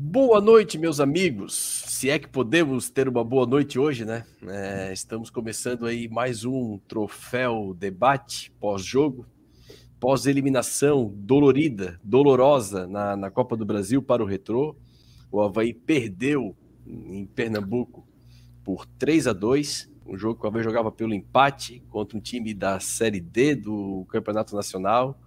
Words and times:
Boa 0.00 0.40
noite, 0.40 0.78
meus 0.78 1.00
amigos. 1.00 1.54
Se 1.54 2.08
é 2.08 2.20
que 2.20 2.28
podemos 2.28 2.88
ter 2.88 3.08
uma 3.08 3.24
boa 3.24 3.44
noite 3.44 3.80
hoje, 3.80 4.04
né? 4.04 4.24
É, 4.46 4.92
estamos 4.92 5.28
começando 5.28 5.86
aí 5.86 6.08
mais 6.08 6.44
um 6.44 6.78
troféu 6.86 7.74
debate 7.76 8.52
pós-jogo, 8.60 9.26
pós-eliminação 9.98 11.12
dolorida, 11.16 11.98
dolorosa 12.04 12.86
na, 12.86 13.16
na 13.16 13.28
Copa 13.28 13.56
do 13.56 13.66
Brasil 13.66 14.00
para 14.00 14.22
o 14.22 14.26
Retrô. 14.26 14.76
O 15.32 15.42
Havaí 15.42 15.74
perdeu 15.74 16.54
em 16.86 17.26
Pernambuco 17.26 18.06
por 18.62 18.86
3 18.86 19.26
a 19.26 19.32
2 19.32 19.90
um 20.06 20.16
jogo 20.16 20.38
que 20.38 20.46
o 20.46 20.48
Havaí 20.48 20.62
jogava 20.62 20.92
pelo 20.92 21.12
empate 21.12 21.82
contra 21.90 22.16
um 22.16 22.20
time 22.20 22.54
da 22.54 22.78
Série 22.78 23.20
D 23.20 23.56
do 23.56 24.06
Campeonato 24.08 24.54
Nacional. 24.54 25.20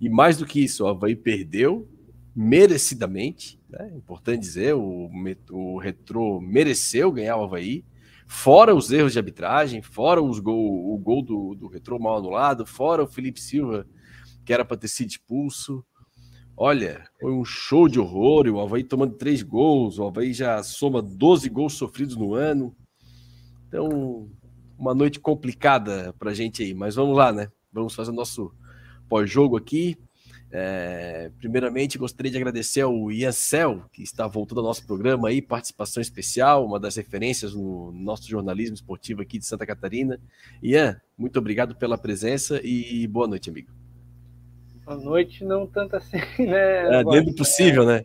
E 0.00 0.08
mais 0.08 0.38
do 0.38 0.46
que 0.46 0.62
isso, 0.62 0.84
o 0.84 0.86
Havaí 0.86 1.16
perdeu 1.16 1.88
merecidamente, 2.34 3.60
né? 3.68 3.92
importante 3.94 4.40
dizer, 4.40 4.74
o, 4.74 5.10
o 5.50 5.78
Retrô 5.78 6.40
mereceu 6.40 7.12
ganhar 7.12 7.36
o 7.36 7.44
Havaí, 7.44 7.84
fora 8.26 8.74
os 8.74 8.90
erros 8.90 9.12
de 9.12 9.18
arbitragem, 9.18 9.82
fora 9.82 10.20
os 10.20 10.40
gol, 10.40 10.92
o 10.92 10.98
gol 10.98 11.22
do, 11.22 11.54
do 11.54 11.68
Retrô 11.68 11.98
mal 11.98 12.18
anulado, 12.18 12.66
fora 12.66 13.04
o 13.04 13.06
Felipe 13.06 13.40
Silva, 13.40 13.86
que 14.44 14.52
era 14.52 14.64
para 14.64 14.76
ter 14.76 14.88
sido 14.88 15.10
expulso. 15.10 15.84
Olha, 16.56 17.04
foi 17.20 17.32
um 17.32 17.44
show 17.44 17.88
de 17.88 17.98
horror, 17.98 18.46
o 18.48 18.60
Havaí 18.60 18.84
tomando 18.84 19.14
três 19.14 19.42
gols, 19.42 19.98
o 19.98 20.06
Havaí 20.06 20.32
já 20.32 20.62
soma 20.62 21.02
12 21.02 21.48
gols 21.48 21.74
sofridos 21.74 22.16
no 22.16 22.34
ano. 22.34 22.74
Então, 23.68 24.28
uma 24.78 24.94
noite 24.94 25.18
complicada 25.18 26.14
para 26.18 26.34
gente 26.34 26.62
aí, 26.62 26.74
mas 26.74 26.94
vamos 26.94 27.16
lá, 27.16 27.32
né? 27.32 27.48
Vamos 27.72 27.94
fazer 27.94 28.12
nosso 28.12 28.52
pós-jogo 29.08 29.56
aqui. 29.56 29.96
É, 30.56 31.32
primeiramente, 31.40 31.98
gostaria 31.98 32.30
de 32.30 32.36
agradecer 32.36 32.82
ao 32.82 33.10
Ian 33.10 33.32
Cel, 33.32 33.82
que 33.92 34.04
está 34.04 34.24
voltando 34.28 34.58
ao 34.58 34.66
nosso 34.66 34.86
programa 34.86 35.28
aí, 35.28 35.42
participação 35.42 36.00
especial, 36.00 36.64
uma 36.64 36.78
das 36.78 36.94
referências 36.94 37.52
no 37.52 37.90
nosso 37.90 38.28
jornalismo 38.28 38.76
esportivo 38.76 39.20
aqui 39.20 39.36
de 39.36 39.46
Santa 39.46 39.66
Catarina. 39.66 40.16
Ian, 40.62 41.00
muito 41.18 41.36
obrigado 41.40 41.74
pela 41.74 41.98
presença 41.98 42.60
e 42.62 43.04
boa 43.08 43.26
noite, 43.26 43.50
amigo. 43.50 43.72
Boa 44.84 44.96
noite, 44.96 45.44
não 45.44 45.66
tanto 45.66 45.96
assim, 45.96 46.18
né? 46.38 47.00
É, 47.00 47.02
dentro 47.02 47.32
do 47.32 47.34
possível, 47.34 47.84
né? 47.84 48.04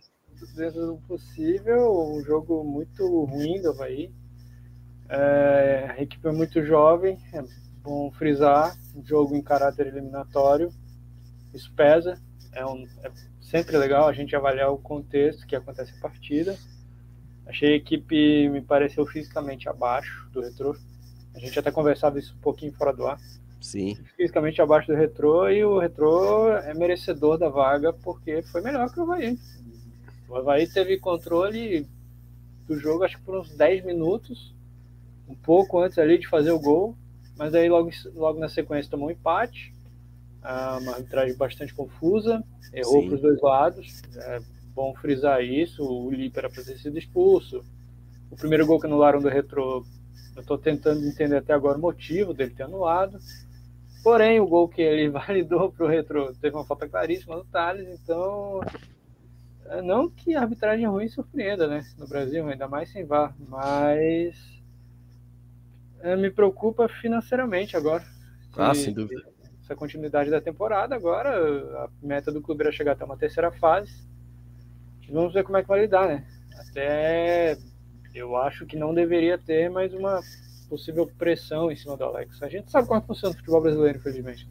Dentro 0.56 0.86
do 0.86 0.96
possível, 1.06 2.16
um 2.16 2.20
jogo 2.24 2.64
muito 2.64 3.06
ruim 3.26 3.62
do 3.62 3.70
Havaí. 3.70 4.10
É, 5.08 5.94
a 5.96 6.02
equipe 6.02 6.26
é 6.26 6.32
muito 6.32 6.64
jovem, 6.64 7.16
é 7.32 7.44
bom 7.80 8.10
frisar, 8.10 8.76
um 8.96 9.06
jogo 9.06 9.36
em 9.36 9.42
caráter 9.42 9.86
eliminatório, 9.86 10.72
isso 11.54 11.72
pesa, 11.74 12.20
é, 12.52 12.64
um, 12.64 12.86
é 13.02 13.10
sempre 13.40 13.76
legal 13.76 14.08
a 14.08 14.12
gente 14.12 14.34
avaliar 14.34 14.72
o 14.72 14.78
contexto 14.78 15.46
que 15.46 15.56
acontece 15.56 15.92
a 15.96 16.00
partida. 16.00 16.56
Achei 17.46 17.72
a 17.72 17.76
equipe, 17.76 18.48
me 18.48 18.60
pareceu 18.60 19.06
fisicamente 19.06 19.68
abaixo 19.68 20.28
do 20.32 20.40
retrô. 20.40 20.76
A 21.34 21.38
gente 21.38 21.58
até 21.58 21.70
conversava 21.70 22.18
isso 22.18 22.34
um 22.34 22.40
pouquinho 22.40 22.72
fora 22.72 22.92
do 22.92 23.06
ar. 23.06 23.18
Sim. 23.60 23.96
Fisicamente 24.16 24.60
abaixo 24.62 24.88
do 24.88 24.94
retrô 24.94 25.48
e 25.48 25.64
o 25.64 25.78
retrô 25.78 26.52
é 26.52 26.72
merecedor 26.74 27.36
da 27.36 27.48
vaga 27.48 27.92
porque 27.92 28.42
foi 28.42 28.62
melhor 28.62 28.90
que 28.90 28.98
o 28.98 29.02
Havaí. 29.02 29.38
O 30.28 30.36
Havaí 30.36 30.66
teve 30.66 30.98
controle 30.98 31.86
do 32.66 32.78
jogo, 32.78 33.04
acho 33.04 33.18
que 33.18 33.24
por 33.24 33.38
uns 33.38 33.50
10 33.54 33.84
minutos, 33.84 34.54
um 35.28 35.34
pouco 35.34 35.80
antes 35.80 35.98
ali 35.98 36.18
de 36.18 36.28
fazer 36.28 36.52
o 36.52 36.58
gol, 36.58 36.96
mas 37.36 37.54
aí 37.54 37.68
logo, 37.68 37.90
logo 38.14 38.38
na 38.38 38.48
sequência 38.48 38.90
tomou 38.90 39.08
um 39.08 39.12
empate 39.12 39.74
uma 40.42 40.92
arbitragem 40.92 41.36
bastante 41.36 41.74
confusa, 41.74 42.42
errou 42.72 43.06
para 43.06 43.14
os 43.14 43.20
dois 43.20 43.40
lados. 43.40 44.02
É 44.16 44.40
bom 44.74 44.94
frisar 44.94 45.42
isso. 45.44 45.84
O 45.84 46.10
Lipe 46.10 46.38
era 46.38 46.48
para 46.48 46.62
ter 46.62 46.78
sido 46.78 46.98
expulso. 46.98 47.64
O 48.30 48.36
primeiro 48.36 48.66
gol 48.66 48.80
que 48.80 48.86
anularam 48.86 49.20
do 49.20 49.28
Retro, 49.28 49.84
eu 50.36 50.40
estou 50.40 50.56
tentando 50.56 51.04
entender 51.04 51.36
até 51.36 51.52
agora 51.52 51.76
o 51.76 51.80
motivo 51.80 52.32
dele 52.32 52.54
ter 52.54 52.62
anulado. 52.62 53.18
Porém, 54.02 54.40
o 54.40 54.46
gol 54.46 54.68
que 54.68 54.80
ele 54.80 55.10
validou 55.10 55.70
para 55.70 55.84
o 55.84 55.88
Retro 55.88 56.34
teve 56.40 56.56
uma 56.56 56.64
falta 56.64 56.88
claríssima 56.88 57.36
do 57.36 57.44
Thales, 57.44 57.88
então. 58.00 58.60
É, 59.66 59.82
não 59.82 60.08
que 60.08 60.34
a 60.34 60.40
arbitragem 60.40 60.86
ruim 60.86 61.08
surpreenda, 61.08 61.66
né? 61.66 61.84
No 61.98 62.08
Brasil, 62.08 62.48
ainda 62.48 62.66
mais 62.66 62.90
sem 62.90 63.04
VAR, 63.04 63.34
mas. 63.48 64.36
É, 66.00 66.16
me 66.16 66.30
preocupa 66.30 66.88
financeiramente 66.88 67.76
agora. 67.76 68.02
Ah, 68.56 68.74
sem 68.74 68.92
dúvida 68.92 69.29
essa 69.70 69.76
continuidade 69.76 70.30
da 70.30 70.40
temporada. 70.40 70.94
Agora, 70.94 71.30
a 71.84 71.88
meta 72.02 72.32
do 72.32 72.42
clube 72.42 72.62
era 72.62 72.72
chegar 72.72 72.92
até 72.92 73.04
uma 73.04 73.16
terceira 73.16 73.52
fase. 73.52 73.92
Vamos 75.08 75.32
ver 75.32 75.44
como 75.44 75.56
é 75.56 75.62
que 75.62 75.68
vai 75.68 75.80
lidar, 75.80 76.08
né? 76.08 76.24
Até 76.58 77.56
eu 78.14 78.36
acho 78.36 78.66
que 78.66 78.76
não 78.76 78.92
deveria 78.92 79.38
ter 79.38 79.70
mais 79.70 79.94
uma 79.94 80.20
possível 80.68 81.10
pressão 81.18 81.70
em 81.70 81.76
cima 81.76 81.96
do 81.96 82.04
Alex. 82.04 82.42
A 82.42 82.48
gente 82.48 82.70
sabe 82.70 82.86
como 82.86 83.00
é 83.00 83.02
funciona 83.02 83.34
o 83.34 83.36
futebol 83.36 83.60
brasileiro, 83.60 83.98
infelizmente. 83.98 84.48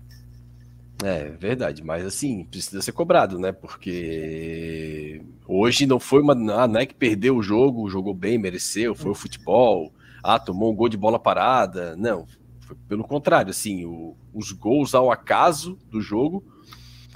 É 1.02 1.30
verdade, 1.30 1.82
mas 1.82 2.06
assim, 2.06 2.44
precisa 2.44 2.82
ser 2.82 2.92
cobrado, 2.92 3.40
né? 3.40 3.54
Porque 3.54 5.22
hoje 5.48 5.86
não 5.86 5.98
foi 5.98 6.22
uma. 6.22 6.34
Ah, 6.54 6.68
não 6.68 6.80
é 6.80 6.86
que 6.86 6.94
perdeu 6.94 7.38
o 7.38 7.44
jogo, 7.44 7.90
jogou 7.90 8.14
bem, 8.14 8.38
mereceu, 8.38 8.94
foi 8.94 9.12
o 9.12 9.16
futebol, 9.16 9.94
ah, 10.22 10.38
tomou 10.38 10.74
um 10.74 10.76
gol 10.76 10.90
de 10.90 10.98
bola 10.98 11.18
parada. 11.18 11.96
Não, 11.96 12.28
pelo 12.88 13.04
contrário, 13.04 13.52
assim, 13.52 13.86
o, 13.86 14.16
os 14.34 14.52
gols 14.52 14.94
ao 14.94 15.12
acaso 15.12 15.78
do 15.90 16.02
jogo 16.02 16.44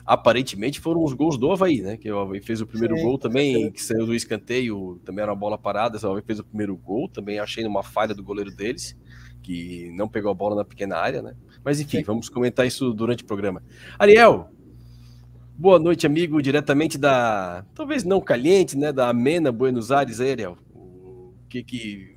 aparentemente 0.05 0.79
foram 0.79 1.03
os 1.03 1.13
gols 1.13 1.37
do 1.37 1.51
Havaí, 1.51 1.81
né? 1.81 1.97
Que 1.97 2.11
o 2.11 2.19
Havaí 2.19 2.41
fez 2.41 2.61
o 2.61 2.67
primeiro 2.67 2.95
Sim, 2.97 3.03
gol 3.03 3.17
também, 3.17 3.71
que 3.71 3.81
saiu 3.81 4.05
do 4.05 4.13
escanteio, 4.13 4.99
também 5.05 5.23
era 5.23 5.31
uma 5.31 5.39
bola 5.39 5.57
parada, 5.57 5.97
o 5.97 6.11
Havaí 6.11 6.23
fez 6.23 6.39
o 6.39 6.43
primeiro 6.43 6.75
gol, 6.75 7.07
também 7.07 7.39
achei 7.39 7.65
uma 7.65 7.83
falha 7.83 8.13
do 8.13 8.23
goleiro 8.23 8.51
deles, 8.51 8.97
que 9.41 9.91
não 9.95 10.07
pegou 10.07 10.31
a 10.31 10.33
bola 10.33 10.55
na 10.55 10.65
pequena 10.65 10.97
área, 10.97 11.21
né? 11.21 11.35
Mas 11.63 11.79
enfim, 11.79 11.99
Sim. 11.99 12.03
vamos 12.03 12.29
comentar 12.29 12.67
isso 12.67 12.93
durante 12.93 13.23
o 13.23 13.27
programa. 13.27 13.63
Ariel, 13.97 14.49
boa 15.57 15.79
noite, 15.79 16.05
amigo, 16.05 16.41
diretamente 16.41 16.97
da, 16.97 17.65
talvez 17.73 18.03
não 18.03 18.19
caliente, 18.19 18.77
né? 18.77 18.91
Da 18.91 19.09
amena 19.09 19.51
Buenos 19.51 19.91
Aires, 19.91 20.19
aí, 20.19 20.31
Ariel. 20.31 20.57
O 20.73 21.33
que 21.47 21.63
que 21.63 22.12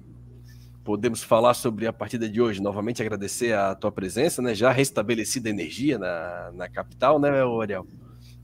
podemos 0.87 1.21
falar 1.21 1.53
sobre 1.53 1.85
a 1.89 1.93
partida 1.93 2.29
de 2.29 2.41
hoje. 2.41 2.63
Novamente 2.63 3.03
agradecer 3.03 3.53
a 3.53 3.75
tua 3.75 3.91
presença, 3.91 4.41
né? 4.41 4.55
Já 4.55 4.71
restabelecida 4.71 5.49
a 5.49 5.51
energia 5.51 5.99
na, 5.99 6.53
na 6.55 6.69
capital, 6.69 7.19
né, 7.19 7.29
Ariel? 7.29 7.85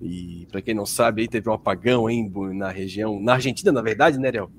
E 0.01 0.49
para 0.51 0.61
quem 0.61 0.75
não 0.75 0.85
sabe, 0.85 1.23
aí 1.23 1.29
teve 1.29 1.49
um 1.49 1.53
apagão 1.53 2.09
aí 2.09 2.29
na 2.53 2.69
região, 2.69 3.21
na 3.21 3.35
Argentina, 3.35 3.71
na 3.71 3.81
verdade, 3.81 4.19
né, 4.19 4.27
Ariel? 4.27 4.51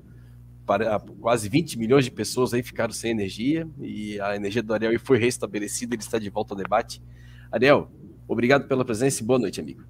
Para, 0.64 0.98
quase 1.20 1.46
20 1.50 1.78
milhões 1.78 2.06
de 2.06 2.10
pessoas 2.10 2.54
aí 2.54 2.62
ficaram 2.62 2.94
sem 2.94 3.10
energia 3.10 3.68
e 3.78 4.18
a 4.18 4.34
energia 4.34 4.62
do 4.62 4.72
Ariel 4.72 4.98
foi 4.98 5.18
restabelecida, 5.18 5.94
ele 5.94 6.02
está 6.02 6.18
de 6.18 6.30
volta 6.30 6.54
ao 6.54 6.58
debate. 6.58 7.02
Ariel, 7.52 7.92
obrigado 8.26 8.66
pela 8.66 8.82
presença 8.82 9.22
e 9.22 9.26
boa 9.26 9.38
noite, 9.38 9.60
amigo. 9.60 9.84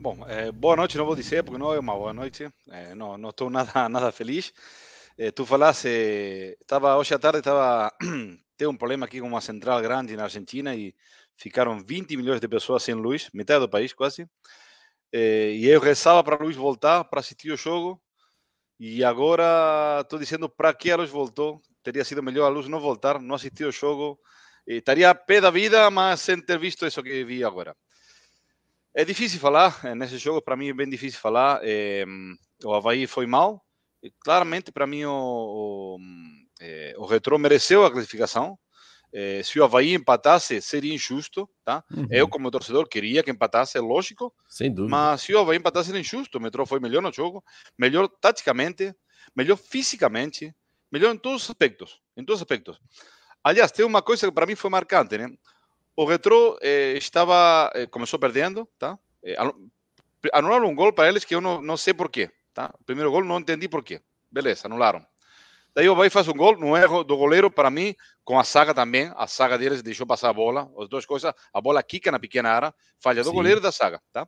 Bom, 0.00 0.18
é, 0.26 0.50
boa 0.50 0.74
noite, 0.74 0.98
não 0.98 1.06
vou 1.06 1.14
dizer, 1.14 1.44
porque 1.44 1.58
não 1.58 1.72
é 1.72 1.78
uma 1.78 1.94
boa 1.94 2.12
noite, 2.12 2.48
é, 2.68 2.96
não, 2.96 3.28
estou 3.28 3.48
nada, 3.48 3.70
nada 3.88 4.10
feliz. 4.10 4.52
Eh, 5.22 5.32
tú 5.32 5.44
falaste, 5.44 6.52
estaba 6.58 6.96
hoy 6.96 7.06
a 7.10 7.18
tarde, 7.18 7.40
estaba, 7.40 7.94
tengo 8.56 8.70
un 8.70 8.78
problema 8.78 9.04
aquí 9.04 9.20
con 9.20 9.30
una 9.30 9.42
central 9.42 9.82
grande 9.82 10.14
en 10.14 10.20
Argentina 10.20 10.74
y 10.74 10.96
ficaram 11.36 11.84
20 11.84 12.16
milhões 12.16 12.40
de 12.40 12.48
pessoas 12.48 12.82
sem 12.82 12.94
luz, 12.94 13.28
metade 13.34 13.60
do 13.60 13.68
país 13.68 13.92
quase. 13.92 14.26
Eh, 15.12 15.58
e 15.60 15.68
eu 15.68 15.78
rezava 15.78 16.24
para 16.24 16.36
a 16.36 16.42
luz 16.42 16.56
voltar 16.56 17.04
para 17.04 17.20
assistir 17.20 17.52
o 17.52 17.56
jogo. 17.58 18.00
E 18.78 19.04
agora 19.04 20.00
estou 20.00 20.18
dizendo 20.18 20.48
para 20.48 20.72
que 20.72 20.90
a 20.90 20.96
luz 20.96 21.10
voltou. 21.10 21.60
Teria 21.82 22.02
sido 22.02 22.22
melhor 22.22 22.46
a 22.46 22.48
luz 22.48 22.66
não 22.66 22.80
voltar, 22.80 23.20
não 23.20 23.34
assistir 23.34 23.66
o 23.66 23.72
jogo. 23.72 24.18
Eh, 24.66 24.76
estaria 24.76 25.10
a 25.10 25.14
pé 25.14 25.38
da 25.42 25.50
vida, 25.50 25.90
mas 25.90 26.22
sem 26.22 26.40
ter 26.40 26.58
visto 26.58 26.86
isso 26.86 27.02
que 27.02 27.24
vi 27.24 27.44
agora. 27.44 27.76
É 28.94 29.04
difícil 29.04 29.38
falar, 29.38 29.84
nesse 29.94 30.16
jogo 30.16 30.40
para 30.40 30.56
mim 30.56 30.70
é 30.70 30.72
bem 30.72 30.88
difícil 30.88 31.20
falar. 31.20 31.60
É, 31.62 32.06
o 32.64 32.72
Havaí 32.72 33.06
foi 33.06 33.26
mal, 33.26 33.62
claramente, 34.20 34.72
para 34.72 34.86
mim, 34.86 35.04
o, 35.04 35.12
o, 35.12 35.98
é, 36.60 36.94
o 36.96 37.06
Retro 37.06 37.38
mereceu 37.38 37.84
a 37.84 37.90
classificação. 37.90 38.58
É, 39.12 39.42
se 39.42 39.58
o 39.58 39.64
Havaí 39.64 39.94
empatasse, 39.94 40.60
seria 40.62 40.94
injusto, 40.94 41.48
tá? 41.64 41.82
Uhum. 41.90 42.06
Eu, 42.10 42.28
como 42.28 42.50
torcedor, 42.50 42.88
queria 42.88 43.22
que 43.22 43.30
empatasse, 43.30 43.76
é 43.76 43.80
lógico. 43.80 44.32
Sem 44.48 44.72
dúvida. 44.72 44.90
Mas 44.90 45.22
se 45.22 45.34
o 45.34 45.38
Havaí 45.38 45.58
empatasse, 45.58 45.90
era 45.90 45.98
injusto. 45.98 46.38
O 46.38 46.40
Metro 46.40 46.64
foi 46.64 46.78
melhor 46.78 47.02
no 47.02 47.12
jogo, 47.12 47.42
melhor 47.76 48.08
taticamente, 48.08 48.94
melhor 49.34 49.56
fisicamente, 49.56 50.54
melhor 50.92 51.12
em 51.14 51.18
todos 51.18 51.42
os 51.42 51.50
aspectos. 51.50 52.00
Em 52.16 52.24
todos 52.24 52.40
os 52.40 52.42
aspectos. 52.42 52.80
Aliás, 53.42 53.72
tem 53.72 53.84
uma 53.84 54.02
coisa 54.02 54.26
que 54.26 54.32
para 54.32 54.46
mim 54.46 54.54
foi 54.54 54.70
marcante, 54.70 55.18
né? 55.18 55.28
O 55.96 56.04
Retro 56.04 56.56
eh, 56.62 56.94
estava, 56.96 57.70
eh, 57.74 57.86
começou 57.86 58.18
perdendo, 58.18 58.68
tá? 58.78 58.98
Eh, 59.24 59.36
anularam 60.32 60.68
um 60.68 60.74
gol 60.74 60.92
para 60.92 61.08
eles 61.08 61.24
que 61.24 61.34
eu 61.34 61.40
não, 61.40 61.60
não 61.60 61.76
sei 61.76 61.92
porquê. 61.92 62.30
Tá? 62.52 62.72
O 62.80 62.84
primeiro 62.84 63.10
gol 63.10 63.24
não 63.24 63.38
entendi 63.38 63.68
por 63.68 63.82
quê. 63.82 64.00
Beleza, 64.30 64.66
anularam. 64.66 65.04
Daí 65.74 65.88
o 65.88 65.92
Havaí 65.92 66.10
faz 66.10 66.26
um 66.26 66.32
gol, 66.32 66.58
no 66.58 66.76
erro 66.76 67.04
do 67.04 67.16
goleiro, 67.16 67.50
para 67.50 67.70
mim, 67.70 67.94
com 68.24 68.38
a 68.38 68.44
saga 68.44 68.74
também. 68.74 69.12
A 69.14 69.26
saga 69.26 69.56
deles 69.56 69.82
deixou 69.82 70.06
passar 70.06 70.30
a 70.30 70.32
bola. 70.32 70.70
As 70.78 70.88
duas 70.88 71.06
coisas, 71.06 71.32
a 71.52 71.60
bola 71.60 71.82
quica 71.82 72.10
na 72.10 72.18
pequena 72.18 72.50
área, 72.50 72.74
falha 73.00 73.22
do 73.22 73.30
Sim. 73.30 73.34
goleiro 73.36 73.60
e 73.60 73.62
da 73.62 73.70
saga. 73.70 74.00
Tá? 74.12 74.26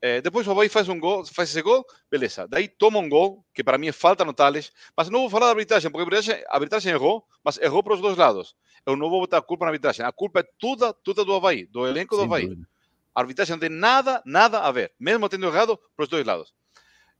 É, 0.00 0.20
depois 0.20 0.46
o 0.46 0.50
Havaí 0.50 0.68
faz 0.68 0.88
um 0.88 0.98
gol, 0.98 1.24
faz 1.26 1.50
esse 1.50 1.62
gol, 1.62 1.84
beleza. 2.10 2.48
Daí 2.48 2.66
toma 2.66 2.98
um 2.98 3.08
gol, 3.08 3.44
que 3.54 3.62
para 3.62 3.78
mim 3.78 3.88
é 3.88 3.92
falta 3.92 4.24
no 4.24 4.32
Tales. 4.32 4.72
Mas 4.96 5.10
não 5.10 5.20
vou 5.20 5.30
falar 5.30 5.46
da 5.46 5.52
arbitragem, 5.52 5.90
porque 5.90 6.00
a 6.00 6.04
arbitragem, 6.04 6.44
a 6.48 6.54
arbitragem 6.54 6.92
errou, 6.92 7.24
mas 7.44 7.58
errou 7.58 7.82
para 7.82 7.94
os 7.94 8.00
dois 8.00 8.16
lados. 8.16 8.56
Eu 8.84 8.96
não 8.96 9.10
vou 9.10 9.20
botar 9.20 9.38
a 9.38 9.42
culpa 9.42 9.64
na 9.64 9.70
arbitragem. 9.70 10.04
A 10.04 10.10
culpa 10.10 10.40
é 10.40 10.44
toda, 10.58 10.92
toda 10.92 11.24
do 11.24 11.34
Havaí, 11.34 11.66
do 11.66 11.86
elenco 11.86 12.16
do 12.16 12.22
Havaí. 12.22 12.48
A 13.14 13.20
arbitragem 13.20 13.54
não 13.54 13.60
tem 13.60 13.68
nada, 13.68 14.22
nada 14.24 14.60
a 14.60 14.72
ver. 14.72 14.92
Mesmo 14.98 15.28
tendo 15.28 15.46
errado 15.46 15.78
para 15.94 16.02
os 16.02 16.08
dois 16.08 16.26
lados. 16.26 16.52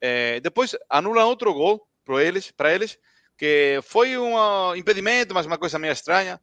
É, 0.02 0.40
depois 0.40 0.76
anulam 0.90 1.28
outro 1.28 1.54
gol 1.54 1.86
para 2.04 2.22
eles, 2.22 2.50
para 2.50 2.74
eles, 2.74 2.98
que 3.38 3.78
foi 3.82 4.18
um 4.18 4.74
impedimento, 4.74 5.32
mas 5.32 5.46
uma 5.46 5.56
coisa 5.56 5.78
meio 5.78 5.92
estranha. 5.92 6.40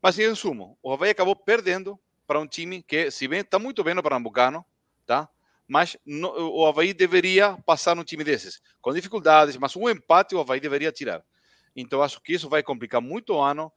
Mas 0.00 0.18
em 0.18 0.28
resumo, 0.28 0.78
o 0.82 0.92
Havaí 0.92 1.10
acabou 1.10 1.34
perdendo 1.34 1.98
para 2.26 2.38
um 2.38 2.46
time 2.46 2.82
que, 2.82 3.10
se 3.10 3.26
bem 3.26 3.40
está 3.40 3.58
muito 3.58 3.82
bem 3.82 3.94
no 3.94 4.02
Pernambucano, 4.02 4.64
tá? 5.06 5.28
mas 5.68 5.98
no, 6.04 6.30
o 6.30 6.66
Havaí 6.66 6.94
deveria 6.94 7.58
passar 7.66 7.94
num 7.94 8.02
time 8.02 8.24
desses, 8.24 8.60
com 8.80 8.92
dificuldades, 8.94 9.56
mas 9.58 9.76
um 9.76 9.88
empate 9.88 10.34
o 10.34 10.40
Havaí 10.40 10.58
deveria 10.58 10.90
tirar. 10.90 11.22
Então, 11.76 12.02
acho 12.02 12.20
que 12.22 12.32
isso 12.32 12.48
vai 12.48 12.62
complicar 12.62 13.02
muito 13.02 13.34
o 13.34 13.40
ano. 13.40 13.70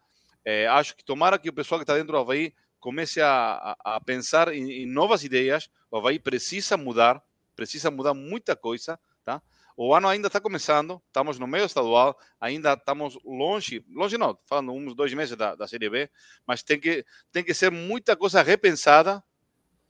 É, 0.43 0.67
acho 0.67 0.95
que 0.95 1.03
tomara 1.03 1.37
que 1.37 1.49
o 1.49 1.53
pessoal 1.53 1.77
que 1.77 1.83
está 1.83 1.95
dentro 1.95 2.13
do 2.13 2.17
Havaí 2.17 2.53
comece 2.79 3.21
a, 3.21 3.75
a, 3.83 3.95
a 3.95 4.01
pensar 4.01 4.53
em, 4.53 4.71
em, 4.71 4.85
novas 4.85 5.23
ideias. 5.23 5.69
O 5.91 5.97
Havaí 5.97 6.17
precisa 6.17 6.77
mudar, 6.77 7.21
precisa 7.55 7.91
mudar 7.91 8.13
muita 8.13 8.55
coisa, 8.55 8.97
tá? 9.23 9.41
O 9.75 9.93
ano 9.95 10.07
ainda 10.07 10.27
está 10.27 10.39
começando, 10.39 11.01
estamos 11.07 11.39
no 11.39 11.47
meio 11.47 11.65
estadual, 11.65 12.17
ainda 12.39 12.73
estamos 12.73 13.17
longe, 13.23 13.83
longe 13.89 14.17
não, 14.17 14.37
falando 14.45 14.73
uns 14.73 14.93
dois 14.93 15.13
meses 15.13 15.35
da, 15.35 15.55
da 15.55 15.67
Série 15.67 15.89
B, 15.89 16.09
mas 16.45 16.61
tem 16.61 16.79
que, 16.79 17.05
tem 17.31 17.43
que 17.43 17.53
ser 17.53 17.71
muita 17.71 18.15
coisa 18.15 18.41
repensada 18.41 19.23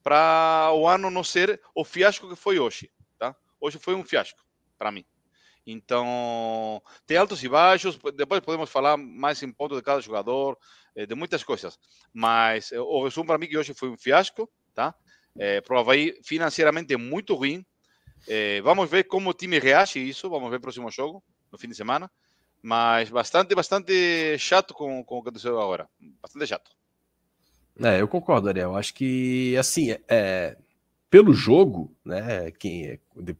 para 0.03 0.71
o 0.73 0.87
ano 0.87 1.09
não 1.11 1.23
ser 1.23 1.61
o 1.75 1.83
fiasco 1.83 2.29
que 2.29 2.35
foi 2.35 2.59
hoje, 2.59 2.91
tá? 3.17 3.35
Hoje 3.59 3.77
foi 3.79 3.95
um 3.95 4.03
fiasco 4.03 4.43
para 4.77 4.91
mim. 4.91 5.05
Então, 5.65 6.81
tem 7.05 7.17
altos 7.17 7.43
e 7.43 7.49
baixos, 7.49 7.99
depois 8.15 8.41
podemos 8.41 8.69
falar 8.69 8.97
mais 8.97 9.41
em 9.43 9.51
ponto 9.51 9.75
de 9.75 9.81
cada 9.81 10.01
jogador, 10.01 10.57
eh, 10.95 11.05
de 11.05 11.13
muitas 11.13 11.43
coisas. 11.43 11.77
Mas 12.11 12.71
eh, 12.71 12.79
o 12.79 13.03
resumo 13.03 13.27
para 13.27 13.37
mim 13.37 13.47
que 13.47 13.57
hoje 13.57 13.73
foi 13.73 13.89
um 13.89 13.97
fiasco, 13.97 14.49
tá? 14.73 14.95
É, 15.37 15.61
financeiramente, 16.23 16.95
muito 16.97 17.35
ruim. 17.35 17.65
É, 18.27 18.61
vamos 18.61 18.89
ver 18.89 19.05
como 19.05 19.29
o 19.29 19.33
time 19.33 19.59
reage 19.59 19.99
isso, 19.99 20.29
vamos 20.29 20.49
ver 20.49 20.57
o 20.57 20.61
próximo 20.61 20.89
jogo, 20.91 21.23
no 21.51 21.57
fim 21.57 21.67
de 21.67 21.75
semana. 21.75 22.09
Mas 22.61 23.09
bastante, 23.09 23.55
bastante 23.55 24.37
chato 24.37 24.73
com, 24.73 25.03
com 25.03 25.17
o 25.17 25.23
que 25.23 25.29
aconteceu 25.29 25.59
agora. 25.59 25.89
Bastante 26.21 26.47
chato. 26.47 26.71
É, 27.81 27.99
eu 27.99 28.07
concordo, 28.07 28.47
Ariel. 28.47 28.75
Acho 28.75 28.93
que, 28.93 29.57
assim, 29.57 29.95
é, 30.07 30.55
pelo 31.09 31.33
jogo, 31.33 31.93
né, 32.05 32.51
quem, 32.51 32.99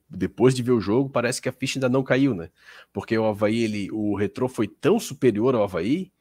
depois 0.10 0.56
de 0.56 0.64
ver 0.64 0.72
o 0.72 0.82
jogo, 0.82 1.10
parece 1.10 1.42
que 1.42 1.48
a 1.48 1.54
ficha 1.54 1.78
ainda 1.78 1.88
não 1.88 2.04
caiu, 2.04 2.34
né? 2.34 2.50
Porque 2.92 3.18
o 3.18 3.26
Havaí, 3.26 3.64
ele, 3.64 3.92
o 3.92 4.16
retrô 4.16 4.50
foi 4.50 4.68
tão 4.68 5.00
superior 5.00 5.54
ao 5.56 5.64
Havaí 5.64 6.12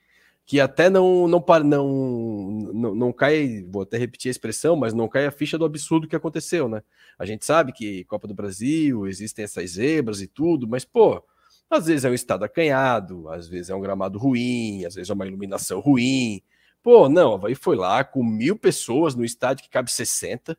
que 0.46 0.60
até 0.60 0.90
não, 0.90 1.28
não, 1.28 1.44
não, 1.64 2.72
não, 2.72 2.94
não 2.94 3.12
cai, 3.12 3.64
vou 3.70 3.82
até 3.82 3.96
repetir 3.98 4.28
a 4.28 4.32
expressão, 4.32 4.74
mas 4.76 4.92
não 4.92 5.08
cai 5.08 5.26
a 5.26 5.30
ficha 5.30 5.56
do 5.56 5.64
absurdo 5.64 6.08
que 6.08 6.16
aconteceu, 6.16 6.68
né? 6.68 6.82
A 7.18 7.24
gente 7.24 7.44
sabe 7.44 7.72
que 7.72 8.04
Copa 8.04 8.26
do 8.26 8.34
Brasil, 8.34 9.06
existem 9.06 9.44
essas 9.44 9.72
zebras 9.72 10.20
e 10.20 10.26
tudo, 10.26 10.66
mas, 10.66 10.84
pô, 10.84 11.22
às 11.70 11.86
vezes 11.86 12.04
é 12.04 12.10
um 12.10 12.14
estado 12.14 12.44
acanhado, 12.44 13.28
às 13.28 13.46
vezes 13.48 13.70
é 13.70 13.74
um 13.74 13.80
gramado 13.80 14.18
ruim, 14.18 14.84
às 14.84 14.94
vezes 14.96 15.10
é 15.10 15.14
uma 15.14 15.26
iluminação 15.26 15.78
ruim, 15.80 16.42
Pô, 16.82 17.08
não, 17.08 17.34
Havaí 17.34 17.54
foi 17.54 17.76
lá 17.76 18.02
com 18.02 18.24
mil 18.24 18.56
pessoas 18.56 19.14
no 19.14 19.24
estádio 19.24 19.64
que 19.64 19.70
cabe 19.70 19.90
60, 19.90 20.56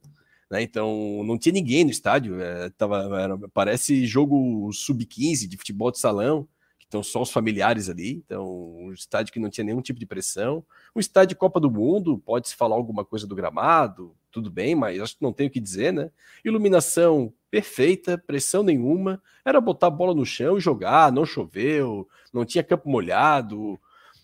né? 0.50 0.62
Então 0.62 1.24
não 1.26 1.38
tinha 1.38 1.54
ninguém 1.54 1.84
no 1.84 1.90
estádio. 1.90 2.40
É, 2.40 2.70
tava, 2.72 3.20
era, 3.20 3.38
parece 3.54 4.06
jogo 4.06 4.72
sub-15 4.72 5.48
de 5.48 5.58
futebol 5.58 5.92
de 5.92 6.00
salão, 6.00 6.48
que 6.92 6.98
estão 6.98 7.02
só 7.02 7.22
os 7.22 7.32
familiares 7.32 7.90
ali. 7.90 8.22
Então, 8.26 8.76
um 8.76 8.92
estádio 8.92 9.32
que 9.32 9.40
não 9.40 9.50
tinha 9.50 9.64
nenhum 9.64 9.82
tipo 9.82 10.00
de 10.00 10.06
pressão. 10.06 10.64
Um 10.94 11.00
estádio 11.00 11.30
de 11.30 11.36
Copa 11.36 11.60
do 11.60 11.72
Mundo, 11.72 12.20
pode-se 12.20 12.54
falar 12.54 12.76
alguma 12.76 13.06
coisa 13.06 13.26
do 13.26 13.34
gramado, 13.34 14.14
tudo 14.30 14.52
bem, 14.52 14.76
mas 14.76 15.00
acho 15.00 15.18
que 15.18 15.24
não 15.24 15.32
tem 15.32 15.48
o 15.48 15.50
que 15.50 15.60
dizer, 15.60 15.94
né? 15.94 16.12
Iluminação 16.44 17.34
perfeita, 17.50 18.18
pressão 18.18 18.62
nenhuma, 18.62 19.22
era 19.46 19.62
botar 19.62 19.88
a 19.88 19.92
bola 19.92 20.14
no 20.14 20.26
chão 20.26 20.58
e 20.58 20.62
jogar, 20.62 21.12
não 21.12 21.26
choveu, 21.26 22.08
não 22.34 22.46
tinha 22.46 22.64
campo 22.64 22.90
molhado, 22.90 23.80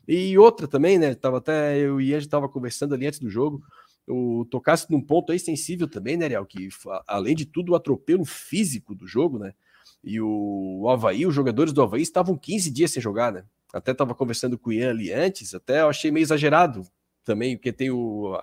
e 0.08 0.38
outra 0.38 0.68
também, 0.68 0.98
né? 0.98 1.16
Tava 1.16 1.38
até 1.38 1.78
eu 1.78 2.00
e 2.00 2.14
a 2.14 2.20
gente 2.20 2.30
tava 2.30 2.48
conversando 2.48 2.94
ali 2.94 3.08
antes 3.08 3.20
do 3.20 3.30
jogo. 3.30 3.62
O 4.08 4.46
tocasse 4.50 4.90
num 4.90 5.02
ponto 5.02 5.34
aí 5.34 5.40
sensível 5.40 5.86
também, 5.88 6.16
né, 6.16 6.26
Ariel? 6.26 6.46
Que 6.46 6.70
além 7.06 7.36
de 7.36 7.46
tudo, 7.46 7.74
o 7.74 7.76
atropelo 7.76 8.24
físico 8.24 8.96
do 8.96 9.06
jogo, 9.06 9.38
né? 9.38 9.54
E 10.04 10.22
o, 10.22 10.88
Havaí, 10.90 11.26
os 11.26 11.34
jogadores 11.36 11.74
do 11.74 11.82
Havaí 11.82 12.02
estavam 12.02 12.38
15 12.38 12.72
dias 12.72 12.92
sem 12.92 13.02
jogar, 13.02 13.32
né? 13.32 13.44
Até 13.74 13.94
tava 13.94 14.16
conversando 14.16 14.58
com 14.58 14.70
o 14.70 14.74
Ian 14.74 14.92
ali 14.92 15.12
antes, 15.12 15.54
até 15.54 15.82
eu 15.82 15.90
achei 15.90 16.10
meio 16.10 16.24
exagerado 16.24 16.88
também, 17.24 17.58
porque 17.58 17.74
tem 17.74 17.92
o. 17.92 18.40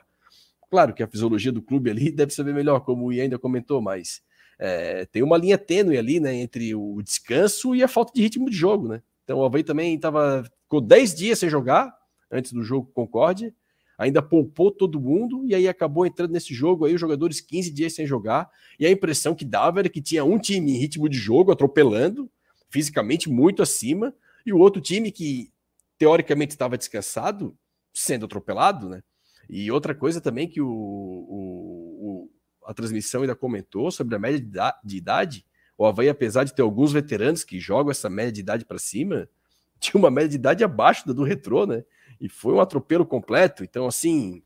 Claro 0.71 0.93
que 0.93 1.03
a 1.03 1.06
fisiologia 1.09 1.53
do 1.53 1.62
clube 1.62 1.91
ali 1.91 2.11
deve 2.12 2.33
saber 2.33 2.53
melhor, 2.53 2.81
como 2.81 3.06
o 3.06 3.12
Ian 3.12 3.25
ainda 3.25 3.39
comentou, 3.39 3.81
mas 3.81 4.23
é, 4.59 5.06
tem 5.06 5.23
uma 5.23 5.39
linha 5.39 5.56
tênue 5.56 5.97
ali, 5.97 6.21
né? 6.21 6.35
Entre 6.35 6.75
o 6.75 7.01
descanso 7.03 7.75
e 7.75 7.83
a 7.83 7.89
falta 7.89 8.12
de 8.15 8.23
ritmo 8.23 8.51
de 8.51 8.56
jogo, 8.56 8.89
né? 8.89 9.03
Então 9.25 9.39
o 9.39 9.45
Havaí 9.45 9.65
também 9.65 9.95
estava 9.95 10.45
ficou 10.62 10.81
10 10.81 11.15
dias 11.15 11.39
sem 11.39 11.49
jogar 11.49 11.95
antes 12.31 12.53
do 12.53 12.62
jogo 12.62 12.91
Concorde, 12.93 13.55
ainda 13.96 14.20
poupou 14.20 14.70
todo 14.70 15.00
mundo 15.00 15.44
e 15.46 15.55
aí 15.55 15.69
acabou 15.69 16.06
entrando 16.06 16.32
nesse 16.32 16.52
jogo 16.52 16.85
aí 16.85 16.94
os 16.94 17.00
jogadores 17.00 17.41
15 17.41 17.70
dias 17.70 17.94
sem 17.94 18.06
jogar 18.06 18.50
e 18.79 18.87
a 18.87 18.91
impressão 18.91 19.35
que 19.35 19.44
dava 19.44 19.81
era 19.81 19.88
que 19.88 20.00
tinha 20.00 20.25
um 20.25 20.38
time 20.38 20.73
em 20.73 20.79
ritmo 20.79 21.08
de 21.08 21.17
jogo 21.17 21.52
atropelando, 21.52 22.31
fisicamente 22.69 23.31
muito 23.31 23.62
acima, 23.62 24.14
e 24.44 24.52
o 24.52 24.58
outro 24.58 24.81
time 24.81 25.11
que 25.11 25.52
teoricamente 25.96 26.52
estava 26.52 26.76
descansado 26.76 27.56
sendo 27.93 28.26
atropelado, 28.26 28.88
né? 28.88 29.02
E 29.49 29.70
outra 29.70 29.94
coisa 29.94 30.20
também 30.20 30.49
que 30.49 30.61
o, 30.61 30.69
o, 30.69 31.99
o 32.00 32.31
a 32.67 32.75
transmissão 32.75 33.20
ainda 33.20 33.37
comentou 33.37 33.91
sobre 33.91 34.17
a 34.17 34.19
média 34.19 34.41
de 34.82 34.96
idade, 34.96 35.44
o 35.76 35.85
Havaí, 35.85 36.08
apesar 36.08 36.44
de 36.44 36.55
ter 36.55 36.62
alguns 36.62 36.93
veteranos 36.93 37.44
que 37.44 37.61
jogam 37.61 37.91
essa 37.91 38.08
média 38.08 38.32
de 38.32 38.41
idade 38.41 38.64
para 38.64 38.79
cima, 38.79 39.29
tinha 39.79 39.99
uma 39.99 40.11
média 40.11 40.31
de 40.31 40.37
idade 40.37 40.64
abaixo 40.64 41.06
da 41.06 41.12
do 41.12 41.25
retrô, 41.25 41.67
né? 41.67 41.85
E 42.21 42.29
foi 42.29 42.55
um 42.55 42.61
atropelo 42.61 43.07
completo. 43.07 43.65
Então, 43.65 43.87
assim, 43.87 44.43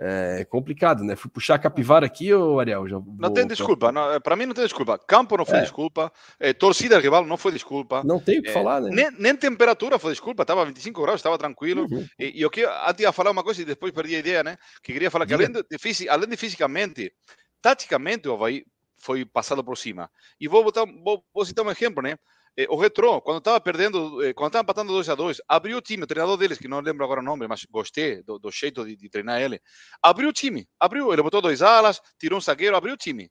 é 0.00 0.44
complicado, 0.44 1.02
né? 1.02 1.16
Fui 1.16 1.28
puxar 1.28 1.56
a 1.56 1.58
capivara 1.58 2.06
aqui, 2.06 2.32
ô 2.32 2.60
Ariel. 2.60 2.86
Já 2.86 3.00
não 3.18 3.32
tem 3.32 3.44
desculpa, 3.44 3.92
para 4.22 4.36
mim 4.36 4.46
não 4.46 4.54
tem 4.54 4.62
desculpa. 4.62 4.96
Campo 4.96 5.36
não 5.36 5.44
foi 5.44 5.58
é. 5.58 5.62
desculpa, 5.62 6.12
é, 6.38 6.52
torcida 6.52 7.00
rival 7.00 7.26
não 7.26 7.36
foi 7.36 7.50
desculpa. 7.50 8.04
Não 8.04 8.20
tem 8.20 8.38
o 8.38 8.42
que 8.42 8.50
é, 8.50 8.52
falar, 8.52 8.80
né? 8.80 8.90
Nem, 8.92 9.10
nem, 9.18 9.34
temperatura 9.34 9.98
foi 9.98 10.12
desculpa, 10.12 10.42
estava 10.42 10.64
25 10.64 11.02
graus, 11.02 11.18
estava 11.18 11.36
tranquilo. 11.36 11.88
Uhum. 11.90 12.06
E, 12.16 12.38
e 12.38 12.42
eu 12.42 12.48
que 12.48 12.64
antes 12.64 13.00
ia 13.00 13.10
falar 13.10 13.32
uma 13.32 13.42
coisa 13.42 13.60
e 13.60 13.64
depois 13.64 13.92
perdi 13.92 14.14
a 14.14 14.20
ideia, 14.20 14.44
né? 14.44 14.56
Que 14.84 14.92
queria 14.92 15.10
falar 15.10 15.26
que 15.26 15.34
além 15.34 15.50
de, 15.50 15.64
de, 15.64 16.08
além 16.08 16.28
de 16.28 16.36
fisicamente, 16.36 17.12
taticamente 17.60 18.28
o 18.28 18.34
Havaí 18.34 18.64
foi 18.98 19.24
passado 19.24 19.64
por 19.64 19.76
cima. 19.76 20.08
E 20.40 20.46
vou, 20.46 20.62
botar, 20.62 20.84
vou, 20.84 21.24
vou 21.34 21.44
citar 21.44 21.66
um 21.66 21.70
exemplo, 21.72 22.04
né? 22.04 22.16
Eh, 22.58 22.66
o 22.68 22.76
Retrô, 22.76 23.20
quando 23.22 23.38
estava 23.38 23.60
perdendo, 23.60 24.20
eh, 24.20 24.34
quando 24.34 24.48
estava 24.48 24.64
empatando 24.64 24.92
2 24.92 25.08
a 25.08 25.14
2 25.14 25.40
abriu 25.46 25.78
o 25.78 25.80
time, 25.80 26.02
o 26.02 26.06
treinador 26.08 26.36
deles, 26.36 26.58
que 26.58 26.66
não 26.66 26.80
lembro 26.80 27.04
agora 27.04 27.20
o 27.20 27.22
nome, 27.22 27.46
mas 27.46 27.64
gostei 27.70 28.20
do, 28.24 28.36
do 28.36 28.50
jeito 28.50 28.84
de, 28.84 28.96
de, 28.96 29.08
treinar 29.08 29.40
ele, 29.40 29.62
abriu 30.02 30.30
o 30.30 30.32
time, 30.32 30.68
abriu, 30.80 31.12
ele 31.12 31.22
botou 31.22 31.40
dois 31.40 31.62
alas, 31.62 32.00
tirou 32.18 32.36
um 32.36 32.40
zagueiro, 32.40 32.76
abriu 32.76 32.94
o 32.94 32.96
time. 32.96 33.30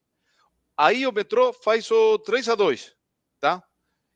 Aí 0.77 1.05
o 1.05 1.11
Metrô 1.11 1.51
faz 1.51 1.91
o 1.91 2.17
3 2.19 2.47
a 2.47 2.55
2 2.55 2.95
tá? 3.41 3.61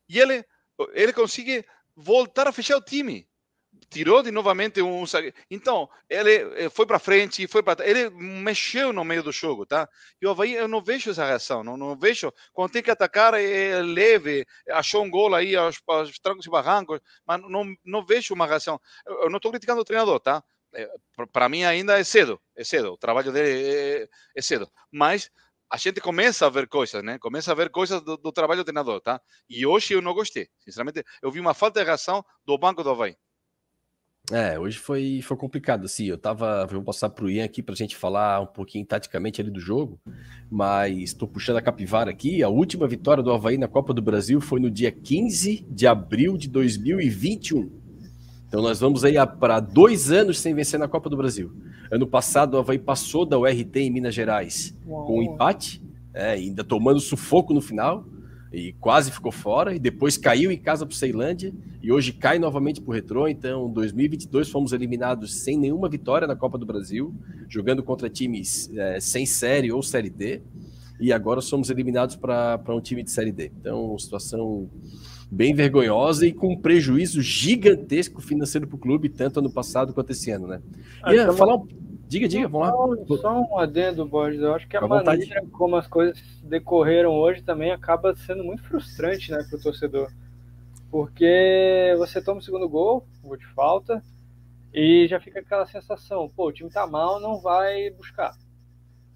E 0.07 0.17
ele, 0.17 0.45
ele 0.93 1.11
consegue 1.11 1.65
voltar 1.93 2.47
a 2.47 2.53
fechar 2.53 2.77
o 2.77 2.81
time 2.81 3.27
tirou 3.89 4.23
de 4.23 4.31
novamente 4.31 4.81
um 4.81 5.03
então 5.49 5.89
ele 6.09 6.65
eh, 6.65 6.69
foi 6.69 6.85
para 6.85 6.99
frente 6.99 7.47
foi 7.47 7.61
para 7.61 7.85
ele 7.87 8.09
mexeu 8.09 8.93
no 8.93 9.03
meio 9.03 9.23
do 9.23 9.31
jogo 9.31 9.65
tá 9.65 9.87
e 10.21 10.25
o 10.25 10.31
Havaí 10.31 10.53
eu 10.53 10.67
não 10.67 10.81
vejo 10.81 11.11
essa 11.11 11.25
reação 11.25 11.63
não, 11.63 11.75
não 11.75 11.97
vejo 11.97 12.31
quando 12.53 12.71
tem 12.71 12.83
que 12.83 12.91
atacar 12.91 13.33
é 13.33 13.81
leve 13.81 14.45
achou 14.69 15.03
um 15.03 15.09
gol 15.09 15.33
aí 15.35 15.55
aos, 15.55 15.81
aos 15.87 16.19
trancos 16.19 16.45
e 16.45 16.49
barrancos 16.49 16.99
mas 17.25 17.41
não 17.41 17.65
não 17.83 18.05
vejo 18.05 18.33
uma 18.33 18.47
reação 18.47 18.79
eu, 19.05 19.23
eu 19.23 19.29
não 19.29 19.37
estou 19.37 19.51
criticando 19.51 19.81
o 19.81 19.85
treinador 19.85 20.19
tá 20.19 20.43
é, 20.73 20.87
para 21.31 21.49
mim 21.49 21.63
ainda 21.63 21.99
é 21.99 22.03
cedo 22.03 22.39
é 22.55 22.63
cedo 22.63 22.93
o 22.93 22.97
trabalho 22.97 23.31
dele 23.31 23.49
é, 23.49 24.07
é 24.35 24.41
cedo 24.41 24.69
mas 24.91 25.29
a 25.69 25.77
gente 25.77 26.01
começa 26.01 26.45
a 26.45 26.49
ver 26.49 26.67
coisas, 26.67 27.01
né? 27.01 27.17
Começa 27.17 27.49
a 27.49 27.55
ver 27.55 27.69
coisas 27.69 28.01
do, 28.01 28.17
do, 28.17 28.31
trabalho 28.33 28.59
do 28.59 28.65
treinador, 28.65 28.99
tá? 28.99 29.21
E 29.49 29.65
hoje 29.65 29.93
eu 29.93 30.01
não 30.01 30.13
gostei. 30.13 30.49
Sinceramente, 30.59 31.01
eu 31.21 31.31
vi 31.31 31.39
uma 31.39 31.53
falta 31.53 31.79
de 31.79 31.85
reação 31.85 32.25
do 32.45 32.57
banco 32.57 32.83
do 32.83 32.89
Havaí. 32.89 33.15
É, 34.29 34.57
hoje 34.57 34.77
foi, 34.77 35.19
foi 35.23 35.35
complicado, 35.35 35.85
assim, 35.85 36.05
eu 36.05 36.17
tava, 36.17 36.65
vou 36.67 36.83
passar 36.83 37.09
pro 37.09 37.29
Ian 37.29 37.43
aqui 37.43 37.61
pra 37.61 37.75
gente 37.75 37.95
falar 37.95 38.39
um 38.39 38.45
pouquinho 38.45 38.85
taticamente 38.85 39.41
ali 39.41 39.49
do 39.49 39.59
jogo, 39.59 39.99
mas 40.49 40.97
estou 40.99 41.27
puxando 41.27 41.57
a 41.57 41.61
capivara 41.61 42.11
aqui, 42.11 42.43
a 42.43 42.47
última 42.47 42.87
vitória 42.87 43.23
do 43.23 43.31
Havaí 43.31 43.57
na 43.57 43.67
Copa 43.67 43.93
do 43.93 44.01
Brasil 44.01 44.39
foi 44.39 44.59
no 44.59 44.69
dia 44.69 44.91
15 44.91 45.65
de 45.69 45.87
abril 45.87 46.37
de 46.37 46.47
2021, 46.47 47.71
então 48.47 48.61
nós 48.61 48.79
vamos 48.79 49.03
aí 49.03 49.15
para 49.39 49.59
dois 49.59 50.11
anos 50.11 50.39
sem 50.39 50.53
vencer 50.53 50.79
na 50.79 50.87
Copa 50.87 51.09
do 51.09 51.17
Brasil. 51.17 51.51
Ano 51.89 52.07
passado 52.07 52.53
o 52.53 52.57
Havaí 52.57 52.77
passou 52.77 53.25
da 53.25 53.37
URT 53.37 53.75
em 53.77 53.89
Minas 53.89 54.13
Gerais 54.13 54.77
Uau. 54.85 55.07
com 55.07 55.19
um 55.19 55.23
empate, 55.23 55.81
é, 56.13 56.31
ainda 56.31 56.63
tomando 56.63 56.99
sufoco 56.99 57.53
no 57.53 57.61
final, 57.61 58.05
e 58.51 58.73
quase 58.73 59.11
ficou 59.11 59.31
fora, 59.31 59.73
e 59.73 59.79
depois 59.79 60.17
caiu 60.17 60.51
em 60.51 60.57
casa 60.57 60.85
para 60.85 60.93
o 60.93 60.95
Ceilândia, 60.95 61.53
e 61.81 61.91
hoje 61.91 62.11
cai 62.11 62.37
novamente 62.37 62.81
para 62.81 62.91
o 62.91 62.93
Retrô, 62.93 63.27
então 63.27 63.69
2022 63.69 64.49
fomos 64.49 64.73
eliminados 64.73 65.41
sem 65.41 65.57
nenhuma 65.57 65.87
vitória 65.87 66.27
na 66.27 66.35
Copa 66.35 66.57
do 66.57 66.65
Brasil, 66.65 67.15
jogando 67.47 67.81
contra 67.81 68.09
times 68.09 68.69
é, 68.75 68.99
sem 68.99 69.25
Série 69.25 69.71
ou 69.71 69.81
Série 69.81 70.09
D, 70.09 70.41
e 70.99 71.11
agora 71.11 71.41
somos 71.41 71.69
eliminados 71.69 72.15
para 72.15 72.61
um 72.69 72.81
time 72.81 73.01
de 73.01 73.09
Série 73.09 73.31
D. 73.31 73.51
Então, 73.59 73.97
situação 73.97 74.69
bem 75.31 75.55
vergonhosa 75.55 76.27
e 76.27 76.33
com 76.33 76.53
um 76.53 76.57
prejuízo 76.57 77.21
gigantesco 77.21 78.21
financeiro 78.21 78.67
para 78.67 78.75
o 78.75 78.79
clube, 78.79 79.09
tanto 79.09 79.39
ano 79.39 79.49
passado 79.49 79.93
quanto 79.93 80.11
esse 80.11 80.29
ano, 80.29 80.45
né? 80.45 80.61
Ah, 81.01 81.13
então, 81.13 81.33
falar 81.33 81.55
um... 81.55 81.67
Diga, 82.11 82.27
diga, 82.27 82.45
vamos 82.49 83.07
lá. 83.07 83.17
Só 83.19 83.41
um 83.41 83.57
adendo, 83.57 84.05
Borges. 84.05 84.41
Eu 84.41 84.53
acho 84.53 84.67
que 84.67 84.75
a 84.75 84.85
maneira 84.85 85.45
como 85.49 85.77
as 85.77 85.87
coisas 85.87 86.21
decorreram 86.43 87.13
hoje 87.13 87.41
também 87.41 87.71
acaba 87.71 88.13
sendo 88.13 88.43
muito 88.43 88.61
frustrante 88.63 89.31
né, 89.31 89.41
para 89.49 89.57
o 89.57 89.61
torcedor. 89.61 90.11
Porque 90.89 91.95
você 91.97 92.21
toma 92.21 92.41
o 92.41 92.43
segundo 92.43 92.67
gol, 92.67 93.07
gol 93.23 93.37
de 93.37 93.47
falta, 93.53 94.03
e 94.73 95.07
já 95.07 95.21
fica 95.21 95.39
aquela 95.39 95.65
sensação, 95.65 96.27
pô, 96.27 96.49
o 96.49 96.51
time 96.51 96.69
tá 96.69 96.85
mal, 96.85 97.17
não 97.17 97.39
vai 97.39 97.89
buscar. 97.91 98.35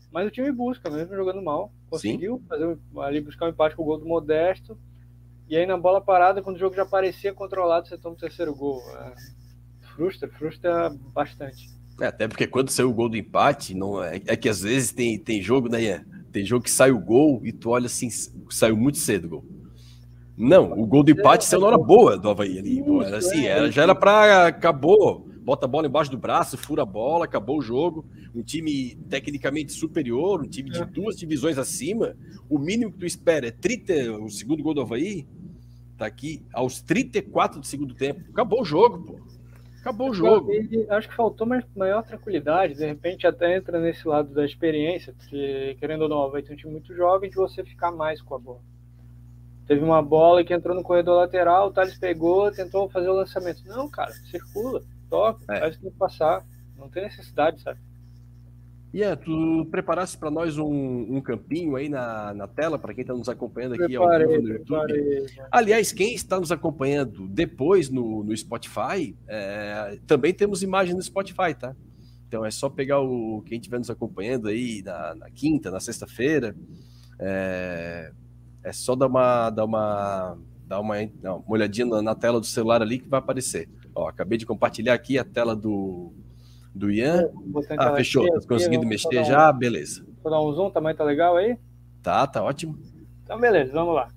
Mas 0.10 0.26
o 0.26 0.32
time 0.32 0.50
busca, 0.50 0.90
mesmo 0.90 1.18
jogando 1.18 1.42
mal. 1.42 1.74
Conseguiu 1.90 2.38
Sim. 2.38 2.46
fazer 2.48 2.78
ali 3.00 3.20
buscar 3.20 3.48
um 3.48 3.50
empate 3.50 3.76
com 3.76 3.82
o 3.82 3.86
gol 3.86 3.98
do 3.98 4.06
Modesto. 4.06 4.78
E 5.50 5.58
aí 5.58 5.66
na 5.66 5.76
bola 5.76 6.00
parada, 6.00 6.42
quando 6.42 6.56
o 6.56 6.60
jogo 6.60 6.74
já 6.74 6.86
parecia 6.86 7.34
controlado, 7.34 7.90
você 7.90 7.98
toma 7.98 8.16
o 8.16 8.18
terceiro 8.18 8.56
gol. 8.56 8.82
É, 8.94 9.16
frustra, 9.82 10.30
frustra 10.30 10.90
bastante. 11.14 11.76
É, 12.00 12.08
até 12.08 12.28
porque 12.28 12.46
quando 12.46 12.70
saiu 12.70 12.90
o 12.90 12.94
gol 12.94 13.10
do 13.10 13.18
empate, 13.18 13.74
não 13.74 14.04
é, 14.04 14.22
é 14.26 14.36
que 14.36 14.50
às 14.50 14.62
vezes 14.62 14.92
tem, 14.92 15.18
tem 15.18 15.42
jogo, 15.42 15.70
né? 15.70 16.04
Tem 16.32 16.46
jogo 16.46 16.66
que 16.66 16.72
sai 16.72 16.92
o 16.92 17.00
gol 17.00 17.42
e 17.46 17.52
tu 17.52 17.70
olha 17.70 17.86
assim, 17.86 18.10
saiu 18.50 18.76
muito 18.76 18.98
cedo 18.98 19.26
o 19.26 19.30
gol. 19.30 19.46
Não, 20.38 20.74
o 20.74 20.86
gol 20.86 21.02
do 21.04 21.12
empate 21.12 21.46
saiu 21.46 21.62
na 21.62 21.68
hora 21.68 21.78
boa 21.78 22.18
do 22.18 22.30
Havaí 22.30 22.60
ali. 22.60 22.84
Era 23.06 23.18
assim, 23.18 23.46
era, 23.46 23.72
já 23.72 23.84
era 23.84 23.96
pra. 23.96 24.48
Acabou. 24.48 25.30
Bota 25.46 25.66
a 25.66 25.70
bola 25.70 25.88
embaixo 25.88 26.10
do 26.10 26.18
braço, 26.18 26.58
fura 26.58 26.82
a 26.82 26.86
bola, 26.86 27.26
acabou 27.26 27.60
o 27.60 27.62
jogo. 27.62 28.04
Um 28.34 28.42
time 28.42 28.98
tecnicamente 29.08 29.72
superior, 29.72 30.42
um 30.42 30.50
time 30.50 30.70
de 30.70 30.82
é. 30.82 30.86
duas 30.86 31.16
divisões 31.16 31.58
acima. 31.58 32.18
O 32.50 32.58
mínimo 32.58 32.92
que 32.92 32.98
tu 32.98 33.06
espera 33.06 33.48
é 33.48 33.52
30, 33.52 34.12
o 34.20 34.30
segundo 34.30 34.62
gol 34.62 34.74
do 34.74 34.82
Havaí. 34.82 35.26
Tá 35.98 36.06
aqui, 36.06 36.44
aos 36.52 36.82
34 36.82 37.62
do 37.62 37.66
segundo 37.66 37.94
tempo. 37.94 38.22
Acabou 38.32 38.62
o 38.62 38.66
jogo, 38.66 39.06
pô. 39.06 39.35
Acabou 39.86 40.10
o 40.10 40.14
jogo. 40.16 40.52
acho 40.90 41.08
que 41.08 41.14
faltou 41.14 41.46
mais, 41.46 41.64
maior 41.76 42.02
tranquilidade. 42.02 42.74
De 42.74 42.84
repente, 42.84 43.28
até 43.28 43.56
entra 43.56 43.80
nesse 43.80 44.08
lado 44.08 44.34
da 44.34 44.44
experiência, 44.44 45.14
porque, 45.14 45.78
querendo 45.80 46.02
ou 46.02 46.10
não, 46.10 46.32
vai 46.32 46.42
ter 46.42 46.54
um 46.54 46.56
time 46.56 46.74
muito 46.74 46.92
jovem 46.96 47.30
de 47.30 47.36
você 47.36 47.64
ficar 47.64 47.92
mais 47.92 48.20
com 48.20 48.34
a 48.34 48.40
bola. 48.40 48.62
Teve 49.68 49.84
uma 49.84 50.02
bola 50.02 50.44
que 50.44 50.56
entrou 50.56 50.76
no 50.76 50.82
corredor 50.82 51.18
lateral, 51.18 51.68
o 51.68 51.72
Thales 51.72 52.00
pegou, 52.00 52.52
tentou 52.52 52.90
fazer 52.90 53.10
o 53.10 53.14
lançamento. 53.14 53.62
Não, 53.68 53.88
cara, 53.88 54.12
circula, 54.12 54.82
toca, 55.08 55.44
é. 55.54 55.60
faz 55.60 55.76
o 55.76 55.80
que 55.80 55.92
passar. 55.92 56.44
Não 56.76 56.90
tem 56.90 57.04
necessidade, 57.04 57.62
sabe? 57.62 57.80
Ian, 58.96 59.18
tu 59.18 59.68
preparaste 59.70 60.18
para 60.18 60.32
nós 60.32 60.58
um, 60.58 61.18
um, 61.18 61.20
campinho 61.20 61.76
aí 61.76 61.90
na, 61.90 62.34
na 62.34 62.48
tela, 62.48 62.80
para 62.80 62.94
quem 62.94 63.02
está 63.02 63.14
nos 63.14 63.28
acompanhando 63.28 63.74
aqui 63.74 63.88
preparei, 63.88 64.26
ao 64.26 64.32
vivo 64.32 64.42
no 64.42 64.54
YouTube. 64.54 64.68
Preparei, 64.68 65.26
Aliás, 65.52 65.92
quem 65.92 66.16
está 66.16 66.40
nos 66.40 66.50
acompanhando 66.50 67.28
depois 67.28 67.90
no, 67.90 68.24
no 68.24 68.36
Spotify, 68.38 69.14
é, 69.28 70.00
também 70.08 70.34
temos 70.34 70.64
imagem 70.64 70.96
no 70.96 71.02
Spotify, 71.02 71.54
tá? 71.60 71.76
Então 72.26 72.46
é 72.46 72.50
só 72.50 72.70
pegar 72.70 73.02
o 73.02 73.44
quem 73.46 73.58
estiver 73.58 73.80
nos 73.80 73.90
acompanhando 73.90 74.48
aí 74.48 74.82
na, 74.82 75.14
na 75.16 75.30
quinta, 75.30 75.70
na 75.70 75.82
sexta-feira. 75.82 76.56
É, 77.20 78.14
é, 78.64 78.72
só 78.72 78.96
dar 78.96 79.08
uma, 79.08 79.50
dar 79.50 79.66
uma, 79.66 80.38
dar 80.66 80.80
uma, 80.80 80.96
não, 81.22 81.40
uma 81.40 81.52
olhadinha 81.52 81.86
na, 81.86 82.02
na 82.02 82.16
tela 82.16 82.40
do 82.40 82.46
celular 82.46 82.82
ali 82.82 83.00
que 83.00 83.10
vai 83.10 83.20
aparecer. 83.20 83.68
Ó, 83.94 84.08
acabei 84.08 84.38
de 84.38 84.46
compartilhar 84.46 84.94
aqui 84.94 85.20
a 85.20 85.26
tela 85.26 85.54
do, 85.54 86.14
do 86.76 86.92
Ian. 86.92 87.30
Ah, 87.78 87.96
fechou. 87.96 88.30
Tá 88.30 88.48
conseguindo 88.48 88.86
mexer 88.86 89.24
já? 89.24 89.50
Um, 89.50 89.58
beleza. 89.58 90.06
Vou 90.22 90.32
dar 90.32 90.42
um 90.42 90.52
zoom, 90.52 90.68
o 90.68 90.72
tamanho 90.72 90.98
tá 90.98 91.04
legal 91.04 91.38
aí? 91.38 91.58
Tá, 92.04 92.28
tá 92.28 92.44
ótimo. 92.44 92.78
Então, 93.24 93.40
beleza, 93.40 93.72
vamos 93.72 93.96
lá. 93.96 94.10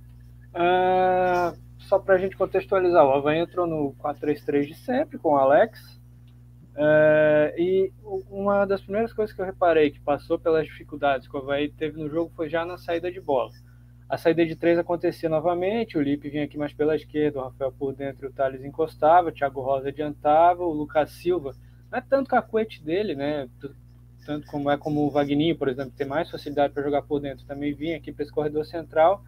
Uh, 0.53 1.57
só 1.79 1.99
para 1.99 2.17
a 2.17 2.19
gente 2.19 2.37
contextualizar, 2.37 3.07
o 3.07 3.12
Havaí 3.12 3.38
entrou 3.38 3.67
no 3.67 3.95
4-3-3 4.03 4.67
de 4.67 4.75
sempre 4.75 5.19
com 5.19 5.31
o 5.31 5.37
Alex. 5.37 5.99
Uh, 6.75 7.57
e 7.57 7.93
uma 8.31 8.65
das 8.65 8.81
primeiras 8.83 9.12
coisas 9.12 9.35
que 9.35 9.41
eu 9.41 9.47
reparei 9.47 9.91
que 9.91 10.00
passou 10.00 10.38
pelas 10.38 10.67
dificuldades 10.67 11.27
que 11.27 11.37
o 11.37 11.41
Havaí 11.41 11.71
teve 11.71 11.99
no 11.99 12.09
jogo 12.09 12.33
foi 12.35 12.49
já 12.49 12.65
na 12.65 12.77
saída 12.77 13.11
de 13.11 13.21
bola. 13.21 13.50
A 14.09 14.17
saída 14.17 14.45
de 14.45 14.57
três 14.57 14.79
acontecia 14.79 15.29
novamente, 15.29 15.99
o 15.99 16.00
Lipe 16.00 16.31
vinha 16.31 16.45
aqui 16.45 16.57
mais 16.57 16.73
pela 16.73 16.97
esquerda, 16.97 17.41
o 17.41 17.43
Rafael 17.43 17.73
por 17.73 17.95
dentro 17.95 18.29
o 18.29 18.33
Thales 18.33 18.65
encostava, 18.65 19.29
o 19.29 19.33
Thiago 19.33 19.61
Rosa 19.61 19.88
adiantava, 19.88 20.62
o 20.62 20.73
Lucas 20.73 21.11
Silva 21.11 21.53
não 21.90 21.99
é 21.99 22.02
tanto 22.02 22.30
cacuete 22.30 22.83
dele, 22.83 23.14
né? 23.14 23.49
Tanto 24.26 24.47
como 24.47 24.71
é 24.71 24.76
como 24.76 25.07
o 25.07 25.11
Vagninho, 25.11 25.57
por 25.57 25.68
exemplo, 25.68 25.92
tem 25.97 26.07
mais 26.07 26.30
facilidade 26.30 26.75
para 26.75 26.83
jogar 26.83 27.02
por 27.02 27.21
dentro, 27.21 27.47
também 27.47 27.73
vinha 27.73 27.97
aqui 27.97 28.12
para 28.12 28.25
esse 28.25 28.33
corredor 28.33 28.64
central 28.66 29.25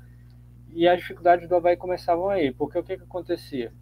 e 0.73 0.87
as 0.87 0.99
dificuldades 0.99 1.49
do 1.49 1.57
Havaí 1.57 1.77
começavam 1.77 2.29
aí, 2.29 2.53
porque 2.53 2.79
o 2.79 2.83
que, 2.83 2.97
que 2.97 3.03
acontecia? 3.03 3.73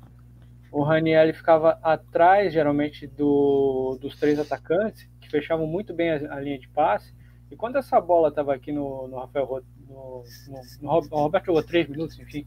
O 0.71 0.83
Raniel 0.83 1.33
ficava 1.35 1.79
atrás, 1.83 2.53
geralmente, 2.53 3.07
do, 3.07 3.99
dos 4.01 4.19
três 4.19 4.39
atacantes, 4.39 5.09
que 5.21 5.31
fechavam 5.31 5.67
muito 5.67 5.93
bem 5.93 6.11
a, 6.11 6.35
a 6.35 6.41
linha 6.41 6.59
de 6.59 6.69
passe, 6.69 7.13
e 7.51 7.57
quando 7.57 7.77
essa 7.77 8.01
bola 8.01 8.29
estava 8.29 8.55
aqui 8.55 8.71
no, 8.73 9.09
no 9.09 9.19
Rafael 9.19 9.63
no, 9.89 10.23
no, 10.81 11.01
no 11.01 11.17
Roberto 11.17 11.47
jogou 11.47 11.63
três 11.63 11.89
minutos, 11.89 12.19
enfim, 12.19 12.47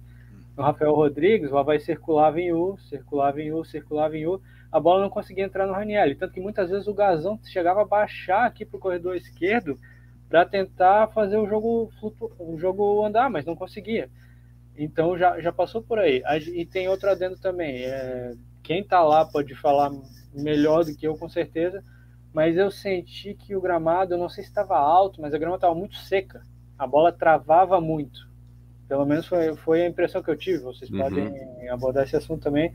no 0.56 0.64
Rafael 0.64 0.94
Rodrigues, 0.94 1.52
o 1.52 1.58
Havaí 1.58 1.80
circulava 1.80 2.40
em 2.40 2.54
U, 2.54 2.78
circulava 2.78 3.42
em 3.42 3.52
U, 3.52 3.66
circulava 3.66 4.18
em 4.18 4.28
U, 4.28 4.42
a 4.72 4.80
bola 4.80 5.02
não 5.02 5.10
conseguia 5.10 5.44
entrar 5.44 5.68
no 5.68 5.74
Raniel. 5.74 6.18
Tanto 6.18 6.34
que 6.34 6.40
muitas 6.40 6.70
vezes 6.70 6.88
o 6.88 6.94
Gazão 6.94 7.40
chegava 7.44 7.82
a 7.82 7.86
baixar 7.86 8.46
aqui 8.46 8.66
para 8.66 8.78
o 8.78 8.80
corredor 8.80 9.16
esquerdo 9.16 9.78
para 10.30 10.46
tentar 10.46 11.08
fazer 11.08 11.38
o 11.38 11.46
jogo, 11.46 11.92
o 12.40 12.58
jogo 12.58 13.06
andar, 13.06 13.30
mas 13.30 13.46
não 13.46 13.56
conseguia. 13.56 14.10
Então 14.78 15.18
já, 15.18 15.42
já 15.42 15.52
passou 15.52 15.82
por 15.82 16.00
aí. 16.00 16.24
E 16.54 16.66
tem 16.66 16.88
outro 16.88 17.10
adendo 17.10 17.38
também. 17.38 17.84
É, 17.84 18.34
quem 18.64 18.80
está 18.80 19.04
lá 19.04 19.26
pode 19.26 19.54
falar 19.56 19.92
melhor 20.34 20.86
do 20.86 20.96
que 20.96 21.06
eu, 21.06 21.18
com 21.18 21.28
certeza. 21.28 21.84
Mas 22.34 22.56
eu 22.56 22.72
senti 22.72 23.34
que 23.34 23.58
o 23.58 23.62
gramado, 23.62 24.14
eu 24.14 24.18
não 24.18 24.30
sei 24.30 24.46
se 24.46 24.50
estava 24.50 24.78
alto, 24.78 25.22
mas 25.22 25.34
a 25.34 25.38
grama 25.38 25.56
estava 25.56 25.76
muito 25.76 25.98
seca. 25.98 26.42
A 26.80 26.88
bola 26.88 27.12
travava 27.12 27.82
muito. 27.82 28.32
Pelo 28.88 29.06
menos 29.06 29.28
foi, 29.28 29.54
foi 29.58 29.84
a 29.84 29.90
impressão 29.90 30.24
que 30.24 30.32
eu 30.32 30.38
tive. 30.38 30.60
Vocês 30.60 30.90
uhum. 30.90 31.00
podem 31.00 31.70
abordar 31.70 32.06
esse 32.06 32.16
assunto 32.16 32.42
também. 32.42 32.74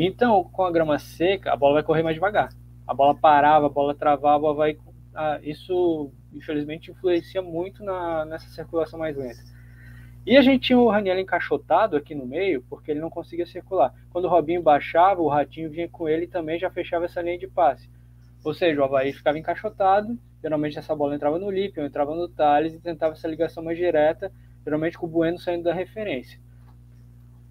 Então, 0.00 0.44
com 0.44 0.64
a 0.64 0.70
grama 0.70 0.96
seca, 0.96 1.52
a 1.52 1.56
bola 1.56 1.74
vai 1.74 1.82
correr 1.82 2.04
mais 2.04 2.14
devagar. 2.14 2.50
A 2.86 2.94
bola 2.94 3.16
parava, 3.16 3.66
a 3.66 3.68
bola 3.68 3.96
travava, 3.96 4.54
vai. 4.54 4.78
Ah, 5.12 5.40
isso, 5.42 6.12
infelizmente, 6.32 6.92
influencia 6.92 7.42
muito 7.42 7.82
na, 7.82 8.24
nessa 8.24 8.48
circulação 8.50 8.96
mais 8.96 9.16
lenta. 9.16 9.40
E 10.24 10.36
a 10.36 10.40
gente 10.40 10.68
tinha 10.68 10.78
o 10.78 10.88
Raniel 10.88 11.18
encaixotado 11.18 11.96
aqui 11.96 12.14
no 12.14 12.24
meio, 12.24 12.62
porque 12.70 12.92
ele 12.92 13.00
não 13.00 13.10
conseguia 13.10 13.44
circular. 13.44 13.92
Quando 14.10 14.26
o 14.26 14.28
Robinho 14.28 14.62
baixava, 14.62 15.20
o 15.20 15.26
Ratinho 15.26 15.68
vinha 15.68 15.88
com 15.88 16.08
ele 16.08 16.26
e 16.26 16.28
também 16.28 16.60
já 16.60 16.70
fechava 16.70 17.06
essa 17.06 17.20
linha 17.20 17.36
de 17.36 17.48
passe. 17.48 17.90
Ou 18.44 18.54
seja, 18.54 18.80
o 18.80 18.84
Havaí 18.84 19.12
ficava 19.12 19.36
encaixotado, 19.36 20.16
geralmente 20.40 20.78
essa 20.78 20.94
bola 20.94 21.16
entrava 21.16 21.40
no 21.40 21.50
Lipe, 21.50 21.80
entrava 21.80 22.14
no 22.14 22.28
Thales 22.28 22.72
e 22.72 22.78
tentava 22.78 23.14
essa 23.14 23.26
ligação 23.26 23.64
mais 23.64 23.76
direta, 23.76 24.30
geralmente 24.64 24.96
com 24.96 25.06
o 25.06 25.10
Bueno 25.10 25.40
saindo 25.40 25.64
da 25.64 25.74
referência. 25.74 26.38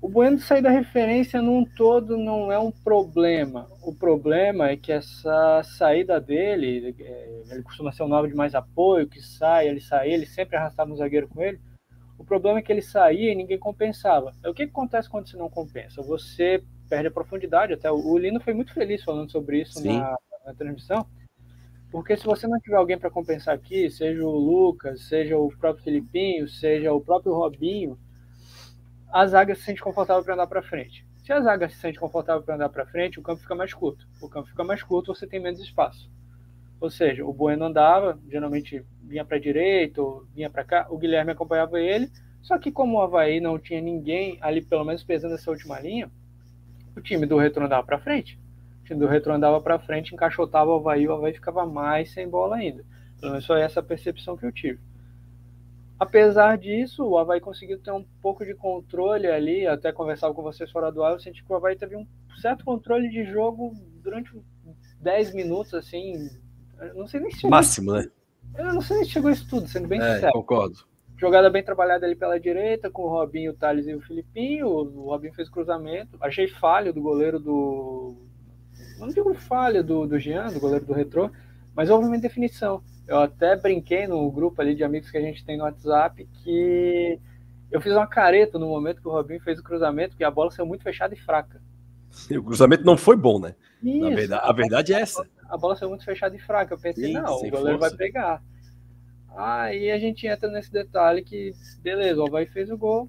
O 0.07 0.09
Bueno 0.09 0.39
sair 0.39 0.61
da 0.61 0.69
referência 0.69 1.41
num 1.41 1.65
todo 1.65 2.15
não 2.15 2.49
é 2.49 2.57
um 2.57 2.71
problema. 2.71 3.69
O 3.83 3.93
problema 3.93 4.69
é 4.69 4.77
que 4.77 4.89
essa 4.89 5.61
saída 5.65 6.17
dele, 6.17 6.95
é, 6.97 7.41
ele 7.51 7.61
costuma 7.61 7.91
ser 7.91 8.03
um 8.03 8.07
nove 8.07 8.29
de 8.29 8.33
mais 8.33 8.55
apoio, 8.55 9.09
que 9.09 9.21
sai, 9.21 9.67
ele 9.67 9.81
sai, 9.81 10.09
ele 10.09 10.25
sempre 10.25 10.55
arrastava 10.55 10.93
um 10.93 10.95
zagueiro 10.95 11.27
com 11.27 11.41
ele. 11.43 11.59
O 12.17 12.23
problema 12.23 12.59
é 12.59 12.61
que 12.61 12.71
ele 12.71 12.81
saía 12.81 13.33
e 13.33 13.35
ninguém 13.35 13.59
compensava. 13.59 14.31
O 14.45 14.53
que, 14.53 14.65
que 14.65 14.71
acontece 14.71 15.09
quando 15.09 15.27
você 15.27 15.35
não 15.35 15.49
compensa? 15.49 16.01
Você 16.01 16.63
perde 16.87 17.09
a 17.09 17.11
profundidade. 17.11 17.73
Até 17.73 17.91
o 17.91 18.17
Lino 18.17 18.39
foi 18.39 18.53
muito 18.53 18.73
feliz 18.73 19.03
falando 19.03 19.29
sobre 19.29 19.61
isso 19.61 19.85
na, 19.85 20.15
na, 20.45 20.53
transmissão. 20.53 21.05
Porque 21.91 22.15
se 22.15 22.23
você 22.23 22.47
não 22.47 22.61
tiver 22.61 22.77
alguém 22.77 22.97
para 22.97 23.11
compensar 23.11 23.53
aqui, 23.53 23.89
seja 23.89 24.23
o 24.23 24.31
Lucas, 24.31 25.01
seja 25.09 25.37
o 25.37 25.49
próprio 25.49 25.83
Filipinho, 25.83 26.47
seja 26.47 26.93
o 26.93 27.01
próprio 27.01 27.33
Robinho, 27.33 27.99
a 29.11 29.25
zaga 29.25 29.55
se 29.55 29.61
sente 29.61 29.81
confortável 29.81 30.23
para 30.23 30.33
andar 30.33 30.47
para 30.47 30.61
frente. 30.61 31.05
Se 31.23 31.33
a 31.33 31.41
zaga 31.41 31.69
se 31.69 31.75
sente 31.75 31.99
confortável 31.99 32.43
para 32.43 32.55
andar 32.55 32.69
para 32.69 32.85
frente, 32.85 33.19
o 33.19 33.21
campo 33.21 33.41
fica 33.41 33.55
mais 33.55 33.73
curto. 33.73 34.07
O 34.21 34.29
campo 34.29 34.47
fica 34.47 34.63
mais 34.63 34.81
curto, 34.81 35.13
você 35.13 35.27
tem 35.27 35.39
menos 35.39 35.59
espaço. 35.59 36.09
Ou 36.79 36.89
seja, 36.89 37.25
o 37.25 37.33
Bueno 37.33 37.65
andava, 37.65 38.19
geralmente 38.29 38.85
vinha 39.03 39.25
para 39.25 39.37
a 39.37 39.39
direita 39.39 40.01
ou 40.01 40.25
vinha 40.33 40.49
para 40.49 40.63
cá, 40.63 40.87
o 40.89 40.97
Guilherme 40.97 41.31
acompanhava 41.31 41.79
ele. 41.79 42.09
Só 42.41 42.57
que 42.57 42.71
como 42.71 42.97
o 42.97 43.01
Havaí 43.01 43.41
não 43.41 43.57
tinha 43.57 43.81
ninguém 43.81 44.37
ali, 44.41 44.61
pelo 44.61 44.85
menos 44.85 45.03
pesando 45.03 45.35
essa 45.35 45.49
última 45.49 45.79
linha, 45.79 46.09
o 46.95 47.01
time 47.01 47.25
do 47.25 47.37
Retro 47.37 47.65
andava 47.65 47.85
para 47.85 47.99
frente. 47.99 48.39
O 48.81 48.85
time 48.85 48.99
do 48.99 49.07
Retro 49.07 49.33
andava 49.33 49.59
para 49.59 49.79
frente, 49.79 50.13
encaixotava 50.13 50.71
o 50.71 50.75
Havaí, 50.75 51.07
o 51.07 51.13
Havaí 51.13 51.33
ficava 51.33 51.65
mais 51.65 52.11
sem 52.11 52.29
bola 52.29 52.57
ainda. 52.57 52.85
Pelo 53.19 53.31
menos 53.31 53.45
foi 53.45 53.61
essa 53.61 53.81
percepção 53.81 54.37
que 54.37 54.45
eu 54.45 54.51
tive. 54.51 54.79
Apesar 55.99 56.57
disso, 56.57 57.03
o 57.03 57.17
Havaí 57.17 57.39
conseguiu 57.39 57.79
ter 57.79 57.91
um 57.91 58.05
pouco 58.21 58.45
de 58.45 58.53
controle 58.53 59.27
ali, 59.27 59.65
até 59.65 59.91
conversava 59.91 60.33
com 60.33 60.43
vocês 60.43 60.71
fora 60.71 60.91
do 60.91 61.03
ar, 61.03 61.13
eu 61.13 61.19
senti 61.19 61.43
que 61.43 61.51
o 61.51 61.55
Havaí 61.55 61.75
teve 61.75 61.95
um 61.95 62.05
certo 62.39 62.63
controle 62.63 63.09
de 63.09 63.23
jogo 63.25 63.73
durante 64.03 64.31
10 65.01 65.33
minutos, 65.33 65.73
assim, 65.73 66.29
não 66.95 67.07
sei 67.07 67.19
nem 67.19 67.31
se 67.31 67.47
Máximo, 67.47 67.93
né? 67.93 68.07
Eu 68.55 68.73
não 68.73 68.81
sei 68.81 69.03
se 69.03 69.11
chegou 69.11 69.29
isso 69.29 69.47
tudo, 69.49 69.67
sendo 69.67 69.87
bem 69.87 69.99
é, 69.99 70.15
sincero. 70.15 70.33
Concordo. 70.33 70.77
Jogada 71.17 71.49
bem 71.49 71.63
trabalhada 71.63 72.05
ali 72.05 72.15
pela 72.15 72.39
direita, 72.39 72.91
com 72.91 73.03
o 73.03 73.09
Robinho, 73.09 73.51
o 73.51 73.55
Thales 73.55 73.87
e 73.87 73.95
o 73.95 74.01
Filipinho. 74.01 74.67
O 74.67 75.09
Robinho 75.09 75.33
fez 75.33 75.49
cruzamento. 75.49 76.15
Achei 76.21 76.47
falha 76.47 76.93
do 76.93 77.01
goleiro 77.01 77.39
do. 77.39 78.15
Não 78.99 79.07
digo 79.07 79.33
falha 79.33 79.83
do, 79.83 80.05
do 80.05 80.19
Jean, 80.19 80.47
do 80.47 80.59
goleiro 80.59 80.85
do 80.85 80.93
Retrô, 80.93 81.31
mas 81.77 81.91
houve 81.91 82.07
uma 82.07 82.17
definição. 82.17 82.81
Eu 83.07 83.19
até 83.19 83.55
brinquei 83.55 84.07
no 84.07 84.29
grupo 84.31 84.59
ali 84.59 84.73
de 84.73 84.83
amigos 84.83 85.11
que 85.11 85.17
a 85.17 85.21
gente 85.21 85.45
tem 85.45 85.57
no 85.57 85.63
WhatsApp 85.63 86.27
que 86.43 87.19
eu 87.69 87.79
fiz 87.79 87.93
uma 87.93 88.07
careta 88.07 88.57
no 88.57 88.67
momento 88.67 88.99
que 88.99 89.07
o 89.07 89.11
Robinho 89.11 89.39
fez 89.41 89.59
o 89.59 89.63
cruzamento, 89.63 90.17
que 90.17 90.23
a 90.23 90.31
bola 90.31 90.49
saiu 90.49 90.65
muito 90.65 90.83
fechada 90.83 91.13
e 91.13 91.17
fraca. 91.17 91.61
O 92.31 92.43
cruzamento 92.43 92.83
não 92.83 92.97
foi 92.97 93.15
bom, 93.15 93.39
né? 93.39 93.53
Isso, 93.83 94.09
verdade, 94.15 94.41
a 94.43 94.51
verdade 94.51 94.93
é 94.93 95.01
essa. 95.01 95.29
A 95.47 95.55
bola 95.55 95.75
saiu 95.75 95.89
muito 95.89 96.03
fechada 96.03 96.35
e 96.35 96.39
fraca. 96.39 96.73
Eu 96.73 96.79
pensei, 96.79 97.13
não, 97.13 97.35
o 97.35 97.49
goleiro 97.49 97.77
força. 97.77 97.79
vai 97.79 97.91
pegar. 97.91 98.41
Aí 99.35 99.91
a 99.91 99.99
gente 99.99 100.25
entra 100.25 100.49
nesse 100.49 100.71
detalhe 100.71 101.21
que, 101.21 101.51
beleza, 101.83 102.19
o 102.19 102.25
Havaí 102.25 102.47
fez 102.47 102.71
o 102.71 102.77
gol. 102.77 103.07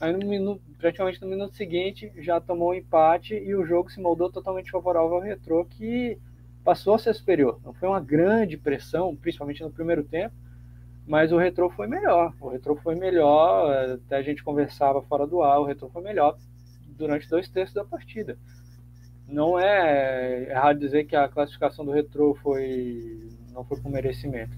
Aí 0.00 0.10
no 0.10 0.26
minuto, 0.26 0.62
praticamente 0.78 1.20
no 1.20 1.28
minuto 1.28 1.54
seguinte 1.54 2.10
já 2.16 2.40
tomou 2.40 2.68
o 2.68 2.70
um 2.70 2.74
empate 2.74 3.34
e 3.34 3.54
o 3.54 3.66
jogo 3.66 3.90
se 3.90 4.00
moldou 4.00 4.32
totalmente 4.32 4.70
favorável 4.70 5.16
ao 5.16 5.20
Retrô, 5.20 5.66
que 5.66 6.18
passou 6.66 6.96
a 6.96 6.98
ser 6.98 7.14
superior. 7.14 7.60
Não 7.64 7.72
foi 7.72 7.88
uma 7.88 8.00
grande 8.00 8.56
pressão, 8.56 9.14
principalmente 9.14 9.62
no 9.62 9.70
primeiro 9.70 10.02
tempo, 10.02 10.34
mas 11.06 11.30
o 11.30 11.38
Retrô 11.38 11.70
foi 11.70 11.86
melhor. 11.86 12.34
O 12.40 12.48
Retrô 12.48 12.74
foi 12.76 12.96
melhor, 12.96 13.94
até 13.94 14.16
a 14.16 14.22
gente 14.22 14.42
conversava 14.42 15.00
fora 15.02 15.26
do 15.26 15.42
ar, 15.42 15.60
o 15.60 15.64
Retrô 15.64 15.88
foi 15.88 16.02
melhor 16.02 16.36
durante 16.88 17.30
dois 17.30 17.48
terços 17.48 17.74
da 17.74 17.84
partida. 17.84 18.36
Não 19.28 19.58
é 19.58 20.50
errado 20.50 20.80
dizer 20.80 21.04
que 21.04 21.14
a 21.14 21.28
classificação 21.28 21.84
do 21.84 21.92
Retrô 21.92 22.34
foi 22.42 23.30
não 23.52 23.64
foi 23.64 23.80
por 23.80 23.90
merecimento 23.90 24.54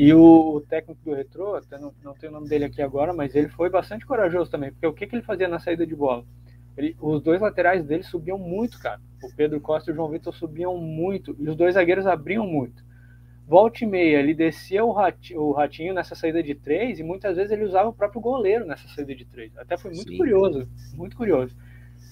e 0.00 0.14
o, 0.14 0.60
técnico 0.68 1.00
do 1.04 1.12
Retrô, 1.12 1.56
até 1.56 1.76
não, 1.76 1.92
não 2.04 2.14
tenho 2.14 2.30
o 2.30 2.34
nome 2.36 2.48
dele 2.48 2.66
aqui 2.66 2.80
agora, 2.80 3.12
mas 3.12 3.34
ele 3.34 3.48
foi 3.48 3.68
bastante 3.68 4.06
corajoso 4.06 4.48
também, 4.48 4.70
porque 4.70 4.86
o 4.86 4.92
que, 4.92 5.08
que 5.08 5.16
ele 5.16 5.24
fazia 5.24 5.48
na 5.48 5.58
saída 5.58 5.84
de 5.84 5.96
bola? 5.96 6.24
Ele, 6.78 6.96
os 7.00 7.20
dois 7.20 7.40
laterais 7.40 7.84
dele 7.84 8.04
subiam 8.04 8.38
muito, 8.38 8.78
cara. 8.78 9.00
O 9.20 9.34
Pedro 9.34 9.60
Costa 9.60 9.90
e 9.90 9.92
o 9.92 9.96
João 9.96 10.08
Vitor 10.08 10.32
subiam 10.32 10.78
muito, 10.78 11.34
e 11.36 11.48
os 11.48 11.56
dois 11.56 11.74
zagueiros 11.74 12.06
abriam 12.06 12.46
muito. 12.46 12.86
Volta 13.44 13.82
e 13.82 13.86
meia, 13.86 14.18
ele 14.18 14.32
descia 14.32 14.84
o 14.84 14.92
ratinho, 14.92 15.40
o 15.40 15.52
ratinho 15.52 15.92
nessa 15.92 16.14
saída 16.14 16.40
de 16.40 16.54
três, 16.54 17.00
e 17.00 17.02
muitas 17.02 17.36
vezes 17.36 17.50
ele 17.50 17.64
usava 17.64 17.88
o 17.88 17.92
próprio 17.92 18.20
goleiro 18.20 18.64
nessa 18.64 18.86
saída 18.88 19.12
de 19.12 19.24
três. 19.24 19.56
Até 19.58 19.76
foi 19.76 19.90
muito 19.90 20.10
Sim. 20.10 20.18
curioso, 20.18 20.68
muito 20.94 21.16
curioso. 21.16 21.56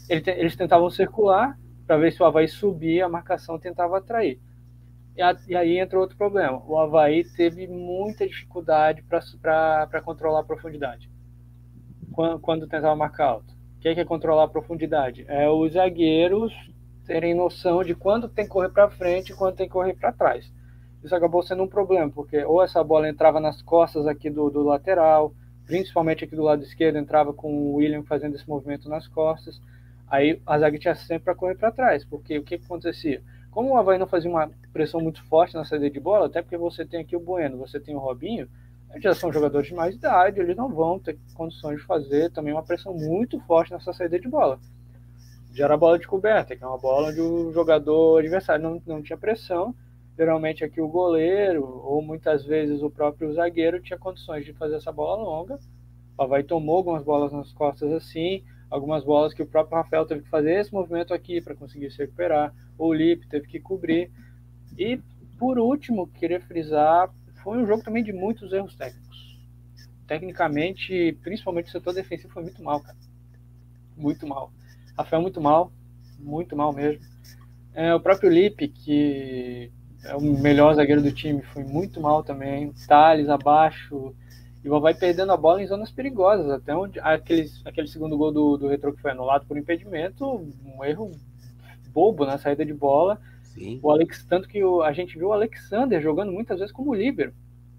Ele, 0.08 0.22
eles 0.32 0.56
tentavam 0.56 0.90
circular 0.90 1.56
para 1.86 1.98
ver 1.98 2.12
se 2.12 2.20
o 2.20 2.26
Havaí 2.26 2.48
subia, 2.48 3.06
a 3.06 3.08
marcação 3.08 3.60
tentava 3.60 3.98
atrair. 3.98 4.40
E, 5.16 5.22
a, 5.22 5.36
e, 5.46 5.54
aí 5.54 5.78
entra 5.78 5.98
outro 5.98 6.16
problema. 6.16 6.60
O 6.66 6.76
Havaí 6.76 7.22
teve 7.36 7.68
muita 7.68 8.26
dificuldade 8.26 9.02
para 9.04 10.02
controlar 10.02 10.40
a 10.40 10.44
profundidade. 10.44 11.08
Quando, 12.12 12.40
quando 12.40 12.66
tentava 12.66 12.96
marcar 12.96 13.26
alto. 13.26 13.55
Que 13.86 13.90
é, 13.90 13.94
que 13.94 14.00
é 14.00 14.04
controlar 14.04 14.42
a 14.42 14.48
profundidade? 14.48 15.24
É 15.28 15.48
os 15.48 15.74
zagueiros 15.74 16.52
terem 17.06 17.36
noção 17.36 17.84
de 17.84 17.94
quando 17.94 18.28
tem 18.28 18.44
que 18.44 18.50
correr 18.50 18.70
para 18.70 18.90
frente 18.90 19.30
e 19.30 19.36
quando 19.36 19.54
tem 19.54 19.68
que 19.68 19.72
correr 19.72 19.94
para 19.94 20.10
trás. 20.10 20.52
Isso 21.04 21.14
acabou 21.14 21.40
sendo 21.40 21.62
um 21.62 21.68
problema, 21.68 22.10
porque 22.10 22.44
ou 22.44 22.60
essa 22.60 22.82
bola 22.82 23.08
entrava 23.08 23.38
nas 23.38 23.62
costas 23.62 24.08
aqui 24.08 24.28
do, 24.28 24.50
do 24.50 24.64
lateral, 24.64 25.32
principalmente 25.66 26.24
aqui 26.24 26.34
do 26.34 26.42
lado 26.42 26.64
esquerdo, 26.64 26.98
entrava 26.98 27.32
com 27.32 27.48
o 27.48 27.74
William 27.76 28.02
fazendo 28.02 28.34
esse 28.34 28.48
movimento 28.48 28.88
nas 28.88 29.06
costas. 29.06 29.62
Aí 30.08 30.42
a 30.44 30.58
zaga 30.58 30.76
tinha 30.80 30.96
sempre 30.96 31.26
para 31.26 31.36
correr 31.36 31.54
para 31.54 31.70
trás, 31.70 32.04
porque 32.04 32.38
o 32.38 32.42
que, 32.42 32.58
que 32.58 32.64
acontecia? 32.64 33.22
Como 33.52 33.70
o 33.70 33.76
Havaí 33.76 33.98
não 33.98 34.08
fazia 34.08 34.28
uma 34.28 34.50
pressão 34.72 35.00
muito 35.00 35.22
forte 35.26 35.54
na 35.54 35.64
saída 35.64 35.88
de 35.88 36.00
bola, 36.00 36.26
até 36.26 36.42
porque 36.42 36.56
você 36.56 36.84
tem 36.84 37.02
aqui 37.02 37.14
o 37.14 37.20
Bueno, 37.20 37.56
você 37.56 37.78
tem 37.78 37.94
o 37.94 38.00
Robinho, 38.00 38.48
já 38.98 39.14
são 39.14 39.32
jogadores 39.32 39.68
de 39.68 39.74
mais 39.74 39.94
idade, 39.94 40.40
eles 40.40 40.56
não 40.56 40.68
vão 40.68 40.98
ter 40.98 41.18
condições 41.34 41.80
de 41.80 41.86
fazer 41.86 42.30
também 42.30 42.52
uma 42.52 42.62
pressão 42.62 42.94
muito 42.94 43.38
forte 43.40 43.72
nessa 43.72 43.92
saída 43.92 44.18
de 44.18 44.28
bola. 44.28 44.58
Já 45.52 45.64
era 45.64 45.76
bola 45.76 45.98
de 45.98 46.06
coberta, 46.06 46.54
que 46.54 46.62
é 46.62 46.66
uma 46.66 46.78
bola 46.78 47.08
onde 47.08 47.20
o 47.20 47.52
jogador 47.52 48.18
adversário 48.20 48.62
não, 48.62 48.82
não 48.86 49.02
tinha 49.02 49.16
pressão. 49.16 49.74
Geralmente 50.16 50.64
aqui 50.64 50.80
o 50.80 50.88
goleiro, 50.88 51.62
ou 51.84 52.00
muitas 52.00 52.44
vezes 52.44 52.82
o 52.82 52.90
próprio 52.90 53.32
zagueiro, 53.32 53.80
tinha 53.80 53.98
condições 53.98 54.44
de 54.44 54.52
fazer 54.52 54.76
essa 54.76 54.92
bola 54.92 55.22
longa. 55.22 55.58
O 56.16 56.22
Havaí 56.22 56.42
tomou 56.42 56.76
algumas 56.76 57.02
bolas 57.02 57.32
nas 57.32 57.52
costas 57.52 57.92
assim, 57.92 58.42
algumas 58.70 59.04
bolas 59.04 59.34
que 59.34 59.42
o 59.42 59.46
próprio 59.46 59.76
Rafael 59.76 60.06
teve 60.06 60.22
que 60.22 60.30
fazer 60.30 60.60
esse 60.60 60.72
movimento 60.72 61.12
aqui 61.12 61.40
para 61.40 61.54
conseguir 61.54 61.90
se 61.90 61.98
recuperar 61.98 62.54
o 62.78 62.92
Lip 62.92 63.26
teve 63.28 63.46
que 63.46 63.60
cobrir. 63.60 64.10
E, 64.78 65.00
por 65.38 65.58
último, 65.58 66.06
queria 66.06 66.40
frisar, 66.40 67.10
foi 67.46 67.58
um 67.58 67.66
jogo 67.66 67.84
também 67.84 68.02
de 68.02 68.12
muitos 68.12 68.52
erros 68.52 68.74
técnicos. 68.74 69.38
Tecnicamente, 70.04 71.16
principalmente 71.22 71.68
o 71.68 71.70
setor 71.70 71.94
defensivo 71.94 72.32
foi 72.32 72.42
muito 72.42 72.60
mal, 72.60 72.80
cara. 72.80 72.96
Muito 73.96 74.26
mal. 74.26 74.50
Rafael 74.98 75.22
muito 75.22 75.40
mal, 75.40 75.70
muito 76.18 76.56
mal 76.56 76.72
mesmo. 76.72 77.04
É, 77.72 77.94
o 77.94 78.00
próprio 78.00 78.30
Lip, 78.30 78.66
que 78.66 79.70
é 80.02 80.16
o 80.16 80.20
melhor 80.20 80.74
zagueiro 80.74 81.00
do 81.00 81.12
time, 81.12 81.40
foi 81.40 81.62
muito 81.62 82.00
mal 82.00 82.24
também. 82.24 82.72
Thales 82.88 83.28
abaixo. 83.28 84.12
E 84.64 84.68
vai 84.68 84.92
perdendo 84.92 85.30
a 85.30 85.36
bola 85.36 85.62
em 85.62 85.68
zonas 85.68 85.92
perigosas, 85.92 86.50
até 86.50 86.74
onde 86.74 86.98
aquele, 86.98 87.48
aquele 87.64 87.86
segundo 87.86 88.18
gol 88.18 88.32
do, 88.32 88.56
do 88.56 88.66
Retro 88.66 88.92
que 88.92 89.00
foi 89.00 89.12
anulado 89.12 89.46
por 89.46 89.56
impedimento, 89.56 90.26
um 90.64 90.84
erro 90.84 91.12
bobo 91.92 92.26
na 92.26 92.38
saída 92.38 92.66
de 92.66 92.74
bola. 92.74 93.20
Sim. 93.56 93.80
O 93.82 93.90
Alex, 93.90 94.24
tanto 94.28 94.48
que 94.48 94.62
o, 94.62 94.82
a 94.82 94.92
gente 94.92 95.18
viu 95.18 95.28
o 95.28 95.32
Alexander 95.32 96.00
jogando 96.00 96.30
muitas 96.30 96.58
vezes 96.58 96.72
como 96.72 96.94
líbero. 96.94 97.32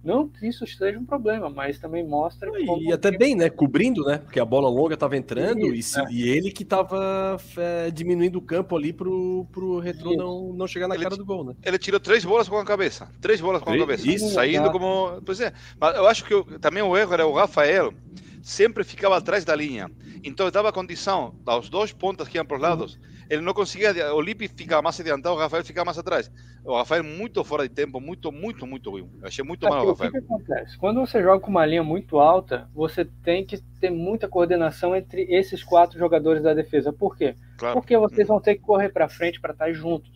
Não 0.03 0.27
que 0.27 0.47
isso 0.47 0.65
seja 0.65 0.97
um 0.97 1.05
problema, 1.05 1.49
mas 1.49 1.79
também 1.79 2.05
mostra. 2.07 2.49
E, 2.79 2.93
até 2.93 3.11
bem, 3.11 3.35
né? 3.35 3.49
Cobrindo, 3.49 4.05
né? 4.05 4.19
Porque 4.19 4.39
a 4.39 4.45
bola 4.45 4.69
longa 4.69 4.93
estava 4.93 5.17
entrando 5.17 5.73
isso, 5.73 5.99
e, 5.99 6.01
é. 6.01 6.11
e, 6.11 6.29
ele 6.29 6.51
que 6.51 6.63
estava 6.63 7.35
é, 7.57 7.91
diminuindo 7.91 8.37
o 8.37 8.41
campo 8.41 8.77
ali 8.77 8.93
pro, 8.93 9.45
pro 9.51 9.79
retrô 9.79 10.15
não, 10.15 10.53
não 10.53 10.65
chegar 10.65 10.87
na 10.87 10.95
ele, 10.95 11.03
cara 11.03 11.17
do 11.17 11.25
gol, 11.25 11.43
né? 11.43 11.55
Ele 11.61 11.77
tirou 11.77 11.99
três 11.99 12.23
bolas 12.23 12.47
com 12.47 12.57
a 12.57 12.63
cabeça. 12.63 13.09
Três 13.19 13.41
bolas 13.41 13.61
com 13.61 13.69
a 13.69 13.77
cabeça. 13.77 14.09
Isso. 14.09 14.29
Saindo 14.29 14.71
como. 14.71 15.21
Pois 15.25 15.41
é. 15.41 15.51
Mas 15.77 15.97
eu 15.97 16.07
acho 16.07 16.23
que 16.23 16.33
eu, 16.33 16.45
também 16.59 16.81
o 16.81 16.95
erro 16.95 17.13
era 17.13 17.27
o 17.27 17.33
Rafael 17.33 17.93
sempre 18.41 18.85
ficava 18.85 19.17
atrás 19.17 19.43
da 19.43 19.53
linha. 19.53 19.91
Então 20.23 20.49
dava 20.49 20.71
condição 20.71 21.35
aos 21.45 21.69
dois 21.69 21.91
pontas 21.91 22.29
que 22.29 22.37
iam 22.37 22.45
para 22.45 22.55
os 22.55 22.61
lados 22.61 22.99
ele 23.29 23.41
não 23.41 23.53
conseguia. 23.53 24.13
O 24.13 24.21
Lipe 24.21 24.47
fica 24.47 24.81
mais 24.81 24.99
adiantado, 24.99 25.35
o 25.35 25.37
Rafael 25.37 25.63
fica 25.63 25.83
mais 25.83 25.97
atrás. 25.97 26.31
O 26.63 26.75
Rafael 26.75 27.03
muito 27.03 27.43
fora 27.43 27.67
de 27.67 27.73
tempo, 27.73 27.99
muito, 27.99 28.31
muito, 28.31 28.65
muito 28.65 28.89
ruim. 28.89 29.09
Eu 29.21 29.27
achei 29.27 29.43
muito 29.43 29.67
mal 29.67 29.85
o 29.85 29.89
Rafael. 29.89 30.09
O 30.09 30.13
que, 30.13 30.19
que 30.19 30.25
acontece? 30.25 30.77
Quando 30.77 30.99
você 30.99 31.21
joga 31.21 31.39
com 31.39 31.49
uma 31.49 31.65
linha 31.65 31.83
muito 31.83 32.19
alta, 32.19 32.69
você 32.73 33.05
tem 33.23 33.45
que 33.45 33.57
ter 33.79 33.89
muita 33.89 34.27
coordenação 34.27 34.95
entre 34.95 35.23
esses 35.33 35.63
quatro 35.63 35.97
jogadores 35.97 36.43
da 36.43 36.53
defesa. 36.53 36.91
Por 36.91 37.15
quê? 37.15 37.35
Claro. 37.57 37.75
Porque 37.75 37.97
vocês 37.97 38.27
vão 38.27 38.39
ter 38.39 38.55
que 38.55 38.61
correr 38.61 38.89
para 38.89 39.07
frente 39.07 39.39
para 39.39 39.53
estar 39.53 39.71
juntos. 39.71 40.11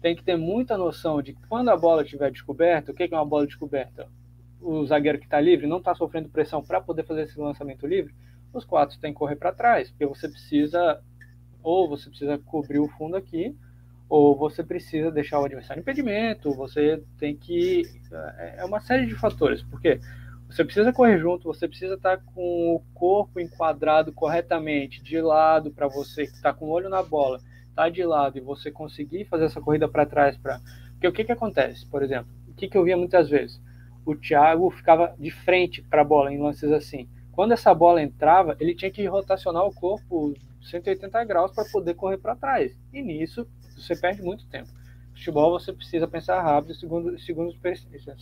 Tem 0.00 0.16
que 0.16 0.22
ter 0.22 0.36
muita 0.36 0.76
noção 0.76 1.22
de 1.22 1.32
que 1.32 1.46
quando 1.48 1.68
a 1.68 1.76
bola 1.76 2.02
estiver 2.02 2.30
descoberta, 2.30 2.90
o 2.90 2.94
que 2.94 3.04
é 3.04 3.08
uma 3.16 3.24
bola 3.24 3.46
descoberta? 3.46 4.08
O 4.60 4.84
zagueiro 4.86 5.18
que 5.18 5.24
está 5.24 5.40
livre 5.40 5.66
não 5.66 5.78
está 5.78 5.94
sofrendo 5.94 6.28
pressão 6.28 6.62
para 6.62 6.80
poder 6.80 7.04
fazer 7.04 7.22
esse 7.22 7.38
lançamento 7.38 7.86
livre. 7.86 8.14
Os 8.52 8.64
quatro 8.64 8.98
têm 9.00 9.12
que 9.12 9.18
correr 9.18 9.36
para 9.36 9.52
trás, 9.52 9.90
porque 9.90 10.06
você 10.06 10.28
precisa 10.28 11.00
ou 11.62 11.88
você 11.88 12.08
precisa 12.08 12.38
cobrir 12.38 12.78
o 12.78 12.88
fundo 12.88 13.16
aqui, 13.16 13.56
ou 14.08 14.36
você 14.36 14.62
precisa 14.62 15.10
deixar 15.10 15.40
o 15.40 15.44
adversário 15.44 15.80
em 15.80 15.82
impedimento, 15.82 16.52
você 16.52 17.02
tem 17.18 17.34
que. 17.34 17.82
É, 18.38 18.56
é 18.58 18.64
uma 18.64 18.80
série 18.80 19.06
de 19.06 19.14
fatores, 19.14 19.62
porque 19.62 19.98
você 20.48 20.64
precisa 20.64 20.92
correr 20.92 21.18
junto, 21.18 21.44
você 21.44 21.66
precisa 21.66 21.94
estar 21.94 22.18
com 22.18 22.74
o 22.74 22.82
corpo 22.92 23.40
enquadrado 23.40 24.12
corretamente, 24.12 25.02
de 25.02 25.18
lado, 25.18 25.70
para 25.70 25.88
você 25.88 26.26
que 26.26 26.34
está 26.34 26.52
com 26.52 26.66
o 26.66 26.70
olho 26.70 26.90
na 26.90 27.02
bola, 27.02 27.40
tá 27.74 27.88
de 27.88 28.04
lado 28.04 28.36
e 28.36 28.40
você 28.42 28.70
conseguir 28.70 29.24
fazer 29.24 29.46
essa 29.46 29.62
corrida 29.62 29.88
para 29.88 30.04
trás. 30.04 30.36
Pra... 30.36 30.60
Porque 30.92 31.08
o 31.08 31.12
que, 31.12 31.24
que 31.24 31.32
acontece, 31.32 31.86
por 31.86 32.02
exemplo? 32.02 32.30
O 32.48 32.52
que, 32.52 32.68
que 32.68 32.76
eu 32.76 32.84
via 32.84 32.98
muitas 32.98 33.30
vezes? 33.30 33.58
O 34.04 34.14
Thiago 34.14 34.70
ficava 34.70 35.14
de 35.18 35.30
frente 35.30 35.80
para 35.80 36.02
a 36.02 36.04
bola 36.04 36.30
em 36.30 36.38
lances 36.38 36.70
assim. 36.70 37.08
Quando 37.32 37.52
essa 37.52 37.72
bola 37.72 38.02
entrava, 38.02 38.54
ele 38.60 38.74
tinha 38.74 38.90
que 38.90 39.06
rotacionar 39.06 39.64
o 39.64 39.72
corpo 39.72 40.34
180 40.62 41.24
graus 41.24 41.52
para 41.52 41.64
poder 41.70 41.94
correr 41.94 42.18
para 42.18 42.36
trás. 42.36 42.76
E 42.92 43.02
nisso 43.02 43.46
você 43.76 43.96
perde 43.96 44.22
muito 44.22 44.46
tempo. 44.46 44.70
Futebol 45.14 45.58
você 45.58 45.72
precisa 45.72 46.08
pensar 46.08 46.42
rápido, 46.42 46.74
segundos, 46.74 47.24
segundos, 47.24 47.56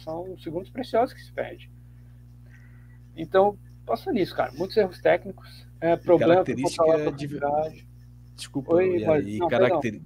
são 0.03 0.37
segundos 0.39 0.71
preciosos 0.71 1.15
que 1.15 1.23
se 1.23 1.33
perde. 1.33 1.71
Então, 3.17 3.57
passa 3.87 4.13
nisso, 4.13 4.35
cara. 4.35 4.53
Muitos 4.53 4.77
erros 4.77 5.01
técnicos, 5.01 5.67
é, 5.81 5.97
problema 5.97 6.35
característica 6.35 7.13
de... 7.13 7.41
Desculpa, 8.35 8.75
Oi, 8.75 9.03
e, 9.03 9.07
mas... 9.07 9.27
e, 9.27 9.39
não, 9.39 9.49
caracter... 9.49 10.01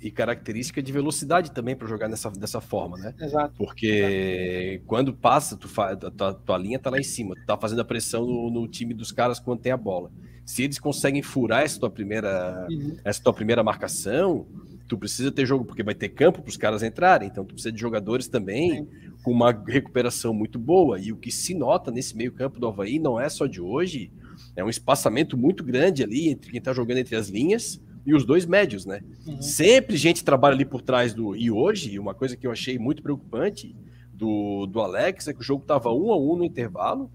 e 0.00 0.10
característica 0.10 0.82
de 0.82 0.92
velocidade 0.92 1.52
também 1.52 1.74
para 1.74 1.88
jogar 1.88 2.08
nessa, 2.08 2.30
dessa 2.30 2.60
forma, 2.60 2.98
né? 2.98 3.14
Exato. 3.18 3.54
Porque 3.56 4.74
Exato. 4.74 4.86
quando 4.86 5.14
passa, 5.14 5.56
tu 5.56 5.66
fa, 5.66 5.96
tua, 5.96 6.34
tua 6.34 6.58
linha 6.58 6.78
tá 6.78 6.90
lá 6.90 6.98
em 6.98 7.04
cima, 7.04 7.34
tu 7.34 7.46
tá 7.46 7.56
fazendo 7.56 7.80
a 7.80 7.84
pressão 7.84 8.26
no, 8.26 8.50
no, 8.50 8.68
time 8.68 8.92
dos 8.92 9.10
caras 9.10 9.40
quando 9.40 9.60
tem 9.60 9.72
a 9.72 9.76
bola. 9.76 10.10
Se 10.48 10.62
eles 10.62 10.78
conseguem 10.78 11.20
furar 11.20 11.62
essa 11.62 11.78
tua 11.78 11.90
primeira, 11.90 12.66
uhum. 12.70 12.96
essa 13.04 13.22
tua 13.22 13.34
primeira 13.34 13.62
marcação, 13.62 14.46
tu 14.88 14.96
precisa 14.96 15.30
ter 15.30 15.44
jogo, 15.44 15.62
porque 15.62 15.82
vai 15.82 15.94
ter 15.94 16.08
campo 16.08 16.40
para 16.40 16.48
os 16.48 16.56
caras 16.56 16.82
entrarem, 16.82 17.28
então 17.28 17.44
tu 17.44 17.52
precisa 17.52 17.70
de 17.70 17.78
jogadores 17.78 18.28
também 18.28 18.76
Sim. 18.76 18.88
com 19.22 19.30
uma 19.30 19.52
recuperação 19.52 20.32
muito 20.32 20.58
boa. 20.58 20.98
E 20.98 21.12
o 21.12 21.18
que 21.18 21.30
se 21.30 21.52
nota 21.52 21.90
nesse 21.90 22.16
meio 22.16 22.32
campo 22.32 22.58
do 22.58 22.66
Havaí 22.66 22.98
não 22.98 23.20
é 23.20 23.28
só 23.28 23.46
de 23.46 23.60
hoje, 23.60 24.10
é 24.56 24.64
um 24.64 24.70
espaçamento 24.70 25.36
muito 25.36 25.62
grande 25.62 26.02
ali 26.02 26.30
entre 26.30 26.50
quem 26.50 26.62
tá 26.62 26.72
jogando 26.72 26.96
entre 26.96 27.14
as 27.14 27.28
linhas 27.28 27.78
e 28.06 28.14
os 28.14 28.24
dois 28.24 28.46
médios, 28.46 28.86
né? 28.86 29.02
Uhum. 29.26 29.42
Sempre 29.42 29.98
gente 29.98 30.24
trabalha 30.24 30.54
ali 30.54 30.64
por 30.64 30.80
trás 30.80 31.12
do. 31.12 31.36
E 31.36 31.50
hoje, 31.50 31.98
uma 31.98 32.14
coisa 32.14 32.38
que 32.38 32.46
eu 32.46 32.50
achei 32.50 32.78
muito 32.78 33.02
preocupante 33.02 33.76
do, 34.14 34.64
do 34.64 34.80
Alex 34.80 35.28
é 35.28 35.34
que 35.34 35.40
o 35.40 35.44
jogo 35.44 35.66
tava 35.66 35.92
um 35.92 36.10
a 36.10 36.18
um 36.18 36.36
no 36.36 36.44
intervalo 36.44 37.10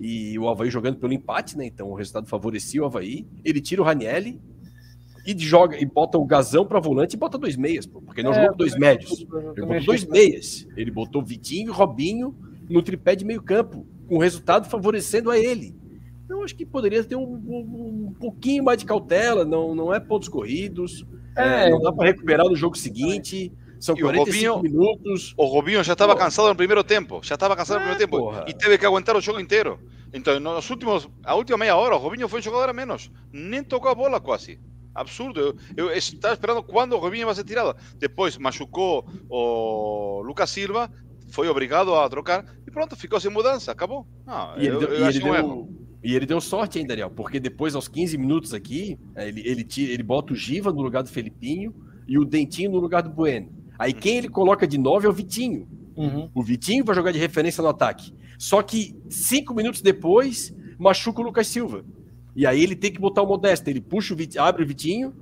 e 0.00 0.38
o 0.38 0.48
Havaí 0.48 0.70
jogando 0.70 0.96
pelo 0.96 1.12
empate, 1.12 1.58
né? 1.58 1.66
Então 1.66 1.90
o 1.90 1.94
resultado 1.94 2.26
favorecia 2.26 2.82
o 2.82 2.86
Havaí. 2.86 3.26
Ele 3.44 3.60
tira 3.60 3.82
o 3.82 3.84
Ranielli 3.84 4.40
e 5.26 5.38
joga 5.38 5.78
e 5.78 5.84
bota 5.84 6.16
o 6.16 6.24
Gazão 6.24 6.64
para 6.64 6.80
volante 6.80 7.14
e 7.14 7.18
bota 7.18 7.36
dois 7.36 7.54
meias, 7.54 7.86
porque 7.86 8.22
não 8.22 8.32
é, 8.32 8.34
jogou 8.34 8.50
com 8.52 8.56
dois 8.56 8.76
médios. 8.76 9.20
Ele 9.20 9.66
botou 9.66 9.84
dois 9.84 10.06
meias. 10.06 10.66
Ele 10.74 10.90
botou 10.90 11.22
Vitinho 11.22 11.68
e 11.68 11.72
Robinho 11.72 12.34
no 12.68 12.82
tripé 12.82 13.14
de 13.14 13.24
meio 13.24 13.42
campo, 13.42 13.86
com 14.08 14.16
o 14.16 14.20
resultado 14.20 14.68
favorecendo 14.68 15.30
a 15.30 15.38
ele. 15.38 15.78
Então, 16.24 16.44
acho 16.44 16.54
que 16.54 16.64
poderia 16.64 17.02
ter 17.02 17.16
um, 17.16 17.24
um, 17.24 18.06
um, 18.08 18.14
pouquinho 18.18 18.62
mais 18.62 18.78
de 18.78 18.86
cautela, 18.86 19.44
não, 19.44 19.74
não 19.74 19.92
é 19.92 19.98
pontos 19.98 20.28
corridos, 20.28 21.04
é, 21.36 21.66
é, 21.66 21.70
não 21.70 21.80
dá 21.80 21.92
para 21.92 22.06
recuperar 22.06 22.46
no 22.46 22.54
jogo 22.54 22.78
seguinte. 22.78 23.52
São 23.80 23.96
e 23.96 24.02
45 24.02 24.54
Robinho, 24.54 24.62
minutos. 24.62 25.34
O 25.36 25.46
Robinho 25.46 25.82
já 25.82 25.94
estava 25.94 26.14
cansado 26.14 26.48
no 26.48 26.54
primeiro 26.54 26.84
tempo. 26.84 27.20
Já 27.22 27.34
estava 27.34 27.56
cansado 27.56 27.76
é, 27.76 27.80
no 27.80 27.86
primeiro 27.86 27.98
tempo. 27.98 28.18
Porra. 28.18 28.44
E 28.46 28.52
teve 28.52 28.76
que 28.76 28.84
aguentar 28.84 29.16
o 29.16 29.20
jogo 29.20 29.40
inteiro. 29.40 29.80
Então, 30.12 30.38
nos 30.38 30.68
últimos, 30.68 31.08
a 31.24 31.34
última 31.34 31.56
meia 31.56 31.76
hora, 31.76 31.96
o 31.96 31.98
Robinho 31.98 32.28
foi 32.28 32.42
jogador 32.42 32.68
a 32.68 32.72
menos. 32.72 33.10
Nem 33.32 33.64
tocou 33.64 33.90
a 33.90 33.94
bola 33.94 34.20
quase. 34.20 34.60
Absurdo. 34.94 35.56
Eu, 35.76 35.88
eu 35.88 35.92
estava 35.92 36.34
esperando 36.34 36.62
quando 36.62 36.92
o 36.92 36.98
Robinho 36.98 37.26
ia 37.26 37.34
ser 37.34 37.44
tirado. 37.44 37.74
Depois 37.96 38.36
machucou 38.36 39.08
o 39.30 40.20
Lucas 40.22 40.50
Silva, 40.50 40.90
foi 41.30 41.48
obrigado 41.48 41.94
a 41.94 42.08
trocar 42.08 42.44
e 42.66 42.70
pronto, 42.70 42.96
ficou 42.96 43.18
sem 43.18 43.30
mudança. 43.30 43.72
Acabou. 43.72 44.06
Ah, 44.26 44.54
e 44.58 44.66
ele, 44.66 44.76
eu, 44.76 44.80
deu, 44.80 44.88
eu 44.88 45.06
e 45.06 45.08
ele 45.08 45.24
um 45.24 45.32
deu. 45.32 45.80
E 46.02 46.14
ele 46.14 46.26
deu 46.26 46.40
sorte, 46.40 46.78
hein, 46.78 46.86
Daniel? 46.86 47.10
Porque 47.10 47.38
depois, 47.38 47.74
aos 47.74 47.86
15 47.86 48.16
minutos 48.18 48.54
aqui, 48.54 48.98
é, 49.14 49.28
ele, 49.28 49.46
ele, 49.46 49.64
tira, 49.64 49.92
ele 49.92 50.02
bota 50.02 50.32
o 50.32 50.36
Giva 50.36 50.72
no 50.72 50.80
lugar 50.80 51.02
do 51.02 51.10
Felipinho 51.10 51.74
e 52.08 52.18
o 52.18 52.24
Dentinho 52.24 52.70
no 52.70 52.78
lugar 52.78 53.02
do 53.02 53.10
Bueno. 53.10 53.59
Aí 53.80 53.94
quem 53.94 54.18
ele 54.18 54.28
coloca 54.28 54.66
de 54.66 54.76
9 54.76 55.06
é 55.06 55.08
o 55.08 55.12
Vitinho. 55.12 55.66
Uhum. 55.96 56.30
O 56.34 56.42
Vitinho 56.42 56.84
vai 56.84 56.94
jogar 56.94 57.12
de 57.12 57.18
referência 57.18 57.62
no 57.62 57.68
ataque. 57.70 58.12
Só 58.38 58.60
que 58.62 58.94
cinco 59.08 59.54
minutos 59.54 59.80
depois, 59.80 60.54
machuca 60.78 61.22
o 61.22 61.24
Lucas 61.24 61.46
Silva. 61.46 61.82
E 62.36 62.46
aí 62.46 62.62
ele 62.62 62.76
tem 62.76 62.92
que 62.92 63.00
botar 63.00 63.22
o 63.22 63.26
Modesto. 63.26 63.70
Ele 63.70 63.80
puxa 63.80 64.12
o 64.12 64.16
Vitinho, 64.18 64.44
abre 64.44 64.62
o 64.62 64.66
Vitinho 64.66 65.14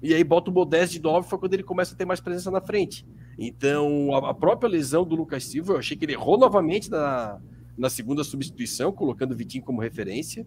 e 0.00 0.14
aí 0.14 0.22
bota 0.22 0.48
o 0.48 0.54
Modesto 0.54 0.94
de 0.94 1.02
9 1.02 1.28
foi 1.28 1.40
quando 1.40 1.54
ele 1.54 1.64
começa 1.64 1.92
a 1.92 1.96
ter 1.96 2.04
mais 2.04 2.20
presença 2.20 2.52
na 2.52 2.60
frente. 2.60 3.04
Então, 3.36 4.14
a, 4.14 4.32
própria 4.32 4.70
lesão 4.70 5.04
do 5.04 5.16
Lucas 5.16 5.42
Silva, 5.42 5.72
eu 5.72 5.78
achei 5.78 5.96
que 5.96 6.04
ele 6.04 6.12
errou 6.12 6.38
novamente 6.38 6.88
na, 6.88 7.40
na 7.76 7.90
segunda 7.90 8.22
substituição, 8.22 8.92
colocando 8.92 9.32
o 9.32 9.36
Vitinho 9.36 9.64
como 9.64 9.80
referência. 9.80 10.46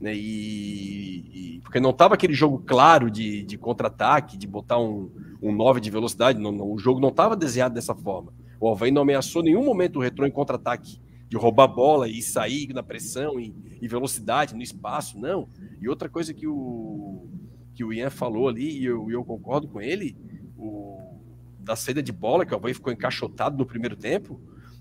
Né, 0.00 0.14
e, 0.14 1.56
e, 1.56 1.60
porque 1.60 1.80
não 1.80 1.90
estava 1.90 2.14
aquele 2.14 2.32
jogo 2.32 2.62
claro 2.64 3.10
de, 3.10 3.42
de 3.42 3.58
contra-ataque, 3.58 4.38
de 4.38 4.46
botar 4.46 4.78
um, 4.78 5.10
um 5.42 5.52
9 5.52 5.80
de 5.80 5.90
velocidade, 5.90 6.38
não, 6.38 6.52
não, 6.52 6.70
o 6.70 6.78
jogo 6.78 7.00
não 7.00 7.08
estava 7.08 7.36
desenhado 7.36 7.74
dessa 7.74 7.94
forma. 7.94 8.32
O 8.60 8.68
Alvain 8.68 8.90
não 8.90 9.02
ameaçou 9.02 9.42
nenhum 9.42 9.64
momento 9.64 9.96
o 9.96 10.02
retrô 10.02 10.24
em 10.26 10.30
contra-ataque, 10.30 11.00
de 11.28 11.36
roubar 11.36 11.68
bola 11.68 12.08
e 12.08 12.22
sair 12.22 12.72
na 12.72 12.82
pressão 12.82 13.38
e, 13.38 13.54
e, 13.82 13.86
velocidade 13.86 14.54
no 14.54 14.62
espaço, 14.62 15.18
não. 15.18 15.48
E 15.80 15.88
outra 15.88 16.08
coisa 16.08 16.32
que 16.32 16.46
o, 16.46 17.28
que 17.74 17.84
o 17.84 17.92
Ian 17.92 18.10
falou 18.10 18.48
ali, 18.48 18.78
e 18.80 18.84
eu, 18.84 19.10
eu 19.10 19.24
concordo 19.24 19.68
com 19.68 19.80
ele, 19.80 20.16
o, 20.56 21.20
da 21.58 21.76
saída 21.76 22.02
de 22.02 22.12
bola, 22.12 22.46
que 22.46 22.52
o 22.52 22.54
Alvain 22.54 22.72
ficou 22.72 22.92
encaixotado 22.92 23.58
no 23.58 23.66
primeiro 23.66 23.94
tempo, 23.96 24.40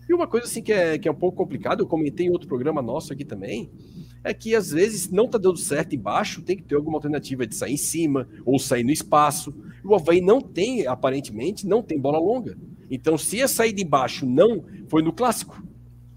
e 0.10 0.14
uma 0.14 0.26
coisa 0.26 0.48
assim 0.48 0.64
que 0.64 0.72
é, 0.72 0.98
que 0.98 1.08
é 1.08 1.12
um 1.12 1.16
pouco 1.16 1.38
complicado, 1.38 1.82
eu 1.82 1.88
comentei 1.88 2.28
em 2.28 2.30
outro 2.30 2.48
programa 2.48 2.82
nosso 2.82 3.12
aqui 3.12 3.26
também, 3.26 3.70
é 4.28 4.34
que 4.34 4.56
às 4.56 4.72
vezes 4.72 5.10
não 5.10 5.28
tá 5.28 5.38
dando 5.38 5.58
certo 5.58 5.96
embaixo, 5.96 6.42
tem 6.42 6.58
que 6.58 6.64
ter 6.64 6.76
alguma 6.76 6.98
alternativa 6.98 7.48
de 7.48 7.56
sair 7.56 7.74
em 7.74 7.78
cima 7.78 8.28
ou 8.46 8.60
sair 8.60 8.84
no 8.84 8.92
espaço. 8.92 9.54
O 9.84 9.96
Havaí 9.96 10.22
não 10.22 10.42
tem, 10.42 10.86
aparentemente, 10.86 11.66
não 11.66 11.82
tem 11.82 12.00
bola 12.00 12.20
longa. 12.20 12.58
Então, 12.92 13.18
se 13.18 13.42
a 13.42 13.48
sair 13.48 13.74
de 13.74 13.84
baixo 13.84 14.26
não 14.26 14.64
foi 14.88 15.02
no 15.02 15.14
clássico, 15.14 15.62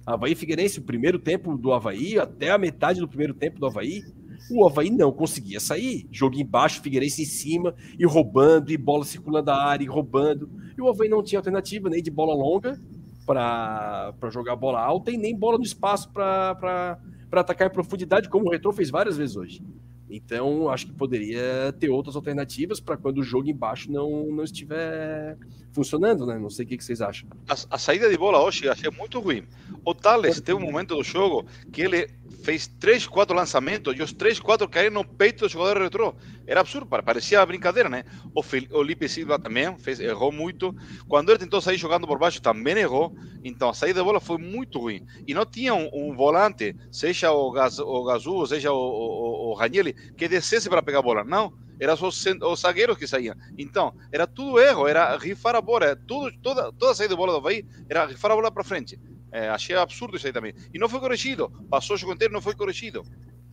Havaí 0.04 0.34
Figueirense, 0.34 0.78
o 0.78 0.82
primeiro 0.82 1.18
tempo 1.18 1.56
do 1.56 1.72
Havaí, 1.72 2.18
até 2.18 2.50
a 2.50 2.58
metade 2.58 3.00
do 3.00 3.08
primeiro 3.08 3.34
tempo 3.34 3.60
do 3.60 3.66
Havaí, 3.66 4.02
o 4.50 4.66
Havaí 4.66 4.90
não 4.90 5.12
conseguia 5.12 5.60
sair. 5.60 6.08
Jogo 6.10 6.36
embaixo, 6.36 6.82
Figueirense 6.82 7.22
em 7.22 7.26
cima, 7.26 7.74
e 7.98 8.04
roubando, 8.04 8.72
e 8.72 8.76
bola 8.76 9.04
circulando 9.04 9.50
a 9.50 9.62
área, 9.62 9.84
e 9.84 9.88
roubando. 9.88 10.50
E 10.76 10.80
o 10.80 10.88
Havaí 10.88 11.08
não 11.08 11.22
tinha 11.22 11.38
alternativa 11.38 11.88
nem 11.88 12.02
de 12.02 12.10
bola 12.10 12.34
longa, 12.34 12.80
para 13.24 14.12
jogar 14.30 14.56
bola 14.56 14.80
alta 14.80 15.12
e 15.12 15.16
nem 15.16 15.36
bola 15.36 15.56
no 15.56 15.64
espaço 15.64 16.10
para 16.10 16.98
atacar 17.38 17.68
em 17.68 17.72
profundidade, 17.72 18.28
como 18.28 18.46
o 18.46 18.50
Retro 18.50 18.72
fez 18.72 18.90
várias 18.90 19.16
vezes 19.16 19.36
hoje. 19.36 19.62
Então, 20.10 20.68
acho 20.68 20.86
que 20.86 20.92
poderia 20.92 21.72
ter 21.78 21.88
outras 21.88 22.16
alternativas 22.16 22.80
para 22.80 22.96
quando 22.96 23.18
o 23.18 23.22
jogo 23.22 23.48
embaixo 23.48 23.90
não, 23.92 24.26
não 24.26 24.42
estiver 24.42 25.38
funcionando, 25.72 26.26
né? 26.26 26.36
Não 26.36 26.50
sei 26.50 26.64
o 26.64 26.68
que, 26.68 26.76
que 26.76 26.84
vocês 26.84 27.00
acham. 27.00 27.28
A, 27.48 27.54
a, 27.70 27.78
saída 27.78 28.10
de 28.10 28.18
bola 28.18 28.42
hoje 28.42 28.68
achei 28.68 28.90
muito 28.90 29.20
ruim. 29.20 29.44
O 29.84 29.94
Thales 29.94 30.40
tem 30.40 30.52
um 30.52 30.60
momento 30.60 30.96
do 30.96 31.04
jogo 31.04 31.46
que 31.72 31.82
ele 31.82 32.08
fez 32.42 32.66
três, 32.66 33.06
quatro 33.06 33.36
lançamentos 33.36 33.96
e 33.96 34.02
os 34.02 34.12
três, 34.12 34.40
quatro 34.40 34.68
caíram 34.68 34.94
no 34.94 35.04
peito 35.04 35.46
do 35.46 35.48
jogador 35.48 35.80
retrô. 35.80 36.14
Era 36.50 36.62
absurdo, 36.62 36.84
parecia 36.84 37.46
brincadeira, 37.46 37.88
né? 37.88 38.02
O 38.34 38.42
Felipe 38.42 39.08
Silva 39.08 39.38
também 39.38 39.78
fez, 39.78 40.00
errou 40.00 40.32
muito. 40.32 40.74
Quando 41.06 41.30
ele 41.30 41.38
tentou 41.38 41.60
sair 41.60 41.76
jogando 41.76 42.08
por 42.08 42.18
baixo, 42.18 42.42
também 42.42 42.76
errou. 42.76 43.14
Então 43.44 43.68
a 43.68 43.72
saída 43.72 44.00
de 44.00 44.04
bola 44.04 44.18
foi 44.18 44.36
muito 44.36 44.80
ruim. 44.80 45.06
E 45.28 45.32
não 45.32 45.46
tinha 45.46 45.72
um, 45.72 45.88
um 45.94 46.16
volante, 46.16 46.74
seja 46.90 47.30
o, 47.30 47.52
Gaz, 47.52 47.78
o 47.78 48.02
Gazu, 48.02 48.48
seja 48.48 48.72
o, 48.72 48.76
o, 48.76 49.50
o 49.50 49.54
Ranieri, 49.54 49.92
que 49.92 50.26
descesse 50.26 50.68
para 50.68 50.82
pegar 50.82 50.98
a 50.98 51.02
bola. 51.02 51.22
Não 51.22 51.52
eram 51.78 51.94
os, 51.94 52.26
os 52.26 52.60
zagueiros 52.60 52.98
que 52.98 53.06
saíam. 53.06 53.36
Então, 53.56 53.94
era 54.10 54.26
tudo 54.26 54.58
erro, 54.58 54.88
era 54.88 55.16
rifar 55.16 55.54
a 55.54 55.60
bola, 55.60 55.94
tudo, 55.94 56.36
toda, 56.42 56.72
toda 56.72 56.90
a 56.90 56.94
saída 56.96 57.14
de 57.14 57.16
bola 57.16 57.30
do 57.30 57.38
Havaí 57.38 57.64
era 57.88 58.06
rifar 58.06 58.32
a 58.32 58.34
bola 58.34 58.50
para 58.50 58.64
frente. 58.64 58.98
É, 59.30 59.48
achei 59.48 59.76
absurdo 59.76 60.16
isso 60.16 60.26
aí 60.26 60.32
também. 60.32 60.52
E 60.74 60.80
não 60.80 60.88
foi 60.88 60.98
corrigido. 60.98 61.48
Passou 61.70 61.94
o 61.94 61.98
jogo 61.98 62.12
inteiro 62.12 62.34
não 62.34 62.42
foi 62.42 62.56
corrigido. 62.56 63.04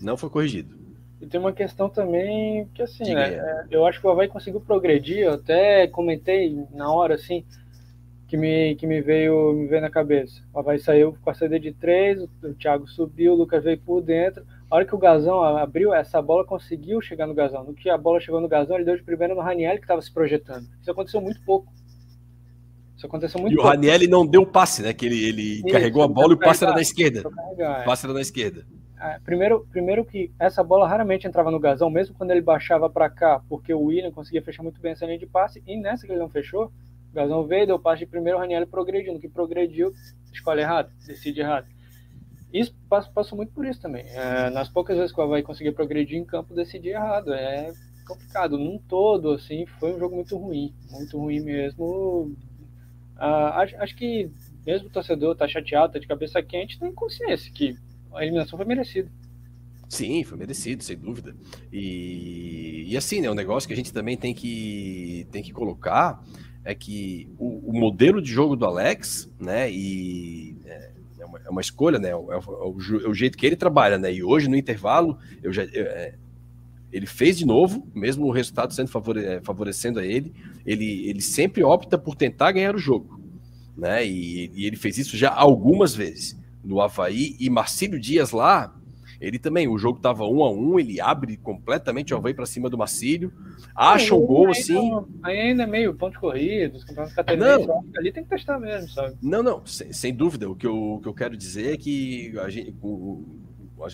Não 0.02 0.18
foi 0.18 0.32
corrigido. 0.32 0.87
E 1.20 1.26
tem 1.26 1.40
uma 1.40 1.52
questão 1.52 1.90
também 1.90 2.68
que, 2.74 2.82
assim, 2.82 3.14
né, 3.14 3.34
é, 3.34 3.66
eu 3.72 3.86
acho 3.86 4.00
que 4.00 4.06
o 4.06 4.10
Havaí 4.10 4.28
conseguiu 4.28 4.62
progredir. 4.62 5.20
Eu 5.20 5.34
até 5.34 5.88
comentei 5.88 6.56
na 6.72 6.92
hora, 6.92 7.16
assim, 7.16 7.44
que 8.28 8.38
me, 8.38 8.76
que 8.76 8.86
me, 8.86 9.02
veio, 9.02 9.54
me 9.54 9.68
veio 9.68 9.82
na 9.82 9.90
cabeça. 9.90 10.42
O 10.54 10.60
Havaí 10.60 10.80
saiu 10.80 11.18
com 11.22 11.30
a 11.30 11.34
saída 11.34 11.60
de 11.60 11.74
três, 11.74 12.22
o, 12.22 12.30
o 12.44 12.54
Thiago 12.54 12.88
subiu, 12.88 13.34
o 13.34 13.36
Lucas 13.36 13.64
veio 13.64 13.80
por 13.80 14.02
dentro. 14.02 14.46
A 14.70 14.76
hora 14.76 14.86
que 14.86 14.94
o 14.94 14.98
Gazão 14.98 15.42
abriu, 15.42 15.94
essa 15.94 16.22
bola 16.22 16.46
conseguiu 16.46 17.02
chegar 17.02 17.26
no 17.26 17.34
Gazão. 17.34 17.64
No 17.64 17.74
que 17.74 17.90
a 17.90 17.98
bola 17.98 18.20
chegou 18.20 18.42
no 18.42 18.50
Gazão, 18.50 18.76
ele 18.76 18.86
deu 18.86 18.98
de 18.98 19.04
primeira 19.04 19.34
no 19.34 19.42
Raniel, 19.42 19.76
que 19.76 19.84
estava 19.84 20.02
se 20.02 20.14
projetando. 20.14 20.68
Isso 20.82 20.92
aconteceu 20.92 21.22
muito 21.22 21.42
pouco. 21.46 21.72
Isso 22.96 23.06
aconteceu 23.06 23.40
muito 23.40 23.54
E 23.54 23.56
pouco. 23.56 23.70
o 23.70 23.72
Raniel 23.72 24.10
não 24.10 24.26
deu 24.26 24.42
o 24.42 24.46
passe, 24.48 24.82
né? 24.84 24.94
Que 24.94 25.06
ele, 25.06 25.24
ele 25.24 25.54
Isso, 25.60 25.68
carregou 25.68 26.04
a 26.04 26.08
bola 26.08 26.34
e 26.34 26.36
o 26.36 26.40
passe 26.40 26.64
era 26.66 26.74
na 26.74 26.82
esquerda. 26.82 27.28
O 27.28 27.86
passe 27.86 28.06
era 28.06 28.14
na 28.14 28.22
esquerda. 28.22 28.66
É, 29.00 29.20
primeiro, 29.20 29.68
primeiro 29.72 30.04
que 30.04 30.32
essa 30.40 30.64
bola 30.64 30.88
raramente 30.88 31.28
entrava 31.28 31.52
no 31.52 31.60
Gazão, 31.60 31.90
mesmo 31.90 32.16
quando 32.16 32.32
ele 32.32 32.42
baixava 32.42 32.90
para 32.90 33.10
cá, 33.10 33.42
porque 33.48 33.74
o 33.74 33.82
William 33.82 34.12
conseguia 34.12 34.42
fechar 34.42 34.64
muito 34.64 34.82
bem 34.82 34.94
essa 34.94 35.06
linha 35.06 35.20
de 35.20 35.28
passe, 35.28 35.62
e 35.68 35.78
nessa 35.78 36.06
que 36.06 36.12
ele 36.12 36.20
não 36.20 36.30
fechou, 36.30 36.72
o 37.12 37.14
Gazão 37.14 37.46
veio, 37.46 37.68
deu 37.68 37.80
passe 37.80 38.00
de 38.00 38.06
primeiro, 38.08 38.38
o 38.38 38.42
Raniel 38.42 38.66
progrediu. 38.68 39.14
No 39.14 39.20
que 39.20 39.30
progrediu, 39.30 39.94
escolhe 40.34 40.62
errado, 40.62 40.92
decide 41.06 41.42
errado. 41.42 41.68
Isso 42.52 42.74
passou 42.90 43.36
muito 43.36 43.52
por 43.52 43.66
isso 43.66 43.82
também. 43.82 44.06
É, 44.08 44.50
nas 44.50 44.70
poucas 44.70 44.98
vezes 44.98 45.12
que 45.12 45.20
o 45.20 45.24
Havaí 45.24 45.44
conseguia 45.44 45.74
progredir 45.74 46.18
em 46.18 46.26
campo, 46.26 46.54
decidir 46.54 46.90
errado. 46.90 47.34
É 47.34 47.72
complicado. 48.08 48.58
Num 48.58 48.80
todo, 48.80 49.32
assim, 49.32 49.66
foi 49.80 49.94
um 49.94 50.00
jogo 50.00 50.16
muito 50.16 50.38
ruim. 50.38 50.74
Muito 50.90 51.18
ruim 51.20 51.42
mesmo. 51.42 52.34
Ah, 53.18 53.62
acho, 53.62 53.76
acho, 53.78 53.96
que 53.96 54.32
mesmo 54.66 54.88
o 54.88 54.92
torcedor 54.92 55.36
tá 55.36 55.48
chateado, 55.48 55.94
tá 55.94 56.00
de 56.00 56.08
cabeça 56.08 56.42
quente, 56.42 56.80
tem 56.80 56.94
consciência 56.94 57.52
que 57.52 57.76
a 58.18 58.24
eliminação 58.24 58.58
foi 58.58 58.66
merecida. 58.66 59.10
Sim, 59.88 60.24
foi 60.24 60.38
merecido, 60.38 60.84
sem 60.84 60.98
dúvida. 60.98 61.36
E, 61.72 62.86
e 62.88 62.98
assim, 62.98 63.22
né, 63.22 63.30
o 63.30 63.36
negócio 63.36 63.68
que 63.68 63.74
a 63.74 63.78
gente 63.78 63.94
também 63.94 64.18
tem 64.18 64.34
que, 64.34 65.26
tem 65.32 65.42
que 65.42 65.54
colocar 65.54 66.22
é 66.66 66.76
que 66.76 67.30
o, 67.40 67.70
o 67.70 67.74
modelo 67.74 68.22
de 68.22 68.30
jogo 68.30 68.56
do 68.56 68.66
Alex, 68.66 69.32
né, 69.40 69.72
e 69.72 70.58
é, 70.66 70.92
uma, 71.28 71.40
é 71.46 71.50
uma 71.50 71.62
escolha, 71.62 72.00
né? 72.00 72.10
É 72.10 72.16
o, 72.16 72.32
é, 72.32 72.38
o, 72.38 72.78
é 73.06 73.08
o, 73.08 73.14
jeito 73.14 73.38
que 73.38 73.46
ele 73.46 73.56
trabalha, 73.56 73.98
né? 73.98 74.12
E 74.12 74.24
hoje, 74.24 74.50
no 74.50 74.56
intervalo, 74.56 75.20
eu 75.44 75.54
já. 75.54 75.64
Eu, 75.66 75.86
é, 75.86 76.16
ele 76.92 77.06
fez 77.06 77.38
de 77.38 77.46
novo, 77.46 77.86
mesmo 77.94 78.26
o 78.26 78.32
resultado 78.32 78.74
sendo 78.74 78.88
favore, 78.88 79.24
é, 79.24 79.42
favorecendo 79.42 80.00
a 80.00 80.06
ele. 80.06 80.34
ele, 80.66 81.10
ele 81.10 81.22
sempre 81.22 81.62
opta 81.62 81.98
por 81.98 82.16
tentar 82.16 82.54
ganhar 82.54 82.74
o 82.76 82.80
jogo. 82.80 83.20
Né? 83.76 84.08
E, 84.08 84.52
e 84.56 84.66
ele 84.66 84.78
fez 84.78 84.98
isso 84.98 85.18
já 85.18 85.30
algumas 85.30 85.94
vezes. 85.94 86.38
No 86.68 86.82
Havaí 86.82 87.36
e 87.40 87.50
Marcílio 87.50 87.98
Dias 87.98 88.32
lá, 88.32 88.76
ele 89.22 89.40
também, 89.40 89.68
o 89.68 89.78
jogo 89.78 89.98
estava 89.98 90.26
um 90.26 90.44
a 90.44 90.52
um, 90.52 90.78
ele 90.78 91.00
abre 91.00 91.38
completamente 91.38 92.14
o 92.14 92.18
Havaí 92.18 92.34
para 92.34 92.46
cima 92.46 92.70
do 92.70 92.78
Marcílio, 92.78 93.32
acha 93.74 94.14
um 94.14 94.26
gol 94.26 94.50
assim. 94.50 94.92
Aí 95.24 95.40
ainda 95.40 95.64
é 95.64 95.66
meio 95.66 95.94
ponto 95.96 96.14
de 96.14 96.20
corrida, 96.20 96.78
catarinenses, 97.16 97.68
ali 97.98 98.12
tem 98.12 98.24
que 98.24 98.30
testar 98.30 98.60
mesmo, 98.60 98.90
sabe? 98.90 99.16
Não, 99.22 99.42
não, 99.42 99.66
sem, 99.66 99.94
sem, 99.94 100.14
dúvida. 100.14 100.50
O 100.50 100.56
que, 100.56 100.68
eu, 100.68 100.76
o 100.76 101.00
que 101.00 101.08
eu 101.08 101.14
quero 101.14 101.38
dizer 101.38 101.74
é 101.74 101.78
que 101.78 102.38
a 102.38 102.50
gente, 102.50 102.76
o, 102.82 103.24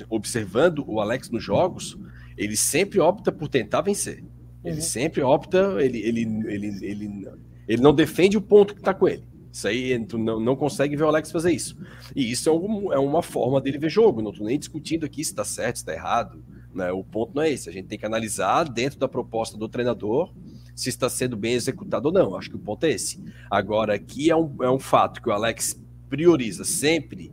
observando 0.09 0.83
o 0.87 0.99
Alex 0.99 1.29
nos 1.29 1.43
jogos, 1.43 1.95
ele 2.35 2.57
sempre 2.57 2.99
opta 2.99 3.31
por 3.31 3.47
tentar 3.47 3.81
vencer. 3.81 4.23
Ele 4.63 4.75
uhum. 4.75 4.81
sempre 4.81 5.21
opta, 5.21 5.77
ele, 5.79 5.99
ele, 5.99 6.21
ele, 6.47 6.85
ele, 6.85 7.29
ele 7.67 7.81
não 7.81 7.93
defende 7.93 8.35
o 8.35 8.41
ponto 8.41 8.73
que 8.73 8.81
está 8.81 8.93
com 8.93 9.07
ele. 9.07 9.23
Isso 9.53 9.67
aí, 9.67 10.03
tu 10.05 10.17
não, 10.17 10.39
não 10.39 10.55
consegue 10.55 10.95
ver 10.95 11.03
o 11.03 11.07
Alex 11.07 11.31
fazer 11.31 11.51
isso. 11.51 11.77
E 12.15 12.31
isso 12.31 12.49
é, 12.49 12.51
um, 12.51 12.91
é 12.91 12.97
uma 12.97 13.21
forma 13.21 13.61
dele 13.61 13.77
ver 13.77 13.89
jogo. 13.89 14.19
Não 14.19 14.31
estou 14.31 14.47
nem 14.47 14.57
discutindo 14.57 15.05
aqui 15.05 15.23
se 15.23 15.29
está 15.29 15.45
certo, 15.45 15.75
se 15.75 15.83
está 15.83 15.93
errado. 15.93 16.43
Né? 16.73 16.91
O 16.91 17.03
ponto 17.03 17.35
não 17.35 17.43
é 17.43 17.51
esse. 17.51 17.69
A 17.69 17.71
gente 17.71 17.87
tem 17.87 17.99
que 17.99 18.05
analisar 18.05 18.63
dentro 18.63 18.97
da 18.97 19.07
proposta 19.07 19.55
do 19.55 19.69
treinador 19.69 20.33
se 20.75 20.89
está 20.89 21.07
sendo 21.07 21.37
bem 21.37 21.53
executado 21.53 22.07
ou 22.07 22.11
não. 22.11 22.35
Acho 22.35 22.49
que 22.49 22.55
o 22.55 22.59
ponto 22.59 22.83
é 22.83 22.93
esse. 22.93 23.23
Agora, 23.47 23.93
aqui 23.93 24.31
é 24.31 24.35
um, 24.35 24.55
é 24.63 24.71
um 24.71 24.79
fato 24.79 25.21
que 25.21 25.29
o 25.29 25.31
Alex 25.31 25.79
prioriza 26.09 26.63
sempre 26.63 27.31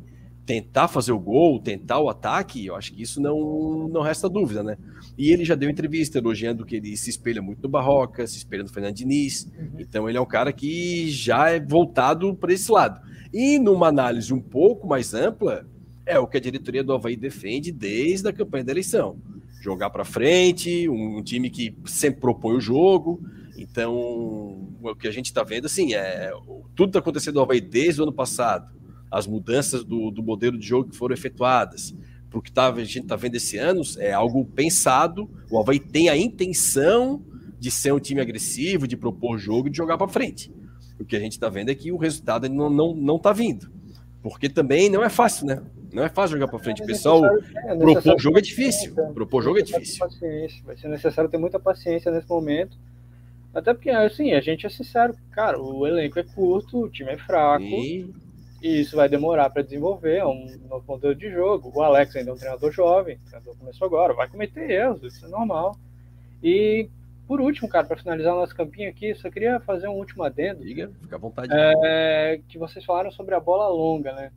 tentar 0.51 0.89
fazer 0.89 1.13
o 1.13 1.19
gol, 1.19 1.61
tentar 1.61 2.01
o 2.01 2.09
ataque, 2.09 2.67
eu 2.67 2.75
acho 2.75 2.93
que 2.93 3.01
isso 3.01 3.21
não, 3.21 3.87
não 3.87 4.03
resta 4.03 4.29
dúvida, 4.29 4.65
né? 4.65 4.77
E 5.17 5.31
ele 5.31 5.45
já 5.45 5.55
deu 5.55 5.71
entrevista 5.71 6.19
elogiando 6.19 6.67
que 6.67 6.75
ele 6.75 6.97
se 6.97 7.09
espelha 7.09 7.41
muito 7.41 7.63
no 7.63 7.69
Barroca, 7.69 8.27
se 8.27 8.39
espelha 8.39 8.65
no 8.65 8.69
Fernando 8.69 8.97
Diniz, 8.97 9.45
uhum. 9.45 9.77
então 9.79 10.09
ele 10.09 10.19
é 10.19 10.21
um 10.21 10.27
cara 10.27 10.53
que 10.53 11.09
já 11.09 11.51
é 11.51 11.61
voltado 11.61 12.35
para 12.35 12.53
esse 12.53 12.73
lado. 12.73 13.01
E 13.33 13.61
numa 13.61 13.87
análise 13.87 14.35
um 14.35 14.41
pouco 14.41 14.89
mais 14.89 15.15
ampla, 15.15 15.65
é 16.05 16.19
o 16.19 16.27
que 16.27 16.37
a 16.37 16.41
diretoria 16.41 16.83
do 16.83 16.93
Havaí 16.93 17.15
defende 17.15 17.71
desde 17.71 18.29
a 18.29 18.33
campanha 18.33 18.65
da 18.65 18.73
eleição. 18.73 19.19
Jogar 19.63 19.91
para 19.91 20.05
frente, 20.05 20.89
um 20.89 21.23
time 21.23 21.49
que 21.49 21.73
sempre 21.85 22.21
propõe 22.21 22.57
o 22.57 22.61
jogo, 22.61 23.21
então, 23.57 23.95
o 24.83 24.97
que 24.99 25.07
a 25.07 25.13
gente 25.13 25.27
está 25.27 25.45
vendo, 25.45 25.67
assim, 25.67 25.95
é 25.95 26.33
tudo 26.75 26.89
está 26.89 26.99
acontecendo 26.99 27.37
no 27.37 27.43
Havaí 27.43 27.61
desde 27.61 28.01
o 28.01 28.03
ano 28.03 28.13
passado 28.13 28.80
as 29.11 29.27
mudanças 29.27 29.85
do, 29.85 30.11
do 30.11 30.23
modelo 30.23 30.57
de 30.57 30.67
jogo 30.67 30.91
que 30.91 30.97
foram 30.97 31.15
efetuadas, 31.15 31.95
para 32.31 32.39
o 32.39 32.43
que 32.43 32.53
tá, 32.53 32.69
a 32.69 32.85
gente 32.85 33.01
está 33.01 33.17
vendo 33.17 33.35
esse 33.35 33.59
ano, 33.59 33.83
é 33.99 34.13
algo 34.13 34.45
pensado. 34.45 35.29
O 35.51 35.59
Havaí 35.59 35.81
tem 35.81 36.09
a 36.09 36.17
intenção 36.17 37.23
de 37.59 37.71
ser 37.71 37.93
um 37.93 37.99
time 37.99 38.21
agressivo, 38.21 38.87
de 38.87 38.97
propor 38.97 39.37
jogo 39.37 39.67
e 39.67 39.71
de 39.71 39.77
jogar 39.77 39.99
para 39.99 40.09
frente. 40.09 40.53
O 40.99 41.05
que 41.05 41.17
a 41.17 41.21
gente 41.21 41.33
está 41.33 41.49
vendo 41.49 41.71
é 41.71 41.75
que 41.75 41.91
o 41.91 41.97
resultado 41.97 42.49
não, 42.49 42.71
não, 42.71 42.95
não 42.95 43.19
tá 43.19 43.33
vindo. 43.33 43.71
Porque 44.23 44.49
também 44.49 44.89
não 44.89 45.03
é 45.03 45.09
fácil, 45.09 45.47
né? 45.47 45.63
Não 45.93 46.05
é 46.05 46.09
fácil 46.09 46.37
jogar 46.37 46.49
para 46.49 46.59
frente. 46.61 46.83
O 46.83 46.87
pessoal 46.87 47.25
é 47.27 47.75
propor 47.75 48.21
jogo 48.21 48.39
é 48.39 48.41
difícil. 48.41 48.95
Propor 48.95 49.43
jogo 49.43 49.59
é 49.59 49.63
difícil. 49.63 50.07
Vai 50.65 50.77
ser 50.77 50.89
necessário 50.89 51.29
ter 51.29 51.39
muita 51.39 51.59
paciência 51.59 52.13
nesse 52.13 52.29
momento. 52.29 52.79
Até 53.53 53.75
porque, 53.75 53.91
assim, 53.91 54.33
a 54.33 54.41
gente 54.41 54.65
é 54.65 54.69
sincero, 54.69 55.15
cara, 55.33 55.61
o 55.61 55.85
elenco 55.85 56.19
é 56.19 56.23
curto, 56.23 56.85
o 56.85 56.89
time 56.89 57.11
é 57.11 57.17
fraco. 57.17 57.65
E 57.65 58.15
e 58.63 58.81
isso 58.81 58.97
vai 58.97 59.09
demorar 59.09 59.49
para 59.51 59.63
desenvolver 59.63 60.19
é 60.19 60.27
um 60.27 60.59
novo 60.69 60.85
modelo 60.87 61.15
de 61.15 61.31
jogo. 61.31 61.73
O 61.75 61.83
Alex 61.83 62.15
ainda 62.15 62.31
é 62.31 62.35
um 62.35 62.37
treinador 62.37 62.71
jovem, 62.71 63.17
o 63.17 63.21
treinador 63.21 63.57
começou 63.57 63.87
agora, 63.87 64.15
vai 64.15 64.29
cometer 64.29 64.71
erros, 64.71 65.03
isso 65.03 65.25
é 65.25 65.29
normal. 65.29 65.77
E 66.43 66.89
por 67.27 67.41
último, 67.41 67.69
cara, 67.69 67.87
para 67.87 67.97
finalizar 67.97 68.35
o 68.35 68.41
nosso 68.41 68.57
campinho 68.57 68.91
aqui, 68.91 69.15
só 69.15 69.31
queria 69.31 69.61
fazer 69.61 69.87
um 69.87 69.95
último 69.95 70.25
adendo. 70.25 70.65
Diga, 70.65 70.91
fica 71.01 71.15
à 71.17 71.19
vontade. 71.19 71.49
É, 71.53 72.41
que 72.49 72.59
vocês 72.59 72.85
falaram 72.85 73.11
sobre 73.11 73.35
a 73.35 73.41
bola 73.41 73.69
longa, 73.69 74.13
né? 74.13 74.33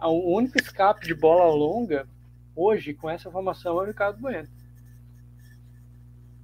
O 0.00 0.36
único 0.36 0.58
escape 0.58 1.06
de 1.06 1.14
bola 1.14 1.54
longa 1.54 2.08
hoje 2.56 2.92
com 2.92 3.08
essa 3.08 3.30
formação 3.30 3.78
é 3.78 3.82
o 3.82 3.86
Ricardo 3.86 4.20
Bueno. 4.20 4.48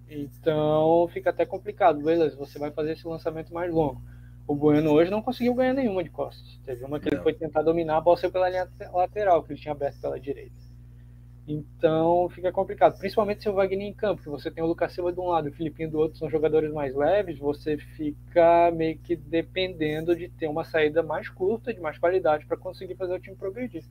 Então 0.09 1.09
fica 1.12 1.31
até 1.31 1.44
complicado, 1.44 2.03
beleza? 2.03 2.37
Você 2.37 2.59
vai 2.59 2.70
fazer 2.70 2.92
esse 2.92 3.07
lançamento 3.07 3.53
mais 3.53 3.72
longo. 3.72 4.01
O 4.48 4.54
Bueno 4.54 4.92
hoje 4.92 5.11
não 5.11 5.20
conseguiu 5.20 5.54
ganhar 5.54 5.74
nenhuma 5.74 6.02
de 6.02 6.08
costas. 6.08 6.58
Teve 6.64 6.82
uma 6.82 6.98
que 6.98 7.11
não. 7.11 7.18
ele 7.18 7.22
foi 7.22 7.34
tentar 7.34 7.61
dominar, 7.61 7.98
a 7.98 8.00
bola 8.00 8.16
saiu 8.16 8.32
pela 8.32 8.48
linha 8.48 8.66
lateral, 8.94 9.42
que 9.42 9.52
ele 9.52 9.61
tinha 9.61 9.72
aberto 9.72 10.00
pela 10.00 10.18
direita. 10.18 10.56
Então 11.46 12.30
fica 12.30 12.50
complicado, 12.50 12.98
principalmente 12.98 13.42
se 13.42 13.48
o 13.48 13.52
Wagner 13.52 13.87
em 13.87 13.92
campo, 13.92 14.22
que 14.22 14.28
você 14.28 14.50
tem 14.50 14.64
o 14.64 14.66
Lucas 14.66 14.92
Silva 14.92 15.12
de 15.12 15.20
um 15.20 15.26
lado 15.26 15.48
e 15.48 15.50
o 15.50 15.54
Filipinho 15.54 15.90
do 15.90 15.98
outro, 15.98 16.18
são 16.18 16.30
jogadores 16.30 16.72
mais 16.72 16.94
leves, 16.94 17.38
você 17.38 17.76
fica 17.76 18.70
meio 18.70 18.98
que 18.98 19.16
dependendo 19.16 20.16
de 20.16 20.30
ter 20.30 20.46
uma 20.46 20.64
saída 20.64 21.02
mais 21.02 21.28
curta, 21.28 21.72
de 21.72 21.80
mais 21.80 21.98
qualidade, 21.98 22.46
para 22.46 22.56
conseguir 22.56 22.96
fazer 22.96 23.14
o 23.14 23.20
time 23.20 23.37
progredir. 23.37 23.84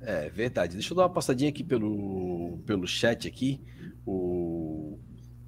É 0.00 0.28
verdade. 0.28 0.74
Deixa 0.74 0.92
eu 0.92 0.96
dar 0.96 1.04
uma 1.04 1.10
passadinha 1.10 1.48
aqui 1.48 1.64
pelo, 1.64 2.58
pelo 2.66 2.86
chat 2.86 3.26
aqui. 3.26 3.62
O 4.06 4.63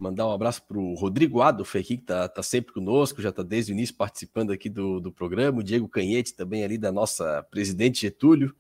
Mandar 0.06 0.28
um 0.28 0.32
abraço 0.32 0.62
para 0.62 0.78
o 0.78 0.94
Rodrigo 0.94 1.42
Adolf 1.42 1.74
aqui, 1.74 1.96
que 1.96 2.04
está 2.04 2.28
tá 2.28 2.40
sempre 2.40 2.72
conosco, 2.72 3.20
já 3.20 3.30
está 3.30 3.42
desde 3.42 3.72
o 3.72 3.74
início 3.74 3.96
participando 3.96 4.52
aqui 4.52 4.70
do, 4.70 5.00
do 5.00 5.10
programa. 5.10 5.58
O 5.58 5.64
Diego 5.64 5.88
Canhete 5.88 6.32
também 6.32 6.62
ali 6.62 6.78
da 6.78 6.92
nossa 6.92 7.44
presidente 7.50 8.02
Getúlio. 8.02 8.54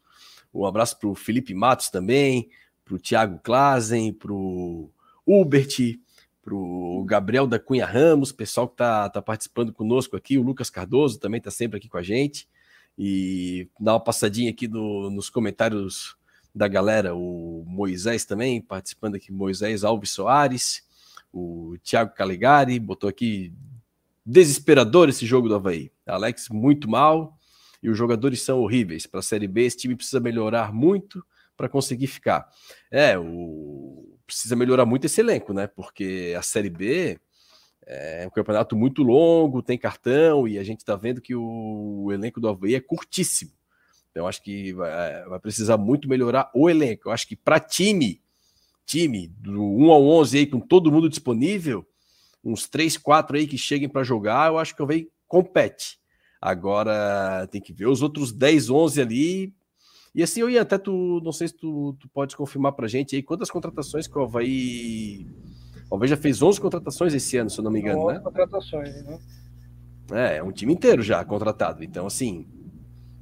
Um 0.52 0.66
abraço 0.66 0.98
para 0.98 1.08
o 1.08 1.14
Felipe 1.14 1.54
Matos 1.54 1.88
também, 1.88 2.50
para 2.84 2.96
o 2.96 2.98
Thiago 2.98 3.38
Klazen, 3.44 4.12
para 4.12 4.32
o 4.32 4.90
Hubert, 5.24 6.00
para 6.42 6.52
o 6.52 7.04
Gabriel 7.04 7.46
da 7.46 7.60
Cunha 7.60 7.86
Ramos, 7.86 8.32
pessoal 8.32 8.66
que 8.66 8.74
está 8.74 9.08
tá 9.08 9.22
participando 9.22 9.72
conosco 9.72 10.16
aqui. 10.16 10.36
O 10.38 10.42
Lucas 10.42 10.68
Cardoso 10.68 11.20
também 11.20 11.38
está 11.38 11.52
sempre 11.52 11.78
aqui 11.78 11.88
com 11.88 11.98
a 11.98 12.02
gente. 12.02 12.48
E 12.98 13.68
dá 13.78 13.92
uma 13.92 14.00
passadinha 14.00 14.50
aqui 14.50 14.66
no, 14.66 15.10
nos 15.10 15.30
comentários 15.30 16.16
da 16.52 16.66
galera. 16.66 17.14
O 17.14 17.62
Moisés 17.68 18.24
também 18.24 18.60
participando 18.60 19.14
aqui, 19.14 19.30
Moisés 19.30 19.84
Alves 19.84 20.10
Soares 20.10 20.84
o 21.36 21.76
Thiago 21.78 22.14
Caligari 22.14 22.78
botou 22.78 23.08
aqui 23.08 23.52
desesperador 24.24 25.08
esse 25.08 25.26
jogo 25.26 25.48
do 25.48 25.54
Havaí. 25.54 25.92
Alex 26.06 26.48
muito 26.48 26.88
mal 26.88 27.36
e 27.82 27.90
os 27.90 27.98
jogadores 27.98 28.42
são 28.42 28.60
horríveis. 28.60 29.06
Para 29.06 29.20
a 29.20 29.22
Série 29.22 29.46
B, 29.46 29.66
esse 29.66 29.76
time 29.76 29.94
precisa 29.94 30.18
melhorar 30.18 30.72
muito 30.72 31.22
para 31.56 31.68
conseguir 31.68 32.06
ficar. 32.06 32.48
É, 32.90 33.18
o 33.18 34.16
precisa 34.26 34.56
melhorar 34.56 34.84
muito 34.84 35.04
esse 35.04 35.20
elenco, 35.20 35.52
né? 35.52 35.68
Porque 35.68 36.34
a 36.36 36.42
Série 36.42 36.68
B 36.68 37.20
é 37.86 38.26
um 38.26 38.30
campeonato 38.30 38.74
muito 38.74 39.02
longo, 39.02 39.62
tem 39.62 39.78
cartão 39.78 40.48
e 40.48 40.58
a 40.58 40.64
gente 40.64 40.80
está 40.80 40.96
vendo 40.96 41.20
que 41.20 41.34
o, 41.34 42.02
o, 42.04 42.12
elenco 42.12 42.40
do 42.40 42.48
Havaí 42.48 42.74
é 42.74 42.80
curtíssimo. 42.80 43.52
Então 44.10 44.26
acho 44.26 44.42
que 44.42 44.72
vai, 44.72 45.24
vai 45.28 45.38
precisar 45.38 45.76
muito 45.76 46.08
melhorar 46.08 46.50
o 46.52 46.68
elenco. 46.68 47.08
Eu 47.08 47.12
acho 47.12 47.28
que 47.28 47.36
para 47.36 47.60
time 47.60 48.20
time, 48.86 49.28
do 49.38 49.62
1 49.62 49.90
ao 49.90 50.06
11 50.06 50.38
aí, 50.38 50.46
com 50.46 50.60
todo 50.60 50.90
mundo 50.90 51.08
disponível, 51.08 51.84
uns 52.42 52.68
3, 52.68 52.96
4 52.96 53.36
aí 53.36 53.46
que 53.46 53.58
cheguem 53.58 53.88
para 53.88 54.04
jogar, 54.04 54.48
eu 54.48 54.58
acho 54.58 54.74
que 54.74 54.80
o 54.80 54.84
Havaí 54.84 55.08
compete. 55.26 55.98
Agora 56.40 57.46
tem 57.50 57.60
que 57.60 57.72
ver 57.72 57.86
os 57.88 58.02
outros 58.02 58.32
10, 58.32 58.70
11 58.70 59.00
ali. 59.00 59.54
E 60.14 60.22
assim, 60.22 60.40
eu 60.40 60.48
ia 60.48 60.62
até 60.62 60.78
tu, 60.78 61.20
não 61.22 61.32
sei 61.32 61.48
se 61.48 61.54
tu, 61.54 61.96
tu 61.98 62.08
pode 62.08 62.36
confirmar 62.36 62.72
pra 62.72 62.86
gente 62.86 63.16
aí 63.16 63.22
quantas 63.22 63.50
contratações 63.50 64.06
que 64.06 64.16
o 64.16 64.22
Havaí. 64.22 65.26
O 65.90 65.96
Havaí 65.96 66.08
já 66.08 66.16
fez 66.16 66.40
11 66.40 66.60
contratações 66.60 67.12
esse 67.12 67.36
ano, 67.36 67.50
se 67.50 67.58
eu 67.58 67.64
não 67.64 67.70
me 67.70 67.80
engano, 67.80 68.00
11 68.00 68.14
né? 68.14 68.20
contratações, 68.20 69.04
né? 69.04 69.18
É, 70.12 70.36
é 70.36 70.42
um 70.42 70.52
time 70.52 70.72
inteiro 70.72 71.02
já 71.02 71.24
contratado. 71.24 71.82
Então, 71.82 72.06
assim, 72.06 72.46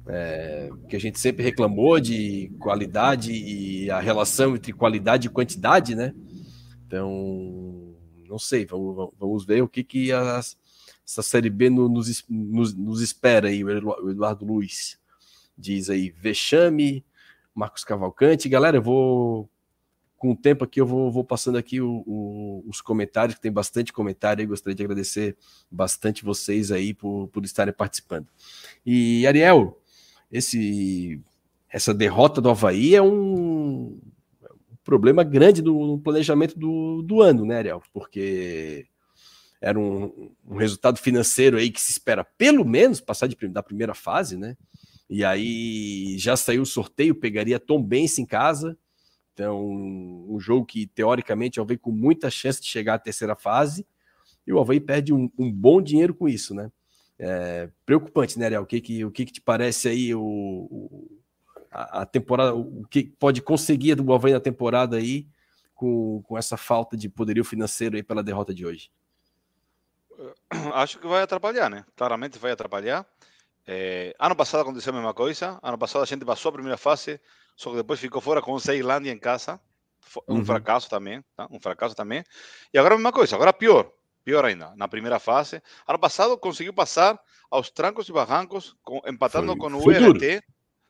é, 0.07 0.69
que 0.87 0.95
a 0.95 0.99
gente 0.99 1.19
sempre 1.19 1.43
reclamou 1.43 1.99
de 1.99 2.51
qualidade 2.59 3.31
e 3.31 3.89
a 3.89 3.99
relação 3.99 4.55
entre 4.55 4.73
qualidade 4.73 5.27
e 5.27 5.31
quantidade, 5.31 5.95
né? 5.95 6.13
Então, 6.85 7.95
não 8.27 8.37
sei, 8.37 8.65
vamos, 8.65 9.11
vamos 9.19 9.45
ver 9.45 9.61
o 9.61 9.67
que, 9.67 9.83
que 9.83 10.11
essa 10.11 11.21
Série 11.21 11.49
B 11.49 11.69
nos, 11.69 12.23
nos, 12.29 12.73
nos 12.73 13.01
espera 13.01 13.47
aí, 13.47 13.63
o 13.63 14.09
Eduardo 14.09 14.45
Luiz 14.45 14.99
diz 15.57 15.89
aí, 15.89 16.09
vexame, 16.11 17.03
Marcos 17.53 17.83
Cavalcante. 17.83 18.49
Galera, 18.49 18.77
eu 18.77 18.81
vou, 18.81 19.49
com 20.17 20.31
o 20.31 20.35
tempo 20.35 20.63
aqui, 20.63 20.81
eu 20.81 20.85
vou, 20.85 21.09
vou 21.09 21.23
passando 21.23 21.57
aqui 21.57 21.79
o, 21.79 22.03
o, 22.05 22.63
os 22.67 22.81
comentários, 22.81 23.35
que 23.35 23.41
tem 23.41 23.51
bastante 23.51 23.93
comentário 23.93 24.41
aí, 24.41 24.47
gostaria 24.47 24.75
de 24.75 24.83
agradecer 24.83 25.37
bastante 25.71 26.25
vocês 26.25 26.71
aí 26.71 26.93
por, 26.93 27.29
por 27.29 27.45
estarem 27.45 27.73
participando. 27.73 28.27
E, 28.85 29.25
Ariel, 29.25 29.79
esse 30.31 31.21
essa 31.69 31.93
derrota 31.93 32.39
do 32.39 32.49
Havaí 32.49 32.95
é 32.95 33.01
um, 33.01 33.99
problema 34.85 35.23
grande 35.23 35.61
do, 35.61 35.97
planejamento 35.97 36.57
do, 36.57 37.01
do 37.01 37.21
ano, 37.21 37.43
né, 37.43 37.57
Ariel? 37.57 37.81
Porque 37.91 38.85
era 39.59 39.77
um, 39.77 40.31
um, 40.47 40.55
resultado 40.55 40.99
financeiro 40.99 41.57
aí 41.57 41.71
que 41.71 41.81
se 41.81 41.91
espera 41.91 42.23
pelo 42.23 42.63
menos 42.63 43.01
passar 43.01 43.27
de, 43.27 43.35
da 43.49 43.63
primeira 43.63 43.95
fase, 43.95 44.37
né? 44.37 44.55
E 45.09 45.23
aí 45.25 46.15
já 46.17 46.37
saiu 46.37 46.61
o 46.61 46.67
sorteio, 46.67 47.15
pegaria 47.15 47.59
Tom 47.59 47.81
Benz 47.81 48.17
em 48.19 48.25
casa, 48.25 48.77
Então, 49.33 49.65
um 49.67 50.39
jogo 50.39 50.65
que, 50.65 50.87
teoricamente, 50.87 51.59
o 51.59 51.79
com 51.79 51.91
muita 51.91 52.29
chance 52.29 52.61
de 52.61 52.67
chegar 52.67 52.93
à 52.95 52.99
terceira 52.99 53.35
fase, 53.35 53.85
e 54.47 54.53
o 54.53 54.59
Havaí 54.59 54.79
perde 54.79 55.13
um, 55.13 55.29
um 55.37 55.51
bom 55.51 55.81
dinheiro 55.81 56.13
com 56.13 56.27
isso, 56.27 56.53
né? 56.53 56.71
É, 57.17 57.69
preocupante, 57.85 58.37
né, 58.37 58.45
Ariel? 58.45 58.63
O 58.63 58.65
que, 58.65 58.81
que, 58.81 59.05
o 59.05 59.11
que, 59.11 59.25
que 59.25 59.33
te 59.33 59.41
parece 59.41 59.87
aí 59.87 60.13
o, 60.13 60.21
o 60.21 61.21
a, 61.71 62.01
a, 62.01 62.05
temporada, 62.05 62.53
o 62.53 62.85
que 62.89 63.03
pode 63.03 63.41
conseguir 63.41 63.95
do 63.95 64.13
Havaí 64.13 64.33
na 64.33 64.39
temporada 64.39 64.97
aí 64.97 65.27
com, 65.73 66.21
com 66.23 66.37
essa 66.37 66.57
falta 66.57 66.95
de 66.95 67.09
poderio 67.09 67.43
financeiro 67.43 67.95
aí 67.95 68.03
pela 68.03 68.23
derrota 68.23 68.53
de 68.53 68.65
hoje? 68.65 68.91
Acho 70.73 70.99
que 70.99 71.07
vai 71.07 71.21
atrapalhar, 71.21 71.69
né? 71.69 71.85
Claramente 71.95 72.37
vai 72.37 72.51
atrapalhar. 72.51 73.05
É, 73.67 74.15
ano 74.19 74.35
passado 74.35 74.61
aconteceu 74.61 74.91
a 74.91 74.95
mesma 74.95 75.13
coisa. 75.13 75.57
Ano 75.63 75.77
passado 75.77 76.03
a 76.03 76.05
gente 76.05 76.25
passou 76.25 76.49
a 76.49 76.53
primeira 76.53 76.77
fase, 76.77 77.19
só 77.55 77.71
que 77.71 77.77
depois 77.77 77.99
ficou 77.99 78.21
fora 78.21 78.41
com 78.41 78.55
a 78.55 78.59
Ceilândia 78.59 79.11
em 79.11 79.17
casa. 79.19 79.59
Um 80.27 80.35
uhum. 80.35 80.45
fracasso 80.45 80.87
também, 80.89 81.23
tá? 81.35 81.47
um 81.49 81.59
fracasso 81.59 81.95
também. 81.95 82.23
E 82.73 82.77
agora 82.77 82.93
a 82.93 82.97
mesma 82.97 83.11
coisa, 83.11 83.35
agora 83.35 83.51
pior 83.51 83.91
pior 84.25 84.43
ainda, 84.43 84.73
na 84.75 84.87
primeira 84.87 85.19
fase. 85.19 85.61
Ano 85.87 85.99
passado 85.99 86.37
conseguiu 86.37 86.73
passar 86.73 87.17
aos 87.49 87.69
trancos 87.69 88.09
e 88.09 88.11
barrancos, 88.11 88.75
com, 88.81 88.99
empatando 89.05 89.47
foi, 89.47 89.57
com 89.57 89.77
o 89.77 89.81
foi 89.81 89.93
URT. 89.93 90.19
Duro. 90.19 90.43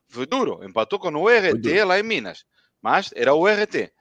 Foi 0.07 0.25
duro, 0.25 0.63
empatou 0.63 0.97
com 0.97 1.09
o 1.09 1.23
URT 1.23 1.83
lá 1.85 1.99
em 1.99 2.03
Minas, 2.03 2.45
mas 2.81 3.11
era 3.13 3.33
o 3.33 3.41
URT. 3.41 3.91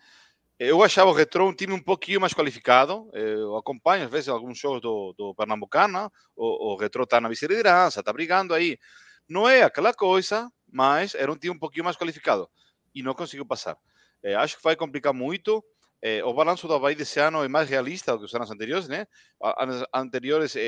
Eu 0.57 0.85
achava 0.85 1.11
o 1.11 1.13
Retro 1.13 1.49
um 1.49 1.53
time 1.53 1.73
um 1.73 1.83
pouquinho 1.83 2.21
mais 2.21 2.33
qualificado. 2.33 3.11
Eu 3.13 3.57
acompanho, 3.57 4.05
às 4.05 4.11
vezes, 4.11 4.29
alguns 4.29 4.57
jogos 4.57 4.81
do, 4.81 5.13
do 5.19 5.35
Pernambucano. 5.35 6.13
O, 6.37 6.73
o 6.73 6.77
Retro 6.77 7.03
está 7.03 7.21
na 7.21 7.29
vice-liderança, 7.29 8.01
está 8.01 8.13
brigando 8.13 8.55
aí. 8.55 8.79
Não 9.29 9.49
é 9.49 9.65
aquela 9.65 9.93
coisa, 9.93 10.49
mas 10.71 11.15
era 11.15 11.33
um 11.33 11.37
time 11.37 11.57
um 11.57 11.59
pouquinho 11.59 11.85
mais 11.85 11.97
qualificado. 11.97 12.49
E 12.95 13.03
não 13.03 13.15
conseguiu 13.15 13.45
passar. 13.45 13.77
É, 14.23 14.37
acho 14.37 14.57
que 14.57 14.63
vai 14.63 14.77
complicar 14.77 15.13
muito. 15.13 15.65
Eh, 16.07 16.23
o 16.23 16.35
balanço 16.35 16.69
do 16.69 16.75
Havaí 16.75 16.95
desse 16.95 17.19
ano 17.19 17.43
é 17.43 17.49
mais 17.49 17.67
realista 17.71 18.13
do 18.13 18.19
que 18.19 18.25
os 18.27 18.35
anos 18.35 18.51
anteriores, 18.51 18.87
né? 18.89 19.07
Anos 19.57 19.83
anteriores 19.95 20.55
eh, 20.55 20.61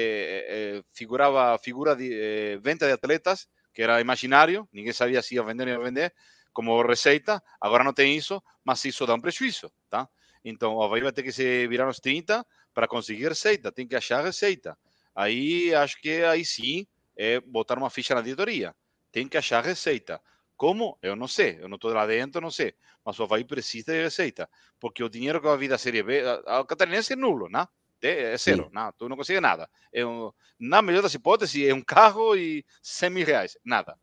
eh, 0.48 0.82
figurava 0.94 1.58
figura 1.58 1.94
de 1.94 2.58
venda 2.62 2.86
de 2.86 2.92
atletas, 2.92 3.46
que 3.74 3.82
era 3.82 4.00
imaginário, 4.00 4.66
ninguém 4.72 4.94
sabia 4.94 5.20
se 5.20 5.34
ia 5.34 5.42
vender 5.42 5.64
ou 5.68 5.74
ia 5.74 5.78
vender, 5.90 6.14
como 6.54 6.80
receita. 6.80 7.42
Agora 7.60 7.84
não 7.84 7.92
tem 7.92 8.16
isso, 8.16 8.42
mas 8.64 8.82
isso 8.86 9.04
dá 9.04 9.14
um 9.14 9.20
prejuízo, 9.20 9.70
tá? 9.90 10.08
Então 10.42 10.76
o 10.76 10.82
Havaí 10.82 11.02
vai 11.02 11.12
ter 11.12 11.22
que 11.22 11.32
se 11.32 11.68
virar 11.68 11.84
nos 11.84 12.00
30 12.00 12.42
para 12.72 12.88
conseguir 12.88 13.28
receita, 13.28 13.70
tem 13.70 13.86
que 13.86 13.94
achar 13.94 14.24
receita. 14.24 14.74
Aí 15.14 15.74
acho 15.74 16.00
que 16.00 16.24
aí 16.24 16.46
sim 16.46 16.86
é 17.14 17.40
botar 17.42 17.76
uma 17.76 17.90
ficha 17.90 18.14
na 18.14 18.22
diretoria. 18.22 18.74
Tem 19.12 19.28
que 19.28 19.36
achar 19.36 19.62
receita. 19.62 20.18
Como? 20.56 20.98
Eu 21.02 21.14
não 21.16 21.28
sei, 21.28 21.58
eu 21.60 21.68
não 21.68 21.76
estou 21.76 21.92
lá 21.92 22.06
dentro, 22.06 22.40
não 22.40 22.50
sei. 22.50 22.74
Mas 23.04 23.18
o 23.18 23.24
Havaí 23.24 23.44
precisa 23.44 23.92
de 23.92 24.02
receita, 24.02 24.48
porque 24.80 25.02
o 25.02 25.08
dinheiro 25.08 25.40
que 25.40 25.46
vai 25.46 25.56
vir 25.56 25.68
da 25.68 25.78
Série 25.78 26.02
B, 26.02 26.22
o 26.60 26.64
catarinense 26.64 27.12
é 27.12 27.16
nulo, 27.16 27.48
né? 27.48 27.66
É 28.02 28.36
zero, 28.36 28.68
não, 28.72 28.92
tu 28.92 29.08
não 29.08 29.16
consegue 29.16 29.40
nada. 29.40 29.68
É 29.92 30.04
um, 30.04 30.30
na 30.60 30.82
melhor 30.82 31.02
das 31.02 31.14
hipóteses, 31.14 31.66
é 31.66 31.72
um 31.72 31.82
carro 31.82 32.36
e 32.36 32.64
100 32.82 33.10
mil 33.10 33.26
reais, 33.26 33.56
nada. 33.64 33.98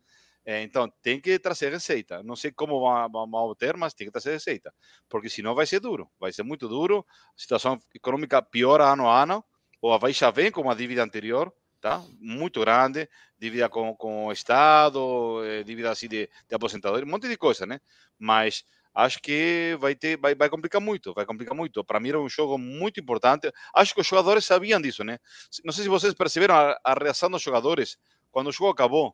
É, 0.46 0.62
então, 0.62 0.92
tem 1.02 1.22
que 1.22 1.40
trazer 1.40 1.72
receita. 1.72 2.22
Não 2.22 2.36
sei 2.36 2.52
como 2.52 2.82
vamos 3.10 3.56
ter, 3.58 3.78
mas 3.78 3.94
tem 3.94 4.08
que 4.08 4.12
trazer 4.12 4.32
receita. 4.32 4.74
Porque 5.08 5.30
senão 5.30 5.56
vai 5.56 5.66
ser 5.66 5.80
duro, 5.80 6.10
vai 6.20 6.34
ser 6.34 6.44
muito 6.44 6.68
duro. 6.68 7.06
A 7.10 7.42
situação 7.42 7.80
econômica 7.96 8.42
piora 8.42 8.92
ano 8.92 9.08
a 9.08 9.24
ano. 9.24 9.44
O 9.82 9.92
Havaí 9.92 10.12
já 10.12 10.32
vem 10.32 10.52
com 10.52 10.62
uma 10.62 10.76
dívida 10.76 11.04
anterior, 11.04 11.54
tá? 11.84 12.02
Muito 12.18 12.62
grande, 12.62 13.10
dívida 13.38 13.68
com, 13.68 13.94
com 13.94 14.28
o 14.28 14.32
Estado, 14.32 15.44
eh, 15.44 15.64
dívida 15.64 15.92
assim 15.92 16.08
de, 16.08 16.30
de 16.48 16.56
aposentadoria, 16.56 17.06
um 17.06 17.10
monte 17.10 17.28
de 17.28 17.36
coisa, 17.36 17.66
né? 17.66 17.82
Mas 18.18 18.64
acho 18.96 19.20
que 19.22 19.76
vai 19.82 19.94
ter, 19.94 20.18
vai, 20.18 20.34
vai 20.34 20.50
complicar 20.50 20.80
muito, 20.80 21.14
vai 21.14 21.26
complicar 21.26 21.54
muito. 21.54 21.84
Para 21.84 22.00
mim 22.00 22.08
era 22.08 22.22
um 22.22 22.30
jogo 22.30 22.58
muito 22.58 23.02
importante. 23.02 23.52
Acho 23.76 23.94
que 23.94 24.00
os 24.00 24.08
jogadores 24.08 24.46
sabiam 24.46 24.80
disso, 24.80 25.04
né? 25.04 25.20
Não 25.66 25.74
sei 25.74 25.84
se 25.84 25.90
vocês 25.90 26.14
perceberam 26.14 26.56
a, 26.56 26.80
a 26.86 26.94
reação 26.94 27.30
dos 27.30 27.42
jogadores 27.42 27.98
quando 28.32 28.48
o 28.48 28.52
jogo 28.54 28.72
acabou, 28.72 29.14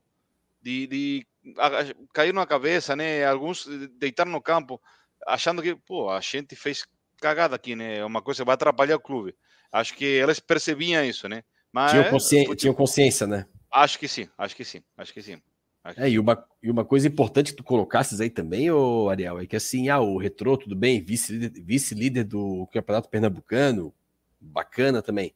de, 0.62 0.86
de 0.86 1.28
a, 1.58 1.70
cair 2.14 2.36
na 2.36 2.46
cabeça, 2.46 2.96
né? 2.96 3.26
Alguns 3.26 3.66
deitaram 3.98 4.30
no 4.30 4.44
campo, 4.44 4.80
achando 5.26 5.64
que, 5.64 5.76
pô, 5.76 6.12
a 6.12 6.22
gente 6.22 6.56
fez 6.56 6.86
cagada 7.20 7.56
aqui, 7.56 7.76
né? 7.76 8.06
Uma 8.06 8.22
coisa 8.22 8.44
que 8.44 8.46
vai 8.46 8.54
atrapalhar 8.54 8.98
o 8.98 9.02
clube. 9.02 9.36
Acho 9.72 9.96
que 9.96 10.20
elas 10.20 10.40
percebiam 10.40 11.04
isso, 11.04 11.28
né? 11.28 11.44
Mas, 11.72 11.92
tinham, 11.92 12.10
consciência, 12.10 12.56
tinham 12.56 12.74
consciência, 12.74 13.28
né? 13.28 13.46
Acho 13.72 14.00
que 14.00 14.08
sim, 14.08 14.28
acho 14.38 14.56
que 14.56 14.66
sim, 14.66 14.82
acho 14.98 15.14
que 15.14 15.22
sim. 15.22 15.40
É, 15.98 16.10
e 16.10 16.20
uma, 16.20 16.44
e 16.62 16.70
uma 16.70 16.84
coisa 16.84 17.08
importante 17.08 17.52
que 17.52 17.58
tu 17.58 17.64
colocasses 17.64 18.20
aí 18.20 18.30
também, 18.30 18.70
ô 18.70 19.10
Ariel, 19.10 19.40
é 19.40 19.46
que 19.46 19.56
assim, 19.56 19.90
ah, 19.90 20.00
o 20.00 20.18
Retrô, 20.18 20.58
tudo 20.58 20.76
bem, 20.76 21.02
vice-líder 21.02 21.64
vice 21.64 21.96
-líder 21.96 22.24
do 22.26 22.68
Campeonato 22.72 23.10
Pernambucano, 23.10 23.94
bacana 24.40 25.02
também. 25.02 25.34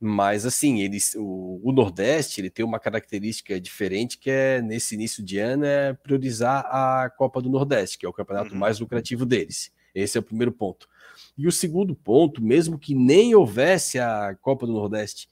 Mas 0.00 0.46
assim, 0.46 0.80
eles, 0.80 1.14
o, 1.16 1.60
o, 1.62 1.72
Nordeste 1.72 2.40
ele 2.40 2.50
tem 2.50 2.64
uma 2.64 2.78
característica 2.78 3.60
diferente 3.60 4.16
que 4.16 4.30
é 4.30 4.62
nesse 4.62 4.94
início 4.94 5.24
de 5.24 5.38
ano 5.38 5.64
é 5.64 5.92
priorizar 5.92 6.64
a 6.66 7.10
Copa 7.10 7.42
do 7.42 7.48
Nordeste, 7.48 7.98
que 7.98 8.06
é 8.06 8.08
o 8.08 8.12
campeonato 8.12 8.52
uhum. 8.52 8.58
mais 8.58 8.78
lucrativo 8.78 9.26
deles. 9.26 9.72
Esse 9.92 10.16
é 10.16 10.20
o 10.20 10.24
primeiro 10.24 10.52
ponto. 10.52 10.88
E 11.36 11.48
o 11.48 11.52
segundo 11.52 11.96
ponto, 11.96 12.42
mesmo 12.42 12.78
que 12.78 12.94
nem 12.94 13.34
houvesse 13.34 13.98
a 13.98 14.36
Copa 14.40 14.66
do 14.66 14.72
Nordeste, 14.72 15.28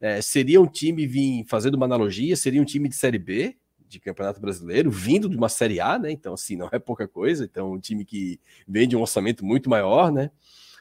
é, 0.00 0.20
seria 0.20 0.60
um 0.60 0.66
time 0.66 1.06
vir 1.06 1.44
fazendo 1.46 1.74
uma 1.74 1.86
analogia, 1.86 2.36
seria 2.36 2.62
um 2.62 2.64
time 2.64 2.88
de 2.88 2.94
Série 2.94 3.18
B 3.18 3.56
de 3.88 3.98
Campeonato 3.98 4.40
Brasileiro, 4.40 4.90
vindo 4.90 5.28
de 5.28 5.36
uma 5.36 5.48
Série 5.48 5.80
A, 5.80 5.98
né? 5.98 6.10
Então, 6.12 6.34
assim, 6.34 6.56
não 6.56 6.68
é 6.70 6.78
pouca 6.78 7.08
coisa. 7.08 7.44
Então, 7.44 7.72
um 7.72 7.80
time 7.80 8.04
que 8.04 8.38
vem 8.66 8.86
de 8.86 8.94
um 8.94 9.00
orçamento 9.00 9.44
muito 9.44 9.70
maior, 9.70 10.12
né? 10.12 10.30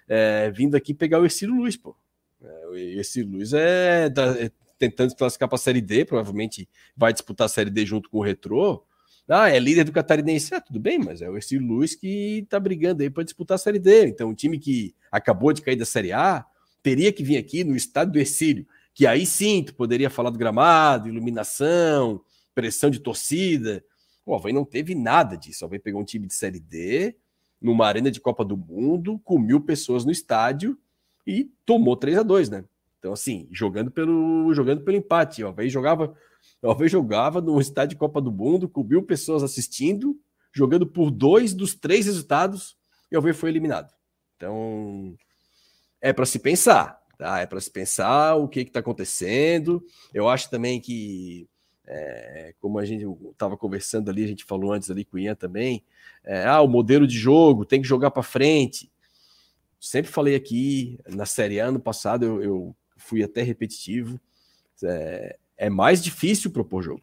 É, 0.08 0.52
vindo 0.52 0.76
aqui 0.76 0.94
pegar 0.94 1.20
o 1.20 1.24
Ercílio 1.24 1.56
Luiz, 1.56 1.78
pô. 1.78 1.96
É, 2.42 2.68
o 2.68 2.76
Ercílio 2.76 3.32
Luiz 3.32 3.54
é, 3.54 4.10
da, 4.10 4.38
é 4.40 4.52
tentando 4.78 5.16
classificar 5.16 5.50
para 5.50 5.56
a 5.56 5.60
Série 5.60 5.82
D, 5.82 6.06
provavelmente 6.06 6.70
vai 6.96 7.12
disputar 7.12 7.46
a 7.46 7.50
Série 7.50 7.70
D 7.70 7.86
junto 7.86 8.10
com 8.10 8.20
o 8.20 8.24
Retrô. 8.24 8.84
Ah, 9.28 9.50
é 9.50 9.60
líder 9.60 9.84
do 9.84 9.92
Catarinense. 9.92 10.54
Ah, 10.54 10.62
tudo 10.62 10.80
bem, 10.80 11.00
mas 11.00 11.22
é 11.22 11.30
o 11.30 11.36
Ercílio 11.36 11.66
Luiz 11.66 11.96
que 11.96 12.46
tá 12.50 12.60
brigando 12.60 13.04
aí 13.04 13.10
para 13.10 13.24
disputar 13.24 13.56
a 13.56 13.58
Série 13.58 13.80
D. 13.80 14.08
Então, 14.08 14.30
um 14.30 14.34
time 14.34 14.60
que 14.60 14.94
acabou 15.12 15.52
de 15.52 15.62
cair 15.62 15.76
da 15.76 15.86
Série 15.86 16.14
A 16.14 16.46
teria 16.84 17.12
que 17.12 17.24
vir 17.24 17.38
aqui 17.38 17.64
no 17.64 17.76
estádio 17.76 18.14
do 18.14 18.20
Ercílio 18.20 18.66
que 18.98 19.06
aí 19.06 19.28
sim 19.28 19.62
tu 19.62 19.76
poderia 19.76 20.10
falar 20.10 20.32
do 20.32 20.40
gramado, 20.40 21.08
iluminação, 21.08 22.20
pressão 22.56 22.90
de 22.90 23.00
torcida. 23.00 23.86
O 24.26 24.34
Havaí 24.34 24.52
não 24.52 24.66
teve 24.66 24.96
nada 24.96 25.38
disso. 25.38 25.64
O 25.64 25.68
Havaí 25.68 25.78
pegou 25.78 26.02
um 26.02 26.04
time 26.04 26.26
de 26.26 26.34
Série 26.34 26.60
D, 26.60 27.16
numa 27.62 27.86
arena 27.86 28.10
de 28.10 28.20
Copa 28.20 28.44
do 28.44 28.58
Mundo, 28.58 29.20
com 29.24 29.38
mil 29.38 29.62
pessoas 29.62 30.04
no 30.04 30.12
estádio 30.12 30.76
e 31.28 31.48
tomou 31.64 31.96
3 31.96 32.18
a 32.18 32.24
2 32.24 32.50
né? 32.50 32.66
Então, 32.98 33.14
assim, 33.14 33.48
jogando 33.52 33.92
pelo, 33.92 34.52
jogando 34.56 34.84
pelo 34.84 34.98
empate. 34.98 35.44
O 35.44 35.50
Havaí 35.50 35.70
jogava, 35.70 36.16
o 36.60 36.72
Havaí 36.72 36.90
jogava 36.90 37.40
num 37.40 37.60
estádio 37.60 37.90
de 37.90 38.00
Copa 38.00 38.20
do 38.20 38.32
Mundo, 38.32 38.68
com 38.68 38.84
mil 38.84 39.04
pessoas 39.04 39.44
assistindo, 39.44 40.20
jogando 40.52 40.88
por 40.88 41.12
dois 41.12 41.54
dos 41.54 41.76
três 41.76 42.08
resultados, 42.08 42.76
e 43.12 43.16
o 43.16 43.20
Havaí 43.20 43.34
foi 43.34 43.52
eliminado. 43.52 43.94
Então, 44.38 45.16
é 46.02 46.12
para 46.12 46.26
se 46.26 46.40
pensar. 46.40 47.00
Tá? 47.18 47.40
É 47.40 47.46
para 47.46 47.60
se 47.60 47.72
pensar 47.72 48.36
o 48.36 48.48
que 48.48 48.62
está 48.62 48.80
acontecendo. 48.80 49.84
Eu 50.14 50.30
acho 50.30 50.50
também 50.50 50.80
que, 50.80 51.48
é, 51.86 52.54
como 52.60 52.78
a 52.78 52.86
gente 52.86 53.06
estava 53.32 53.58
conversando 53.58 54.10
ali, 54.10 54.24
a 54.24 54.28
gente 54.28 54.46
falou 54.46 54.72
antes 54.72 54.92
ali 54.92 55.04
com 55.04 55.18
o 55.18 55.20
Ian 55.20 55.36
também, 55.36 55.84
é, 56.24 56.46
ah, 56.46 56.62
o 56.62 56.68
modelo 56.68 57.08
de 57.08 57.18
jogo 57.18 57.66
tem 57.66 57.82
que 57.82 57.88
jogar 57.88 58.12
para 58.12 58.22
frente. 58.22 58.92
Sempre 59.80 60.12
falei 60.12 60.36
aqui, 60.36 61.00
na 61.08 61.26
Série 61.26 61.60
A, 61.60 61.68
ano 61.68 61.80
passado, 61.80 62.26
eu, 62.26 62.44
eu 62.44 62.76
fui 62.98 63.24
até 63.24 63.42
repetitivo. 63.42 64.20
É, 64.84 65.38
é, 65.58 65.70
mais 65.70 66.04
difícil 66.04 66.52
propor 66.52 66.84
jogo. 66.84 67.02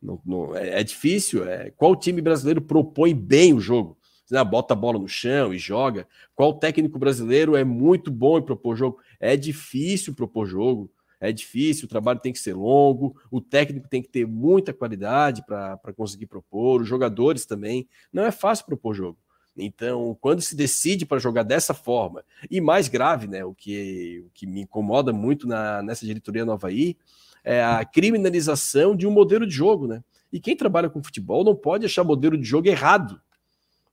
Não, 0.00 0.20
não, 0.24 0.56
é, 0.56 0.80
é, 0.80 0.84
difícil. 0.84 1.48
É, 1.48 1.70
qual 1.70 1.96
time 1.96 2.20
brasileiro 2.20 2.60
propõe 2.60 3.14
bem 3.14 3.54
o 3.54 3.60
jogo? 3.60 3.96
Né, 4.32 4.42
bota 4.42 4.72
a 4.72 4.76
bola 4.76 4.98
no 4.98 5.06
chão 5.06 5.52
e 5.52 5.58
joga. 5.58 6.08
Qual 6.34 6.54
técnico 6.54 6.98
brasileiro 6.98 7.54
é 7.54 7.62
muito 7.62 8.10
bom 8.10 8.38
em 8.38 8.42
propor 8.42 8.74
jogo? 8.74 8.98
É 9.20 9.36
difícil 9.36 10.14
propor 10.14 10.46
jogo, 10.46 10.90
é 11.20 11.30
difícil, 11.30 11.84
o 11.84 11.88
trabalho 11.88 12.18
tem 12.18 12.32
que 12.32 12.38
ser 12.38 12.54
longo, 12.54 13.14
o 13.30 13.40
técnico 13.40 13.88
tem 13.88 14.02
que 14.02 14.08
ter 14.08 14.26
muita 14.26 14.72
qualidade 14.72 15.44
para 15.44 15.78
conseguir 15.94 16.26
propor, 16.26 16.80
os 16.80 16.88
jogadores 16.88 17.44
também. 17.44 17.86
Não 18.12 18.24
é 18.24 18.32
fácil 18.32 18.64
propor 18.64 18.94
jogo. 18.94 19.18
Então, 19.54 20.16
quando 20.18 20.40
se 20.40 20.56
decide 20.56 21.04
para 21.04 21.18
jogar 21.18 21.42
dessa 21.42 21.74
forma, 21.74 22.24
e 22.50 22.58
mais 22.58 22.88
grave, 22.88 23.28
né, 23.28 23.44
o 23.44 23.54
que, 23.54 24.24
o 24.26 24.30
que 24.32 24.46
me 24.46 24.62
incomoda 24.62 25.12
muito 25.12 25.46
na, 25.46 25.82
nessa 25.82 26.06
diretoria 26.06 26.46
Nova 26.46 26.68
Havaí, 26.68 26.96
é 27.44 27.62
a 27.62 27.84
criminalização 27.84 28.96
de 28.96 29.06
um 29.06 29.10
modelo 29.10 29.46
de 29.46 29.54
jogo, 29.54 29.86
né? 29.86 30.02
E 30.32 30.40
quem 30.40 30.56
trabalha 30.56 30.88
com 30.88 31.02
futebol 31.02 31.44
não 31.44 31.54
pode 31.54 31.84
achar 31.84 32.02
modelo 32.02 32.38
de 32.38 32.44
jogo 32.44 32.68
errado. 32.68 33.20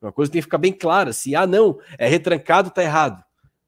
Uma 0.02 0.12
coisa 0.12 0.32
tem 0.32 0.40
que 0.40 0.46
ficar 0.46 0.58
bem 0.58 0.72
clara, 0.72 1.10
assim, 1.10 1.36
ah, 1.36 1.46
não, 1.46 1.80
é 1.98 2.08
retrancado, 2.08 2.70
tá 2.70 2.82
errado. 2.82 3.24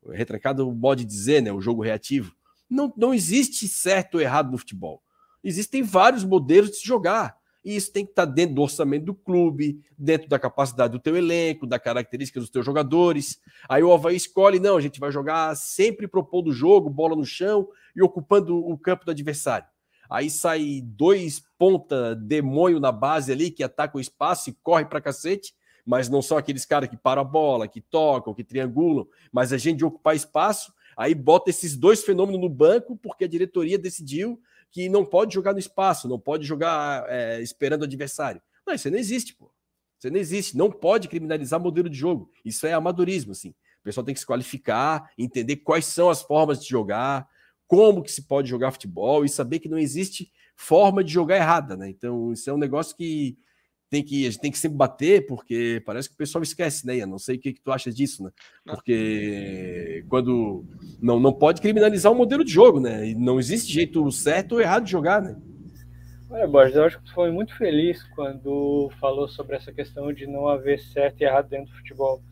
Retrancado 0.09 0.73
pode 0.79 1.05
dizer, 1.05 1.41
né, 1.41 1.51
o 1.51 1.61
jogo 1.61 1.81
reativo. 1.81 2.33
Não, 2.69 2.91
não 2.95 3.13
existe 3.13 3.67
certo 3.67 4.15
ou 4.15 4.21
errado 4.21 4.51
no 4.51 4.57
futebol. 4.57 5.01
Existem 5.43 5.83
vários 5.83 6.23
modelos 6.23 6.71
de 6.71 6.77
se 6.77 6.87
jogar. 6.87 7.35
E 7.63 7.75
isso 7.75 7.91
tem 7.91 8.05
que 8.05 8.11
estar 8.11 8.25
tá 8.25 8.31
dentro 8.31 8.55
do 8.55 8.61
orçamento 8.61 9.05
do 9.05 9.13
clube, 9.13 9.79
dentro 9.97 10.27
da 10.27 10.39
capacidade 10.39 10.93
do 10.93 10.99
teu 10.99 11.15
elenco, 11.15 11.67
da 11.67 11.77
característica 11.77 12.39
dos 12.39 12.49
teus 12.49 12.65
jogadores. 12.65 13.39
Aí 13.69 13.83
o 13.83 13.93
Havaí 13.93 14.15
escolhe, 14.15 14.59
não, 14.59 14.77
a 14.77 14.81
gente 14.81 14.99
vai 14.99 15.11
jogar 15.11 15.55
sempre 15.55 16.07
propondo 16.07 16.47
o 16.47 16.53
jogo, 16.53 16.89
bola 16.89 17.15
no 17.15 17.25
chão 17.25 17.67
e 17.95 18.01
ocupando 18.01 18.57
o 18.57 18.77
campo 18.77 19.05
do 19.05 19.11
adversário. 19.11 19.67
Aí 20.09 20.29
sai 20.29 20.81
dois 20.83 21.43
ponta 21.57 22.15
demônio 22.15 22.79
na 22.79 22.91
base 22.91 23.31
ali 23.31 23.51
que 23.51 23.63
ataca 23.63 23.97
o 23.97 24.01
espaço 24.01 24.49
e 24.49 24.57
corre 24.63 24.85
pra 24.85 24.99
cacete, 24.99 25.53
mas 25.85 26.09
não 26.09 26.21
são 26.21 26.37
aqueles 26.37 26.65
caras 26.65 26.89
que 26.89 26.97
param 26.97 27.21
a 27.21 27.25
bola, 27.25 27.67
que 27.67 27.81
tocam, 27.81 28.33
que 28.33 28.43
triangulam, 28.43 29.07
mas 29.31 29.53
a 29.53 29.57
gente 29.57 29.83
ocupar 29.83 30.15
espaço, 30.15 30.73
aí 30.95 31.15
bota 31.15 31.49
esses 31.49 31.75
dois 31.75 32.03
fenômenos 32.03 32.41
no 32.41 32.49
banco 32.49 32.95
porque 32.97 33.25
a 33.25 33.27
diretoria 33.27 33.77
decidiu 33.77 34.41
que 34.71 34.87
não 34.87 35.05
pode 35.05 35.33
jogar 35.33 35.53
no 35.53 35.59
espaço, 35.59 36.07
não 36.07 36.19
pode 36.19 36.45
jogar 36.45 37.05
é, 37.09 37.41
esperando 37.41 37.81
o 37.81 37.85
adversário. 37.85 38.41
Não, 38.65 38.73
isso 38.73 38.89
não 38.89 38.97
existe, 38.97 39.33
pô. 39.35 39.51
Isso 39.99 40.09
não 40.09 40.19
existe. 40.19 40.57
Não 40.57 40.71
pode 40.71 41.07
criminalizar 41.07 41.59
modelo 41.59 41.89
de 41.89 41.97
jogo. 41.97 42.31
Isso 42.43 42.65
é 42.65 42.73
amadorismo, 42.73 43.33
assim. 43.33 43.49
O 43.49 43.83
pessoal 43.83 44.05
tem 44.05 44.13
que 44.13 44.19
se 44.19 44.25
qualificar, 44.25 45.11
entender 45.17 45.57
quais 45.57 45.85
são 45.85 46.09
as 46.09 46.21
formas 46.21 46.63
de 46.63 46.69
jogar, 46.69 47.27
como 47.67 48.01
que 48.01 48.11
se 48.11 48.23
pode 48.23 48.49
jogar 48.49 48.71
futebol 48.71 49.25
e 49.25 49.29
saber 49.29 49.59
que 49.59 49.69
não 49.69 49.77
existe 49.77 50.31
forma 50.55 51.03
de 51.03 51.11
jogar 51.11 51.37
errada, 51.37 51.75
né? 51.75 51.89
Então, 51.89 52.31
isso 52.31 52.49
é 52.49 52.53
um 52.53 52.57
negócio 52.57 52.95
que 52.95 53.37
tem 53.91 54.01
que, 54.01 54.25
a 54.25 54.31
gente 54.31 54.39
tem 54.39 54.51
que 54.51 54.57
sempre 54.57 54.77
bater, 54.77 55.25
porque 55.25 55.83
parece 55.85 56.07
que 56.07 56.15
o 56.15 56.17
pessoal 56.17 56.41
esquece, 56.41 56.87
né? 56.87 56.95
Eu 56.95 57.07
não 57.07 57.19
sei 57.19 57.35
o 57.35 57.39
que, 57.39 57.51
que 57.51 57.61
tu 57.61 57.73
acha 57.73 57.91
disso, 57.91 58.23
né? 58.23 58.31
Porque 58.65 60.05
quando 60.07 60.63
não, 61.01 61.19
não 61.19 61.33
pode 61.33 61.59
criminalizar 61.59 62.09
o 62.09 62.15
modelo 62.15 62.45
de 62.45 62.53
jogo, 62.53 62.79
né? 62.79 63.09
E 63.09 63.13
não 63.13 63.37
existe 63.37 63.71
jeito 63.71 64.09
certo 64.09 64.53
ou 64.53 64.61
errado 64.61 64.85
de 64.85 64.91
jogar, 64.91 65.21
né? 65.21 65.35
Olha, 66.29 66.47
Borges, 66.47 66.77
eu 66.77 66.85
acho 66.85 66.99
que 66.99 67.03
tu 67.03 67.13
foi 67.13 67.29
muito 67.31 67.53
feliz 67.57 68.01
quando 68.15 68.89
falou 69.01 69.27
sobre 69.27 69.57
essa 69.57 69.73
questão 69.73 70.13
de 70.13 70.25
não 70.25 70.47
haver 70.47 70.79
certo 70.79 71.19
e 71.19 71.25
errado 71.25 71.49
dentro 71.49 71.69
do 71.69 71.77
futebol. 71.77 72.23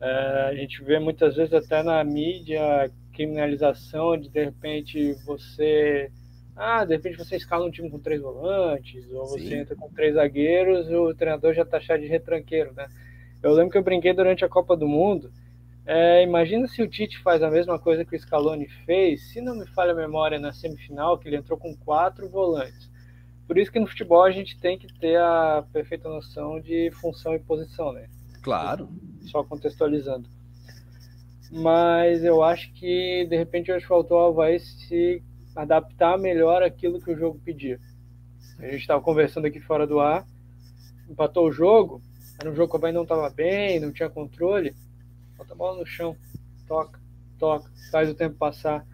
Uh, 0.00 0.46
a 0.48 0.54
gente 0.54 0.80
vê 0.84 1.00
muitas 1.00 1.34
vezes 1.34 1.52
até 1.52 1.82
na 1.82 2.04
mídia 2.04 2.88
criminalização 3.12 4.16
de 4.16 4.28
de 4.28 4.44
repente 4.44 5.14
você 5.26 6.08
ah, 6.60 6.84
de 6.84 6.94
repente 6.94 7.16
você 7.16 7.36
escala 7.36 7.64
um 7.64 7.70
time 7.70 7.90
com 7.90 7.98
três 7.98 8.20
volantes, 8.20 9.10
ou 9.10 9.24
Sim. 9.26 9.38
você 9.38 9.54
entra 9.56 9.74
com 9.74 9.88
três 9.88 10.14
zagueiros 10.14 10.90
o 10.90 11.14
treinador 11.14 11.54
já 11.54 11.64
tá 11.64 11.78
de 11.78 12.06
retranqueiro, 12.06 12.74
né? 12.74 12.86
Eu 13.42 13.52
lembro 13.52 13.72
que 13.72 13.78
eu 13.78 13.82
brinquei 13.82 14.12
durante 14.12 14.44
a 14.44 14.48
Copa 14.48 14.76
do 14.76 14.86
Mundo. 14.86 15.32
É, 15.86 16.22
imagina 16.22 16.68
se 16.68 16.82
o 16.82 16.88
Tite 16.88 17.18
faz 17.22 17.42
a 17.42 17.50
mesma 17.50 17.78
coisa 17.78 18.04
que 18.04 18.14
o 18.14 18.18
Scaloni 18.18 18.68
fez, 18.84 19.32
se 19.32 19.40
não 19.40 19.56
me 19.56 19.66
falha 19.68 19.92
a 19.92 19.94
memória 19.94 20.38
na 20.38 20.52
semifinal, 20.52 21.18
que 21.18 21.28
ele 21.28 21.36
entrou 21.36 21.58
com 21.58 21.74
quatro 21.74 22.28
volantes. 22.28 22.90
Por 23.46 23.56
isso 23.56 23.72
que 23.72 23.80
no 23.80 23.86
futebol 23.86 24.22
a 24.22 24.30
gente 24.30 24.58
tem 24.60 24.78
que 24.78 24.86
ter 25.00 25.16
a 25.16 25.64
perfeita 25.72 26.08
noção 26.08 26.60
de 26.60 26.90
função 27.00 27.34
e 27.34 27.38
posição, 27.38 27.92
né? 27.92 28.06
Claro. 28.42 28.90
Só 29.22 29.42
contextualizando. 29.42 30.28
Mas 31.50 32.22
eu 32.22 32.42
acho 32.42 32.70
que 32.74 33.26
de 33.28 33.36
repente 33.36 33.72
hoje 33.72 33.86
faltou 33.86 34.18
ao 34.18 34.28
Havaí 34.28 34.60
se 34.60 35.22
adaptar 35.54 36.18
melhor 36.18 36.62
aquilo 36.62 37.00
que 37.00 37.10
o 37.10 37.16
jogo 37.16 37.40
pedia. 37.44 37.80
A 38.58 38.64
gente 38.66 38.80
estava 38.80 39.00
conversando 39.00 39.46
aqui 39.46 39.60
fora 39.60 39.86
do 39.86 40.00
ar, 40.00 40.26
empatou 41.08 41.48
o 41.48 41.52
jogo, 41.52 42.02
era 42.38 42.50
um 42.50 42.54
jogo 42.54 42.70
que 42.70 42.76
o 42.76 42.78
Havaí 42.78 42.92
não 42.92 43.02
estava 43.02 43.28
bem, 43.30 43.80
não 43.80 43.92
tinha 43.92 44.08
controle, 44.08 44.74
bota 45.36 45.52
a 45.52 45.56
bola 45.56 45.78
no 45.78 45.86
chão, 45.86 46.16
toca, 46.66 47.00
toca, 47.38 47.70
faz 47.90 48.08
o 48.08 48.14
tempo 48.14 48.36
passar. 48.36 48.86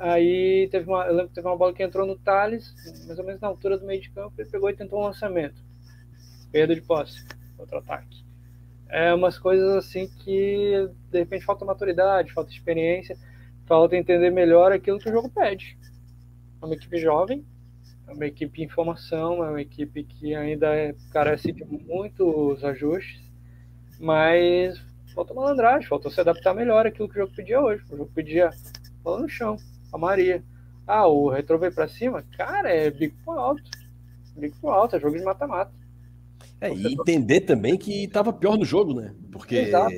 Aí 0.00 0.68
teve 0.70 0.88
uma, 0.88 1.06
eu 1.06 1.12
lembro 1.12 1.28
que 1.28 1.34
teve 1.34 1.46
uma 1.46 1.56
bola 1.56 1.72
que 1.72 1.82
entrou 1.82 2.06
no 2.06 2.18
Thales, 2.18 2.74
mais 3.06 3.18
ou 3.18 3.24
menos 3.24 3.40
na 3.40 3.48
altura 3.48 3.78
do 3.78 3.86
meio 3.86 4.00
de 4.00 4.10
campo, 4.10 4.34
ele 4.38 4.50
pegou 4.50 4.68
e 4.68 4.76
tentou 4.76 5.00
um 5.00 5.04
lançamento. 5.04 5.64
Perda 6.52 6.74
de 6.74 6.82
posse, 6.82 7.24
outro 7.58 7.78
ataque. 7.78 8.24
É 8.88 9.14
umas 9.14 9.38
coisas 9.38 9.74
assim 9.76 10.08
que 10.08 10.88
de 11.10 11.18
repente 11.18 11.44
falta 11.44 11.64
maturidade, 11.64 12.32
falta 12.32 12.52
experiência 12.52 13.16
falta 13.66 13.96
entender 13.96 14.30
melhor 14.30 14.72
aquilo 14.72 14.98
que 14.98 15.08
o 15.08 15.12
jogo 15.12 15.28
pede. 15.28 15.76
É 16.62 16.64
uma 16.64 16.74
equipe 16.74 16.98
jovem, 16.98 17.44
é 18.06 18.12
uma 18.12 18.26
equipe 18.26 18.62
em 18.62 18.68
formação, 18.68 19.44
é 19.44 19.50
uma 19.50 19.60
equipe 19.60 20.04
que 20.04 20.34
ainda 20.34 20.74
é, 20.74 20.94
carece 21.10 21.52
de 21.52 21.64
muitos 21.64 22.64
ajustes, 22.64 23.20
mas 23.98 24.80
falta 25.14 25.34
malandragem, 25.34 25.88
faltou 25.88 26.10
se 26.10 26.20
adaptar 26.20 26.54
melhor 26.54 26.86
àquilo 26.86 27.08
que 27.08 27.18
o 27.18 27.22
jogo 27.22 27.34
pedia 27.34 27.60
hoje. 27.60 27.84
O 27.90 27.96
jogo 27.96 28.10
pedia 28.14 28.50
bola 29.02 29.22
no 29.22 29.28
chão, 29.28 29.56
a 29.92 29.98
Maria. 29.98 30.42
Ah, 30.86 31.06
o 31.08 31.28
retrô 31.28 31.58
veio 31.58 31.74
pra 31.74 31.88
cima? 31.88 32.22
Cara, 32.36 32.70
é 32.70 32.90
bico 32.90 33.16
pro 33.24 33.34
alto. 33.34 33.62
Bico 34.36 34.56
pro 34.60 34.70
alto, 34.70 34.94
é 34.94 35.00
jogo 35.00 35.18
de 35.18 35.24
mata-mata. 35.24 35.72
É, 36.60 36.72
e 36.74 36.94
entender 36.94 37.42
também 37.42 37.76
que 37.76 38.04
estava 38.04 38.32
pior 38.32 38.56
no 38.56 38.64
jogo, 38.64 38.94
né? 38.94 39.14
Porque 39.30 39.56
Exato. 39.56 39.94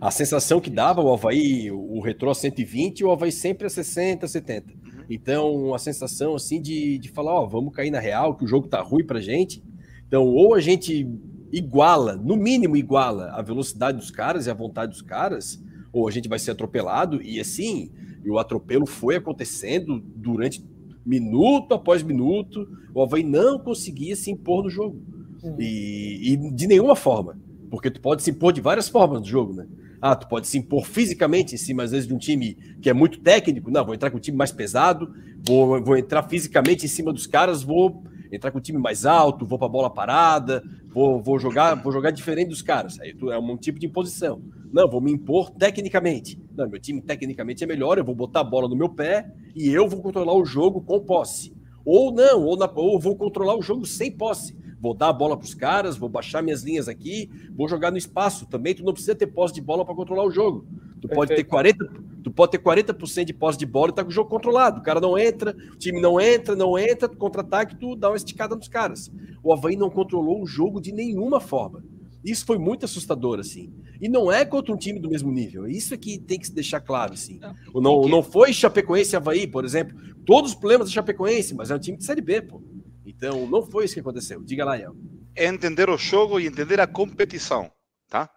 a 0.00 0.10
sensação 0.10 0.58
que 0.58 0.70
dava 0.70 1.02
o 1.02 1.12
Havaí, 1.12 1.70
o 1.70 2.00
retrô 2.00 2.32
120 2.32 3.00
e 3.00 3.04
o 3.04 3.10
Havaí 3.10 3.30
sempre 3.30 3.66
a 3.66 3.70
60, 3.70 4.26
70. 4.26 4.72
Uhum. 4.72 5.04
Então, 5.10 5.74
a 5.74 5.78
sensação 5.78 6.34
assim 6.34 6.62
de, 6.62 6.98
de 6.98 7.10
falar, 7.10 7.34
ó, 7.34 7.46
vamos 7.46 7.74
cair 7.74 7.90
na 7.90 8.00
real, 8.00 8.34
que 8.34 8.44
o 8.44 8.48
jogo 8.48 8.68
tá 8.68 8.80
ruim 8.80 9.04
pra 9.04 9.20
gente. 9.20 9.62
Então, 10.06 10.24
ou 10.24 10.54
a 10.54 10.60
gente 10.60 11.06
iguala, 11.52 12.16
no 12.16 12.36
mínimo 12.36 12.76
iguala 12.76 13.30
a 13.32 13.42
velocidade 13.42 13.98
dos 13.98 14.10
caras 14.10 14.46
e 14.46 14.50
a 14.50 14.54
vontade 14.54 14.92
dos 14.92 15.02
caras, 15.02 15.62
ou 15.92 16.08
a 16.08 16.10
gente 16.10 16.28
vai 16.28 16.38
ser 16.38 16.52
atropelado, 16.52 17.22
e 17.22 17.38
assim, 17.38 17.90
e 18.24 18.30
o 18.30 18.38
atropelo 18.38 18.86
foi 18.86 19.16
acontecendo 19.16 20.02
durante 20.16 20.64
minuto 21.04 21.74
após 21.74 22.02
minuto, 22.02 22.68
o 22.94 23.02
Havaí 23.02 23.22
não 23.22 23.58
conseguia 23.58 24.16
se 24.16 24.30
impor 24.30 24.64
no 24.64 24.70
jogo. 24.70 25.02
Uhum. 25.42 25.56
E, 25.58 26.32
e, 26.32 26.36
de 26.52 26.66
nenhuma 26.66 26.96
forma. 26.96 27.38
Porque 27.70 27.90
tu 27.90 28.00
pode 28.00 28.22
se 28.22 28.30
impor 28.30 28.52
de 28.52 28.60
várias 28.60 28.88
formas 28.88 29.20
no 29.20 29.26
jogo, 29.26 29.52
né? 29.52 29.66
Ah, 30.00 30.14
tu 30.14 30.28
pode 30.28 30.46
se 30.46 30.56
impor 30.56 30.86
fisicamente 30.86 31.54
em 31.54 31.58
cima, 31.58 31.82
às 31.82 31.90
vezes, 31.90 32.06
de 32.06 32.14
um 32.14 32.18
time 32.18 32.56
que 32.80 32.88
é 32.88 32.92
muito 32.92 33.20
técnico. 33.20 33.70
Não, 33.70 33.84
vou 33.84 33.94
entrar 33.94 34.10
com 34.10 34.16
um 34.16 34.20
time 34.20 34.36
mais 34.36 34.52
pesado, 34.52 35.12
vou, 35.44 35.82
vou 35.82 35.96
entrar 35.96 36.22
fisicamente 36.28 36.86
em 36.86 36.88
cima 36.88 37.12
dos 37.12 37.26
caras, 37.26 37.62
vou 37.62 38.04
entrar 38.30 38.50
com 38.50 38.58
um 38.58 38.62
time 38.62 38.78
mais 38.78 39.04
alto, 39.04 39.46
vou 39.46 39.58
para 39.58 39.68
bola 39.68 39.90
parada, 39.90 40.62
vou, 40.88 41.20
vou 41.20 41.38
jogar 41.38 41.74
vou 41.74 41.92
jogar 41.92 42.10
diferente 42.10 42.48
dos 42.48 42.62
caras. 42.62 42.98
Aí 43.00 43.12
tu, 43.12 43.30
é 43.32 43.38
um 43.38 43.56
tipo 43.56 43.78
de 43.78 43.86
imposição. 43.86 44.40
Não, 44.72 44.88
vou 44.88 45.00
me 45.00 45.10
impor 45.10 45.50
tecnicamente. 45.50 46.40
Não, 46.56 46.68
meu 46.68 46.78
time 46.78 47.00
tecnicamente 47.00 47.64
é 47.64 47.66
melhor, 47.66 47.98
eu 47.98 48.04
vou 48.04 48.14
botar 48.14 48.40
a 48.40 48.44
bola 48.44 48.68
no 48.68 48.76
meu 48.76 48.88
pé 48.88 49.26
e 49.56 49.68
eu 49.68 49.88
vou 49.88 50.00
controlar 50.00 50.34
o 50.34 50.44
jogo 50.44 50.80
com 50.80 51.00
posse. 51.00 51.52
Ou 51.84 52.12
não, 52.12 52.44
ou, 52.44 52.56
na, 52.56 52.70
ou 52.72 53.00
vou 53.00 53.16
controlar 53.16 53.56
o 53.56 53.62
jogo 53.62 53.86
sem 53.86 54.12
posse 54.12 54.57
vou 54.80 54.94
dar 54.94 55.08
a 55.08 55.12
bola 55.12 55.36
para 55.36 55.44
os 55.44 55.54
caras, 55.54 55.96
vou 55.96 56.08
baixar 56.08 56.42
minhas 56.42 56.62
linhas 56.62 56.88
aqui, 56.88 57.30
vou 57.54 57.68
jogar 57.68 57.90
no 57.90 57.98
espaço. 57.98 58.46
Também 58.46 58.74
tu 58.74 58.84
não 58.84 58.92
precisa 58.92 59.14
ter 59.14 59.26
posse 59.26 59.54
de 59.54 59.60
bola 59.60 59.84
para 59.84 59.94
controlar 59.94 60.24
o 60.24 60.30
jogo. 60.30 60.66
Tu 61.00 61.08
pode 61.08 61.34
ter 61.34 61.44
40, 61.44 61.86
tu 62.22 62.30
pode 62.30 62.52
ter 62.52 62.58
40% 62.58 63.24
de 63.24 63.32
posse 63.32 63.58
de 63.58 63.66
bola 63.66 63.90
e 63.90 63.94
tá 63.94 64.02
com 64.02 64.10
o 64.10 64.12
jogo 64.12 64.30
controlado. 64.30 64.80
O 64.80 64.82
cara 64.82 65.00
não 65.00 65.16
entra, 65.16 65.56
o 65.72 65.76
time 65.76 66.00
não 66.00 66.20
entra, 66.20 66.56
não 66.56 66.78
entra, 66.78 67.08
contra-ataque, 67.08 67.76
tu 67.76 67.94
dá 67.94 68.10
uma 68.10 68.16
esticada 68.16 68.54
nos 68.54 68.68
caras. 68.68 69.10
O 69.42 69.52
Havaí 69.52 69.76
não 69.76 69.90
controlou 69.90 70.42
o 70.42 70.46
jogo 70.46 70.80
de 70.80 70.92
nenhuma 70.92 71.40
forma. 71.40 71.82
Isso 72.24 72.44
foi 72.44 72.58
muito 72.58 72.84
assustador, 72.84 73.38
assim. 73.38 73.72
E 74.00 74.08
não 74.08 74.30
é 74.30 74.44
contra 74.44 74.72
um 74.72 74.76
time 74.76 74.98
do 74.98 75.08
mesmo 75.08 75.30
nível. 75.30 75.66
Isso 75.66 75.94
é 75.94 75.96
que 75.96 76.18
tem 76.18 76.38
que 76.38 76.46
se 76.46 76.54
deixar 76.54 76.80
claro, 76.80 77.14
assim. 77.14 77.40
Não, 77.72 77.80
não, 77.80 78.02
não 78.08 78.22
foi 78.22 78.52
Chapecoense 78.52 79.14
e 79.14 79.16
Havaí, 79.16 79.46
por 79.46 79.64
exemplo. 79.64 79.96
Todos 80.26 80.50
os 80.50 80.56
problemas 80.56 80.88
da 80.88 80.94
Chapecoense, 80.94 81.54
mas 81.54 81.70
é 81.70 81.74
um 81.74 81.78
time 81.78 81.96
de 81.96 82.04
Série 82.04 82.20
B, 82.20 82.42
pô. 82.42 82.60
Então, 83.08 83.46
não 83.46 83.62
foi 83.62 83.86
isso 83.86 83.94
que 83.94 84.00
aconteceu. 84.00 84.42
Diga 84.42 84.66
lá, 84.66 84.76
Ian. 84.76 84.92
É 85.34 85.46
entender 85.46 85.88
o 85.88 85.96
jogo 85.96 86.38
e 86.38 86.46
entender 86.46 86.78
a 86.78 86.86
competição, 86.86 87.72
tá? 88.06 88.30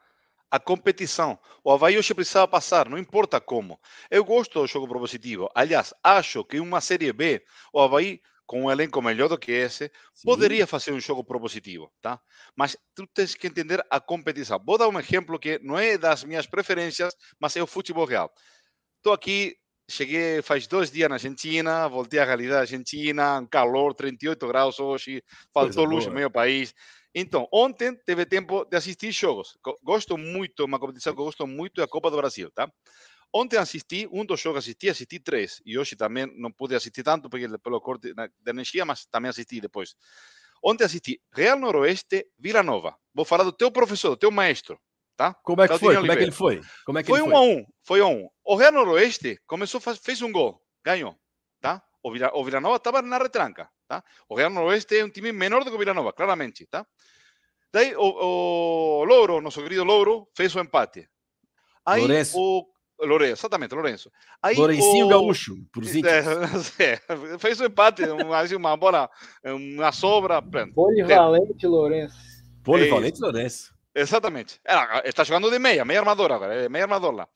A 0.49 0.59
competição. 0.59 1.37
O 1.61 1.71
Havaí 1.71 1.97
hoje 1.97 2.13
precisava 2.13 2.47
passar, 2.47 2.87
não 2.87 2.97
importa 2.97 3.41
como. 3.41 3.77
Eu 4.09 4.23
gosto 4.23 4.61
do 4.61 4.67
jogo 4.67 4.87
propositivo. 4.87 5.49
Aliás, 5.53 5.93
acho 6.01 6.45
que 6.45 6.57
uma 6.61 6.79
Série 6.79 7.11
B, 7.11 7.43
o 7.73 7.81
Havaí, 7.81 8.21
com 8.45 8.63
um 8.63 8.71
elenco 8.71 9.01
melhor 9.01 9.27
do 9.27 9.37
que 9.37 9.51
esse, 9.51 9.91
Sim. 10.13 10.23
poderia 10.23 10.65
fazer 10.65 10.93
um 10.93 10.99
jogo 11.01 11.21
propositivo, 11.21 11.91
tá? 12.01 12.21
Mas 12.55 12.77
tu 12.95 13.05
tens 13.07 13.35
que 13.35 13.47
entender 13.47 13.85
a 13.89 13.99
competição. 13.99 14.61
Vou 14.65 14.77
dar 14.77 14.87
um 14.87 14.97
exemplo 14.97 15.37
que 15.37 15.59
não 15.59 15.77
é 15.77 15.97
das 15.97 16.23
minhas 16.23 16.47
preferências, 16.47 17.13
mas 17.37 17.57
é 17.57 17.61
o 17.61 17.67
futebol 17.67 18.05
real. 18.05 18.31
Estou 18.97 19.11
aqui 19.11 19.57
cheguei 19.91 20.41
faz 20.41 20.65
dois 20.65 20.89
dias 20.89 21.09
na 21.09 21.15
Argentina, 21.15 21.87
voltei 21.87 22.19
à 22.19 22.25
realidade 22.25 22.61
argentina, 22.61 23.39
um 23.39 23.45
calor, 23.45 23.93
38 23.93 24.47
graus 24.47 24.79
hoje, 24.79 25.23
faltou 25.53 25.85
luz 25.85 26.05
no 26.07 26.13
meu 26.13 26.31
país. 26.31 26.73
Então, 27.13 27.47
ontem 27.51 27.95
teve 28.05 28.25
tempo 28.25 28.65
de 28.65 28.77
assistir 28.77 29.11
jogos. 29.11 29.57
Gosto 29.83 30.17
muito, 30.17 30.63
uma 30.63 30.79
competição 30.79 31.13
que 31.13 31.19
eu 31.19 31.25
gosto 31.25 31.45
muito 31.45 31.81
é 31.81 31.83
a 31.83 31.87
Copa 31.87 32.09
do 32.09 32.17
Brasil, 32.17 32.49
tá? 32.51 32.71
Ontem 33.33 33.57
assisti, 33.57 34.07
um 34.11 34.25
dos 34.25 34.39
jogos 34.39 34.63
assisti, 34.63 34.89
assisti 34.89 35.19
três. 35.19 35.61
E 35.65 35.77
hoje 35.77 35.95
também 35.95 36.27
não 36.37 36.51
pude 36.51 36.75
assistir 36.75 37.03
tanto 37.03 37.29
porque 37.29 37.47
pelo 37.59 37.79
corte 37.79 38.13
de 38.13 38.49
energia, 38.49 38.85
mas 38.85 39.05
também 39.05 39.29
assisti 39.29 39.61
depois. 39.61 39.95
Ontem 40.63 40.83
assisti 40.83 41.21
Real 41.33 41.57
Noroeste, 41.57 42.27
Vila 42.37 42.61
Nova. 42.61 42.95
Vou 43.13 43.25
falar 43.25 43.43
do 43.43 43.51
teu 43.51 43.71
professor, 43.71 44.09
do 44.09 44.17
teu 44.17 44.31
maestro, 44.31 44.79
tá? 45.21 45.35
Como 45.43 45.61
é 45.61 45.67
que 45.67 45.77
foi? 45.77 45.95
Como 45.95 46.11
é 46.11 46.15
que 46.15 46.23
ele 46.23 46.31
foi? 46.31 46.61
Como 46.83 46.97
é 46.97 47.03
que 47.03 47.09
foi 47.09 47.21
um 47.21 47.29
foi? 47.29 47.35
a 47.35 47.39
um, 47.39 47.65
foi 47.83 48.01
um. 48.01 48.27
O 48.43 48.55
Real 48.55 48.71
Noroeste 48.71 49.39
começou, 49.45 49.79
fez 49.79 50.21
um 50.23 50.31
gol, 50.31 50.59
ganhou, 50.83 51.15
tá? 51.61 51.81
O, 52.01 52.11
Vila, 52.11 52.31
o 52.33 52.43
Villanova 52.43 52.77
estava 52.77 53.01
na 53.03 53.19
retranca, 53.19 53.69
Tá? 53.87 54.03
O 54.27 54.35
Real 54.35 54.49
Noroeste 54.49 54.97
é 54.97 55.05
um 55.05 55.09
time 55.09 55.31
menor 55.31 55.63
do 55.63 55.69
que 55.69 55.75
o 55.75 55.79
Vila 55.79 55.93
Nova, 55.93 56.13
claramente. 56.13 56.65
Tá? 56.65 56.87
Daí 57.73 57.93
o, 57.95 57.99
o 59.01 59.03
Louro, 59.03 59.41
nosso 59.41 59.61
querido 59.61 59.83
Louro, 59.83 60.27
fez 60.35 60.55
o 60.55 60.61
empate. 60.61 61.07
Aí 61.85 61.99
Lourenço. 61.99 62.39
o 62.39 62.65
Lourenço, 63.01 63.41
exatamente, 63.41 63.75
Lourenço. 63.75 64.09
Aí 64.41 64.55
Lourencinho 64.55 65.07
o... 65.07 65.09
Gaúcho, 65.09 65.55
por 65.73 65.83
É, 65.85 66.93
é, 67.33 67.37
fez 67.37 67.59
o 67.59 67.65
empate, 67.65 68.03
um- 68.03 68.33
assim, 68.33 68.55
uma 68.55 68.77
bola, 68.77 69.09
uma 69.43 69.91
sobra. 69.91 70.41
Polivalente, 70.73 71.67
Lourenço. 71.67 72.17
Polivalente 72.63 73.19
Lourenço. 73.19 73.80
Exatamente. 73.93 74.59
Ela 74.63 75.01
está 75.05 75.23
jogando 75.23 75.49
de 75.51 75.59
meia, 75.59 75.83
meia 75.83 75.99
armadora 75.99 76.35
agora, 76.35 76.53
é 76.55 76.69
meia 76.69 76.85
armador 76.85 77.11
lá. 77.13 77.27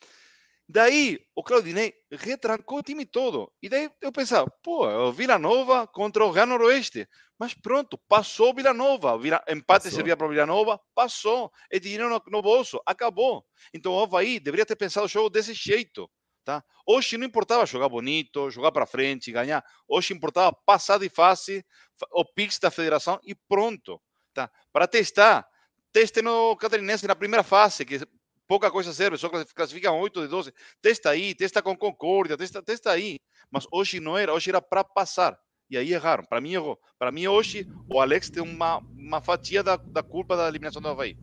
Daí 0.68 1.20
o 1.36 1.44
Claudinei 1.44 1.94
retrancou 2.12 2.80
o 2.80 2.84
time 2.84 3.06
todo. 3.06 3.52
E 3.62 3.70
daí 3.70 3.90
eu 4.02 4.12
pensava, 4.12 4.50
pô, 4.64 4.90
é 4.90 4.98
o 4.98 5.12
Vila 5.12 5.38
Nova 5.38 5.86
contra 5.86 6.26
o 6.26 6.32
Real 6.32 6.48
Noroeste. 6.48 7.08
Mas 7.38 7.54
pronto, 7.54 8.00
passou 8.08 8.50
o 8.52 8.54
Vila 8.56 8.74
Nova. 8.74 9.16
Vila- 9.18 9.44
empate 9.48 9.84
Passou. 9.84 9.92
servia 9.92 10.18
para 10.18 10.26
o 10.26 10.30
Vila 10.30 10.46
Nova, 10.46 10.80
passou. 10.96 11.52
É 11.70 11.78
dinheiro 11.78 12.10
no, 12.10 12.22
no 12.28 12.42
bolso, 12.42 12.82
acabou. 12.86 13.46
Então 13.74 13.94
o 13.94 14.02
Havaí 14.04 14.40
deveria 14.40 14.66
ter 14.66 14.76
pensado 14.76 15.06
o 15.06 15.10
jogo 15.10 15.30
desse 15.30 15.54
jeito. 15.54 16.10
Tá? 16.44 16.64
Hoje 16.86 17.18
não 17.18 17.26
importava 17.28 17.66
jogar 17.66 17.90
bonito, 17.90 18.50
jogar 18.50 18.72
para 18.72 18.86
frente, 18.88 19.32
ganhar. 19.32 19.64
Hoje 19.88 20.14
importava 20.14 20.56
passar 20.66 20.98
de 21.00 21.10
fase, 21.10 21.64
fa- 22.00 22.08
o 22.12 22.24
Pix 22.26 22.58
da 22.58 22.72
federação 22.72 23.20
e 23.24 23.36
pronto. 23.36 24.02
Tá? 24.34 24.50
Para 24.72 24.88
testar, 24.88 25.48
teste 25.96 26.22
no 26.22 26.58
Catarinense 26.58 27.08
na 27.08 27.16
primeira 27.16 27.42
fase, 27.42 27.86
que 27.86 28.02
pouca 28.46 28.70
coisa 28.70 28.92
serve, 28.92 29.18
só 29.18 29.30
classific- 29.30 29.56
classificam 29.56 29.98
8 29.98 30.24
de 30.24 30.28
12. 30.28 30.54
Testa 30.82 31.10
aí, 31.12 31.34
testa 31.34 31.62
com 31.62 31.74
Concórdia, 31.74 32.36
testa, 32.36 32.62
testa 32.62 32.92
aí. 32.92 33.16
Mas 33.50 33.66
hoje 33.72 34.02
não 34.02 34.18
era, 34.18 34.34
hoje 34.34 34.50
era 34.50 34.62
para 34.62 34.84
passar. 34.84 35.40
E 35.70 35.78
aí 35.78 35.94
erraram. 35.94 36.26
Para 36.26 36.42
mim, 36.42 36.52
errou. 36.52 36.78
Para 37.00 37.14
mim, 37.14 37.28
hoje, 37.28 37.66
o 37.90 38.02
Alex 38.02 38.30
tem 38.30 38.44
uma, 38.44 38.80
uma 38.98 39.22
fatia 39.22 39.64
da, 39.64 39.78
da 39.78 40.04
culpa 40.04 40.36
da 40.36 40.50
eliminação 40.50 40.82
do 40.82 40.90
Havaí. 40.90 41.18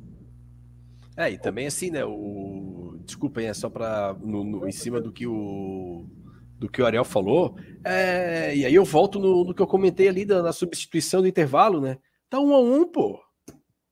É, 1.18 1.30
e 1.30 1.38
também 1.38 1.66
assim, 1.66 1.90
né? 1.90 2.02
O... 2.06 2.98
Desculpa 3.04 3.40
aí, 3.40 3.46
é 3.46 3.54
só 3.54 3.68
para 3.68 4.16
em 4.66 4.72
cima 4.72 5.02
do 5.02 5.12
que 5.12 5.26
o 5.26 6.06
do 6.56 6.68
que 6.68 6.80
o 6.80 6.86
Ariel 6.86 7.04
falou. 7.04 7.58
É... 7.84 8.56
E 8.56 8.64
aí 8.64 8.74
eu 8.74 8.86
volto 8.86 9.18
no, 9.18 9.44
no 9.44 9.54
que 9.54 9.60
eu 9.60 9.66
comentei 9.66 10.08
ali 10.08 10.24
da, 10.24 10.40
da 10.40 10.52
substituição 10.52 11.20
do 11.20 11.28
intervalo, 11.28 11.78
né? 11.78 11.98
Tá 12.30 12.40
um 12.40 12.54
a 12.54 12.60
um, 12.60 12.86
pô. 12.86 13.20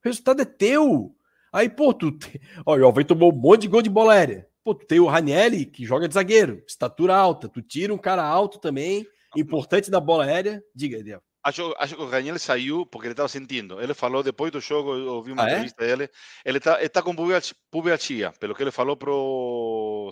O 0.04 0.08
resultado 0.08 0.40
é 0.42 0.44
teu. 0.44 1.14
Aí, 1.52 1.68
pô, 1.68 1.92
tu. 1.92 2.12
te- 2.12 2.40
Olha, 2.64 2.82
o 2.82 2.86
Alvei 2.86 3.04
tomou 3.04 3.32
um 3.32 3.36
monte 3.36 3.62
de 3.62 3.68
gol 3.68 3.82
de 3.82 3.90
bola 3.90 4.14
aérea. 4.14 4.46
Pô, 4.62 4.74
tu 4.74 4.86
tem 4.86 5.00
o 5.00 5.06
Ranielli, 5.06 5.64
que 5.66 5.84
joga 5.84 6.06
de 6.06 6.14
zagueiro, 6.14 6.62
estatura 6.66 7.16
alta. 7.16 7.48
Tu 7.48 7.62
tira 7.62 7.92
um 7.94 7.98
cara 7.98 8.22
alto 8.22 8.58
também, 8.58 9.06
importante 9.36 9.90
da 9.90 9.98
bola 10.00 10.24
aérea. 10.24 10.62
Diga, 10.74 10.98
Ariel. 10.98 11.22
Acho, 11.42 11.74
acho 11.78 11.96
que 11.96 12.02
o 12.02 12.06
Raniel 12.06 12.38
saiu 12.38 12.84
porque 12.84 13.06
ele 13.06 13.14
estava 13.14 13.28
sentindo. 13.28 13.80
Ele 13.80 13.94
falou 13.94 14.22
depois 14.22 14.52
do 14.52 14.60
jogo, 14.60 14.94
eu 14.94 15.14
ouvi 15.14 15.32
uma 15.32 15.42
Ah, 15.44 15.46
é? 15.48 15.52
entrevista 15.52 15.86
dele. 15.86 16.10
Ele 16.44 16.58
está 16.58 16.76
tá 16.90 17.02
com 17.02 17.14
pubalgia- 17.16 17.54
pubalgia, 17.70 18.32
pelo 18.38 18.54
que 18.54 18.62
ele 18.62 18.70
falou 18.70 18.94
para 18.94 19.10
o 19.10 20.10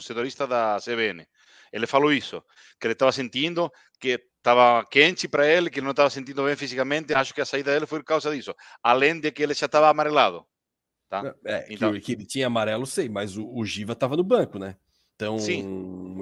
setorista 0.00 0.46
da 0.46 0.78
CBN. 0.80 1.26
Ele 1.72 1.86
falou 1.86 2.12
isso, 2.12 2.42
que 2.80 2.86
ele 2.86 2.92
estava 2.94 3.12
sentindo 3.12 3.70
que 4.00 4.20
estava 4.38 4.84
quente 4.86 5.28
para 5.28 5.46
ele, 5.46 5.68
que 5.70 5.78
ele 5.78 5.84
não 5.84 5.90
estava 5.92 6.08
sentindo 6.10 6.42
bem 6.44 6.56
fisicamente. 6.56 7.12
Acho 7.14 7.34
que 7.34 7.40
a 7.40 7.44
saída 7.46 7.72
dele 7.72 7.86
foi 7.86 7.98
por 8.00 8.06
causa 8.06 8.34
disso. 8.34 8.54
Além 8.82 9.20
de 9.20 9.30
que 9.30 9.42
ele 9.42 9.54
já 9.54 9.66
estava 9.66 9.88
amarelado. 9.88 10.44
Tá? 11.08 11.34
É, 11.44 11.62
que- 11.62 11.74
Então- 11.74 12.00
que, 12.00 12.12
ele 12.12 12.24
tinha 12.24 12.46
amarelo, 12.46 12.86
sei, 12.86 13.08
mas 13.08 13.36
o, 13.36 13.46
o 13.52 13.64
Giva 13.64 13.94
tava 13.94 14.16
no 14.16 14.24
banco, 14.24 14.58
né? 14.58 14.76
Então, 15.16 15.36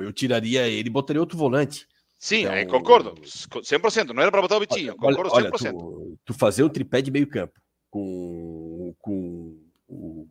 eu 0.02 0.12
tiraria 0.12 0.66
ele 0.66 0.88
e 0.88 0.92
botaria 0.92 1.20
outro 1.20 1.38
volante. 1.38 1.86
Sim, 2.18 2.46
Então- 2.46 2.78
concordo. 2.80 3.14
100%. 3.62 4.12
Não 4.12 4.22
era 4.22 4.30
para 4.32 4.42
botar 4.42 4.56
o 4.56 4.60
Vitinho. 4.60 4.96
Olha, 5.00 5.16
Concordo 5.16 5.30
olha 5.34 5.50
100%. 5.52 5.70
tu, 5.78 6.18
tu 6.24 6.34
fazer 6.34 6.64
um 6.64 6.68
tripé 6.68 7.00
de 7.00 7.12
meio 7.12 7.28
campo 7.28 7.60
com, 7.90 8.92
com 8.98 9.56
o, 9.86 10.28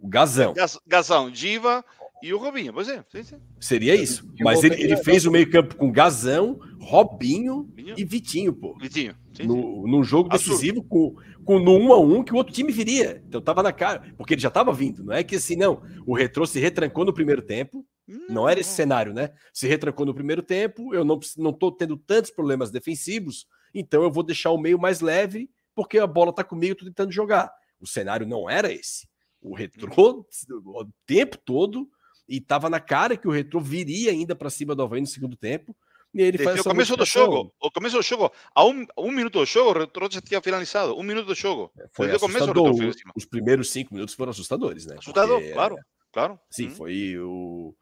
o 0.00 0.08
Gazão. 0.08 0.54
Gazão, 0.86 1.30
Diva 1.30 1.84
e 2.22 2.32
o 2.32 2.38
Robinho. 2.38 2.72
Pois 2.72 2.88
é, 2.88 3.04
sim, 3.08 3.22
sim. 3.22 3.36
Seria 3.60 3.94
isso. 3.94 4.28
Mas 4.40 4.62
ele, 4.64 4.80
ele 4.82 4.96
fez 4.96 5.26
o 5.26 5.30
meio 5.30 5.50
campo 5.50 5.76
com 5.76 5.90
Gazão, 5.90 6.58
Robinho 6.80 7.68
Robinho, 7.78 7.94
e 7.96 8.04
Vitinho, 8.04 8.52
pô. 8.52 8.76
Vitinho. 8.78 9.14
Sim, 9.32 9.42
sim. 9.42 9.46
No, 9.46 9.86
num 9.86 10.02
jogo 10.02 10.28
Absurdo. 10.32 10.50
decisivo 10.50 10.82
com, 10.84 11.14
com 11.44 11.58
no 11.58 11.72
1 11.72 11.92
a 11.92 12.00
1 12.00 12.24
que 12.24 12.32
o 12.32 12.36
outro 12.36 12.52
time 12.52 12.72
viria. 12.72 13.22
Então 13.26 13.40
tava 13.40 13.62
na 13.62 13.72
cara, 13.72 14.02
porque 14.16 14.34
ele 14.34 14.40
já 14.40 14.50
tava 14.50 14.72
vindo. 14.72 15.04
Não 15.04 15.12
é 15.12 15.22
que 15.22 15.36
assim, 15.36 15.56
não. 15.56 15.82
O 16.06 16.14
Retrô 16.14 16.46
se 16.46 16.58
retrancou 16.58 17.04
no 17.04 17.12
primeiro 17.12 17.42
tempo. 17.42 17.86
Não 18.28 18.48
era 18.48 18.58
esse 18.58 18.70
cenário, 18.70 19.12
né? 19.12 19.30
Se 19.52 19.68
retrancou 19.68 20.06
no 20.06 20.14
primeiro 20.14 20.42
tempo, 20.42 20.94
eu 20.94 21.04
não, 21.04 21.20
não 21.36 21.52
tô 21.52 21.70
tendo 21.70 21.96
tantos 21.96 22.30
problemas 22.30 22.70
defensivos, 22.70 23.46
então 23.74 24.02
eu 24.02 24.10
vou 24.10 24.22
deixar 24.22 24.50
o 24.50 24.56
meio 24.56 24.78
mais 24.78 25.02
leve, 25.02 25.50
porque 25.74 25.98
a 25.98 26.06
bola 26.06 26.32
tá 26.32 26.42
comigo, 26.42 26.72
eu 26.72 26.76
tô 26.76 26.84
tentando 26.86 27.12
jogar. 27.12 27.52
O 27.78 27.86
cenário 27.86 28.26
não 28.26 28.48
era 28.48 28.72
esse. 28.72 29.06
O 29.42 29.54
retrô 29.54 30.24
o 30.64 30.86
tempo 31.06 31.36
todo, 31.44 31.88
e 32.28 32.40
tava 32.40 32.68
na 32.68 32.78
cara 32.78 33.16
que 33.16 33.26
o 33.26 33.30
retrô 33.30 33.60
viria 33.60 34.10
ainda 34.10 34.36
para 34.36 34.50
cima 34.50 34.74
do 34.74 34.82
Havaí 34.82 35.00
no 35.00 35.06
segundo 35.06 35.36
tempo. 35.36 35.74
E 36.14 36.22
ele 36.22 36.32
Desde 36.38 36.44
faz 36.44 36.56
o 36.56 36.60
essa 36.60 36.70
começo 36.70 36.96
do 36.96 37.04
jogo, 37.04 37.52
o 37.60 37.70
começo 37.70 37.96
do 37.96 38.02
jogo, 38.02 38.32
a 38.54 38.64
um, 38.64 38.86
um 38.96 39.10
minuto 39.10 39.38
do 39.38 39.44
jogo, 39.44 39.70
o 39.70 39.78
Retro 39.80 40.08
já 40.10 40.20
tinha 40.22 40.40
finalizado. 40.40 40.96
Um 40.96 41.02
minuto 41.02 41.26
do 41.26 41.34
jogo. 41.34 41.70
Foi 41.92 42.06
Desde 42.06 42.16
o 42.24 42.26
começo 42.26 42.46
o 42.46 42.50
assustador. 42.50 42.74
Retro. 42.78 43.12
Os 43.14 43.24
primeiros 43.26 43.70
cinco 43.70 43.92
minutos 43.94 44.14
foram 44.14 44.30
assustadores, 44.30 44.86
né? 44.86 44.96
Assustador, 44.98 45.38
Porque, 45.38 45.52
claro, 45.52 45.76
claro. 46.10 46.38
Sim, 46.50 46.68
Hum. 46.68 46.70
foi 46.70 47.18
o 47.18 47.74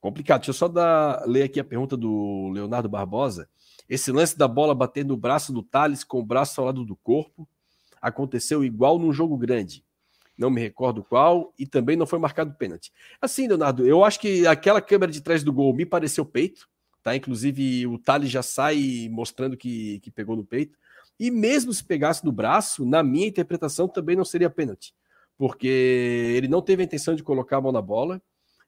complicado. 0.00 0.40
Deixa 0.40 0.50
eu 0.50 0.54
só 0.54 0.66
dar, 0.66 1.26
ler 1.26 1.42
aqui 1.42 1.60
a 1.60 1.64
pergunta 1.64 1.94
do 1.96 2.50
Leonardo 2.54 2.88
Barbosa. 2.88 3.48
Esse 3.86 4.10
lance 4.12 4.36
da 4.36 4.48
bola 4.48 4.74
bater 4.74 5.04
no 5.04 5.16
braço 5.16 5.52
do 5.52 5.62
Thales 5.62 6.02
com 6.04 6.20
o 6.20 6.24
braço 6.24 6.60
ao 6.60 6.66
lado 6.66 6.84
do 6.84 6.96
corpo 6.96 7.46
aconteceu 8.00 8.64
igual 8.64 8.98
num 8.98 9.12
jogo 9.12 9.36
grande. 9.36 9.84
Não 10.38 10.50
me 10.50 10.60
recordo 10.60 11.02
qual 11.02 11.52
e 11.58 11.66
também 11.66 11.96
não 11.96 12.06
foi 12.06 12.20
marcado 12.20 12.54
pênalti. 12.54 12.92
Assim, 13.20 13.48
Leonardo, 13.48 13.84
eu 13.84 14.04
acho 14.04 14.20
que 14.20 14.46
aquela 14.46 14.80
câmera 14.80 15.10
de 15.10 15.20
trás 15.20 15.42
do 15.42 15.52
gol 15.52 15.74
me 15.74 15.84
pareceu 15.84 16.24
peito, 16.24 16.68
tá? 17.02 17.16
Inclusive 17.16 17.88
o 17.88 17.98
Thales 17.98 18.30
já 18.30 18.42
sai 18.42 19.08
mostrando 19.10 19.56
que, 19.56 19.98
que 19.98 20.12
pegou 20.12 20.36
no 20.36 20.44
peito. 20.44 20.78
E 21.18 21.30
mesmo 21.30 21.72
se 21.74 21.82
pegasse 21.82 22.24
no 22.24 22.30
braço, 22.30 22.86
na 22.86 23.02
minha 23.02 23.26
interpretação 23.26 23.88
também 23.88 24.14
não 24.14 24.24
seria 24.24 24.48
pênalti, 24.48 24.94
porque 25.36 25.66
ele 26.36 26.46
não 26.46 26.62
teve 26.62 26.82
a 26.82 26.84
intenção 26.84 27.16
de 27.16 27.24
colocar 27.24 27.56
a 27.56 27.60
mão 27.60 27.72
na 27.72 27.82
bola 27.82 28.22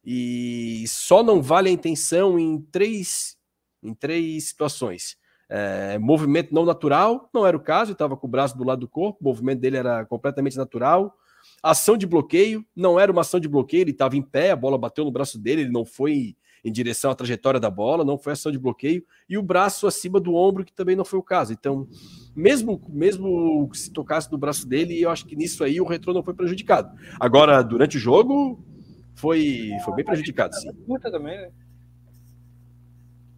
e 0.04 0.84
só 0.88 1.22
não 1.22 1.40
vale 1.40 1.68
a 1.68 1.72
intenção 1.72 2.36
em 2.36 2.60
três, 2.60 3.36
em 3.80 3.94
três 3.94 4.48
situações. 4.48 5.16
É, 5.48 5.98
movimento 5.98 6.52
não 6.52 6.64
natural, 6.64 7.28
não 7.32 7.46
era 7.46 7.56
o 7.56 7.60
caso, 7.60 7.92
estava 7.92 8.16
com 8.16 8.26
o 8.26 8.30
braço 8.30 8.56
do 8.56 8.64
lado 8.64 8.80
do 8.80 8.88
corpo, 8.88 9.18
o 9.20 9.24
movimento 9.24 9.60
dele 9.60 9.76
era 9.76 10.04
completamente 10.04 10.56
natural. 10.56 11.16
Ação 11.62 11.96
de 11.96 12.06
bloqueio, 12.06 12.64
não 12.74 12.98
era 12.98 13.12
uma 13.12 13.20
ação 13.20 13.38
de 13.38 13.48
bloqueio, 13.48 13.82
ele 13.82 13.90
estava 13.90 14.16
em 14.16 14.22
pé, 14.22 14.50
a 14.50 14.56
bola 14.56 14.78
bateu 14.78 15.04
no 15.04 15.10
braço 15.10 15.38
dele, 15.38 15.62
ele 15.62 15.70
não 15.70 15.84
foi 15.84 16.36
em 16.64 16.70
direção 16.70 17.10
à 17.10 17.14
trajetória 17.14 17.58
da 17.58 17.70
bola, 17.70 18.04
não 18.04 18.18
foi 18.18 18.32
ação 18.32 18.52
de 18.52 18.58
bloqueio, 18.58 19.04
e 19.28 19.36
o 19.38 19.42
braço 19.42 19.86
acima 19.86 20.20
do 20.20 20.34
ombro, 20.34 20.64
que 20.64 20.72
também 20.72 20.96
não 20.96 21.04
foi 21.04 21.18
o 21.18 21.22
caso. 21.22 21.52
Então, 21.52 21.88
mesmo, 22.34 22.80
mesmo 22.88 23.68
se 23.74 23.90
tocasse 23.92 24.30
no 24.30 24.38
braço 24.38 24.66
dele, 24.66 25.00
eu 25.00 25.10
acho 25.10 25.26
que 25.26 25.36
nisso 25.36 25.64
aí 25.64 25.80
o 25.80 25.86
retrô 25.86 26.12
não 26.12 26.22
foi 26.22 26.34
prejudicado. 26.34 26.94
Agora, 27.18 27.62
durante 27.62 27.96
o 27.96 28.00
jogo, 28.00 28.62
foi, 29.14 29.70
foi 29.84 29.94
bem 29.94 30.04
prejudicado, 30.04 30.54
sim. 30.54 30.72
Curta 30.86 31.10
também, 31.10 31.36
né? 31.36 31.50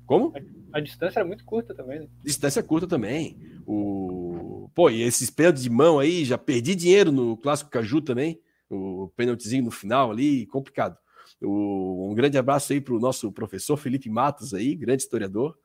Como? 0.07 0.33
A 0.73 0.81
distância 0.81 1.21
era 1.21 1.27
muito 1.27 1.45
curta 1.45 1.75
também, 1.75 2.01
né? 2.01 2.07
Distância 2.25 2.63
curta 2.63 2.87
também. 2.87 3.37
O... 3.67 4.32
Pô, 4.75 4.89
e 4.91 5.03
esses 5.03 5.31
pênaltis 5.31 5.63
de 5.63 5.71
mão 5.71 5.99
aí, 5.99 6.25
já 6.25 6.39
perdi 6.39 6.75
dinheiro 6.75 7.13
no 7.13 7.37
Clássico 7.37 7.71
Caju 7.71 8.01
também. 8.01 8.41
O 8.71 9.09
pênaltizinho 9.17 9.65
no 9.65 9.71
final 9.71 10.11
ali, 10.11 10.47
complicado. 10.47 10.97
O... 11.41 12.11
Um 12.11 12.15
grande 12.15 12.39
abraço 12.39 12.73
aí 12.73 12.81
para 12.81 12.95
o 12.95 13.01
nosso 13.01 13.31
professor 13.33 13.77
Felipe 13.77 14.09
Matos 14.09 14.55
aí, 14.55 14.75
grande 14.75 15.03
historiador. 15.03 15.57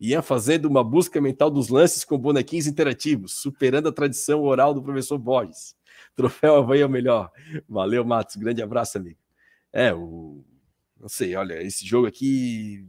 Ian 0.00 0.22
fazendo 0.22 0.66
uma 0.66 0.84
busca 0.84 1.20
mental 1.20 1.50
dos 1.50 1.68
lances 1.68 2.04
com 2.04 2.18
bonequinhos 2.18 2.66
interativos, 2.66 3.34
superando 3.40 3.88
a 3.88 3.92
tradição 3.92 4.42
oral 4.42 4.74
do 4.74 4.82
professor 4.82 5.18
Borges. 5.18 5.74
Troféu 6.14 6.56
Havaí 6.56 6.80
é 6.80 6.86
o 6.86 6.90
melhor. 6.90 7.30
Valeu, 7.68 8.04
Matos. 8.04 8.36
Grande 8.36 8.62
abraço, 8.62 8.98
amigo. 8.98 9.18
É, 9.72 9.94
o. 9.94 10.44
Não 10.98 11.08
sei, 11.08 11.36
olha, 11.36 11.62
esse 11.62 11.86
jogo 11.86 12.06
aqui 12.06 12.86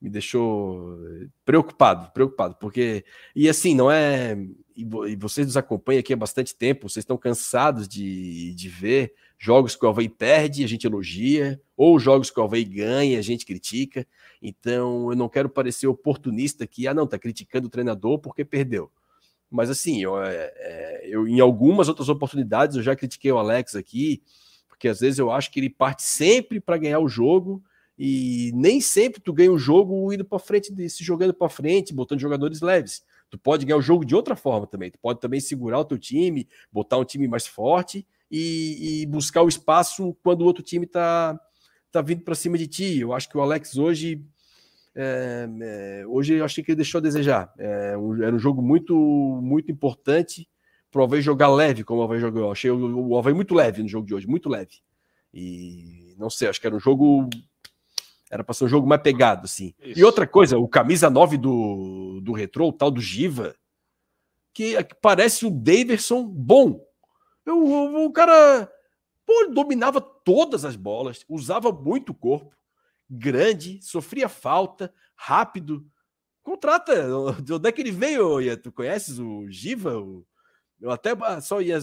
me 0.00 0.10
deixou 0.10 0.98
preocupado, 1.44 2.10
preocupado, 2.12 2.56
porque. 2.60 3.04
E 3.34 3.48
assim, 3.48 3.74
não 3.74 3.90
é. 3.90 4.36
E 4.76 5.16
vocês 5.16 5.46
nos 5.46 5.56
acompanham 5.56 6.00
aqui 6.00 6.12
há 6.12 6.16
bastante 6.16 6.54
tempo, 6.54 6.88
vocês 6.88 7.02
estão 7.02 7.16
cansados 7.16 7.86
de, 7.86 8.52
de 8.54 8.68
ver 8.68 9.14
jogos 9.38 9.76
que 9.76 9.84
o 9.84 9.88
Havaí 9.88 10.08
perde, 10.08 10.64
a 10.64 10.66
gente 10.66 10.86
elogia, 10.86 11.60
ou 11.76 11.98
jogos 11.98 12.30
que 12.30 12.40
o 12.40 12.42
Havaí 12.42 12.64
ganha, 12.64 13.18
a 13.18 13.22
gente 13.22 13.46
critica. 13.46 14.06
Então, 14.42 15.10
eu 15.10 15.16
não 15.16 15.28
quero 15.28 15.48
parecer 15.48 15.86
oportunista 15.86 16.66
que, 16.66 16.88
ah, 16.88 16.94
não, 16.94 17.06
tá 17.06 17.18
criticando 17.18 17.68
o 17.68 17.70
treinador 17.70 18.18
porque 18.18 18.44
perdeu. 18.44 18.90
Mas 19.50 19.70
assim, 19.70 20.02
eu, 20.02 20.20
é, 20.20 21.02
eu, 21.04 21.28
em 21.28 21.38
algumas 21.38 21.88
outras 21.88 22.08
oportunidades 22.08 22.76
eu 22.76 22.82
já 22.82 22.96
critiquei 22.96 23.30
o 23.30 23.38
Alex 23.38 23.76
aqui, 23.76 24.22
porque 24.66 24.88
às 24.88 24.98
vezes 24.98 25.18
eu 25.18 25.30
acho 25.30 25.50
que 25.50 25.60
ele 25.60 25.70
parte 25.70 26.02
sempre 26.02 26.58
para 26.58 26.76
ganhar 26.76 26.98
o 26.98 27.08
jogo 27.08 27.62
E 27.98 28.50
nem 28.54 28.80
sempre 28.80 29.20
tu 29.20 29.32
ganha 29.32 29.52
o 29.52 29.58
jogo 29.58 30.12
indo 30.12 30.24
para 30.24 30.38
frente, 30.38 30.88
se 30.88 31.04
jogando 31.04 31.32
para 31.32 31.48
frente, 31.48 31.94
botando 31.94 32.20
jogadores 32.20 32.60
leves. 32.60 33.02
Tu 33.30 33.38
pode 33.38 33.64
ganhar 33.64 33.78
o 33.78 33.82
jogo 33.82 34.04
de 34.04 34.14
outra 34.14 34.34
forma 34.34 34.66
também. 34.66 34.90
Tu 34.90 34.98
pode 34.98 35.20
também 35.20 35.40
segurar 35.40 35.80
o 35.80 35.84
teu 35.84 35.98
time, 35.98 36.48
botar 36.72 36.98
um 36.98 37.04
time 37.04 37.28
mais 37.28 37.46
forte 37.46 38.06
e, 38.30 39.02
e 39.02 39.06
buscar 39.06 39.42
o 39.42 39.48
espaço 39.48 40.16
quando 40.22 40.42
o 40.42 40.44
outro 40.44 40.62
time 40.62 40.86
tá, 40.86 41.38
tá 41.90 42.02
vindo 42.02 42.22
para 42.22 42.34
cima 42.34 42.58
de 42.58 42.66
ti. 42.66 42.98
Eu 43.00 43.12
acho 43.12 43.28
que 43.28 43.36
o 43.36 43.40
Alex 43.40 43.76
hoje 43.76 44.24
é, 44.94 45.48
é, 45.60 46.06
hoje 46.06 46.34
eu 46.34 46.44
achei 46.44 46.62
que 46.62 46.70
ele 46.70 46.76
deixou 46.76 46.98
a 46.98 47.02
desejar. 47.02 47.52
É, 47.58 47.96
um, 47.96 48.22
era 48.22 48.34
um 48.34 48.38
jogo 48.38 48.62
muito, 48.62 48.94
muito 49.42 49.70
importante 49.70 50.48
para 50.90 51.00
o 51.00 51.04
Havaí 51.04 51.20
jogar 51.20 51.48
leve, 51.48 51.82
como 51.82 52.00
o 52.00 52.04
Havaí 52.04 52.20
jogou. 52.20 52.42
Eu 52.42 52.52
achei 52.52 52.70
o, 52.70 53.10
o 53.10 53.34
muito 53.34 53.54
leve 53.54 53.82
no 53.82 53.88
jogo 53.88 54.06
de 54.06 54.14
hoje, 54.14 54.28
muito 54.28 54.48
leve. 54.48 54.76
E 55.32 56.14
não 56.16 56.30
sei, 56.30 56.48
acho 56.48 56.60
que 56.60 56.66
era 56.66 56.76
um 56.76 56.80
jogo. 56.80 57.28
Era 58.34 58.42
para 58.42 58.52
ser 58.52 58.64
um 58.64 58.68
jogo 58.68 58.84
mais 58.84 59.00
pegado, 59.00 59.44
assim. 59.44 59.72
Isso. 59.80 60.00
E 60.00 60.02
outra 60.02 60.26
coisa, 60.26 60.58
o 60.58 60.66
camisa 60.66 61.08
9 61.08 61.38
do, 61.38 62.20
do 62.20 62.32
Retro, 62.32 62.66
o 62.66 62.72
tal 62.72 62.90
do 62.90 63.00
Giva, 63.00 63.54
que, 64.52 64.82
que 64.82 64.94
parece 64.96 65.46
o 65.46 65.50
Daverson 65.50 66.26
bom. 66.26 66.84
Eu, 67.46 67.64
o, 67.64 68.06
o 68.06 68.12
cara 68.12 68.68
pô, 69.24 69.46
dominava 69.52 70.00
todas 70.00 70.64
as 70.64 70.74
bolas, 70.74 71.24
usava 71.28 71.70
muito 71.70 72.10
o 72.10 72.14
corpo 72.14 72.56
grande, 73.08 73.78
sofria 73.80 74.28
falta, 74.28 74.92
rápido. 75.14 75.86
Contrata. 76.42 77.40
De 77.40 77.52
onde 77.52 77.68
é 77.68 77.70
que 77.70 77.82
ele 77.82 77.92
veio, 77.92 78.40
Ian? 78.40 78.56
Tu 78.56 78.72
conheces 78.72 79.20
o 79.20 79.48
Giva? 79.48 79.96
O... 79.96 80.26
Eu 80.80 80.90
até 80.90 81.10
só 81.40 81.62
ia, 81.62 81.78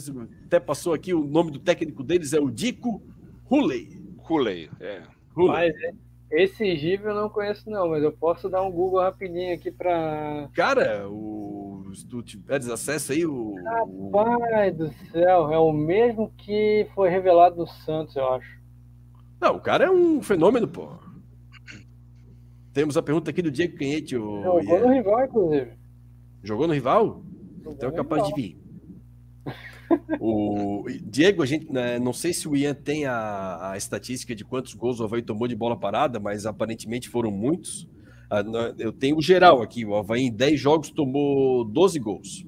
até 0.47 0.59
passou 0.59 0.93
aqui 0.93 1.13
o 1.13 1.23
nome 1.23 1.49
do 1.49 1.59
técnico 1.59 2.03
deles 2.03 2.33
é 2.33 2.41
o 2.41 2.51
Dico 2.51 3.01
Huley. 3.49 4.03
Huley, 4.29 4.69
é. 4.81 5.03
Huley. 5.33 5.47
Mas 5.47 6.10
esse 6.31 6.75
Giva 6.77 7.09
eu 7.09 7.15
não 7.15 7.29
conheço 7.29 7.69
não, 7.69 7.89
mas 7.89 8.03
eu 8.03 8.11
posso 8.11 8.49
dar 8.49 8.61
um 8.61 8.71
Google 8.71 9.01
rapidinho 9.01 9.53
aqui 9.53 9.71
para. 9.71 10.49
Cara, 10.53 11.07
o 11.09 11.51
se 11.95 12.07
tu 12.07 12.21
tiveres 12.21 12.69
acesso 12.69 13.11
aí 13.11 13.25
o. 13.25 13.55
Rapaz 13.63 14.75
do 14.75 14.91
céu, 15.11 15.51
é 15.51 15.59
o 15.59 15.71
mesmo 15.71 16.31
que 16.37 16.87
foi 16.95 17.09
revelado 17.09 17.57
no 17.57 17.67
Santos, 17.67 18.15
eu 18.15 18.27
acho. 18.33 18.61
Não, 19.39 19.55
o 19.55 19.59
cara 19.59 19.85
é 19.85 19.89
um 19.89 20.21
fenômeno, 20.21 20.67
pô. 20.67 20.89
Temos 22.73 22.95
a 22.95 23.01
pergunta 23.01 23.31
aqui 23.31 23.41
do 23.41 23.51
Diego 23.51 23.77
Canhete. 23.77 24.15
O... 24.15 24.41
Jogou 24.41 24.61
yeah. 24.61 24.87
no 24.87 24.93
rival, 24.93 25.25
inclusive. 25.25 25.71
Jogou 26.43 26.67
no 26.67 26.73
rival? 26.73 27.23
Jogou 27.57 27.73
então 27.73 27.89
é 27.89 27.93
capaz 27.93 28.23
rival. 28.23 28.35
de 28.35 28.41
vir. 28.41 28.60
O 30.19 30.85
Diego, 31.03 31.43
a 31.43 31.45
gente 31.45 31.71
né, 31.71 31.99
não 31.99 32.13
sei 32.13 32.33
se 32.33 32.47
o 32.47 32.55
Ian 32.55 32.73
tem 32.73 33.05
a, 33.05 33.71
a, 33.71 33.77
estatística 33.77 34.35
de 34.35 34.45
quantos 34.45 34.73
gols 34.73 34.99
o 34.99 35.03
Havaí 35.03 35.21
tomou 35.21 35.47
de 35.47 35.55
bola 35.55 35.79
parada, 35.79 36.19
mas 36.19 36.45
aparentemente 36.45 37.09
foram 37.09 37.31
muitos. 37.31 37.87
Ah, 38.29 38.43
eu 38.77 38.91
tenho 38.91 39.17
o 39.17 39.21
geral 39.21 39.61
aqui: 39.61 39.85
o 39.85 39.95
Havaí 39.95 40.23
em 40.23 40.31
10 40.31 40.59
jogos 40.59 40.89
tomou 40.89 41.65
12 41.65 41.99
gols. 41.99 42.45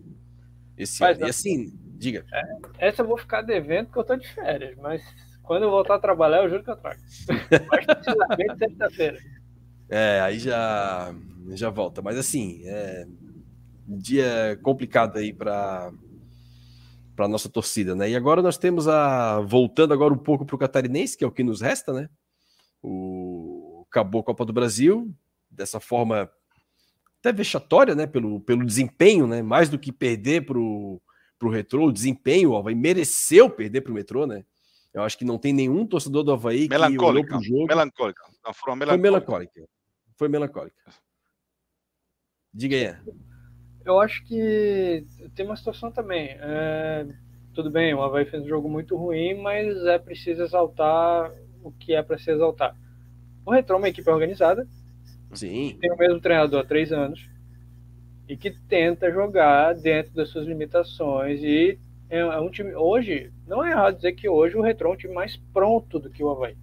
Esse 0.78 1.02
mas, 1.02 1.20
E 1.20 1.24
assim, 1.24 1.74
diga. 1.98 2.26
É, 2.32 2.88
essa 2.88 3.02
eu 3.02 3.08
vou 3.08 3.18
ficar 3.18 3.42
devendo 3.42 3.88
porque 3.88 4.00
eu 4.00 4.04
tô 4.04 4.16
de 4.16 4.28
férias, 4.28 4.78
mas 4.82 5.02
quando 5.44 5.64
eu 5.64 5.72
voltar 5.72 5.96
a 5.96 6.00
trabalhar, 6.00 6.44
eu 6.44 6.50
juro 6.50 6.64
que 6.64 6.72
eu 6.72 6.78
trago. 6.78 7.02
mais 7.70 7.86
precisamente 7.86 8.58
sexta-feira. 8.58 9.18
É, 9.90 10.22
aí 10.22 10.40
já, 10.40 11.14
já 11.50 11.70
volta. 11.70 12.02
Mas 12.02 12.18
assim, 12.18 12.62
é 12.66 13.06
dia 13.88 14.58
complicado 14.62 15.18
aí 15.18 15.34
para 15.34 15.92
para 17.16 17.28
nossa 17.28 17.50
torcida, 17.50 17.96
né? 17.96 18.10
E 18.10 18.16
agora 18.16 18.42
nós 18.42 18.58
temos 18.58 18.88
a 18.88 19.42
voltando 19.42 19.94
agora 19.94 20.14
um 20.14 20.18
pouco 20.18 20.46
para 20.46 20.56
o 20.56 20.60
catarinense, 20.60 21.18
que 21.18 21.24
é 21.24 21.28
o 21.28 21.32
que 21.32 21.44
nos 21.44 21.62
resta, 21.62 21.94
né? 21.94 22.10
O 22.82 23.86
acabou 23.90 24.22
a 24.22 24.24
Copa 24.24 24.44
do 24.44 24.54
Brasil 24.54 25.14
dessa 25.50 25.80
forma 25.80 26.30
até 27.20 27.32
vexatória, 27.32 27.94
né? 27.94 28.08
Pelo, 28.08 28.40
pelo 28.42 28.66
desempenho, 28.66 29.28
né? 29.28 29.42
Mais 29.42 29.70
do 29.70 29.78
que 29.78 29.92
perder 29.92 30.46
para 30.46 30.58
o 30.58 31.02
Retrô, 31.52 31.88
o 31.88 31.94
desempenho, 31.94 32.52
ó, 32.52 32.62
vai 32.62 32.74
mereceu 32.74 33.50
perder 33.50 33.82
para 33.82 33.92
o 33.92 33.96
Metrô, 33.96 34.26
né? 34.26 34.44
Eu 34.94 35.04
acho 35.04 35.18
que 35.18 35.26
não 35.26 35.38
tem 35.38 35.54
nenhum 35.54 35.86
torcedor 35.86 36.24
do 36.24 36.32
Havaí 36.32 36.68
que 36.68 36.76
olhou 36.76 37.26
para 37.26 37.38
o 37.38 37.44
jogo. 37.44 37.68
Melancólica. 37.68 38.24
Foi 38.94 38.98
melancólica 38.98 39.64
foi 40.24 40.30
melancólica. 40.30 40.94
Diga 42.54 42.76
aí. 42.78 43.33
Eu 43.86 44.00
acho 44.00 44.24
que 44.26 45.06
tem 45.36 45.46
uma 45.46 45.56
situação 45.56 45.92
também. 45.92 46.30
É, 46.40 47.06
tudo 47.54 47.70
bem, 47.70 47.94
o 47.94 48.02
Havaí 48.02 48.26
fez 48.26 48.44
um 48.44 48.48
jogo 48.48 48.70
muito 48.70 48.96
ruim, 48.96 49.36
mas 49.42 49.86
é 49.86 49.98
preciso 50.00 50.44
exaltar 50.44 51.32
o 51.64 51.72
que 51.72 51.94
é 51.94 52.02
para 52.02 52.18
se 52.18 52.32
exaltar. 52.32 52.76
O 53.46 53.52
Retro 53.52 53.76
é 53.76 53.78
uma 53.78 53.90
equipe 53.90 54.10
organizada. 54.10 54.68
Sim. 55.34 55.78
Tem 55.80 55.92
o 55.92 55.98
mesmo 55.98 56.20
treinador 56.20 56.62
há 56.62 56.66
três 56.66 56.92
anos. 56.92 57.28
E 58.28 58.38
que 58.38 58.52
tenta 58.52 59.12
jogar 59.12 59.76
dentro 59.76 60.14
das 60.14 60.30
suas 60.30 60.48
limitações. 60.48 61.42
E 61.44 61.78
é, 62.10 62.20
é 62.20 62.40
um 62.40 62.50
time. 62.50 62.74
Hoje, 62.74 63.32
não 63.46 63.64
é 63.64 63.72
errado 63.72 63.98
dizer 63.98 64.14
que 64.14 64.30
hoje 64.30 64.56
o 64.56 64.62
Retro 64.62 64.88
é 64.88 64.92
um 64.92 64.96
time 64.96 65.14
mais 65.14 65.36
pronto 65.54 66.00
do 66.00 66.10
que 66.10 66.24
o 66.24 66.32
Havaí. 66.32 66.56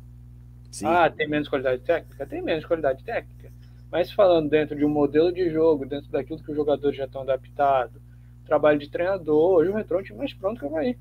Sim. 0.71 0.87
Ah, 0.87 1.11
tem 1.11 1.29
menos 1.29 1.49
qualidade 1.49 1.83
técnica? 1.83 2.27
Tem 2.27 2.41
menos 2.41 2.65
qualidade 2.65 3.05
técnica. 3.05 3.40
Mas 3.91 4.13
falando 4.13 4.49
dentro 4.49 4.77
de 4.77 4.85
um 4.85 4.89
modelo 4.89 5.33
de 5.33 5.51
jogo, 5.51 5.85
dentro 5.85 6.11
daquilo 6.11 6.43
que 6.43 6.51
os 6.51 6.57
jogadores 6.57 6.97
já 6.97 7.07
estão 7.07 7.23
adaptados, 7.23 8.01
trabalho 8.45 8.79
de 8.79 8.89
treinador, 8.89 9.59
hoje 9.59 9.71
o 9.71 9.75
Retro 9.75 9.97
é 9.97 10.01
um 10.01 10.03
time 10.03 10.19
mais 10.19 10.33
pronto 10.33 10.59
que 10.59 10.65
o 10.65 10.69
Havaí. 10.69 10.97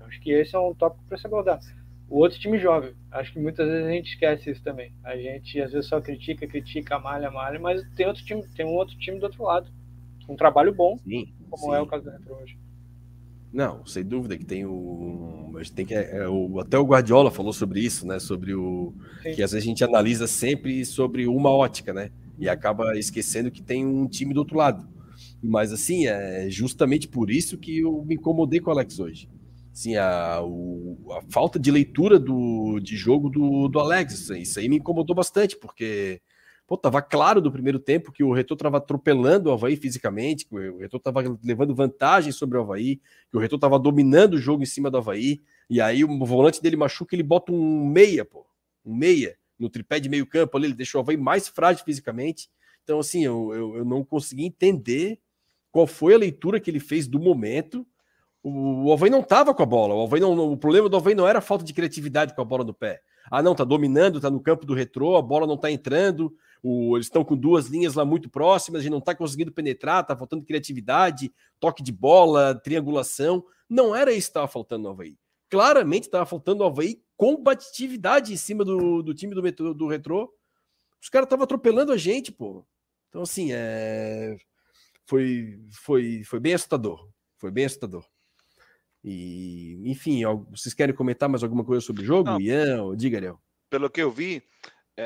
Acho 0.00 0.20
que 0.20 0.32
esse 0.32 0.56
é 0.56 0.58
um 0.58 0.74
tópico 0.74 1.04
para 1.08 1.16
se 1.16 1.26
abordar. 1.26 1.60
O 2.08 2.18
outro 2.18 2.40
time 2.40 2.58
joga. 2.58 2.92
Acho 3.12 3.32
que 3.32 3.38
muitas 3.38 3.68
vezes 3.68 3.86
a 3.86 3.90
gente 3.90 4.12
esquece 4.12 4.50
isso 4.50 4.62
também. 4.62 4.92
A 5.04 5.16
gente 5.16 5.60
às 5.60 5.72
vezes 5.72 5.88
só 5.88 6.00
critica, 6.00 6.46
critica, 6.46 6.98
malha, 6.98 7.30
malha, 7.30 7.60
mas 7.60 7.82
tem 7.94 8.06
outro 8.06 8.24
time, 8.24 8.42
tem 8.56 8.66
um 8.66 8.74
outro 8.74 8.98
time 8.98 9.20
do 9.20 9.24
outro 9.24 9.44
lado. 9.44 9.70
Um 10.28 10.34
trabalho 10.34 10.74
bom, 10.74 10.98
sim, 10.98 11.32
como 11.48 11.72
sim. 11.72 11.78
é 11.78 11.80
o 11.80 11.86
caso 11.86 12.04
do 12.04 12.10
Retro 12.10 12.34
hoje. 12.34 12.58
Não, 13.52 13.84
sem 13.84 14.04
dúvida 14.04 14.38
que 14.38 14.44
tem 14.44 14.64
o. 14.64 15.50
Mas 15.52 15.70
tem 15.70 15.84
que. 15.84 15.94
É, 15.94 16.28
o, 16.28 16.60
até 16.60 16.78
o 16.78 16.84
Guardiola 16.84 17.30
falou 17.30 17.52
sobre 17.52 17.80
isso, 17.80 18.06
né? 18.06 18.18
Sobre 18.20 18.54
o. 18.54 18.94
Sim. 19.22 19.32
Que 19.32 19.42
às 19.42 19.50
vezes 19.52 19.66
a 19.66 19.68
gente 19.68 19.82
analisa 19.82 20.26
sempre 20.26 20.84
sobre 20.84 21.26
uma 21.26 21.50
ótica, 21.50 21.92
né? 21.92 22.10
E 22.38 22.48
acaba 22.48 22.96
esquecendo 22.96 23.50
que 23.50 23.60
tem 23.60 23.84
um 23.84 24.06
time 24.06 24.32
do 24.32 24.38
outro 24.38 24.56
lado. 24.56 24.88
Mas 25.42 25.72
assim, 25.72 26.06
é 26.06 26.48
justamente 26.48 27.08
por 27.08 27.30
isso 27.30 27.58
que 27.58 27.80
eu 27.80 28.04
me 28.04 28.14
incomodei 28.14 28.60
com 28.60 28.70
o 28.70 28.72
Alex 28.72 28.98
hoje. 28.98 29.28
Sim, 29.72 29.96
a, 29.96 30.40
o, 30.42 30.96
a 31.12 31.22
falta 31.30 31.58
de 31.58 31.70
leitura 31.70 32.18
do, 32.18 32.80
de 32.80 32.96
jogo 32.96 33.28
do, 33.28 33.68
do 33.68 33.78
Alex, 33.78 34.30
isso 34.30 34.58
aí 34.58 34.68
me 34.68 34.76
incomodou 34.76 35.14
bastante, 35.14 35.56
porque 35.56 36.20
Pô, 36.70 36.76
tava 36.76 37.02
claro 37.02 37.40
do 37.40 37.50
primeiro 37.50 37.80
tempo 37.80 38.12
que 38.12 38.22
o 38.22 38.32
Retor 38.32 38.54
estava 38.54 38.76
atropelando 38.76 39.50
o 39.50 39.52
Havaí 39.52 39.74
fisicamente, 39.74 40.46
que 40.46 40.54
o 40.54 40.78
Retor 40.78 40.98
estava 40.98 41.20
levando 41.42 41.74
vantagem 41.74 42.30
sobre 42.30 42.56
o 42.56 42.60
Havaí, 42.60 43.00
que 43.28 43.36
o 43.36 43.40
Retor 43.40 43.56
estava 43.56 43.76
dominando 43.76 44.34
o 44.34 44.38
jogo 44.38 44.62
em 44.62 44.66
cima 44.66 44.88
do 44.88 44.96
Havaí, 44.96 45.40
e 45.68 45.80
aí 45.80 46.04
o 46.04 46.24
volante 46.24 46.62
dele 46.62 46.76
machuca, 46.76 47.16
ele 47.16 47.24
bota 47.24 47.50
um 47.50 47.84
meia, 47.84 48.24
pô, 48.24 48.46
um 48.86 48.94
meia 48.94 49.36
no 49.58 49.68
tripé 49.68 49.98
de 49.98 50.08
meio 50.08 50.24
campo 50.24 50.56
ali, 50.56 50.68
ele 50.68 50.74
deixou 50.74 51.00
o 51.00 51.02
Havaí 51.02 51.16
mais 51.16 51.48
frágil 51.48 51.84
fisicamente. 51.84 52.48
Então, 52.84 53.00
assim, 53.00 53.24
eu, 53.24 53.52
eu, 53.52 53.76
eu 53.78 53.84
não 53.84 54.04
consegui 54.04 54.44
entender 54.44 55.18
qual 55.72 55.88
foi 55.88 56.14
a 56.14 56.18
leitura 56.18 56.60
que 56.60 56.70
ele 56.70 56.78
fez 56.78 57.08
do 57.08 57.18
momento. 57.18 57.84
O, 58.44 58.84
o 58.84 58.92
Havaí 58.92 59.10
não 59.10 59.22
estava 59.22 59.52
com 59.52 59.62
a 59.64 59.66
bola, 59.66 59.96
o, 59.96 60.04
Havaí 60.04 60.20
não, 60.20 60.52
o 60.52 60.56
problema 60.56 60.88
do 60.88 60.96
Havaí 60.96 61.16
não 61.16 61.26
era 61.26 61.40
falta 61.40 61.64
de 61.64 61.74
criatividade 61.74 62.32
com 62.32 62.40
a 62.40 62.44
bola 62.44 62.62
no 62.62 62.72
pé. 62.72 63.00
Ah, 63.28 63.42
não, 63.42 63.56
tá 63.56 63.64
dominando, 63.64 64.20
tá 64.20 64.30
no 64.30 64.40
campo 64.40 64.64
do 64.64 64.72
retrô, 64.72 65.16
a 65.16 65.22
bola 65.22 65.48
não 65.48 65.56
tá 65.56 65.68
entrando, 65.68 66.32
o, 66.62 66.96
eles 66.96 67.06
estão 67.06 67.24
com 67.24 67.36
duas 67.36 67.66
linhas 67.66 67.94
lá 67.94 68.04
muito 68.04 68.28
próximas, 68.28 68.80
a 68.80 68.82
gente 68.82 68.92
não 68.92 68.98
está 68.98 69.14
conseguindo 69.14 69.52
penetrar, 69.52 70.02
está 70.02 70.16
faltando 70.16 70.44
criatividade, 70.44 71.32
toque 71.58 71.82
de 71.82 71.92
bola, 71.92 72.54
triangulação. 72.54 73.44
Não 73.68 73.94
era 73.94 74.10
isso 74.10 74.28
que 74.28 74.30
estava 74.30 74.48
faltando 74.48 74.84
no 74.84 74.90
Havaí. 74.90 75.16
Claramente 75.48 76.04
estava 76.04 76.26
faltando 76.26 76.58
no 76.58 76.66
Havaí 76.66 77.02
combatividade 77.16 78.32
em 78.32 78.36
cima 78.36 78.64
do, 78.64 79.02
do 79.02 79.14
time 79.14 79.34
do, 79.34 79.42
metro, 79.42 79.74
do 79.74 79.86
Retrô. 79.86 80.32
Os 81.00 81.08
caras 81.08 81.26
estavam 81.26 81.44
atropelando 81.44 81.92
a 81.92 81.96
gente, 81.96 82.32
pô. 82.32 82.64
Então, 83.08 83.22
assim, 83.22 83.50
é... 83.52 84.36
foi, 85.06 85.60
foi, 85.72 86.22
foi 86.24 86.40
bem 86.40 86.54
assustador. 86.54 87.08
Foi 87.38 87.50
bem 87.50 87.64
assustador. 87.64 88.04
E, 89.02 89.80
enfim, 89.84 90.22
vocês 90.50 90.74
querem 90.74 90.94
comentar 90.94 91.28
mais 91.28 91.42
alguma 91.42 91.64
coisa 91.64 91.84
sobre 91.84 92.02
o 92.02 92.06
jogo? 92.06 92.30
Não. 92.30 92.40
Ian, 92.40 92.96
diga, 92.96 93.18
Ariel. 93.18 93.40
Pelo 93.70 93.88
que 93.88 94.02
eu 94.02 94.10
vi, 94.10 94.42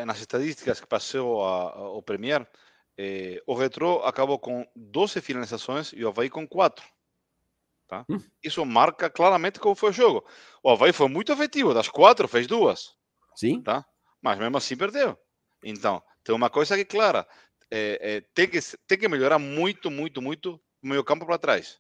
nas 0.05 0.19
estatísticas 0.19 0.81
que 0.81 0.87
passou 0.87 1.45
a, 1.45 1.73
a, 1.73 1.89
o 1.91 2.03
Premier, 2.03 2.49
eh, 2.97 3.43
o 3.47 3.55
Retro 3.55 4.03
acabou 4.05 4.39
com 4.39 4.67
12 4.75 5.21
finalizações 5.21 5.93
e 5.93 6.05
o 6.05 6.09
Havaí 6.09 6.31
com 6.31 6.47
4. 6.47 6.85
Tá? 7.87 8.05
Hum. 8.09 8.21
Isso 8.43 8.65
marca 8.65 9.11
claramente 9.11 9.61
como 9.61 9.75
foi 9.75 9.91
o 9.91 9.93
jogo. 9.93 10.27
O 10.63 10.71
Havaí 10.71 10.93
foi 10.93 11.09
muito 11.09 11.33
efetivo, 11.33 11.75
das 11.75 11.89
quatro 11.89 12.27
fez 12.27 12.47
duas. 12.47 12.95
Sim. 13.37 13.63
Tá? 13.63 13.85
Mas 14.23 14.39
mesmo 14.39 14.57
assim 14.57 14.77
perdeu. 14.77 15.19
Então, 15.63 16.03
tem 16.23 16.35
uma 16.35 16.49
coisa 16.49 16.75
que 16.77 16.83
é 16.83 16.85
clara, 16.85 17.27
é, 17.71 17.99
é, 18.01 18.21
tem, 18.35 18.49
que, 18.49 18.59
tem 18.87 18.99
que 18.99 19.09
melhorar 19.09 19.39
muito, 19.39 19.91
muito, 19.91 20.23
muito 20.23 20.61
o 20.83 20.87
meio 20.87 21.05
campo 21.05 21.27
para 21.27 21.39
trás. 21.39 21.79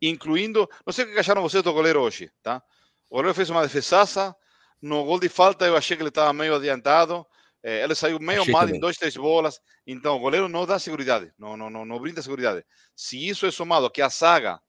Incluindo, 0.00 0.68
não 0.84 0.92
sei 0.92 1.04
o 1.04 1.12
que 1.12 1.18
acharam 1.18 1.42
vocês 1.42 1.62
do 1.62 1.72
goleiro 1.72 2.00
hoje, 2.00 2.30
tá? 2.42 2.62
O 3.08 3.16
goleiro 3.16 3.34
fez 3.34 3.48
uma 3.48 3.62
defesaça, 3.62 4.36
no 4.80 5.04
gol 5.04 5.18
de 5.18 5.28
falta 5.28 5.64
eu 5.66 5.76
achei 5.76 5.96
que 5.96 6.02
ele 6.02 6.10
estava 6.10 6.32
meio 6.32 6.54
adiantado, 6.54 7.26
É, 7.62 7.82
ele 7.82 7.94
saiu 7.94 8.18
meio 8.20 8.42
Achei 8.42 8.52
mal 8.52 8.62
também. 8.62 8.76
em 8.76 8.80
dois, 8.80 8.96
três 8.96 9.16
bolas. 9.16 9.60
Então, 9.86 10.16
o 10.16 10.20
goleiro 10.20 10.48
não 10.48 10.66
dá 10.66 10.78
segurança, 10.78 11.32
não, 11.38 11.56
não, 11.56 11.68
não, 11.68 11.84
não 11.84 11.98
brinda 11.98 12.22
segurança. 12.22 12.64
Se 12.94 13.28
isso 13.28 13.46
é 13.46 13.50
somado 13.50 13.90
que 13.90 14.02
a 14.02 14.10
saga 14.10 14.60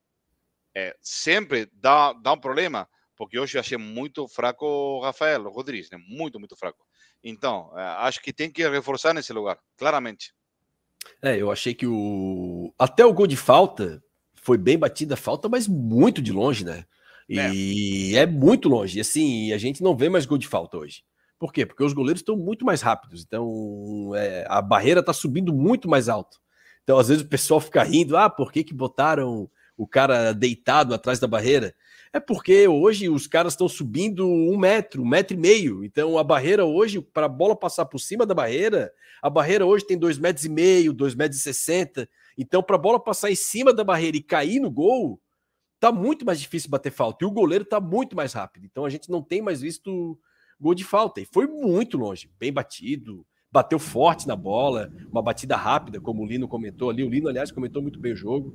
é, 0.76 0.96
sempre 1.02 1.70
dá, 1.74 2.14
dá 2.14 2.34
um 2.34 2.40
problema, 2.40 2.88
porque 3.16 3.40
hoje 3.40 3.58
eu 3.58 3.62
achei 3.62 3.78
muito 3.78 4.28
fraco 4.28 4.66
o 4.66 5.02
Rafael 5.02 5.50
Rodrigues, 5.50 5.90
né? 5.90 5.98
muito, 6.08 6.40
muito 6.40 6.56
fraco. 6.56 6.86
Então, 7.24 7.72
é, 7.76 7.82
acho 7.82 8.22
que 8.22 8.32
tem 8.32 8.52
que 8.52 8.68
reforçar 8.68 9.14
nesse 9.14 9.34
lugar, 9.34 9.58
claramente. 9.76 10.34
É, 11.22 11.36
eu 11.36 11.52
achei 11.52 11.74
que 11.74 11.88
o. 11.88 12.74
Até 12.78 13.06
o 13.06 13.14
gol 13.14 13.28
de 13.28 13.38
falta 13.38 14.04
foi 14.36 14.58
bem 14.58 14.78
batida 14.78 15.16
a 15.16 15.18
falta, 15.18 15.50
mas 15.50 15.68
muito 15.68 16.22
de 16.22 16.32
longe, 16.32 16.64
né? 16.64 16.86
E 17.28 18.16
é, 18.16 18.20
é 18.20 18.26
muito 18.26 18.70
longe. 18.70 18.98
E 18.98 19.02
assim, 19.02 19.52
a 19.52 19.58
gente 19.58 19.84
não 19.84 19.96
vê 19.96 20.10
mais 20.10 20.26
gol 20.26 20.38
de 20.38 20.48
falta 20.48 20.78
hoje. 20.78 21.04
Por 21.40 21.54
quê? 21.54 21.66
Porque 21.66 21.84
os 21.84 21.94
goleiros 21.94 22.22
estão 22.22 22.36
muito 22.36 22.66
mais 22.66 22.82
rápidos. 22.82 23.24
Então, 23.24 24.12
é, 24.16 24.46
a 24.50 24.62
barreira 24.62 25.02
está 25.02 25.14
subindo 25.14 25.54
muito 25.54 25.88
mais 25.88 26.10
alto. 26.10 26.40
Então, 26.84 26.98
às 26.98 27.10
vezes, 27.10 27.24
o 27.24 27.28
pessoal 27.28 27.60
fica 27.60 27.84
rindo: 27.84 28.18
ah, 28.18 28.30
por 28.30 28.52
que, 28.52 28.64
que 28.64 28.74
botaram 28.74 29.50
o 29.76 29.88
cara 29.88 30.34
deitado 30.34 30.94
atrás 30.94 31.20
da 31.20 31.28
barreira? 31.28 31.76
É 32.12 32.20
porque 32.20 32.68
hoje 32.68 33.10
os 33.10 33.28
caras 33.28 33.54
estão 33.54 33.68
subindo 33.68 34.28
um 34.28 34.58
metro, 34.58 35.04
um 35.04 35.08
metro 35.08 35.36
e 35.36 35.40
meio. 35.40 35.84
Então, 35.84 36.18
a 36.18 36.24
barreira 36.24 36.66
hoje, 36.66 37.02
para 37.02 37.26
a 37.26 37.30
bola 37.30 37.56
passar 37.56 37.86
por 37.86 38.00
cima 38.00 38.26
da 38.26 38.34
barreira, 38.34 38.92
a 39.22 39.30
barreira 39.30 39.66
hoje 39.66 39.86
tem 39.86 39.98
dois 39.98 40.18
metros 40.18 40.46
e 40.46 40.50
meio, 40.50 40.94
dois 40.94 41.14
metros 41.14 41.40
e 41.40 41.44
sessenta. 41.44 42.10
Então, 42.38 42.64
para 42.64 42.76
a 42.76 42.80
bola 42.80 43.00
passar 43.00 43.30
em 43.30 43.36
cima 43.36 43.74
da 43.74 43.84
barreira 43.84 44.18
e 44.18 44.24
cair 44.24 44.60
no 44.60 44.72
gol, 44.72 45.20
tá 45.80 45.92
muito 45.92 46.26
mais 46.26 46.40
difícil 46.40 46.70
bater 46.70 46.92
falta. 46.92 47.24
E 47.24 47.28
o 47.28 47.32
goleiro 47.32 47.66
tá 47.66 47.80
muito 47.80 48.16
mais 48.16 48.34
rápido. 48.34 48.66
Então, 48.66 48.86
a 48.86 48.90
gente 48.90 49.12
não 49.12 49.22
tem 49.22 49.42
mais 49.42 49.62
visto 49.62 50.18
gol 50.60 50.74
de 50.74 50.84
falta. 50.84 51.22
E 51.22 51.26
foi 51.26 51.48
muito 51.48 51.98
longe, 51.98 52.30
bem 52.40 52.52
batido, 52.52 53.26
bateu 53.52 53.80
forte 53.80 54.28
na 54.28 54.36
bola, 54.36 54.92
uma 55.12 55.22
batida 55.22 55.56
rápida, 55.56 56.00
como 56.00 56.24
o 56.24 56.26
Lino 56.26 56.48
comentou 56.48 56.90
ali. 56.90 57.04
O 57.04 57.10
Lino, 57.10 57.28
aliás, 57.28 57.52
comentou 57.52 57.82
muito 57.82 58.00
bem 58.00 58.14
o 58.14 58.18
jogo. 58.18 58.54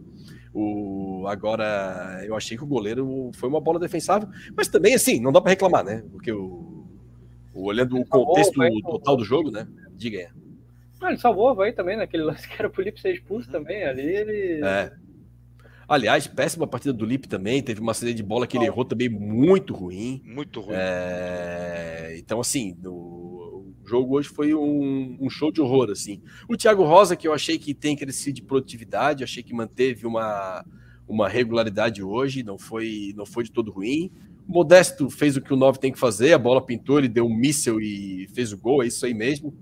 O, 0.54 1.24
agora, 1.28 2.22
eu 2.26 2.36
achei 2.36 2.56
que 2.56 2.64
o 2.64 2.66
goleiro 2.66 3.30
foi 3.34 3.48
uma 3.48 3.60
bola 3.60 3.78
defensável, 3.78 4.28
mas 4.56 4.68
também, 4.68 4.94
assim, 4.94 5.20
não 5.20 5.32
dá 5.32 5.40
para 5.40 5.50
reclamar, 5.50 5.84
né? 5.84 6.04
Porque 6.10 6.30
o, 6.30 6.86
o 7.54 7.64
olhando 7.64 7.98
o 7.98 8.06
contexto 8.06 8.60
total 8.82 9.16
do 9.16 9.24
jogo, 9.24 9.50
né? 9.50 9.66
Diga 9.96 10.18
aí. 10.18 10.28
Ah, 11.00 11.08
ele 11.08 11.18
salvou 11.18 11.46
o 11.46 11.48
Havaí 11.48 11.72
também, 11.72 11.96
naquele 11.96 12.22
lance 12.22 12.46
que 12.46 12.54
era 12.56 12.70
pro 12.70 12.82
Lipe 12.82 13.00
ser 13.00 13.14
expulso 13.14 13.50
também. 13.50 13.82
Ali 13.84 14.02
ele. 14.02 14.64
É. 14.64 14.92
Aliás, 15.88 16.26
péssima 16.26 16.66
partida 16.66 16.92
do 16.92 17.04
Lipe 17.04 17.28
também. 17.28 17.62
Teve 17.62 17.80
uma 17.80 17.94
saída 17.94 18.14
de 18.14 18.22
bola 18.22 18.46
que 18.46 18.56
ele 18.56 18.66
errou 18.66 18.84
também 18.84 19.08
muito 19.08 19.74
ruim. 19.74 20.22
Muito 20.24 20.60
ruim. 20.60 20.74
É... 20.76 22.16
Então, 22.18 22.40
assim, 22.40 22.76
o 22.84 23.72
jogo 23.84 24.16
hoje 24.16 24.28
foi 24.28 24.54
um, 24.54 25.18
um, 25.20 25.28
show 25.28 25.52
de 25.52 25.60
horror, 25.60 25.90
assim. 25.90 26.22
O 26.48 26.56
Thiago 26.56 26.84
Rosa, 26.84 27.16
que 27.16 27.26
eu 27.26 27.32
achei 27.32 27.58
que 27.58 27.74
tem 27.74 27.96
crescido 27.96 28.36
de 28.36 28.42
produtividade, 28.42 29.24
achei 29.24 29.42
que 29.42 29.52
manteve 29.52 30.06
uma, 30.06 30.64
uma 31.06 31.28
regularidade 31.28 32.02
hoje, 32.02 32.42
não 32.42 32.58
foi, 32.58 33.12
não 33.16 33.26
foi 33.26 33.44
de 33.44 33.52
todo 33.52 33.70
ruim. 33.70 34.10
O 34.48 34.52
Modesto 34.52 35.10
fez 35.10 35.36
o 35.36 35.40
que 35.40 35.52
o 35.52 35.56
9 35.56 35.78
tem 35.78 35.92
que 35.92 35.98
fazer, 35.98 36.32
a 36.32 36.38
bola 36.38 36.64
pintou, 36.64 36.98
ele 36.98 37.08
deu 37.08 37.26
um 37.26 37.34
míssel 37.34 37.80
e 37.80 38.28
fez 38.34 38.52
o 38.52 38.58
gol, 38.58 38.82
é 38.82 38.86
isso 38.86 39.04
aí 39.04 39.14
mesmo. 39.14 39.54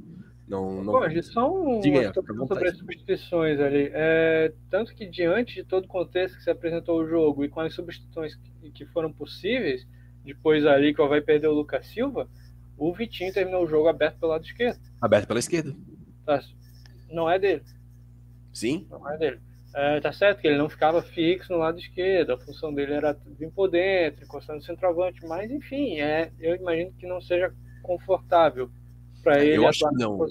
Não, 0.51 0.83
não... 0.83 1.23
Só 1.23 1.49
um 1.49 1.81
Diga, 1.81 2.13
sobre 2.13 2.69
as 2.69 2.77
substituições 2.77 3.61
ali. 3.61 3.89
É, 3.95 4.53
tanto 4.69 4.93
que 4.93 5.07
diante 5.07 5.55
de 5.55 5.63
todo 5.63 5.85
o 5.85 5.89
contexto 5.89 6.37
que 6.37 6.43
se 6.43 6.51
apresentou 6.51 7.01
o 7.01 7.07
jogo 7.07 7.45
e 7.45 7.49
com 7.49 7.61
as 7.61 7.73
substituições 7.73 8.35
que, 8.35 8.71
que 8.73 8.87
foram 8.87 9.13
possíveis, 9.13 9.87
depois 10.25 10.67
ali 10.67 10.93
que 10.93 11.07
vai 11.07 11.21
perder 11.21 11.47
o 11.47 11.55
Lucas 11.55 11.87
Silva, 11.87 12.29
o 12.77 12.93
Vitinho 12.93 13.33
terminou 13.33 13.63
o 13.63 13.69
jogo 13.69 13.87
aberto 13.87 14.19
pelo 14.19 14.33
lado 14.33 14.45
esquerdo. 14.45 14.81
Aberto 15.01 15.29
pela 15.29 15.39
esquerda. 15.39 15.73
Tá, 16.27 16.43
não 17.09 17.31
é 17.31 17.39
dele. 17.39 17.63
Sim? 18.53 18.89
Não 18.91 19.09
é 19.09 19.17
dele. 19.17 19.39
É, 19.73 20.01
tá 20.01 20.13
certo 20.13 20.41
que 20.41 20.49
ele 20.49 20.59
não 20.59 20.69
ficava 20.69 21.01
fixo 21.01 21.53
no 21.53 21.61
lado 21.61 21.79
esquerdo, 21.79 22.33
a 22.33 22.39
função 22.39 22.75
dele 22.75 22.95
era 22.95 23.17
vir 23.39 23.53
por 23.53 23.71
dentro, 23.71 24.25
encostando 24.25 24.59
no 24.59 24.65
centroavante, 24.65 25.25
mas 25.25 25.49
enfim, 25.49 26.01
é, 26.01 26.33
eu 26.41 26.57
imagino 26.57 26.93
que 26.99 27.07
não 27.07 27.21
seja 27.21 27.55
confortável 27.85 28.69
para 29.23 29.45
ele. 29.45 29.57
Eu 29.57 29.69
acho 29.69 29.89
que 29.89 29.95
não. 29.97 30.27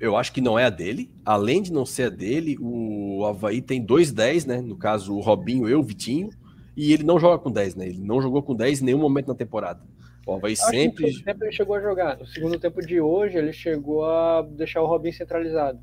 Eu 0.00 0.16
acho 0.16 0.32
que 0.32 0.40
não 0.40 0.58
é 0.58 0.64
a 0.64 0.70
dele. 0.70 1.10
Além 1.24 1.62
de 1.62 1.72
não 1.72 1.86
ser 1.86 2.04
a 2.04 2.10
dele, 2.10 2.56
o 2.60 3.24
Havaí 3.24 3.62
tem 3.62 3.82
dois 3.82 4.12
10, 4.12 4.44
né? 4.46 4.60
No 4.60 4.76
caso, 4.76 5.14
o 5.14 5.20
Robinho 5.20 5.68
e 5.68 5.74
o 5.74 5.82
Vitinho. 5.82 6.30
E 6.76 6.92
ele 6.92 7.04
não 7.04 7.18
joga 7.18 7.38
com 7.38 7.50
10, 7.50 7.76
né? 7.76 7.86
Ele 7.86 8.00
não 8.00 8.20
jogou 8.20 8.42
com 8.42 8.54
10 8.54 8.82
em 8.82 8.84
nenhum 8.86 8.98
momento 8.98 9.28
na 9.28 9.34
temporada. 9.34 9.80
O 10.26 10.34
Havaí 10.34 10.56
sempre. 10.56 11.12
No 11.12 11.22
tempo 11.22 11.44
ele 11.44 11.52
chegou 11.52 11.76
a 11.76 11.80
jogar. 11.80 12.18
No 12.18 12.26
segundo 12.26 12.58
tempo 12.58 12.80
de 12.80 13.00
hoje, 13.00 13.38
ele 13.38 13.52
chegou 13.52 14.04
a 14.04 14.42
deixar 14.42 14.82
o 14.82 14.86
Robinho 14.86 15.14
centralizado. 15.14 15.78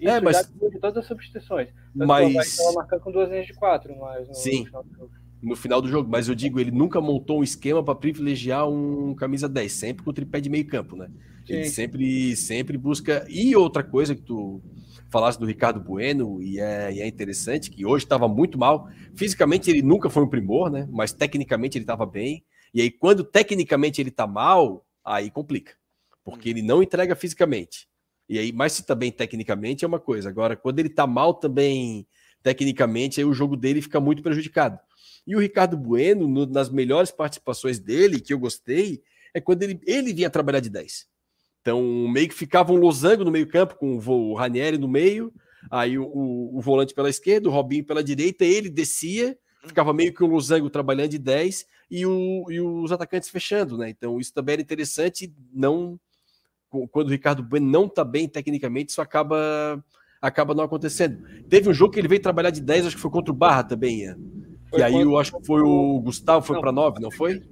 Isso 0.00 0.10
é, 0.10 0.20
mas... 0.20 0.46
de 0.46 0.78
todas 0.78 0.96
as 0.98 1.06
substituições. 1.06 1.68
Tanto 1.96 2.06
mas. 2.06 2.48
Estava 2.48 2.72
marcando 2.72 3.00
com 3.00 3.12
duas 3.12 3.28
linhas 3.30 3.46
de 3.46 3.54
quatro, 3.54 3.96
mas 3.98 4.28
no, 4.28 4.34
Sim. 4.34 4.66
No 4.72 5.10
no 5.42 5.54
final 5.56 5.80
do 5.80 5.88
jogo, 5.88 6.08
mas 6.10 6.28
eu 6.28 6.34
digo, 6.34 6.58
ele 6.58 6.70
nunca 6.70 7.00
montou 7.00 7.40
um 7.40 7.44
esquema 7.44 7.82
para 7.82 7.94
privilegiar 7.94 8.68
um 8.68 9.14
camisa 9.14 9.48
10, 9.48 9.72
sempre 9.72 10.04
com 10.04 10.10
o 10.10 10.12
tripé 10.12 10.40
de 10.40 10.50
meio 10.50 10.66
campo, 10.66 10.96
né? 10.96 11.08
Sim. 11.46 11.54
Ele 11.54 11.68
sempre, 11.68 12.36
sempre 12.36 12.76
busca. 12.76 13.24
E 13.28 13.54
outra 13.56 13.82
coisa 13.82 14.14
que 14.14 14.22
tu 14.22 14.62
falasse 15.10 15.38
do 15.38 15.46
Ricardo 15.46 15.80
Bueno, 15.80 16.42
e 16.42 16.60
é, 16.60 16.92
e 16.92 17.00
é 17.00 17.06
interessante, 17.06 17.70
que 17.70 17.86
hoje 17.86 18.04
estava 18.04 18.28
muito 18.28 18.58
mal. 18.58 18.88
Fisicamente 19.14 19.70
ele 19.70 19.82
nunca 19.82 20.10
foi 20.10 20.22
um 20.22 20.28
primor, 20.28 20.70
né? 20.70 20.86
Mas 20.90 21.12
tecnicamente 21.12 21.78
ele 21.78 21.84
estava 21.84 22.04
bem. 22.04 22.44
E 22.74 22.82
aí, 22.82 22.90
quando 22.90 23.24
tecnicamente 23.24 24.00
ele 24.00 24.10
está 24.10 24.26
mal, 24.26 24.84
aí 25.04 25.30
complica. 25.30 25.72
Porque 26.22 26.50
ele 26.50 26.60
não 26.60 26.82
entrega 26.82 27.16
fisicamente. 27.16 27.88
E 28.28 28.38
aí, 28.38 28.52
mas 28.52 28.74
se 28.74 28.84
tá 28.84 28.94
bem 28.94 29.10
tecnicamente 29.10 29.84
é 29.84 29.88
uma 29.88 29.98
coisa. 29.98 30.28
Agora, 30.28 30.54
quando 30.54 30.78
ele 30.78 30.88
está 30.88 31.06
mal 31.06 31.32
também 31.32 32.06
tecnicamente, 32.42 33.20
aí 33.20 33.24
o 33.24 33.32
jogo 33.32 33.56
dele 33.56 33.80
fica 33.80 33.98
muito 33.98 34.22
prejudicado. 34.22 34.78
E 35.28 35.36
o 35.36 35.38
Ricardo 35.38 35.76
Bueno, 35.76 36.26
no, 36.26 36.46
nas 36.46 36.70
melhores 36.70 37.10
participações 37.10 37.78
dele, 37.78 38.18
que 38.18 38.32
eu 38.32 38.38
gostei, 38.38 39.02
é 39.34 39.38
quando 39.42 39.62
ele, 39.62 39.78
ele 39.86 40.14
vinha 40.14 40.30
trabalhar 40.30 40.60
de 40.60 40.70
10. 40.70 41.06
Então, 41.60 42.08
meio 42.08 42.26
que 42.26 42.34
ficava 42.34 42.72
um 42.72 42.76
losango 42.76 43.24
no 43.24 43.30
meio-campo, 43.30 43.74
com 43.74 43.98
o 43.98 44.34
Ranieri 44.34 44.78
no 44.78 44.88
meio, 44.88 45.30
aí 45.70 45.98
o, 45.98 46.04
o, 46.04 46.56
o, 46.56 46.60
volante 46.62 46.94
pela 46.94 47.10
esquerda, 47.10 47.46
o 47.46 47.52
Robinho 47.52 47.84
pela 47.84 48.02
direita, 48.02 48.42
ele 48.42 48.70
descia, 48.70 49.36
ficava 49.66 49.92
meio 49.92 50.14
que 50.14 50.24
um 50.24 50.28
losango 50.28 50.70
trabalhando 50.70 51.10
de 51.10 51.18
10 51.18 51.66
e, 51.90 52.06
o, 52.06 52.50
e 52.50 52.58
os 52.58 52.90
atacantes 52.90 53.28
fechando, 53.28 53.76
né? 53.76 53.90
Então, 53.90 54.18
isso 54.18 54.32
também 54.32 54.54
era 54.54 54.62
interessante, 54.62 55.30
não 55.52 56.00
quando 56.90 57.08
o 57.08 57.10
Ricardo 57.10 57.42
Bueno 57.42 57.70
não 57.70 57.84
está 57.84 58.02
bem 58.02 58.26
tecnicamente, 58.26 58.92
isso 58.92 59.02
acaba 59.02 59.82
acaba 60.22 60.54
não 60.54 60.64
acontecendo. 60.64 61.22
Teve 61.48 61.68
um 61.68 61.74
jogo 61.74 61.92
que 61.92 62.00
ele 62.00 62.08
veio 62.08 62.22
trabalhar 62.22 62.50
de 62.50 62.62
10, 62.62 62.86
acho 62.86 62.96
que 62.96 63.02
foi 63.02 63.10
contra 63.10 63.30
o 63.30 63.36
Barra 63.36 63.62
também, 63.62 64.00
Ian. 64.00 64.18
Foi 64.70 64.80
e 64.80 64.82
aí 64.82 65.00
eu 65.00 65.18
acho 65.18 65.36
que 65.36 65.46
foi 65.46 65.62
o 65.62 66.00
Gustavo, 66.00 66.44
foi 66.44 66.60
para 66.60 66.72
9, 66.72 67.00
não 67.00 67.10
foi? 67.10 67.42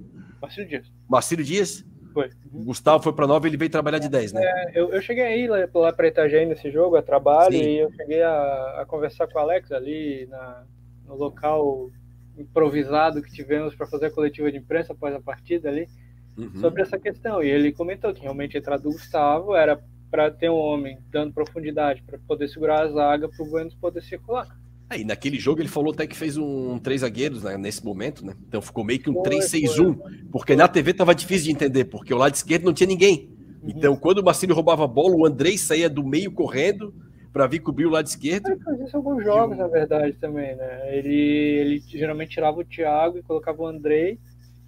Marcílio 0.41 0.69
Dias. 0.69 0.91
Marcílio 1.09 1.45
Dias? 1.45 1.85
Foi. 2.13 2.29
O 2.51 2.63
Gustavo 2.65 3.03
foi 3.03 3.13
para 3.13 3.27
9 3.27 3.47
ele 3.47 3.57
veio 3.57 3.69
trabalhar 3.69 3.99
de 3.99 4.09
10, 4.09 4.33
né? 4.33 4.41
É, 4.43 4.79
eu, 4.79 4.91
eu 4.91 5.01
cheguei 5.01 5.23
aí 5.23 5.47
lá, 5.47 5.67
lá 5.71 5.93
para 5.93 6.07
Itajaí 6.07 6.45
nesse 6.45 6.71
jogo, 6.71 6.95
a 6.95 7.01
trabalho, 7.01 7.53
Sim. 7.53 7.63
e 7.63 7.79
eu 7.79 7.91
cheguei 7.91 8.23
a, 8.23 8.81
a, 8.81 8.85
conversar 8.87 9.27
com 9.27 9.37
o 9.37 9.41
Alex 9.41 9.71
ali 9.71 10.25
na, 10.27 10.63
no 11.05 11.15
local 11.15 11.91
improvisado 12.35 13.21
que 13.21 13.31
tivemos 13.31 13.75
para 13.75 13.85
fazer 13.85 14.07
a 14.07 14.11
coletiva 14.11 14.51
de 14.51 14.57
imprensa 14.57 14.93
após 14.93 15.13
a 15.13 15.19
partida 15.19 15.69
ali, 15.69 15.87
uhum. 16.35 16.55
sobre 16.55 16.81
essa 16.81 16.97
questão. 16.97 17.43
E 17.43 17.49
ele 17.49 17.71
comentou 17.71 18.13
que 18.13 18.21
realmente 18.21 18.57
a 18.57 18.59
entrada 18.59 18.81
do 18.81 18.91
Gustavo 18.91 19.55
era 19.55 19.79
para 20.09 20.31
ter 20.31 20.49
um 20.49 20.55
homem 20.55 20.97
dando 21.11 21.33
profundidade, 21.33 22.01
para 22.01 22.17
poder 22.27 22.47
segurar 22.47 22.81
a 22.81 22.87
zaga, 22.87 23.29
para 23.29 23.45
o 23.45 23.49
Buenos 23.49 23.75
poder 23.75 24.01
circular. 24.01 24.47
Aí, 24.89 25.03
naquele 25.03 25.37
jogo 25.37 25.61
ele 25.61 25.67
falou 25.67 25.91
até 25.91 26.07
que 26.07 26.15
fez 26.15 26.37
um 26.37 26.79
três 26.79 27.01
zagueiros 27.01 27.43
né, 27.43 27.57
nesse 27.57 27.83
momento, 27.83 28.25
né? 28.25 28.33
Então 28.47 28.61
ficou 28.61 28.85
meio 28.85 28.99
que 28.99 29.09
um 29.09 29.21
3-6-1, 29.21 30.29
porque 30.31 30.55
na 30.55 30.67
TV 30.67 30.93
tava 30.93 31.13
difícil 31.13 31.45
de 31.45 31.51
entender, 31.51 31.85
porque 31.85 32.13
o 32.13 32.17
lado 32.17 32.33
esquerdo 32.33 32.63
não 32.63 32.73
tinha 32.73 32.87
ninguém. 32.87 33.29
Uhum. 33.61 33.69
Então, 33.69 33.97
quando 33.97 34.19
o 34.19 34.23
Marcílio 34.23 34.55
roubava 34.55 34.85
a 34.85 34.87
bola, 34.87 35.15
o 35.15 35.25
Andrei 35.25 35.57
saía 35.57 35.89
do 35.89 36.05
meio 36.05 36.31
correndo 36.31 36.93
para 37.33 37.47
vir 37.47 37.59
cobrir 37.59 37.85
o 37.85 37.89
lado 37.89 38.07
esquerdo. 38.07 38.47
Ele 38.47 38.63
fazia 38.63 38.85
isso 38.85 38.95
alguns 38.95 39.23
jogos, 39.23 39.57
na 39.57 39.67
verdade, 39.67 40.13
também, 40.13 40.55
né? 40.55 40.97
Ele, 40.97 41.15
ele 41.15 41.79
geralmente 41.79 42.31
tirava 42.31 42.59
o 42.59 42.65
Thiago 42.65 43.17
e 43.17 43.23
colocava 43.23 43.61
o 43.61 43.67
Andrei. 43.67 44.17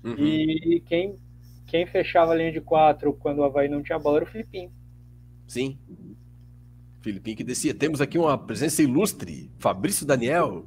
Uhum. 0.03 0.15
E 0.17 0.83
quem, 0.85 1.15
quem 1.65 1.85
fechava 1.85 2.33
a 2.33 2.35
linha 2.35 2.51
de 2.51 2.59
quatro 2.59 3.13
quando 3.13 3.39
o 3.39 3.43
Havaí 3.43 3.69
não 3.69 3.81
tinha 3.81 3.97
bola 3.97 4.17
era 4.17 4.25
o 4.25 4.29
Filipinho. 4.29 4.71
Sim. 5.47 5.79
Filipinho 7.01 7.37
que 7.37 7.43
descia. 7.43 7.73
Temos 7.73 8.01
aqui 8.01 8.17
uma 8.17 8.37
presença 8.37 8.81
ilustre, 8.81 9.49
Fabrício 9.57 10.05
Daniel. 10.05 10.65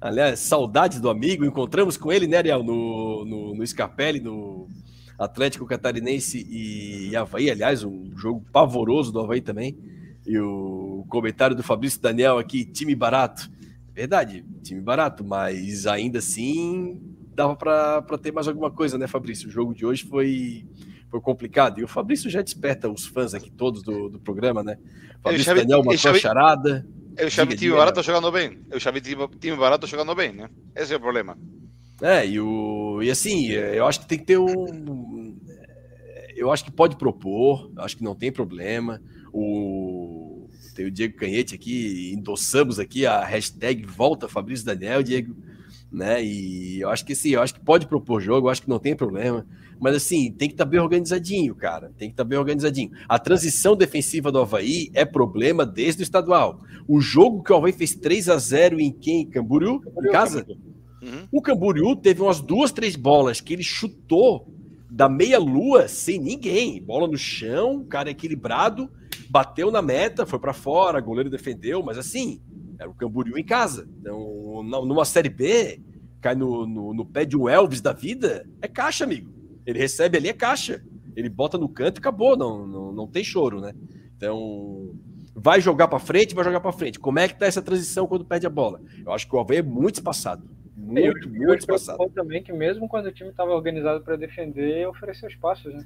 Aliás, 0.00 0.40
saudades 0.40 1.00
do 1.00 1.08
amigo. 1.08 1.44
Encontramos 1.44 1.96
com 1.96 2.12
ele, 2.12 2.26
né, 2.26 2.38
Ariel, 2.38 2.62
no, 2.62 3.24
no, 3.24 3.54
no 3.54 3.66
Scarpelli, 3.66 4.20
no 4.20 4.68
Atlético 5.18 5.66
Catarinense 5.66 6.46
e 6.50 7.14
Havaí. 7.16 7.50
Aliás, 7.50 7.84
um 7.84 8.10
jogo 8.16 8.44
pavoroso 8.52 9.12
do 9.12 9.20
Havaí 9.20 9.40
também. 9.40 9.76
E 10.26 10.38
o 10.38 11.04
comentário 11.08 11.54
do 11.54 11.62
Fabrício 11.62 12.00
Daniel 12.00 12.38
aqui, 12.38 12.64
time 12.64 12.94
barato. 12.94 13.50
Verdade, 13.94 14.44
time 14.62 14.80
barato, 14.80 15.22
mas 15.22 15.86
ainda 15.86 16.18
assim 16.18 17.00
dava 17.34 17.54
para 17.56 18.18
ter 18.18 18.32
mais 18.32 18.48
alguma 18.48 18.70
coisa, 18.70 18.96
né, 18.96 19.06
Fabrício? 19.06 19.48
O 19.48 19.50
jogo 19.50 19.74
de 19.74 19.84
hoje 19.84 20.04
foi 20.04 20.64
foi 21.14 21.20
complicado. 21.20 21.78
E 21.78 21.84
o 21.84 21.88
Fabrício 21.88 22.28
já 22.28 22.42
desperta 22.42 22.90
os 22.90 23.06
fãs 23.06 23.34
aqui 23.34 23.48
todos 23.48 23.84
do, 23.84 24.08
do 24.08 24.18
programa, 24.18 24.64
né? 24.64 24.76
Fabrício 25.22 25.54
Daniel 25.54 25.84
matou 25.84 26.10
a 26.10 26.14
charada. 26.14 26.84
Eu 27.16 27.30
já 27.30 27.44
vi 27.44 27.56
time 27.56 27.72
barato 27.72 28.02
jogando 28.02 28.32
bem. 28.32 28.58
Eu 28.68 28.80
já 28.80 28.90
vi 28.90 29.00
time 29.00 29.56
barato 29.56 29.86
jogando 29.86 30.12
bem, 30.12 30.32
né? 30.32 30.50
Esse 30.74 30.92
é 30.92 30.96
o 30.96 31.00
problema. 31.00 31.38
É, 32.02 32.26
e, 32.26 32.40
o, 32.40 33.00
e 33.00 33.12
assim, 33.12 33.46
eu 33.46 33.86
acho 33.86 34.00
que 34.00 34.06
tem 34.06 34.18
que 34.18 34.24
ter 34.24 34.38
um. 34.38 35.38
Eu 36.34 36.50
acho 36.50 36.64
que 36.64 36.72
pode 36.72 36.96
propor, 36.96 37.70
acho 37.78 37.96
que 37.96 38.02
não 38.02 38.16
tem 38.16 38.32
problema. 38.32 39.00
O, 39.32 40.48
tem 40.74 40.86
o 40.86 40.90
Diego 40.90 41.16
Canhete 41.16 41.54
aqui, 41.54 42.12
endossamos 42.12 42.80
aqui 42.80 43.06
a 43.06 43.24
hashtag 43.24 43.86
Volta 43.86 44.28
Fabrício 44.28 44.66
Daniel, 44.66 45.00
Diego 45.00 45.36
né? 45.94 46.22
E 46.24 46.80
eu 46.80 46.90
acho 46.90 47.04
que 47.04 47.14
sim, 47.14 47.30
eu 47.30 47.40
acho 47.40 47.54
que 47.54 47.60
pode 47.60 47.86
propor 47.86 48.20
jogo, 48.20 48.48
eu 48.48 48.50
acho 48.50 48.62
que 48.62 48.68
não 48.68 48.80
tem 48.80 48.96
problema. 48.96 49.46
Mas 49.80 49.96
assim, 49.96 50.32
tem 50.32 50.48
que 50.48 50.54
estar 50.54 50.64
tá 50.64 50.70
bem 50.70 50.80
organizadinho, 50.80 51.54
cara. 51.54 51.92
Tem 51.98 52.08
que 52.08 52.14
estar 52.14 52.24
tá 52.24 52.28
bem 52.28 52.38
organizadinho. 52.38 52.90
A 53.08 53.18
transição 53.18 53.76
defensiva 53.76 54.30
do 54.30 54.38
Havaí 54.38 54.90
é 54.94 55.04
problema 55.04 55.66
desde 55.66 56.02
o 56.02 56.04
estadual. 56.04 56.60
O 56.86 57.00
jogo 57.00 57.42
que 57.42 57.52
o 57.52 57.56
Havaí 57.56 57.72
fez 57.72 57.94
3 57.94 58.28
a 58.28 58.36
0 58.36 58.80
em 58.80 58.92
quem? 58.92 59.26
Camboriú? 59.26 59.80
Camboriú 59.80 60.10
em 60.10 60.12
casa? 60.12 60.46
Uhum. 61.02 61.28
O 61.30 61.42
Camboriú 61.42 61.96
teve 61.96 62.22
umas 62.22 62.40
duas, 62.40 62.72
três 62.72 62.96
bolas 62.96 63.40
que 63.40 63.52
ele 63.52 63.62
chutou 63.62 64.48
da 64.90 65.08
meia-lua 65.08 65.88
sem 65.88 66.20
ninguém. 66.20 66.80
Bola 66.80 67.08
no 67.08 67.18
chão, 67.18 67.84
cara 67.84 68.10
equilibrado, 68.10 68.88
bateu 69.28 69.70
na 69.70 69.82
meta, 69.82 70.24
foi 70.24 70.38
para 70.38 70.52
fora, 70.52 71.00
goleiro 71.00 71.28
defendeu, 71.28 71.82
mas 71.82 71.98
assim, 71.98 72.40
era 72.78 72.88
o 72.88 72.94
Camboriú 72.94 73.36
em 73.36 73.44
casa. 73.44 73.88
Então, 74.00 74.62
numa 74.62 75.04
Série 75.04 75.28
B, 75.28 75.80
cai 76.20 76.34
no, 76.34 76.66
no, 76.66 76.94
no, 76.94 77.04
pé 77.04 77.24
de 77.24 77.36
um 77.36 77.48
Elvis 77.48 77.80
da 77.80 77.92
vida, 77.92 78.48
é 78.62 78.68
caixa, 78.68 79.04
amigo. 79.04 79.33
Ele 79.66 79.78
recebe 79.78 80.18
ali, 80.18 80.28
é 80.28 80.32
caixa. 80.32 80.82
Ele 81.16 81.28
bota 81.28 81.56
no 81.56 81.68
canto 81.68 81.98
e 81.98 82.00
acabou, 82.00 82.36
não, 82.36 82.66
não, 82.66 82.92
não 82.92 83.06
tem 83.06 83.22
choro, 83.22 83.60
né? 83.60 83.72
Então, 84.16 84.94
vai 85.34 85.60
jogar 85.60 85.88
para 85.88 85.98
frente, 85.98 86.34
vai 86.34 86.44
jogar 86.44 86.60
para 86.60 86.72
frente. 86.72 86.98
Como 86.98 87.18
é 87.18 87.28
que 87.28 87.38
tá 87.38 87.46
essa 87.46 87.62
transição 87.62 88.06
quando 88.06 88.24
perde 88.24 88.46
a 88.46 88.50
bola? 88.50 88.80
Eu 89.04 89.12
acho 89.12 89.28
que 89.28 89.34
o 89.34 89.38
Alveia 89.38 89.60
é 89.60 89.62
muito 89.62 89.96
espaçado. 89.96 90.48
Muito, 90.76 91.28
eu, 91.28 91.32
muito 91.32 91.60
espaçado. 91.60 91.98
também 92.10 92.42
que 92.42 92.52
mesmo 92.52 92.88
quando 92.88 93.06
o 93.06 93.12
time 93.12 93.30
estava 93.30 93.52
organizado 93.52 94.02
para 94.02 94.16
defender, 94.16 94.86
ofereceu 94.88 95.28
espaços, 95.28 95.72
né? 95.72 95.84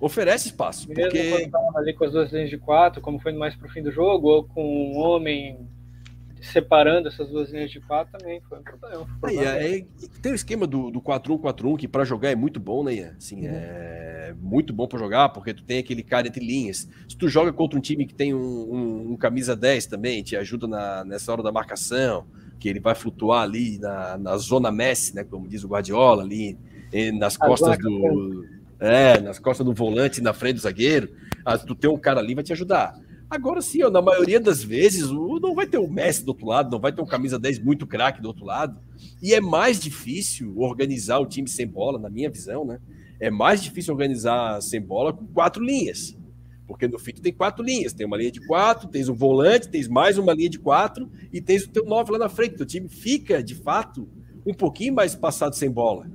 Oferece 0.00 0.48
espaço. 0.48 0.88
Mesmo 0.88 1.02
porque... 1.02 1.50
ali 1.74 1.94
com 1.94 2.04
as 2.04 2.12
duas 2.12 2.32
linhas 2.32 2.50
de 2.50 2.58
quatro, 2.58 3.00
como 3.00 3.18
foi 3.18 3.32
mais 3.32 3.56
pro 3.56 3.68
fim 3.68 3.82
do 3.82 3.90
jogo, 3.90 4.28
ou 4.28 4.44
com 4.44 4.62
um 4.62 4.98
homem 4.98 5.66
separando 6.40 7.08
essas 7.08 7.28
duas 7.28 7.50
linhas 7.50 7.70
de 7.70 7.80
quatro 7.80 8.18
também 8.18 8.40
foi 8.48 8.58
um 8.58 8.62
problema. 8.62 9.06
Foi 9.20 9.36
é, 9.36 9.78
é, 9.78 9.86
tem 10.22 10.32
o 10.32 10.34
esquema 10.34 10.66
do, 10.66 10.90
do 10.90 11.00
4-1-4-1 11.00 11.76
que 11.78 11.88
para 11.88 12.04
jogar 12.04 12.30
é 12.30 12.34
muito 12.34 12.60
bom, 12.60 12.84
né, 12.84 12.94
Ian? 12.94 13.14
Assim, 13.16 13.46
uhum. 13.46 13.52
é 13.52 14.34
muito 14.40 14.72
bom 14.72 14.86
para 14.86 14.98
jogar 14.98 15.28
porque 15.30 15.54
tu 15.54 15.62
tem 15.64 15.78
aquele 15.78 16.02
cara 16.02 16.28
entre 16.28 16.44
linhas. 16.44 16.88
Se 17.08 17.16
tu 17.16 17.28
joga 17.28 17.52
contra 17.52 17.78
um 17.78 17.82
time 17.82 18.06
que 18.06 18.14
tem 18.14 18.34
um, 18.34 18.38
um, 18.38 19.12
um 19.12 19.16
camisa 19.16 19.56
10 19.56 19.86
também, 19.86 20.22
te 20.22 20.36
ajuda 20.36 20.66
na, 20.66 21.04
nessa 21.04 21.32
hora 21.32 21.42
da 21.42 21.52
marcação, 21.52 22.26
que 22.58 22.68
ele 22.68 22.80
vai 22.80 22.94
flutuar 22.94 23.42
ali 23.42 23.78
na, 23.78 24.18
na 24.18 24.36
zona 24.36 24.70
Messi, 24.70 25.14
né, 25.14 25.24
como 25.24 25.48
diz 25.48 25.64
o 25.64 25.68
Guardiola, 25.68 26.22
ali 26.22 26.58
nas 27.18 27.36
costas 27.36 27.78
do... 27.78 28.56
É, 28.78 29.18
nas 29.20 29.38
costas 29.38 29.64
do 29.64 29.72
volante, 29.72 30.20
na 30.20 30.34
frente 30.34 30.56
do 30.56 30.60
zagueiro. 30.60 31.08
Ah, 31.42 31.56
tu 31.56 31.74
tem 31.74 31.88
um 31.88 31.96
cara 31.96 32.20
ali, 32.20 32.34
vai 32.34 32.44
te 32.44 32.52
ajudar. 32.52 32.94
Agora 33.28 33.60
sim, 33.60 33.82
ó, 33.82 33.90
na 33.90 34.00
maioria 34.00 34.38
das 34.38 34.62
vezes, 34.62 35.10
não 35.10 35.54
vai 35.54 35.66
ter 35.66 35.78
o 35.78 35.88
Messi 35.88 36.24
do 36.24 36.28
outro 36.28 36.46
lado, 36.46 36.70
não 36.70 36.78
vai 36.78 36.92
ter 36.92 37.02
um 37.02 37.06
camisa 37.06 37.38
10 37.38 37.58
muito 37.58 37.86
craque 37.86 38.22
do 38.22 38.28
outro 38.28 38.44
lado. 38.44 38.78
E 39.20 39.34
é 39.34 39.40
mais 39.40 39.80
difícil 39.80 40.56
organizar 40.58 41.18
o 41.18 41.26
time 41.26 41.48
sem 41.48 41.66
bola, 41.66 41.98
na 41.98 42.08
minha 42.08 42.30
visão, 42.30 42.64
né? 42.64 42.78
É 43.18 43.30
mais 43.30 43.62
difícil 43.62 43.92
organizar 43.94 44.60
sem 44.62 44.80
bola 44.80 45.12
com 45.12 45.26
quatro 45.26 45.62
linhas. 45.62 46.16
Porque 46.66 46.86
no 46.86 46.98
FIT 46.98 47.20
tem 47.20 47.32
quatro 47.32 47.64
linhas. 47.64 47.92
Tem 47.92 48.06
uma 48.06 48.16
linha 48.16 48.30
de 48.30 48.46
quatro, 48.46 48.88
tens 48.88 49.08
um 49.08 49.14
volante, 49.14 49.68
tens 49.68 49.88
mais 49.88 50.18
uma 50.18 50.34
linha 50.34 50.50
de 50.50 50.58
quatro 50.58 51.10
e 51.32 51.40
tens 51.40 51.64
o 51.64 51.70
teu 51.70 51.84
nove 51.84 52.12
lá 52.12 52.18
na 52.18 52.28
frente. 52.28 52.60
O 52.62 52.66
time 52.66 52.88
fica, 52.88 53.42
de 53.42 53.54
fato, 53.54 54.08
um 54.44 54.52
pouquinho 54.52 54.94
mais 54.94 55.14
passado 55.14 55.54
sem 55.54 55.70
bola. 55.70 56.06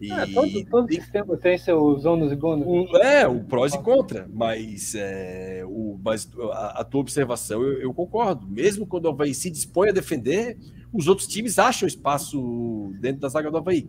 E, 0.00 0.10
é, 0.10 0.26
todo, 0.26 0.64
todo 0.64 0.86
tem, 0.86 0.98
sistema 0.98 1.36
tem 1.36 1.58
seus 1.58 2.06
ônus 2.06 2.32
e 2.32 2.36
bônus. 2.36 2.90
É, 3.02 3.28
o 3.28 3.44
prós 3.44 3.74
e 3.74 3.82
contra, 3.82 4.26
mas, 4.32 4.94
é, 4.94 5.62
o, 5.66 6.00
mas 6.02 6.26
a, 6.52 6.80
a 6.80 6.84
tua 6.84 7.02
observação 7.02 7.62
eu, 7.62 7.82
eu, 7.82 7.92
concordo. 7.92 8.48
Mesmo 8.48 8.86
quando 8.86 9.04
o 9.04 9.08
Havaí 9.10 9.34
se 9.34 9.50
dispõe 9.50 9.90
a 9.90 9.92
defender, 9.92 10.56
os 10.90 11.06
outros 11.06 11.28
times 11.28 11.58
acham 11.58 11.86
espaço 11.86 12.94
dentro 12.98 13.20
da 13.20 13.28
zaga 13.28 13.50
do 13.50 13.58
Havaí. 13.58 13.86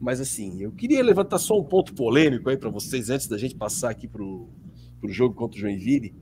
Mas 0.00 0.20
assim, 0.20 0.60
eu 0.60 0.72
queria 0.72 1.02
levantar 1.02 1.38
só 1.38 1.56
um 1.56 1.64
ponto 1.64 1.94
polêmico 1.94 2.50
aí 2.50 2.56
para 2.56 2.68
vocês 2.68 3.08
antes 3.08 3.28
da 3.28 3.38
gente 3.38 3.54
passar 3.54 3.90
aqui 3.90 4.08
para 4.08 4.22
o 4.22 4.50
jogo 5.04 5.36
contra 5.36 5.56
o 5.56 5.60
Joinville. 5.60 6.12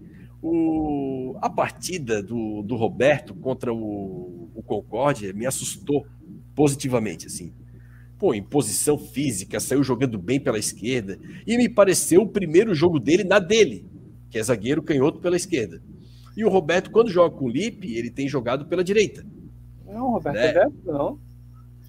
O, 0.43 1.39
a 1.41 1.49
partida 1.49 2.23
do, 2.23 2.63
do 2.63 2.77
Roberto 2.77 3.35
contra 3.35 3.73
o, 3.73 4.51
o 4.55 4.63
Concórdia 4.63 5.33
me 5.33 5.47
assustou 5.47 6.07
positivamente, 6.55 7.27
assim 7.27 7.55
pô, 8.19 8.35
em 8.35 8.43
posição 8.43 8.99
física, 8.99 9.61
saiu 9.61 9.83
jogando 9.83 10.19
bem 10.19 10.41
pela 10.41 10.59
esquerda. 10.59 11.19
E 11.47 11.57
me 11.57 11.69
pareceu 11.69 12.23
o 12.23 12.29
primeiro 12.29 12.75
jogo 12.75 12.99
dele 12.99 13.25
na 13.25 13.39
dele, 13.39 13.87
que 14.31 14.39
é 14.39 14.43
zagueiro 14.43 14.83
canhoto 14.83 15.21
pela 15.21 15.37
esquerda. 15.37 15.81
E 16.37 16.45
o 16.45 16.49
Roberto, 16.49 16.91
quando 16.91 17.11
joga 17.11 17.37
com 17.37 17.45
o 17.45 17.49
Lipe, 17.49 17.97
ele 17.97 18.11
tem 18.11 18.29
jogado 18.29 18.67
pela 18.67 18.83
direita. 18.83 19.25
Não, 19.87 20.11
Roberto 20.11 20.37
né? 20.37 20.49
é 20.49 20.67
não. 20.85 21.19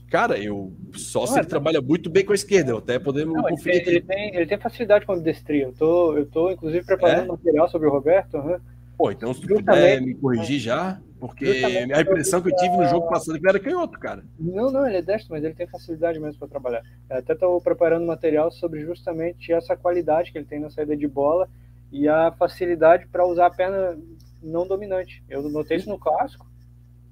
Cara, 0.09 0.37
eu 0.37 0.71
só 0.93 1.21
não, 1.21 1.27
se 1.27 1.33
ele 1.33 1.45
é... 1.47 1.49
trabalha 1.49 1.81
muito 1.81 2.09
bem 2.09 2.23
com 2.23 2.31
a 2.31 2.35
esquerda, 2.35 2.71
eu 2.71 2.77
até 2.77 2.99
podemos 2.99 3.33
não, 3.33 3.43
conferir. 3.43 3.81
Ele, 3.81 3.89
ele, 3.89 4.01
tem, 4.01 4.35
ele 4.35 4.45
tem 4.45 4.57
facilidade 4.57 5.05
com 5.05 5.13
o 5.13 5.21
destria. 5.21 5.65
Eu 5.65 5.73
tô, 5.73 6.15
eu 6.15 6.25
tô 6.27 6.51
inclusive 6.51 6.85
preparando 6.85 7.25
é? 7.25 7.27
material 7.27 7.67
sobre 7.69 7.87
o 7.87 7.91
Roberto. 7.91 8.37
Uhum. 8.37 8.57
Pô, 8.97 9.11
então 9.11 9.33
se 9.33 9.41
tu 9.41 9.47
puder 9.47 10.01
me 10.01 10.15
corrigir 10.15 10.59
já, 10.59 10.99
porque 11.19 11.63
a 11.93 12.01
impressão 12.01 12.41
que 12.41 12.49
eu 12.49 12.55
tive 12.55 12.77
no 12.77 12.87
jogo 12.87 13.09
passado 13.09 13.35
é 13.35 13.39
que 13.39 13.45
ele 13.45 13.57
era 13.57 13.59
canhoto, 13.59 13.99
cara. 13.99 14.23
Não, 14.39 14.71
não, 14.71 14.85
ele 14.85 14.97
é 14.97 15.01
destro, 15.01 15.33
mas 15.33 15.43
ele 15.43 15.53
tem 15.53 15.67
facilidade 15.67 16.19
mesmo 16.19 16.39
para 16.39 16.47
trabalhar. 16.47 16.83
Eu 17.09 17.17
até 17.17 17.33
estou 17.33 17.59
preparando 17.61 18.05
material 18.05 18.51
sobre 18.51 18.81
justamente 18.85 19.51
essa 19.51 19.75
qualidade 19.75 20.31
que 20.31 20.37
ele 20.37 20.45
tem 20.45 20.59
na 20.59 20.69
saída 20.69 20.95
de 20.95 21.07
bola 21.07 21.49
e 21.91 22.07
a 22.07 22.31
facilidade 22.31 23.07
para 23.07 23.25
usar 23.25 23.47
a 23.47 23.49
perna 23.49 23.97
não 24.41 24.67
dominante. 24.67 25.23
Eu 25.29 25.41
notei 25.49 25.77
isso 25.77 25.89
no 25.89 25.97
clássico. 25.97 26.45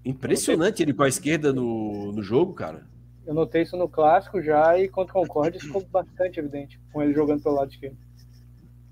Impressionante 0.05 0.83
ele 0.83 0.93
com 0.93 1.03
a 1.03 1.07
esquerda 1.07 1.53
no, 1.53 2.11
no 2.11 2.21
jogo, 2.21 2.53
cara. 2.53 2.85
Eu 3.25 3.33
notei 3.33 3.61
isso 3.61 3.77
no 3.77 3.87
clássico 3.87 4.41
já 4.41 4.77
e 4.77 4.89
contra 4.89 5.13
o 5.13 5.21
Concorde 5.21 5.59
ficou 5.59 5.81
bastante 5.85 6.39
evidente 6.39 6.79
com 6.91 7.01
ele 7.01 7.13
jogando 7.13 7.41
pelo 7.41 7.55
lado 7.55 7.71
esquerdo. 7.71 7.97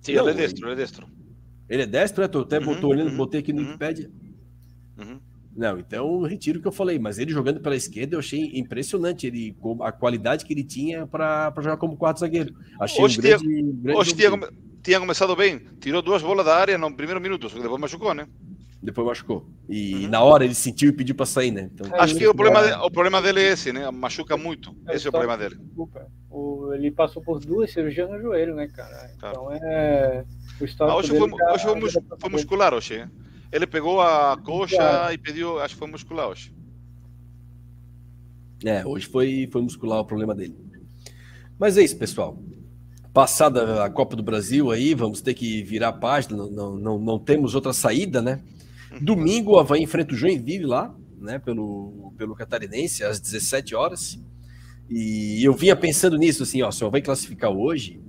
Sim, 0.01 0.13
ele 0.13 0.29
é 0.29 0.33
destro, 0.33 0.67
ele 0.67 0.73
é 0.73 0.77
destro. 0.77 1.07
Ele 1.71 1.83
é 1.83 1.85
destro, 1.85 2.21
né? 2.21 2.27
Tu 2.27 2.39
até 2.39 2.59
uhum, 2.59 2.65
botou 2.65 2.89
olhando, 2.89 3.11
uhum, 3.11 3.17
botei 3.17 3.39
aqui 3.39 3.53
no 3.53 3.61
uhum. 3.61 3.67
Wikipedia. 3.67 4.11
Uhum. 4.99 5.19
Não, 5.55 5.79
então 5.79 6.21
retiro 6.23 6.59
o 6.59 6.61
que 6.61 6.67
eu 6.67 6.71
falei, 6.71 6.99
mas 6.99 7.17
ele 7.17 7.31
jogando 7.31 7.61
pela 7.61 7.75
esquerda 7.75 8.15
eu 8.15 8.19
achei 8.19 8.51
impressionante 8.53 9.27
ele, 9.27 9.55
a 9.81 9.91
qualidade 9.91 10.45
que 10.45 10.53
ele 10.53 10.63
tinha 10.63 11.07
para 11.07 11.53
jogar 11.57 11.77
como 11.77 11.95
quarto 11.95 12.19
zagueiro. 12.19 12.53
Achei 12.79 13.03
hoje 13.03 13.19
um 13.19 13.21
grande, 13.21 13.43
tinha, 13.43 13.73
grande 13.73 13.99
hoje 13.99 14.13
tinha, 14.13 14.31
tinha, 14.83 14.99
começado 14.99 15.33
bem, 15.33 15.61
tirou 15.79 16.01
duas 16.01 16.21
bolas 16.21 16.45
da 16.45 16.55
área 16.55 16.77
no 16.77 16.93
primeiro 16.93 17.21
minuto, 17.21 17.47
depois 17.47 17.81
machucou, 17.81 18.13
né? 18.13 18.27
Depois 18.83 19.05
machucou. 19.07 19.47
E 19.69 20.05
uhum. 20.05 20.09
na 20.09 20.21
hora 20.21 20.43
ele 20.43 20.55
sentiu 20.55 20.89
e 20.89 20.93
pediu 20.93 21.15
para 21.15 21.25
sair, 21.25 21.51
né? 21.51 21.69
Então, 21.73 21.87
Acho 21.95 22.15
que 22.15 22.27
o 22.27 22.33
problema, 22.33 22.65
de, 22.65 22.73
o 22.73 22.89
problema 22.89 23.21
dele 23.21 23.41
é 23.41 23.51
esse, 23.51 23.71
né? 23.71 23.89
Machuca 23.91 24.35
muito. 24.35 24.75
É, 24.87 24.95
esse 24.95 25.05
é 25.05 25.09
o 25.09 25.11
problema 25.11 25.37
dele. 25.37 25.55
Desculpa. 25.55 26.07
O, 26.29 26.73
ele 26.73 26.89
passou 26.89 27.21
por 27.21 27.39
duas 27.39 27.71
cirurgias 27.71 28.09
no 28.09 28.19
joelho, 28.19 28.55
né, 28.55 28.67
cara? 28.67 29.11
Tá. 29.19 29.29
Então 29.29 29.51
é. 29.51 30.25
O 30.61 30.83
ah, 30.83 30.95
hoje 30.97 31.09
foi, 31.09 31.19
hoje 31.19 31.91
foi, 31.91 32.03
foi 32.19 32.29
muscular 32.29 32.73
hoje. 32.73 33.07
Ele 33.51 33.67
pegou 33.67 33.99
a 33.99 34.37
coxa 34.37 35.11
e 35.11 35.17
pediu, 35.17 35.59
acho 35.59 35.73
que 35.73 35.79
foi 35.79 35.89
muscular 35.89 36.29
hoje. 36.29 36.53
É, 38.63 38.85
hoje 38.85 39.07
foi, 39.07 39.49
foi 39.51 39.61
muscular 39.61 39.99
o 39.99 40.05
problema 40.05 40.35
dele. 40.35 40.55
Mas 41.57 41.77
é 41.77 41.83
isso, 41.83 41.97
pessoal. 41.97 42.37
Passada 43.13 43.83
a 43.83 43.89
Copa 43.89 44.15
do 44.15 44.23
Brasil 44.23 44.71
aí, 44.71 44.93
vamos 44.93 45.21
ter 45.21 45.33
que 45.33 45.63
virar 45.63 45.89
a 45.89 45.93
página, 45.93 46.37
não, 46.37 46.49
não, 46.49 46.77
não, 46.77 46.99
não 46.99 47.19
temos 47.19 47.55
outra 47.55 47.73
saída, 47.73 48.21
né? 48.21 48.41
Uhum. 48.91 49.03
Domingo, 49.03 49.53
o 49.53 49.59
Havaí 49.59 49.81
enfrenta 49.81 50.13
o 50.13 50.17
Joinville 50.17 50.65
lá, 50.65 50.95
né, 51.19 51.39
pelo, 51.39 52.13
pelo 52.17 52.35
Catarinense, 52.35 53.03
às 53.03 53.19
17 53.19 53.75
horas. 53.75 54.19
E 54.89 55.43
eu 55.43 55.53
vinha 55.53 55.75
pensando 55.75 56.17
nisso, 56.17 56.43
assim, 56.43 56.61
ó, 56.61 56.71
se 56.71 56.83
o 56.83 56.87
Havaí 56.87 57.01
classificar 57.01 57.51
hoje, 57.51 57.99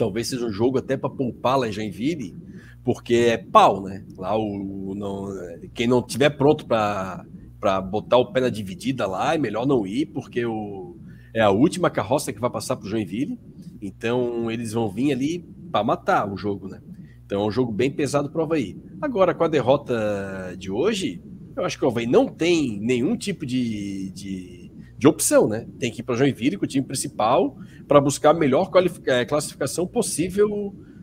talvez 0.00 0.28
seja 0.28 0.46
um 0.46 0.50
jogo 0.50 0.78
até 0.78 0.96
para 0.96 1.10
poupar 1.10 1.58
lá 1.58 1.68
em 1.68 1.72
Joinville, 1.72 2.34
porque 2.82 3.14
é 3.14 3.36
pau, 3.36 3.82
né? 3.82 4.02
Lá 4.16 4.34
o, 4.34 4.94
não, 4.96 5.28
quem 5.74 5.86
não 5.86 6.00
tiver 6.02 6.30
pronto 6.30 6.66
para 6.66 7.80
botar 7.82 8.16
o 8.16 8.32
pé 8.32 8.40
na 8.40 8.48
dividida 8.48 9.06
lá, 9.06 9.34
é 9.34 9.38
melhor 9.38 9.66
não 9.66 9.86
ir, 9.86 10.06
porque 10.06 10.46
o, 10.46 10.96
é 11.34 11.42
a 11.42 11.50
última 11.50 11.90
carroça 11.90 12.32
que 12.32 12.40
vai 12.40 12.48
passar 12.48 12.76
para 12.76 12.86
o 12.86 12.88
Joinville. 12.88 13.38
Então 13.82 14.50
eles 14.50 14.72
vão 14.72 14.88
vir 14.88 15.12
ali 15.12 15.44
para 15.70 15.84
matar 15.84 16.32
o 16.32 16.36
jogo, 16.36 16.66
né? 16.66 16.80
Então 17.26 17.42
é 17.42 17.46
um 17.46 17.50
jogo 17.50 17.70
bem 17.70 17.90
pesado 17.90 18.30
para 18.30 18.40
o 18.40 18.44
Havaí. 18.44 18.78
Agora, 19.02 19.34
com 19.34 19.44
a 19.44 19.48
derrota 19.48 20.54
de 20.58 20.70
hoje, 20.70 21.22
eu 21.54 21.62
acho 21.62 21.78
que 21.78 21.84
o 21.84 21.88
Havaí 21.88 22.06
não 22.06 22.26
tem 22.26 22.80
nenhum 22.80 23.14
tipo 23.16 23.44
de, 23.44 24.10
de 24.12 24.60
de 25.00 25.08
opção, 25.08 25.48
né? 25.48 25.66
Tem 25.78 25.90
que 25.90 26.02
ir 26.02 26.04
para 26.04 26.14
Joinville 26.14 26.58
com 26.58 26.66
o 26.66 26.68
time 26.68 26.86
principal 26.86 27.56
para 27.90 28.00
buscar 28.00 28.30
a 28.30 28.34
melhor 28.34 28.70
é, 29.04 29.24
classificação 29.24 29.84
possível 29.84 30.48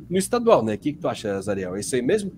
no 0.10 0.18
estadual, 0.18 0.64
né? 0.64 0.76
O 0.76 0.80
que, 0.80 0.94
que 0.94 1.00
tu 1.00 1.10
acha, 1.10 1.42
Zariel? 1.42 1.76
É 1.76 1.82
isso 1.82 1.94
aí 1.94 2.02
mesmo? 2.02 2.32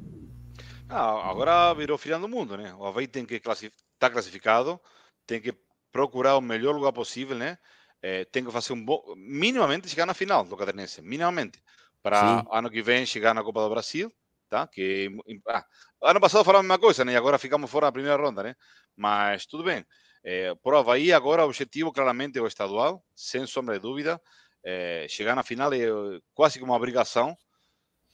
Ah, 0.89 1.29
agora 1.29 1.71
virou 1.75 1.99
final 1.99 2.19
do 2.19 2.27
mundo, 2.27 2.57
né? 2.57 2.73
O 2.73 2.83
Havaí 2.83 3.07
tem 3.07 3.27
que 3.27 3.35
estar 3.35 3.55
tá 3.99 4.09
classificado, 4.09 4.81
tem 5.27 5.39
que 5.39 5.53
procurar 5.91 6.35
o 6.35 6.41
melhor 6.41 6.73
lugar 6.73 6.91
possível, 6.91 7.37
né? 7.37 7.59
É, 8.01 8.25
tem 8.25 8.43
que 8.43 8.51
fazer 8.51 8.73
um 8.73 8.83
bom. 8.83 9.03
minimamente 9.15 9.87
chegar 9.87 10.07
na 10.07 10.15
final 10.15 10.43
do 10.43 10.57
Catarinense, 10.57 10.99
minimamente. 10.99 11.61
Para 12.01 12.43
ano 12.51 12.71
que 12.71 12.81
vem 12.81 13.05
chegar 13.05 13.35
na 13.35 13.43
Copa 13.43 13.61
do 13.61 13.69
Brasil, 13.69 14.11
tá? 14.49 14.65
Que 14.65 15.15
ah, 15.47 15.63
ano 16.01 16.19
passado 16.19 16.43
falamos 16.43 16.65
a 16.65 16.69
mesma 16.69 16.79
coisa, 16.79 17.05
né? 17.05 17.13
E 17.13 17.15
agora 17.15 17.37
ficamos 17.37 17.69
fora 17.69 17.85
da 17.85 17.91
primeira 17.91 18.17
ronda, 18.17 18.41
né? 18.41 18.55
Mas 18.97 19.45
tudo 19.45 19.63
bem. 19.63 19.85
É, 20.31 20.53
por 20.53 20.75
Havaí, 20.75 21.11
agora 21.11 21.43
o 21.43 21.47
objetivo 21.47 21.91
claramente 21.91 22.37
é 22.37 22.41
o 22.41 22.45
estadual, 22.45 23.03
sem 23.15 23.47
sombra 23.47 23.73
de 23.73 23.81
dúvida. 23.81 24.21
É, 24.63 25.07
chegar 25.09 25.35
na 25.35 25.41
final 25.41 25.73
é 25.73 25.87
quase 26.35 26.59
como 26.59 26.71
uma 26.71 26.77
obrigação. 26.77 27.35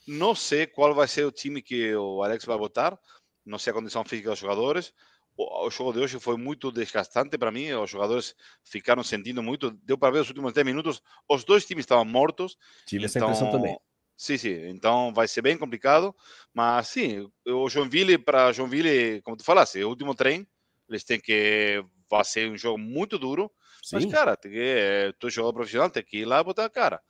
Não 0.08 0.34
sei 0.34 0.66
qual 0.66 0.94
vai 0.94 1.06
ser 1.06 1.26
o 1.26 1.30
time 1.30 1.60
que 1.60 1.94
o 1.94 2.22
Alex 2.22 2.46
vai 2.46 2.56
botar, 2.56 2.98
não 3.44 3.58
sei 3.58 3.70
a 3.70 3.74
condição 3.74 4.02
física 4.02 4.30
dos 4.30 4.38
jogadores. 4.38 4.94
O, 5.36 5.66
o 5.66 5.70
jogo 5.70 5.92
de 5.92 5.98
hoje 5.98 6.18
foi 6.18 6.38
muito 6.38 6.72
desgastante 6.72 7.36
para 7.36 7.50
mim, 7.50 7.70
os 7.72 7.90
jogadores 7.90 8.34
ficaram 8.64 9.04
sentindo 9.04 9.42
muito. 9.42 9.70
Deu 9.84 9.98
para 9.98 10.14
ver 10.14 10.20
os 10.20 10.28
últimos 10.28 10.54
10 10.54 10.64
minutos, 10.64 11.02
os 11.28 11.44
dois 11.44 11.66
times 11.66 11.82
estavam 11.82 12.06
mortos. 12.06 12.56
Tive 12.86 13.04
então, 13.04 13.08
essa 13.08 13.18
impressão 13.18 13.50
também. 13.50 13.78
Sim, 14.16 14.38
sim. 14.38 14.68
Então 14.70 15.12
vai 15.12 15.28
ser 15.28 15.42
bem 15.42 15.58
complicado. 15.58 16.16
Mas 16.54 16.88
sim, 16.88 17.30
o 17.46 17.68
Joinville, 17.68 18.16
para 18.16 18.52
Joinville, 18.52 19.20
como 19.20 19.36
tu 19.36 19.44
falaste, 19.44 19.84
o 19.84 19.90
último 19.90 20.14
trem, 20.14 20.48
eles 20.88 21.04
têm 21.04 21.20
que. 21.20 21.84
Vai 22.10 22.24
ser 22.24 22.50
um 22.50 22.56
jogo 22.56 22.78
muito 22.78 23.18
duro. 23.18 23.50
Sim. 23.82 23.96
Mas, 23.96 24.06
cara, 24.06 24.36
tem 24.36 24.50
que, 24.50 24.58
é, 24.58 25.12
tu 25.18 25.30
jogador 25.30 25.54
profissional, 25.54 25.90
tem 25.90 26.02
que 26.02 26.18
ir 26.18 26.24
lá 26.24 26.40
e 26.40 26.44
botar 26.44 26.64
a 26.64 26.70
cara. 26.70 27.00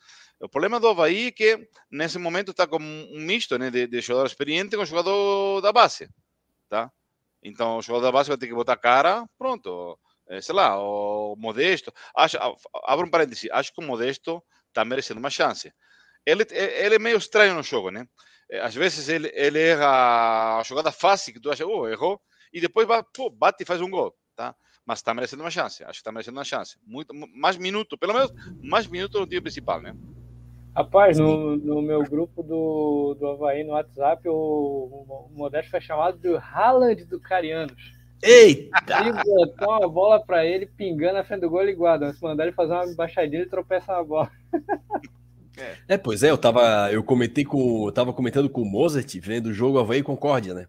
O 0.40 0.49
problema 0.49 0.78
do 0.78 0.88
Havaí 0.88 1.28
é 1.28 1.32
que 1.32 1.68
nesse 1.90 2.18
momento 2.18 2.51
está 2.51 2.66
com 2.66 2.76
um 2.78 3.20
misto 3.20 3.57
né, 3.59 3.70
de, 3.70 3.86
de 3.86 4.01
jogador 4.01 4.26
experiente 4.26 4.76
com 4.76 4.84
jogador 4.84 5.61
da 5.62 5.72
base. 5.72 6.09
Tá? 6.68 6.90
Então 7.42 7.78
o 7.78 7.82
jogador 7.82 8.07
da 8.07 8.12
base 8.12 8.28
vai 8.28 8.36
ter 8.36 8.47
que 8.47 8.55
botar 8.55 8.74
a 8.74 8.78
cara, 8.78 9.26
pronto. 9.38 9.99
É, 10.28 10.40
sei 10.40 10.55
lá, 10.55 10.78
o 10.78 11.36
Modesto. 11.36 11.92
Acho, 12.14 12.36
abro 12.84 13.07
um 13.07 13.11
parêntese, 13.11 13.51
acho 13.51 13.72
que 13.72 13.80
o 13.80 13.86
Modesto 13.86 14.42
está 14.68 14.84
merecendo 14.84 15.20
uma 15.20 15.30
chance. 15.30 15.72
Ele, 16.24 16.44
ele 16.51 16.97
é 16.97 16.99
meio 16.99 17.16
estranho 17.16 17.55
no 17.55 17.62
jogo, 17.62 17.90
né? 17.90 18.07
Às 18.61 18.74
vezes 18.74 19.09
ele, 19.09 19.30
ele 19.34 19.61
erra 19.61 20.59
a 20.59 20.62
jogada 20.64 20.92
fácil, 20.92 21.32
que 21.32 21.40
tu 21.40 21.51
acha, 21.51 21.64
oh, 21.64 21.88
errou, 21.88 22.20
e 22.53 22.61
depois 22.61 22.86
vai, 22.86 23.03
pô, 23.14 23.30
bate 23.30 23.62
e 23.62 23.66
faz 23.66 23.80
um 23.80 23.90
gol, 23.90 24.14
tá? 24.34 24.55
Mas 24.87 25.01
está 25.01 25.12
merecendo 25.12 25.43
uma 25.43 25.51
chance, 25.51 25.82
acho 25.82 25.93
que 25.93 25.99
está 25.99 26.12
merecendo 26.12 26.39
uma 26.39 26.45
chance. 26.45 26.78
Muito, 26.87 27.12
mais 27.34 27.57
minuto, 27.57 27.99
pelo 27.99 28.14
menos 28.14 28.32
mais 28.62 28.87
minuto 28.87 29.18
no 29.18 29.26
time 29.26 29.41
principal, 29.41 29.82
né? 29.82 29.95
Rapaz, 30.76 31.18
no, 31.18 31.57
no 31.57 31.82
meu 31.82 32.03
grupo 32.05 32.43
do, 32.43 33.16
do 33.18 33.26
Havaí 33.28 33.64
no 33.64 33.72
WhatsApp, 33.72 34.28
o, 34.28 34.32
o 34.34 35.30
Modesto 35.34 35.70
foi 35.70 35.80
chamado 35.80 36.18
de 36.18 36.37
Haaland 36.37 37.05
do 37.07 37.18
Carianos. 37.18 37.97
Eita! 38.22 39.03
E 39.07 39.12
botou 39.12 39.70
uma 39.70 39.89
bola 39.89 40.24
para 40.24 40.45
ele, 40.45 40.66
pingando 40.66 41.14
na 41.14 41.24
frente 41.24 41.41
do 41.41 41.51
gol 41.51 41.66
e 41.66 41.74
guarda. 41.74 42.12
Se 42.12 42.22
mandar 42.22 42.45
ele 42.45 42.53
fazer 42.53 42.74
uma 42.74 42.87
embaixadinha, 42.87 43.41
ele 43.41 43.51
tropeça 43.51 43.93
na 43.93 44.05
bola. 44.05 44.30
É. 45.57 45.76
é. 45.95 45.99
pois 45.99 46.22
é, 46.22 46.30
eu 46.30 46.39
tava, 46.39 46.93
eu 46.93 47.03
comentei 47.03 47.45
com, 47.45 47.87
eu 47.87 47.93
tava 47.93 48.12
comentando 48.12 48.49
com 48.49 48.62
o 48.62 48.70
Mozart, 48.70 49.12
vendo 49.20 49.47
o 49.47 49.55
jogo 49.55 49.78
Havaí 49.78 50.03
Concórdia, 50.03 50.55
né? 50.55 50.68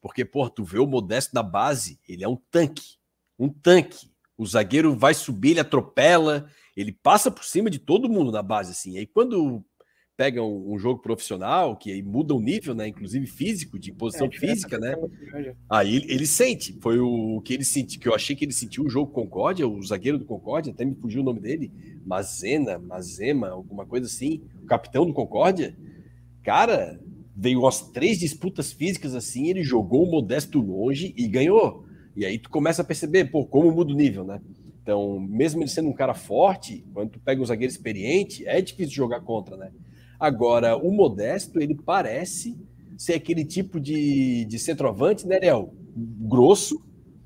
Porque, 0.00 0.24
pô, 0.24 0.48
tu 0.48 0.64
vê 0.64 0.78
o 0.78 0.86
Modesto 0.86 1.34
da 1.34 1.42
base, 1.42 1.98
ele 2.08 2.22
é 2.22 2.28
um 2.28 2.36
tanque, 2.50 2.96
um 3.38 3.48
tanque. 3.48 4.10
O 4.36 4.46
zagueiro 4.46 4.94
vai 4.94 5.14
subir, 5.14 5.52
ele 5.52 5.60
atropela, 5.60 6.48
ele 6.76 6.92
passa 6.92 7.30
por 7.30 7.44
cima 7.44 7.70
de 7.70 7.78
todo 7.78 8.08
mundo 8.08 8.30
na 8.30 8.42
base, 8.42 8.72
assim. 8.72 8.92
E 8.92 8.98
aí 8.98 9.06
quando 9.06 9.64
pega 10.16 10.42
um, 10.42 10.72
um, 10.72 10.78
jogo 10.78 11.00
profissional, 11.02 11.76
que 11.76 11.92
aí 11.92 12.02
muda 12.02 12.34
o 12.34 12.40
nível, 12.40 12.74
né? 12.74 12.88
Inclusive 12.88 13.26
físico, 13.26 13.78
de 13.78 13.92
posição 13.92 14.26
é, 14.26 14.30
física, 14.30 14.78
né? 14.78 14.94
Aí 15.68 15.96
ele, 15.96 16.12
ele, 16.12 16.26
sente. 16.26 16.76
Foi 16.80 16.98
o, 16.98 17.40
que 17.42 17.52
ele 17.52 17.64
sentiu, 17.64 18.00
que 18.00 18.08
eu 18.08 18.14
achei 18.14 18.34
que 18.34 18.44
ele 18.44 18.52
sentiu 18.52 18.84
o 18.84 18.88
jogo 18.88 19.12
Concórdia, 19.12 19.68
o 19.68 19.82
zagueiro 19.82 20.18
do 20.18 20.24
Concórdia, 20.24 20.72
até 20.72 20.84
me 20.84 20.94
fugiu 20.94 21.20
o 21.20 21.24
nome 21.24 21.40
dele, 21.40 21.70
Mazena, 22.04 22.78
Mazema, 22.78 23.50
alguma 23.50 23.84
coisa 23.84 24.06
assim, 24.06 24.42
o 24.62 24.66
capitão 24.66 25.04
do 25.04 25.12
Concórdia. 25.12 25.76
Cara, 26.42 26.98
veio 27.36 27.60
umas 27.60 27.82
três 27.82 28.18
disputas 28.18 28.72
físicas 28.72 29.14
assim, 29.14 29.48
ele 29.48 29.62
jogou 29.62 30.04
o 30.04 30.10
Modesto 30.10 30.58
longe 30.60 31.12
e 31.16 31.28
ganhou. 31.28 31.85
E 32.16 32.24
aí 32.24 32.38
tu 32.38 32.48
começa 32.48 32.80
a 32.80 32.84
perceber, 32.84 33.26
pô, 33.26 33.44
como 33.44 33.70
muda 33.70 33.92
o 33.92 33.96
nível, 33.96 34.24
né? 34.24 34.40
Então, 34.82 35.20
mesmo 35.20 35.60
ele 35.60 35.68
sendo 35.68 35.88
um 35.88 35.92
cara 35.92 36.14
forte, 36.14 36.84
quando 36.94 37.10
tu 37.10 37.20
pega 37.20 37.42
um 37.42 37.44
zagueiro 37.44 37.70
experiente, 37.70 38.46
é 38.46 38.60
difícil 38.62 38.94
jogar 38.94 39.20
contra, 39.20 39.56
né? 39.56 39.70
Agora, 40.18 40.76
o 40.76 40.90
Modesto, 40.90 41.60
ele 41.60 41.74
parece 41.74 42.56
ser 42.96 43.14
aquele 43.14 43.44
tipo 43.44 43.78
de, 43.78 44.44
de 44.46 44.58
centroavante, 44.58 45.26
né, 45.26 45.38
Léo? 45.40 45.70
Grosso, 45.94 46.82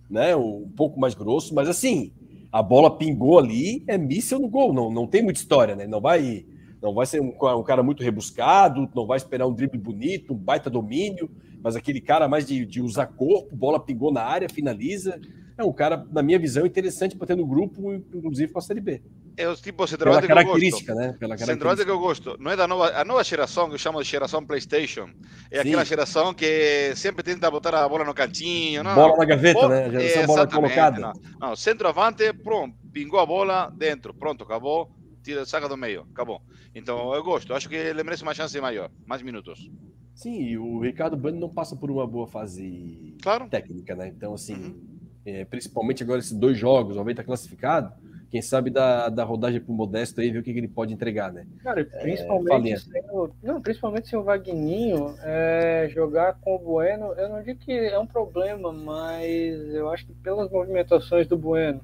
né? 0.09 0.34
Um 0.34 0.68
pouco 0.74 0.99
mais 0.99 1.14
grosso, 1.14 1.55
mas 1.55 1.68
assim, 1.68 2.12
a 2.51 2.62
bola 2.62 2.97
pingou 2.97 3.38
ali, 3.38 3.84
é 3.86 3.97
míssel 3.97 4.41
no 4.41 4.49
gol. 4.49 4.72
Não, 4.72 4.91
não 4.91 5.07
tem 5.07 5.22
muita 5.22 5.38
história, 5.38 5.76
né? 5.76 5.86
Não 5.86 6.01
vai, 6.01 6.45
não 6.82 6.93
vai 6.93 7.07
ser 7.07 7.20
um, 7.20 7.28
um 7.28 7.62
cara 7.62 7.82
muito 7.82 8.03
rebuscado, 8.03 8.88
não 8.95 9.07
vai 9.07 9.18
esperar 9.18 9.47
um 9.47 9.55
drible 9.55 9.78
bonito, 9.78 10.32
um 10.32 10.36
baita 10.36 10.68
domínio, 10.68 11.30
mas 11.62 11.76
aquele 11.76 12.00
cara 12.00 12.28
mais 12.28 12.46
de, 12.46 12.64
de 12.64 12.80
usar 12.80 13.06
corpo, 13.06 13.54
bola 13.54 13.78
pingou 13.78 14.12
na 14.12 14.22
área, 14.22 14.48
finaliza. 14.48 15.20
É 15.56 15.64
um 15.64 15.72
cara, 15.72 16.06
na 16.11 16.22
minha 16.22 16.38
visão, 16.38 16.64
interessante 16.64 17.14
para 17.14 17.26
ter 17.26 17.36
no 17.36 17.46
grupo, 17.46 17.92
inclusive 17.92 18.50
para 18.50 18.61
a 18.61 18.62
Série 18.62 18.80
B. 18.80 19.02
É 19.36 19.48
o 19.48 19.54
tipo 19.54 19.84
de 19.84 19.90
centroavante 19.90 20.26
que 20.26 20.32
eu 20.32 20.44
gosto. 20.44 20.94
Né? 20.94 21.16
Pela 21.18 21.36
centroavante 21.36 21.84
que 21.84 21.90
eu 21.90 21.98
gosto. 21.98 22.36
Não 22.38 22.50
é 22.50 22.56
da 22.56 22.66
nova, 22.66 22.88
a 22.98 23.04
nova 23.04 23.22
geração, 23.22 23.68
que 23.68 23.74
eu 23.74 23.78
chamo 23.78 24.02
de 24.02 24.08
geração 24.08 24.44
PlayStation. 24.44 25.11
É 25.50 25.62
Sim. 25.62 25.68
aquela 25.68 25.84
geração 25.84 26.32
que 26.32 26.94
sempre 26.96 27.22
tenta 27.22 27.50
botar 27.50 27.74
a 27.74 27.88
bola 27.88 28.04
no 28.04 28.14
cantinho. 28.14 28.82
Não, 28.82 28.94
bola 28.94 29.16
na 29.18 29.24
gaveta, 29.24 29.68
né? 29.68 29.90
Geração 29.90 30.22
é, 30.22 30.26
bola 30.26 30.46
colocada. 30.46 31.00
Não. 31.00 31.12
não, 31.38 31.56
centroavante, 31.56 32.32
pronto, 32.32 32.74
pingou 32.92 33.20
a 33.20 33.26
bola 33.26 33.72
dentro, 33.76 34.14
pronto, 34.14 34.44
acabou, 34.44 34.90
tira, 35.22 35.44
saca 35.44 35.68
do 35.68 35.76
meio, 35.76 36.06
acabou. 36.12 36.40
Então 36.74 37.14
eu 37.14 37.22
gosto, 37.22 37.52
acho 37.54 37.68
que 37.68 37.74
ele 37.74 38.02
merece 38.02 38.22
uma 38.22 38.34
chance 38.34 38.58
maior, 38.61 38.90
mais 39.06 39.22
minutos. 39.22 39.70
Sim, 40.14 40.40
e 40.40 40.58
o 40.58 40.80
Ricardo 40.80 41.16
Bani 41.16 41.38
não 41.38 41.48
passa 41.48 41.74
por 41.74 41.90
uma 41.90 42.06
boa 42.06 42.26
fase 42.26 43.16
claro. 43.22 43.48
técnica, 43.48 43.94
né? 43.94 44.08
Então, 44.08 44.34
assim, 44.34 44.54
uhum 44.54 45.00
é, 45.24 45.44
principalmente 45.44 46.02
agora 46.02 46.18
esses 46.18 46.32
dois 46.32 46.56
jogos, 46.56 46.96
o 46.96 47.00
Havaí 47.00 47.12
está 47.12 47.22
classificado, 47.22 47.92
quem 48.30 48.40
sabe 48.40 48.70
da, 48.70 49.08
da 49.08 49.24
rodagem 49.24 49.61
para 49.61 49.72
o 49.72 49.74
Modesto 49.74 50.20
aí, 50.20 50.30
ver 50.30 50.38
o 50.38 50.42
que, 50.42 50.52
que, 50.52 50.58
ele 50.58 50.68
pode 50.68 50.94
entregar, 50.94 51.32
né? 51.32 51.46
Cara, 51.62 51.84
principalmente, 51.84 52.72
é, 52.72 52.76
sem 52.78 53.02
o, 53.11 53.28
não, 53.42 53.61
principalmente 53.61 54.08
se 54.08 54.16
o 54.16 54.22
Vagninho 54.22 55.14
é, 55.22 55.88
jogar 55.92 56.38
com 56.40 56.54
o 56.54 56.58
Bueno, 56.58 57.12
eu 57.14 57.28
não 57.28 57.42
digo 57.42 57.58
que 57.58 57.72
é 57.72 57.98
um 57.98 58.06
problema, 58.06 58.72
mas 58.72 59.74
eu 59.74 59.90
acho 59.90 60.06
que 60.06 60.14
pelas 60.14 60.48
movimentações 60.48 61.26
do 61.26 61.36
Bueno, 61.36 61.80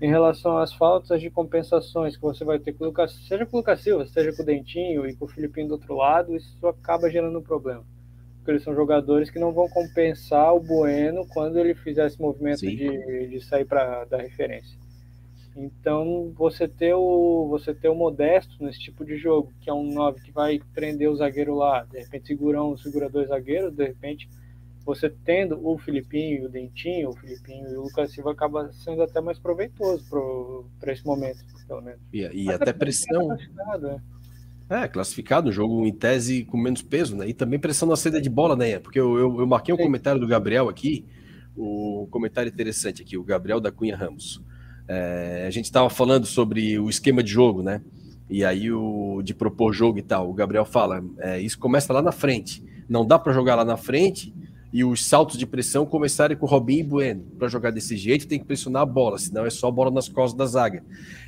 em 0.00 0.08
relação 0.08 0.58
às 0.58 0.72
faltas 0.72 1.20
de 1.20 1.30
compensações 1.30 2.16
que 2.16 2.22
você 2.22 2.44
vai 2.44 2.58
ter 2.58 2.72
com 2.72 2.84
o 2.84 2.86
Lucas, 2.88 3.12
seja 3.28 3.44
com 3.44 3.56
o 3.56 3.60
Lucas 3.60 3.80
Silva, 3.80 4.06
seja 4.06 4.34
com 4.34 4.42
o 4.42 4.46
Dentinho 4.46 5.06
e 5.06 5.14
com 5.14 5.24
o 5.24 5.28
Filipinho 5.28 5.68
do 5.68 5.74
outro 5.74 5.94
lado, 5.94 6.36
isso 6.36 6.66
acaba 6.66 7.10
gerando 7.10 7.38
um 7.38 7.42
problema 7.42 7.84
porque 8.40 8.52
eles 8.52 8.62
são 8.62 8.74
jogadores 8.74 9.30
que 9.30 9.38
não 9.38 9.52
vão 9.52 9.68
compensar 9.68 10.54
o 10.54 10.60
Bueno 10.60 11.26
quando 11.28 11.58
ele 11.58 11.74
fizer 11.74 12.06
esse 12.06 12.20
movimento 12.20 12.60
de, 12.60 13.28
de 13.28 13.40
sair 13.40 13.64
para 13.64 14.04
dar 14.06 14.22
referência. 14.22 14.78
Então, 15.54 16.32
você 16.36 16.66
ter, 16.66 16.94
o, 16.94 17.46
você 17.48 17.74
ter 17.74 17.88
o 17.88 17.94
Modesto 17.94 18.62
nesse 18.64 18.80
tipo 18.80 19.04
de 19.04 19.16
jogo, 19.16 19.52
que 19.60 19.68
é 19.68 19.74
um 19.74 19.92
9 19.92 20.22
que 20.22 20.32
vai 20.32 20.60
prender 20.72 21.10
o 21.10 21.16
zagueiro 21.16 21.54
lá, 21.54 21.84
de 21.84 21.98
repente 21.98 22.28
segura 22.28 22.62
um, 22.62 22.76
segura 22.76 23.10
dois 23.10 23.28
zagueiros, 23.28 23.74
de 23.74 23.84
repente 23.84 24.28
você 24.84 25.10
tendo 25.10 25.60
o 25.66 25.78
Filipinho 25.78 26.42
e 26.42 26.46
o 26.46 26.48
Dentinho, 26.48 27.10
o 27.10 27.16
Filipinho 27.16 27.68
e 27.68 27.76
o 27.76 27.82
Lucas 27.82 28.12
Silva 28.12 28.32
acaba 28.32 28.72
sendo 28.72 29.02
até 29.02 29.20
mais 29.20 29.38
proveitoso 29.38 30.66
para 30.78 30.92
esse 30.92 31.04
momento, 31.04 31.44
pelo 31.66 31.82
menos. 31.82 32.00
E, 32.12 32.20
e 32.20 32.50
até 32.50 32.72
pressão. 32.72 33.32
É. 33.32 34.00
É, 34.70 34.88
classificado, 34.88 35.48
um 35.48 35.52
jogo 35.52 35.84
em 35.84 35.92
tese 35.92 36.44
com 36.44 36.56
menos 36.56 36.80
peso, 36.80 37.16
né? 37.16 37.28
E 37.28 37.34
também 37.34 37.58
pressão 37.58 37.88
na 37.88 37.96
saída 37.96 38.20
de 38.20 38.30
bola, 38.30 38.54
né? 38.54 38.78
Porque 38.78 39.00
eu, 39.00 39.18
eu, 39.18 39.40
eu 39.40 39.46
marquei 39.46 39.74
um 39.74 39.76
Sim. 39.76 39.82
comentário 39.82 40.20
do 40.20 40.28
Gabriel 40.28 40.68
aqui, 40.68 41.04
o 41.56 42.04
um 42.04 42.06
comentário 42.06 42.48
interessante 42.48 43.02
aqui, 43.02 43.18
o 43.18 43.24
Gabriel 43.24 43.60
da 43.60 43.72
Cunha 43.72 43.96
Ramos. 43.96 44.40
É, 44.86 45.44
a 45.46 45.50
gente 45.50 45.64
estava 45.64 45.90
falando 45.90 46.24
sobre 46.24 46.78
o 46.78 46.88
esquema 46.88 47.22
de 47.22 47.30
jogo, 47.30 47.62
né? 47.62 47.82
E 48.28 48.44
aí 48.44 48.70
o 48.70 49.20
de 49.22 49.34
propor 49.34 49.72
jogo 49.72 49.98
e 49.98 50.02
tal. 50.02 50.30
O 50.30 50.34
Gabriel 50.34 50.64
fala, 50.64 51.04
é, 51.18 51.40
isso 51.40 51.58
começa 51.58 51.92
lá 51.92 52.00
na 52.00 52.12
frente. 52.12 52.64
Não 52.88 53.04
dá 53.04 53.18
para 53.18 53.32
jogar 53.32 53.56
lá 53.56 53.64
na 53.64 53.76
frente 53.76 54.32
e 54.72 54.84
os 54.84 55.04
saltos 55.04 55.36
de 55.36 55.46
pressão 55.46 55.84
começarem 55.84 56.36
com 56.36 56.46
Robinho 56.46 56.80
e 56.80 56.84
Bueno. 56.84 57.22
Para 57.38 57.48
jogar 57.48 57.70
desse 57.72 57.96
jeito, 57.96 58.28
tem 58.28 58.38
que 58.38 58.44
pressionar 58.44 58.82
a 58.82 58.86
bola, 58.86 59.18
senão 59.18 59.44
é 59.44 59.50
só 59.50 59.70
bola 59.70 59.90
nas 59.90 60.08
costas 60.08 60.38
da 60.38 60.46
zaga. 60.46 60.84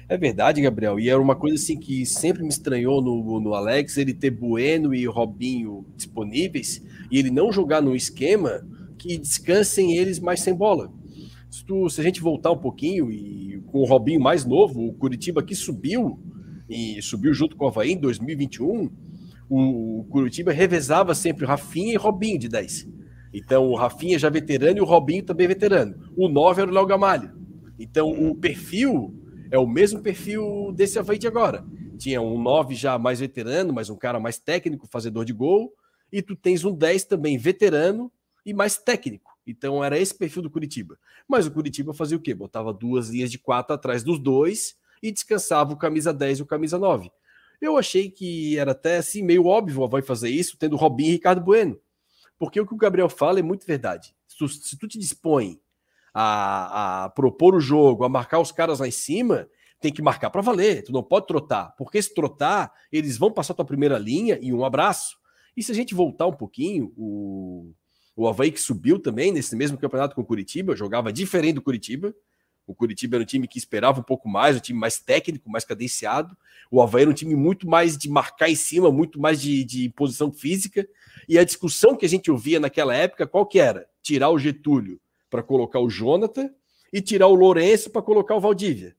É 0.09 0.17
verdade, 0.17 0.61
Gabriel. 0.61 1.01
E 1.01 1.09
era 1.09 1.21
uma 1.21 1.35
coisa 1.35 1.57
assim 1.57 1.77
que 1.77 2.07
sempre 2.07 2.43
me 2.43 2.49
estranhou 2.49 3.03
no, 3.03 3.41
no 3.41 3.55
Alex, 3.55 3.97
ele 3.97 4.15
ter 4.15 4.31
Bueno 4.31 4.95
e 4.95 5.05
Robinho 5.07 5.85
disponíveis 5.97 6.83
e 7.11 7.19
ele 7.19 7.31
não 7.31 7.51
jogar 7.51 7.83
no 7.83 7.97
esquema 7.97 8.65
que 8.97 9.19
descansem 9.19 9.97
eles 9.97 10.21
mais 10.21 10.41
sem 10.41 10.55
bola. 10.55 10.93
Se, 11.51 11.65
tu, 11.65 11.89
se 11.91 12.01
a 12.01 12.05
gente 12.05 12.21
voltar 12.21 12.53
um 12.53 12.59
pouquinho 12.59 13.11
e 13.11 13.61
com 13.67 13.81
o 13.81 13.85
Robinho 13.85 14.21
mais 14.21 14.45
novo, 14.45 14.87
o 14.87 14.95
Curitiba 14.95 15.43
que 15.43 15.55
subiu 15.55 16.19
e 16.69 17.03
subiu 17.03 17.35
junto 17.35 17.57
com 17.57 17.65
o 17.65 17.69
Havaí 17.69 17.93
em 17.93 17.99
2021, 17.99 18.89
o 19.51 20.07
Curitiba 20.09 20.53
revezava 20.53 21.15
sempre 21.15 21.45
o 21.45 21.49
Rafinha 21.49 21.93
e 21.93 21.97
Robinho 21.97 22.39
de 22.39 22.49
10. 22.49 23.02
Então 23.33 23.69
o 23.69 23.75
Rafinha 23.75 24.19
já 24.19 24.29
veterano 24.29 24.79
e 24.79 24.81
o 24.81 24.85
Robinho 24.85 25.23
também 25.23 25.49
veterano. 25.49 26.11
O 26.17 26.29
9 26.29 26.63
era 26.63 26.71
o 26.71 26.75
Léo 26.75 26.87
Gamalho. 26.87 27.33
Então 27.79 28.11
o 28.11 28.35
perfil 28.35 29.15
é 29.51 29.59
o 29.59 29.67
mesmo 29.67 30.01
perfil 30.01 30.73
desse 30.75 30.99
Havaí 30.99 31.19
de 31.19 31.27
agora. 31.27 31.65
Tinha 31.99 32.21
um 32.21 32.41
9 32.41 32.75
já 32.75 32.99
mais 32.99 33.21
veterano, 33.21 33.73
mas 33.73 33.89
um 33.89 33.97
cara 33.97 34.19
mais 34.19 34.39
técnico, 34.39 34.87
fazedor 34.87 35.25
de 35.25 35.33
gol. 35.33 35.73
E 36.13 36.21
tu 36.21 36.37
tens 36.37 36.65
um 36.65 36.75
10 36.75 37.05
também 37.05 37.39
veterano 37.39 38.13
e 38.45 38.53
mais 38.53 38.77
técnico. 38.77 39.33
Então 39.47 39.83
era 39.83 39.99
esse 39.99 40.15
perfil 40.15 40.43
do 40.43 40.51
Curitiba. 40.51 40.99
Mas 41.27 41.47
o 41.47 41.51
Curitiba 41.51 41.93
fazia 41.93 42.17
o 42.17 42.21
quê? 42.21 42.35
Botava 42.35 42.73
duas 42.73 43.09
linhas 43.09 43.31
de 43.31 43.39
quatro 43.39 43.75
atrás 43.75 44.03
dos 44.03 44.19
dois 44.19 44.77
e 45.03 45.11
descansava 45.11 45.73
o 45.73 45.77
camisa 45.77 46.13
10 46.13 46.39
e 46.39 46.43
o 46.43 46.47
camisa 46.47 46.79
9. 46.79 47.11
Eu 47.61 47.77
achei 47.77 48.11
que 48.11 48.59
era 48.59 48.73
até 48.73 48.99
assim 48.99 49.23
meio 49.23 49.47
óbvio 49.47 49.81
o 49.81 49.85
Havaí 49.85 50.03
fazer 50.03 50.31
isso, 50.31 50.57
tendo 50.59 50.77
Robinho 50.77 51.11
e 51.11 51.13
Ricardo 51.13 51.41
Bueno. 51.41 51.79
Porque 52.39 52.61
o 52.61 52.67
que 52.67 52.75
o 52.75 52.79
Gabriel 52.79 53.09
fala 53.09 53.39
é 53.39 53.43
muito 53.43 53.67
verdade. 53.67 54.15
Se 54.27 54.37
tu, 54.37 54.49
se 54.49 54.79
tu 54.79 54.89
te 54.89 54.99
dispõe 54.99 55.61
a, 56.13 57.05
a, 57.05 57.11
propor 57.11 57.55
o 57.55 57.61
jogo, 57.61 58.05
a 58.05 58.09
marcar 58.09 58.41
os 58.41 58.53
caras 58.53 58.81
lá 58.81 58.89
em 58.89 58.93
cima, 58.93 59.49
tem 59.81 59.93
que 59.93 60.03
marcar 60.03 60.31
para 60.31 60.43
valer. 60.43 60.85
Tu 60.85 60.93
não 60.93 61.03
pode 61.03 61.27
trotar, 61.27 61.75
porque 61.77 62.01
se 62.01 62.15
trotar, 62.15 62.73
eles 62.91 63.17
vão 63.17 63.33
passar 63.33 63.55
tua 63.55 63.65
primeira 63.65 63.99
linha 63.99 64.39
e 64.41 64.53
um 64.53 64.65
abraço. 64.65 65.17
E 65.57 65.63
se 65.63 65.73
a 65.73 65.75
gente 65.75 65.95
voltar 65.95 66.27
um 66.27 66.33
pouquinho, 66.33 66.93
o, 66.97 67.73
o 68.17 68.29
Havaí 68.29 68.51
que 68.51 68.61
subiu 68.61 68.99
também 68.99 69.33
nesse 69.33 69.55
mesmo 69.57 69.79
campeonato 69.79 70.15
com 70.15 70.23
o 70.23 70.27
Curitiba, 70.27 70.77
jogava 70.77 71.13
diferente 71.13 71.57
do 71.57 71.63
Curitiba. 71.63 72.15
O 72.67 72.75
Curitiba 72.75 73.17
era 73.17 73.23
um 73.23 73.27
time 73.27 73.49
que 73.49 73.59
esperava 73.59 74.01
um 74.01 74.05
pouco 74.05 74.29
mais, 74.29 74.57
um 74.57 74.61
time 74.61 74.79
mais 74.79 74.99
técnico, 74.99 75.51
mais 75.51 75.65
cadenciado. 75.65 76.37
O 76.71 76.81
Havaí 76.81 77.03
era 77.03 77.11
um 77.11 77.15
time 77.15 77.35
muito 77.35 77.69
mais 77.69 77.99
de 77.99 78.09
marcar 78.09 78.49
em 78.49 78.55
cima, 78.55 78.91
muito 78.91 79.21
mais 79.21 79.41
de, 79.41 79.65
de 79.65 79.89
posição 79.91 80.33
física. 80.33 80.89
E 81.29 81.39
a 81.39 81.45
discussão 81.45 81.97
que 81.97 82.07
a 82.07 82.09
gente 82.09 82.31
ouvia 82.31 82.61
naquela 82.61 82.95
época, 82.95 83.27
qual 83.27 83.45
que 83.45 83.59
era? 83.59 83.87
Tirar 84.03 84.31
o 84.31 84.39
Getúlio 84.39 85.01
para 85.29 85.43
colocar 85.43 85.81
o 85.81 85.91
Jonathan 85.91 86.51
e 86.93 87.01
tirar 87.01 87.27
o 87.27 87.35
Lourenço 87.35 87.91
para 87.91 88.03
colocar 88.03 88.37
o 88.37 88.41
Valdívia. 88.41 88.95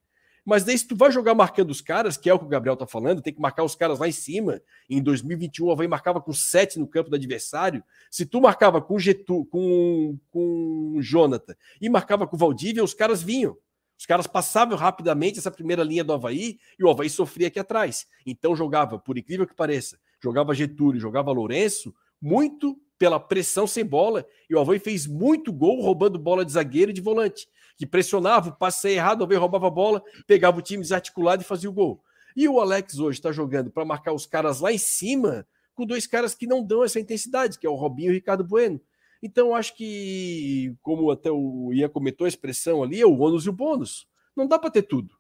Mas 0.45 0.63
daí, 0.65 0.77
se 0.77 0.85
tu 0.85 0.95
vai 0.95 1.09
jogar 1.09 1.33
marcando 1.33 1.69
os 1.69 1.79
caras, 1.79 2.17
que 2.17 2.29
é 2.29 2.33
o 2.33 2.39
que 2.39 2.45
o 2.45 2.49
Gabriel 2.49 2.75
tá 2.75 2.85
falando, 2.85 3.21
tem 3.21 3.33
que 3.33 3.39
marcar 3.39 3.63
os 3.63 3.75
caras 3.75 3.99
lá 3.99 4.07
em 4.07 4.11
cima. 4.11 4.61
Em 4.89 5.01
2021, 5.01 5.65
o 5.65 5.71
Havaí 5.71 5.87
marcava 5.87 6.19
com 6.19 6.33
sete 6.33 6.77
no 6.77 6.87
campo 6.87 7.09
do 7.09 7.15
adversário. 7.15 7.83
Se 8.11 8.25
tu 8.25 8.41
marcava 8.41 8.81
com 8.81 8.99
Getu, 8.99 9.45
com, 9.45 10.17
com 10.29 10.97
Jonathan 11.01 11.55
e 11.79 11.89
marcava 11.89 12.27
com 12.27 12.35
Valdívia, 12.35 12.83
os 12.83 12.93
caras 12.93 13.23
vinham. 13.23 13.57
Os 13.97 14.05
caras 14.05 14.27
passavam 14.27 14.77
rapidamente 14.77 15.39
essa 15.39 15.51
primeira 15.51 15.83
linha 15.83 16.03
do 16.03 16.11
Havaí 16.11 16.59
e 16.77 16.83
o 16.83 16.89
Havaí 16.89 17.09
sofria 17.09 17.47
aqui 17.47 17.59
atrás. 17.59 18.05
Então 18.25 18.53
jogava, 18.53 18.99
por 18.99 19.17
incrível 19.17 19.47
que 19.47 19.55
pareça, 19.55 19.97
jogava 20.21 20.53
Getúlio, 20.53 20.99
jogava 20.99 21.31
Lourenço, 21.31 21.93
muito 22.21 22.77
pela 22.97 23.19
pressão 23.19 23.67
sem 23.67 23.83
bola, 23.83 24.25
e 24.49 24.55
o 24.55 24.59
Havaí 24.59 24.79
fez 24.79 25.05
muito 25.05 25.51
gol 25.51 25.81
roubando 25.81 26.17
bola 26.17 26.45
de 26.45 26.53
zagueiro 26.53 26.91
e 26.91 26.93
de 26.93 27.01
volante, 27.01 27.47
que 27.75 27.85
pressionava, 27.85 28.49
o 28.49 28.55
passe 28.55 28.89
errado, 28.89 29.23
Havaí 29.23 29.37
roubava 29.37 29.67
a 29.67 29.71
bola, 29.71 30.03
pegava 30.27 30.59
o 30.59 30.61
time 30.61 30.81
desarticulado 30.81 31.41
e 31.41 31.45
fazia 31.45 31.69
o 31.69 31.73
gol. 31.73 32.03
E 32.35 32.47
o 32.47 32.59
Alex 32.59 32.99
hoje 32.99 33.19
está 33.19 33.31
jogando 33.31 33.71
para 33.71 33.85
marcar 33.85 34.13
os 34.13 34.25
caras 34.25 34.59
lá 34.59 34.71
em 34.71 34.77
cima, 34.77 35.45
com 35.75 35.85
dois 35.85 36.07
caras 36.07 36.35
que 36.35 36.47
não 36.47 36.63
dão 36.63 36.83
essa 36.83 36.99
intensidade, 36.99 37.59
que 37.59 37.67
é 37.67 37.69
o 37.69 37.75
Robinho 37.75 38.07
e 38.07 38.11
o 38.11 38.13
Ricardo 38.13 38.43
Bueno. 38.43 38.79
Então, 39.21 39.55
acho 39.55 39.75
que, 39.75 40.75
como 40.81 41.09
até 41.09 41.31
o 41.31 41.71
Ian 41.71 41.89
comentou 41.89 42.25
a 42.25 42.27
expressão 42.27 42.83
ali, 42.83 42.99
é 42.99 43.05
o 43.05 43.17
ônus 43.17 43.45
e 43.45 43.49
o 43.49 43.53
bônus. 43.53 44.07
Não 44.35 44.47
dá 44.47 44.59
para 44.59 44.69
ter 44.69 44.83
tudo. 44.83 45.15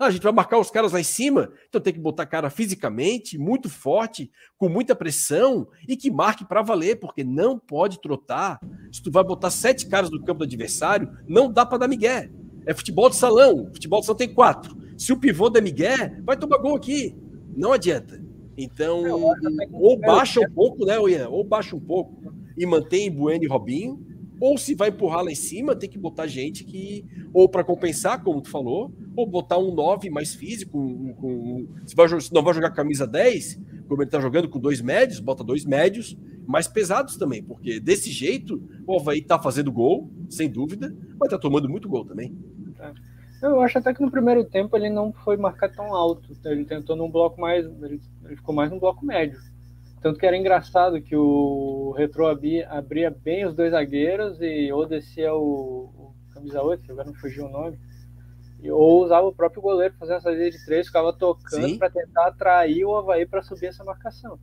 Ah, 0.00 0.06
a 0.06 0.10
gente 0.10 0.22
vai 0.22 0.32
marcar 0.32 0.58
os 0.58 0.70
caras 0.70 0.92
lá 0.92 1.00
em 1.00 1.04
cima, 1.04 1.52
então 1.68 1.78
tem 1.78 1.92
que 1.92 2.00
botar 2.00 2.24
cara 2.24 2.48
fisicamente, 2.48 3.36
muito 3.36 3.68
forte, 3.68 4.30
com 4.56 4.66
muita 4.66 4.96
pressão 4.96 5.68
e 5.86 5.94
que 5.94 6.10
marque 6.10 6.42
para 6.42 6.62
valer, 6.62 6.98
porque 6.98 7.22
não 7.22 7.58
pode 7.58 8.00
trotar. 8.00 8.58
Se 8.90 9.02
tu 9.02 9.10
vai 9.10 9.22
botar 9.22 9.50
sete 9.50 9.86
caras 9.86 10.10
no 10.10 10.18
campo 10.24 10.38
do 10.38 10.44
adversário, 10.44 11.14
não 11.28 11.52
dá 11.52 11.66
para 11.66 11.76
dar 11.76 11.86
migué. 11.86 12.30
É 12.64 12.72
futebol 12.72 13.10
de 13.10 13.16
salão, 13.16 13.68
futebol 13.74 14.00
de 14.00 14.06
salão 14.06 14.16
tem 14.16 14.32
quatro. 14.32 14.74
Se 14.96 15.12
o 15.12 15.18
pivô 15.18 15.50
der 15.50 15.62
migué, 15.62 16.18
vai 16.24 16.34
tomar 16.34 16.56
gol 16.56 16.76
aqui. 16.76 17.14
Não 17.54 17.74
adianta. 17.74 18.24
Então, 18.56 19.02
ou 19.70 19.98
baixa 19.98 20.40
um 20.40 20.50
pouco, 20.50 20.86
né, 20.86 20.96
Ian? 21.10 21.28
Ou 21.28 21.44
baixa 21.44 21.76
um 21.76 21.80
pouco 21.80 22.32
e 22.56 22.64
mantém 22.64 23.10
Bueno 23.10 23.44
e 23.44 23.46
Robinho, 23.46 24.02
ou 24.40 24.56
se 24.56 24.74
vai 24.74 24.88
empurrar 24.88 25.22
lá 25.22 25.30
em 25.30 25.34
cima, 25.36 25.76
tem 25.76 25.88
que 25.88 25.98
botar 25.98 26.26
gente 26.26 26.64
que, 26.64 27.04
ou 27.32 27.48
para 27.48 27.62
compensar, 27.62 28.24
como 28.24 28.40
tu 28.40 28.48
falou, 28.48 28.90
ou 29.14 29.26
botar 29.26 29.58
um 29.58 29.74
9 29.74 30.08
mais 30.08 30.34
físico, 30.34 30.72
com, 30.72 31.14
com, 31.14 31.68
se, 31.84 31.94
vai, 31.94 32.08
se 32.20 32.32
não 32.32 32.42
vai 32.42 32.54
jogar 32.54 32.70
camisa 32.70 33.06
10, 33.06 33.60
como 33.86 34.02
ele 34.02 34.10
tá 34.10 34.18
jogando 34.18 34.48
com 34.48 34.58
dois 34.58 34.80
médios, 34.80 35.20
bota 35.20 35.44
dois 35.44 35.66
médios, 35.66 36.16
mais 36.46 36.66
pesados 36.66 37.16
também, 37.16 37.42
porque 37.42 37.78
desse 37.78 38.10
jeito 38.10 38.62
o 38.86 38.96
Havaí 38.96 39.20
tá 39.22 39.38
fazendo 39.38 39.70
gol, 39.70 40.10
sem 40.28 40.48
dúvida, 40.48 40.96
mas 41.18 41.28
tá 41.28 41.38
tomando 41.38 41.68
muito 41.68 41.88
gol 41.88 42.04
também. 42.04 42.34
É. 42.80 42.92
Eu 43.42 43.60
acho 43.60 43.78
até 43.78 43.94
que 43.94 44.02
no 44.02 44.10
primeiro 44.10 44.44
tempo 44.44 44.76
ele 44.76 44.90
não 44.90 45.12
foi 45.12 45.36
marcar 45.36 45.70
tão 45.70 45.94
alto, 45.94 46.36
ele 46.44 46.64
tentou 46.64 46.94
num 46.94 47.10
bloco 47.10 47.40
mais, 47.40 47.64
ele 47.64 48.00
ficou 48.36 48.54
mais 48.54 48.70
num 48.70 48.78
bloco 48.78 49.04
médio. 49.04 49.38
Tanto 50.00 50.18
que 50.18 50.26
era 50.26 50.36
engraçado 50.36 51.00
que 51.02 51.14
o 51.14 51.92
Retro 51.96 52.26
abria, 52.26 53.10
bem 53.10 53.44
os 53.44 53.54
dois 53.54 53.72
zagueiros 53.72 54.40
e 54.40 54.72
ou 54.72 54.86
descia 54.86 55.34
o, 55.34 55.84
o 55.94 56.14
camisa 56.32 56.62
8, 56.62 56.90
agora 56.90 57.08
não 57.08 57.14
fugiu 57.14 57.46
o 57.46 57.50
nome, 57.50 57.78
e, 58.62 58.70
ou 58.70 59.02
usava 59.04 59.26
o 59.26 59.34
próprio 59.34 59.60
goleiro 59.60 59.94
fazendo 59.98 60.16
essa 60.16 60.30
linha 60.30 60.50
de 60.50 60.64
três, 60.64 60.86
ficava 60.86 61.12
tocando 61.12 61.78
para 61.78 61.90
tentar 61.90 62.28
atrair 62.28 62.84
o 62.84 62.96
Havaí 62.96 63.26
para 63.26 63.42
subir 63.42 63.66
essa 63.66 63.84
marcação. 63.84 64.38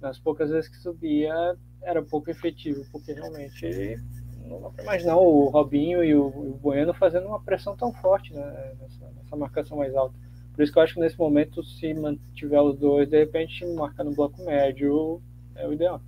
Nas 0.00 0.18
poucas 0.18 0.50
vezes 0.50 0.68
que 0.68 0.76
subia, 0.78 1.56
era 1.82 2.02
pouco 2.02 2.30
efetivo, 2.30 2.82
porque 2.90 3.12
realmente 3.12 3.96
não 4.44 4.60
dá 4.60 4.70
para 4.70 4.82
imaginar 4.82 5.16
o 5.16 5.48
Robinho 5.48 6.02
e 6.02 6.14
o, 6.14 6.26
o 6.26 6.58
Bueno 6.60 6.92
fazendo 6.94 7.26
uma 7.26 7.42
pressão 7.42 7.76
tão 7.76 7.92
forte 7.92 8.32
né, 8.32 8.74
nessa, 8.80 9.10
nessa 9.12 9.36
marcação 9.36 9.76
mais 9.76 9.94
alta. 9.94 10.14
Por 10.54 10.62
isso 10.62 10.72
que 10.72 10.78
eu 10.78 10.82
acho 10.82 10.94
que 10.94 11.00
nesse 11.00 11.18
momento, 11.18 11.62
se 11.62 11.94
mantiver 11.94 12.62
os 12.62 12.78
dois, 12.78 13.08
de 13.08 13.18
repente, 13.18 13.64
marcar 13.74 14.04
no 14.04 14.14
bloco 14.14 14.44
médio 14.44 15.20
é 15.54 15.66
o 15.66 15.72
ideal. 15.72 16.00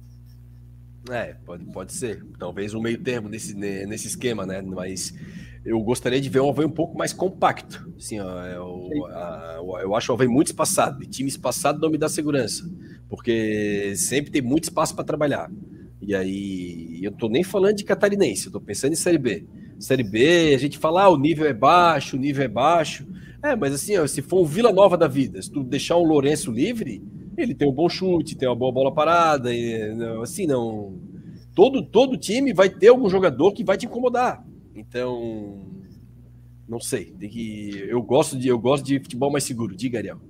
É, 1.11 1.35
pode, 1.45 1.65
pode 1.67 1.93
ser. 1.93 2.25
Talvez 2.39 2.75
um 2.75 2.81
meio 2.81 2.99
termo 2.99 3.29
nesse, 3.29 3.55
nesse 3.55 4.07
esquema, 4.07 4.47
né? 4.47 4.63
Mas 4.63 5.15
eu 5.65 5.81
gostaria 5.81 6.21
de 6.21 6.29
ver 6.29 6.41
um 6.41 6.49
Havaí 6.49 6.67
um 6.67 6.71
pouco 6.71 6.97
mais 6.97 7.13
compacto. 7.13 7.93
Assim, 7.97 8.21
ó, 8.21 8.45
eu, 8.47 9.09
é 9.09 9.15
a, 9.15 9.61
eu 9.83 9.95
acho 9.95 10.13
o 10.13 10.15
Havaí 10.15 10.29
muito 10.29 10.49
espaçado. 10.49 11.03
E 11.03 11.07
time 11.07 11.29
espaçado 11.29 11.81
não 11.81 11.91
me 11.91 11.99
dá 11.99 12.09
segurança. 12.09 12.69
Porque 13.09 13.95
sempre 13.97 14.31
tem 14.31 14.43
muito 14.43 14.65
espaço 14.65 14.95
para 14.95 15.05
trabalhar. 15.05 15.51
E 16.01 16.15
aí, 16.15 17.01
eu 17.03 17.13
tô 17.13 17.29
nem 17.29 17.43
falando 17.43 17.77
de 17.77 17.85
catarinense, 17.85 18.47
eu 18.47 18.53
tô 18.53 18.61
pensando 18.61 18.93
em 18.93 18.97
Série 18.97 19.17
B. 19.17 19.47
Série 19.79 20.03
B, 20.03 20.55
a 20.55 20.59
gente 20.59 20.79
fala, 20.79 21.05
ah, 21.05 21.09
o 21.09 21.17
nível 21.17 21.47
é 21.47 21.53
baixo, 21.55 22.17
o 22.17 22.21
nível 22.21 22.45
é 22.45 22.49
baixo. 22.49 23.07
É, 23.45 23.55
mas 23.55 23.75
assim, 23.75 23.95
ó, 23.99 24.07
se 24.07 24.23
for 24.23 24.41
um 24.41 24.47
Vila 24.47 24.73
Nova 24.73 24.97
da 24.97 25.07
vida, 25.07 25.43
se 25.43 25.51
tu 25.51 25.63
deixar 25.63 25.99
um 25.99 26.03
Lourenço 26.03 26.51
livre, 26.51 27.03
ele 27.37 27.55
tem 27.55 27.69
um 27.69 27.73
bom 27.73 27.91
chute, 27.91 28.35
tem 28.35 28.49
uma 28.49 28.57
boa 28.57 28.73
bola 28.73 28.95
parada, 28.95 29.55
e, 29.55 29.83
assim, 30.23 30.47
não. 30.47 30.99
Todo, 31.55 31.85
todo 31.85 32.17
time 32.17 32.55
vai 32.55 32.71
ter 32.71 32.89
algum 32.89 33.09
jogador 33.09 33.53
que 33.53 33.63
vai 33.63 33.77
te 33.77 33.85
incomodar. 33.85 34.43
Então, 34.75 35.71
não 36.67 36.81
sei. 36.81 37.13
Tem 37.13 37.29
que, 37.29 37.85
eu, 37.87 38.03
gosto 38.03 38.39
de, 38.39 38.49
eu 38.49 38.59
gosto 38.59 38.85
de 38.85 38.99
futebol 38.99 39.31
mais 39.31 39.45
seguro. 39.45 39.77
Diga, 39.77 39.99
Ariel. 39.99 40.21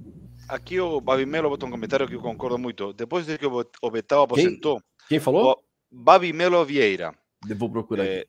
Aqui 0.49 0.81
o 0.81 1.01
Babi 1.01 1.25
Melo 1.25 1.49
botou 1.49 1.69
um 1.69 1.73
comentário 1.73 2.09
que 2.09 2.17
eu 2.17 2.21
concordo 2.21 2.59
muito. 2.59 2.93
Depois 2.93 3.25
de 3.25 3.39
que 3.39 3.47
o 3.47 3.91
Betal 3.91 4.25
aposentou. 4.25 4.81
Quem, 4.81 5.09
quem 5.09 5.21
falou? 5.21 5.57
Babi 5.91 6.33
Melo 6.33 6.63
Vieira. 6.65 7.15
Vou 7.57 7.71
procurar. 7.71 8.05
É, 8.05 8.27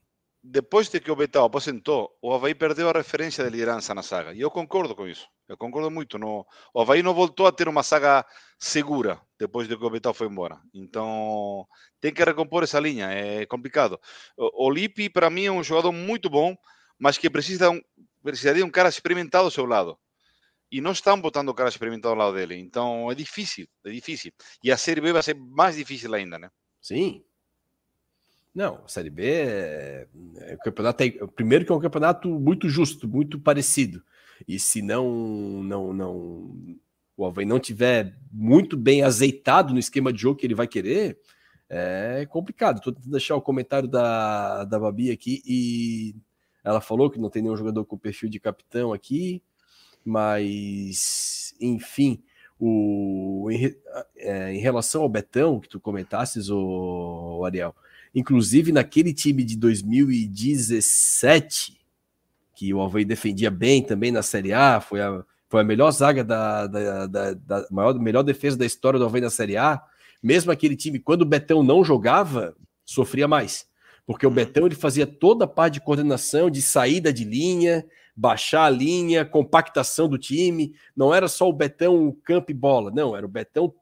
depois 0.48 0.88
de 0.88 1.00
que 1.00 1.10
o 1.10 1.16
Betal 1.16 1.44
aposentou, 1.44 2.16
o 2.22 2.32
Havaí 2.32 2.54
perdeu 2.54 2.88
a 2.88 2.92
referência 2.92 3.42
de 3.42 3.50
liderança 3.50 3.94
na 3.94 4.02
saga. 4.02 4.32
E 4.32 4.40
eu 4.40 4.50
concordo 4.50 4.94
com 4.94 5.06
isso. 5.06 5.26
Eu 5.48 5.56
concordo 5.56 5.90
muito. 5.90 6.18
No, 6.18 6.46
o 6.72 6.80
Havaí 6.80 7.02
não 7.02 7.12
voltou 7.12 7.46
a 7.46 7.52
ter 7.52 7.68
uma 7.68 7.82
saga 7.82 8.24
segura 8.58 9.20
depois 9.38 9.66
de 9.66 9.76
que 9.76 9.84
o 9.84 9.90
Betal 9.90 10.14
foi 10.14 10.28
embora. 10.28 10.60
Então, 10.72 11.66
tem 12.00 12.12
que 12.12 12.22
recompor 12.22 12.62
essa 12.62 12.78
linha. 12.78 13.10
É 13.10 13.44
complicado. 13.46 14.00
O, 14.36 14.66
o 14.68 14.70
Lipe, 14.70 15.10
para 15.10 15.28
mim, 15.28 15.46
é 15.46 15.52
um 15.52 15.64
jogador 15.64 15.90
muito 15.90 16.30
bom, 16.30 16.56
mas 16.98 17.18
que 17.18 17.28
precisa 17.28 17.70
um, 17.70 17.80
precisaria 18.22 18.64
um 18.64 18.70
cara 18.70 18.88
experimentado 18.88 19.46
ao 19.46 19.50
seu 19.50 19.66
lado. 19.66 19.98
E 20.70 20.80
não 20.80 20.92
estão 20.92 21.20
botando 21.20 21.48
o 21.48 21.54
cara 21.54 21.68
experimentado 21.68 22.12
ao 22.12 22.18
lado 22.18 22.36
dele. 22.36 22.56
Então, 22.56 23.10
é 23.10 23.14
difícil. 23.14 23.66
É 23.84 23.90
difícil. 23.90 24.32
E 24.62 24.70
a 24.70 24.76
Série 24.76 25.00
B 25.00 25.12
vai 25.12 25.22
ser 25.22 25.34
mais 25.34 25.76
difícil 25.76 26.14
ainda, 26.14 26.38
né? 26.38 26.50
Sim, 26.80 27.24
não, 28.56 28.80
a 28.86 28.88
Série 28.88 29.10
B 29.10 29.22
é, 29.22 30.08
é 30.38 30.54
o 30.54 30.58
campeonato 30.58 31.02
é, 31.02 31.10
primeiro 31.34 31.66
que 31.66 31.70
é 31.70 31.74
um 31.74 31.80
campeonato 31.80 32.40
muito 32.40 32.70
justo, 32.70 33.06
muito 33.06 33.38
parecido. 33.38 34.02
E 34.48 34.58
se 34.58 34.80
não 34.80 35.62
não 35.62 35.92
não 35.92 36.78
o 37.18 37.26
Havaí 37.26 37.44
não 37.44 37.60
tiver 37.60 38.16
muito 38.32 38.74
bem 38.74 39.02
azeitado 39.02 39.74
no 39.74 39.78
esquema 39.78 40.10
de 40.10 40.22
jogo 40.22 40.38
que 40.40 40.46
ele 40.46 40.54
vai 40.54 40.66
querer, 40.66 41.18
é 41.68 42.26
complicado. 42.30 42.78
Estou 42.78 42.94
tentando 42.94 43.10
deixar 43.10 43.36
o 43.36 43.42
comentário 43.42 43.88
da, 43.88 44.64
da 44.64 44.78
Babi 44.78 45.10
aqui 45.10 45.42
e 45.46 46.14
Ela 46.64 46.80
falou 46.80 47.10
que 47.10 47.20
não 47.20 47.28
tem 47.28 47.42
nenhum 47.42 47.56
jogador 47.58 47.84
com 47.84 47.98
perfil 47.98 48.30
de 48.30 48.40
capitão 48.40 48.90
aqui, 48.90 49.42
mas 50.02 51.54
enfim, 51.60 52.22
o, 52.58 53.50
em, 53.50 53.76
é, 54.16 54.54
em 54.54 54.58
relação 54.60 55.02
ao 55.02 55.08
Betão, 55.10 55.60
que 55.60 55.68
tu 55.68 55.78
comentasses, 55.78 56.48
o, 56.48 57.38
o 57.40 57.44
Ariel, 57.44 57.74
inclusive 58.16 58.72
naquele 58.72 59.12
time 59.12 59.44
de 59.44 59.56
2017, 59.58 61.78
que 62.54 62.72
o 62.72 62.80
Havaí 62.80 63.04
defendia 63.04 63.50
bem 63.50 63.82
também 63.82 64.10
na 64.10 64.22
Série 64.22 64.54
A, 64.54 64.80
foi 64.80 65.02
a, 65.02 65.22
foi 65.50 65.60
a 65.60 65.64
melhor 65.64 65.90
zaga 65.90 66.24
da, 66.24 66.66
da, 66.66 67.06
da, 67.06 67.34
da 67.34 67.66
maior, 67.70 67.92
melhor 68.00 68.22
defesa 68.22 68.56
da 68.56 68.64
história 68.64 68.98
do 68.98 69.04
Havaí 69.04 69.20
na 69.20 69.28
Série 69.28 69.58
A. 69.58 69.82
Mesmo 70.22 70.50
aquele 70.50 70.74
time, 70.74 70.98
quando 70.98 71.20
o 71.22 71.26
Betão 71.26 71.62
não 71.62 71.84
jogava, 71.84 72.56
sofria 72.86 73.28
mais. 73.28 73.66
Porque 74.06 74.24
o 74.24 74.30
uhum. 74.30 74.34
Betão 74.34 74.64
ele 74.64 74.74
fazia 74.74 75.06
toda 75.06 75.44
a 75.44 75.48
parte 75.48 75.74
de 75.74 75.82
coordenação, 75.82 76.48
de 76.48 76.62
saída 76.62 77.12
de 77.12 77.22
linha, 77.22 77.84
baixar 78.16 78.64
a 78.64 78.70
linha, 78.70 79.26
compactação 79.26 80.08
do 80.08 80.16
time. 80.16 80.74
Não 80.96 81.14
era 81.14 81.28
só 81.28 81.46
o 81.46 81.52
Betão 81.52 82.16
campo 82.24 82.50
e 82.50 82.54
bola, 82.54 82.90
não, 82.90 83.14
era 83.14 83.26
o 83.26 83.28
Betão 83.28 83.74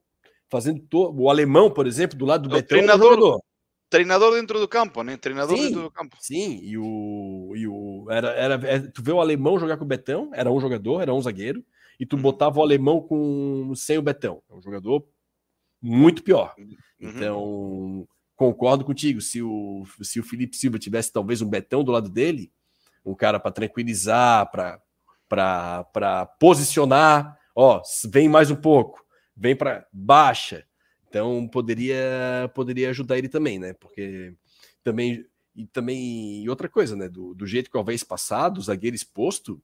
fazendo 0.48 0.80
todo. 0.80 1.22
O 1.22 1.30
alemão, 1.30 1.70
por 1.70 1.86
exemplo, 1.86 2.18
do 2.18 2.24
lado 2.24 2.48
do 2.48 2.52
o 2.52 2.56
Betão. 2.56 2.78
Treinador, 2.78 3.40
treinador 3.94 4.32
dentro 4.32 4.58
do 4.58 4.66
campo, 4.66 5.04
né? 5.04 5.16
Treinador 5.16 5.56
sim, 5.56 5.62
dentro 5.66 5.82
do 5.82 5.90
campo. 5.90 6.16
Sim, 6.18 6.58
e 6.64 6.76
o. 6.76 7.52
E 7.54 7.68
o 7.68 8.06
era, 8.10 8.28
era, 8.30 8.54
é, 8.68 8.80
tu 8.80 9.00
vê 9.00 9.12
o 9.12 9.20
alemão 9.20 9.58
jogar 9.58 9.76
com 9.76 9.84
o 9.84 9.88
Betão, 9.88 10.30
era 10.34 10.50
um 10.50 10.60
jogador, 10.60 11.00
era 11.00 11.14
um 11.14 11.22
zagueiro, 11.22 11.64
e 11.98 12.04
tu 12.04 12.16
uhum. 12.16 12.22
botava 12.22 12.58
o 12.58 12.62
alemão 12.62 13.00
com 13.00 13.72
sem 13.76 13.96
o 13.96 14.02
Betão. 14.02 14.42
É 14.50 14.54
um 14.54 14.60
jogador 14.60 15.06
muito 15.80 16.24
pior. 16.24 16.54
Uhum. 16.58 16.74
Então, 16.98 18.08
concordo 18.34 18.84
contigo. 18.84 19.20
Se 19.20 19.40
o, 19.40 19.84
se 20.02 20.18
o 20.18 20.24
Felipe 20.24 20.56
Silva 20.56 20.76
tivesse 20.76 21.12
talvez 21.12 21.40
um 21.40 21.48
Betão 21.48 21.84
do 21.84 21.92
lado 21.92 22.08
dele, 22.08 22.50
um 23.04 23.14
cara 23.14 23.38
para 23.38 23.52
tranquilizar, 23.52 24.50
para 25.28 26.26
posicionar, 26.40 27.38
ó, 27.54 27.80
vem 28.10 28.28
mais 28.28 28.50
um 28.50 28.56
pouco, 28.56 29.04
vem 29.36 29.54
para 29.54 29.86
baixa. 29.92 30.66
Então 31.14 31.46
poderia 31.46 32.50
poderia 32.56 32.90
ajudar 32.90 33.16
ele 33.16 33.28
também, 33.28 33.56
né? 33.56 33.72
Porque 33.74 34.34
também 34.82 35.24
e 35.54 35.64
também 35.64 36.42
e 36.42 36.50
outra 36.50 36.68
coisa, 36.68 36.96
né? 36.96 37.08
Do, 37.08 37.32
do 37.36 37.46
jeito 37.46 37.70
que 37.70 37.78
o 37.78 37.84
vez 37.84 38.02
passado, 38.02 38.58
o 38.58 38.60
zagueiro 38.60 38.96
exposto, 38.96 39.62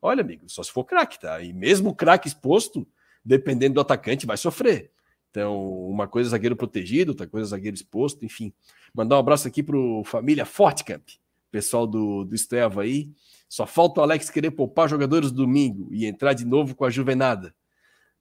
olha, 0.00 0.20
amigo, 0.20 0.48
só 0.48 0.62
se 0.62 0.70
for 0.70 0.84
craque, 0.84 1.18
tá? 1.18 1.42
E 1.42 1.52
mesmo 1.52 1.92
craque 1.92 2.28
exposto, 2.28 2.86
dependendo 3.24 3.74
do 3.74 3.80
atacante, 3.80 4.26
vai 4.26 4.36
sofrer. 4.36 4.92
Então, 5.28 5.68
uma 5.88 6.06
coisa 6.06 6.28
é 6.28 6.30
zagueiro 6.30 6.54
protegido, 6.54 7.10
outra 7.10 7.26
coisa 7.26 7.48
é 7.48 7.50
zagueiro 7.50 7.74
exposto, 7.74 8.24
enfim. 8.24 8.52
Mandar 8.94 9.16
um 9.16 9.18
abraço 9.18 9.48
aqui 9.48 9.64
para 9.64 9.76
o 9.76 10.04
família 10.04 10.46
Fortcamp, 10.46 11.02
pessoal 11.50 11.84
do, 11.84 12.24
do 12.24 12.34
Esteva 12.36 12.82
aí. 12.82 13.10
Só 13.48 13.66
falta 13.66 14.00
o 14.00 14.04
Alex 14.04 14.30
querer 14.30 14.52
poupar 14.52 14.88
jogadores 14.88 15.32
do 15.32 15.38
domingo 15.38 15.88
e 15.92 16.06
entrar 16.06 16.32
de 16.32 16.44
novo 16.44 16.76
com 16.76 16.84
a 16.84 16.90
Juvenada. 16.90 17.52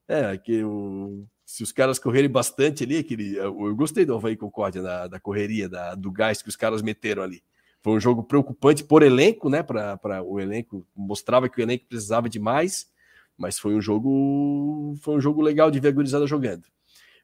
É, 0.07 0.35
que 0.37 0.63
o, 0.63 1.27
se 1.55 1.63
os 1.63 1.71
caras 1.71 1.97
correrem 1.97 2.29
bastante 2.29 2.83
ali, 2.83 2.97
aquele, 2.97 3.37
eu, 3.37 3.67
eu 3.67 3.73
gostei 3.73 4.03
do 4.03 4.13
Havaí 4.13 4.35
Concórdia, 4.35 4.81
da, 4.81 5.07
da 5.07 5.21
correria, 5.21 5.69
da, 5.69 5.95
do 5.95 6.11
gás 6.11 6.41
que 6.41 6.49
os 6.49 6.55
caras 6.57 6.81
meteram 6.81 7.23
ali. 7.23 7.41
Foi 7.81 7.93
um 7.93 7.99
jogo 7.99 8.23
preocupante 8.23 8.83
por 8.83 9.01
elenco, 9.01 9.49
né? 9.49 9.63
Para 9.63 10.21
o 10.21 10.37
elenco, 10.37 10.85
mostrava 10.93 11.47
que 11.47 11.57
o 11.57 11.61
elenco 11.61 11.85
precisava 11.87 12.27
de 12.27 12.39
mais, 12.39 12.91
mas 13.37 13.57
foi 13.57 13.73
um 13.73 13.79
jogo 13.79 14.97
foi 14.99 15.15
um 15.15 15.21
jogo 15.21 15.41
legal 15.41 15.71
de 15.71 15.79
ver 15.79 15.87
a 15.87 15.91
gurizada 15.91 16.27
jogando. 16.27 16.65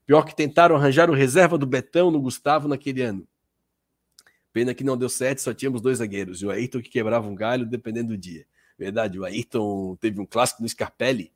Pior 0.06 0.24
que 0.24 0.34
tentaram 0.34 0.78
arranjar 0.78 1.10
o 1.10 1.14
reserva 1.14 1.58
do 1.58 1.66
Betão 1.66 2.10
no 2.10 2.22
Gustavo 2.22 2.70
naquele 2.70 3.02
ano. 3.02 3.28
Pena 4.54 4.74
que 4.74 4.86
não 4.86 4.96
deu 4.96 5.10
certo, 5.10 5.42
só 5.42 5.54
tínhamos 5.54 5.82
dois 5.82 5.98
zagueiros. 5.98 6.42
E 6.42 6.46
o 6.46 6.52
Ayrton 6.52 6.82
que 6.82 6.90
quebrava 6.90 7.28
um 7.28 7.36
galho 7.36 7.66
dependendo 7.66 8.14
do 8.14 8.18
dia. 8.18 8.46
Verdade, 8.80 9.20
o 9.20 9.26
Ayrton 9.26 9.98
teve 9.98 10.22
um 10.22 10.26
clássico 10.26 10.62
no 10.62 10.70
Scarpelli. 10.70 11.34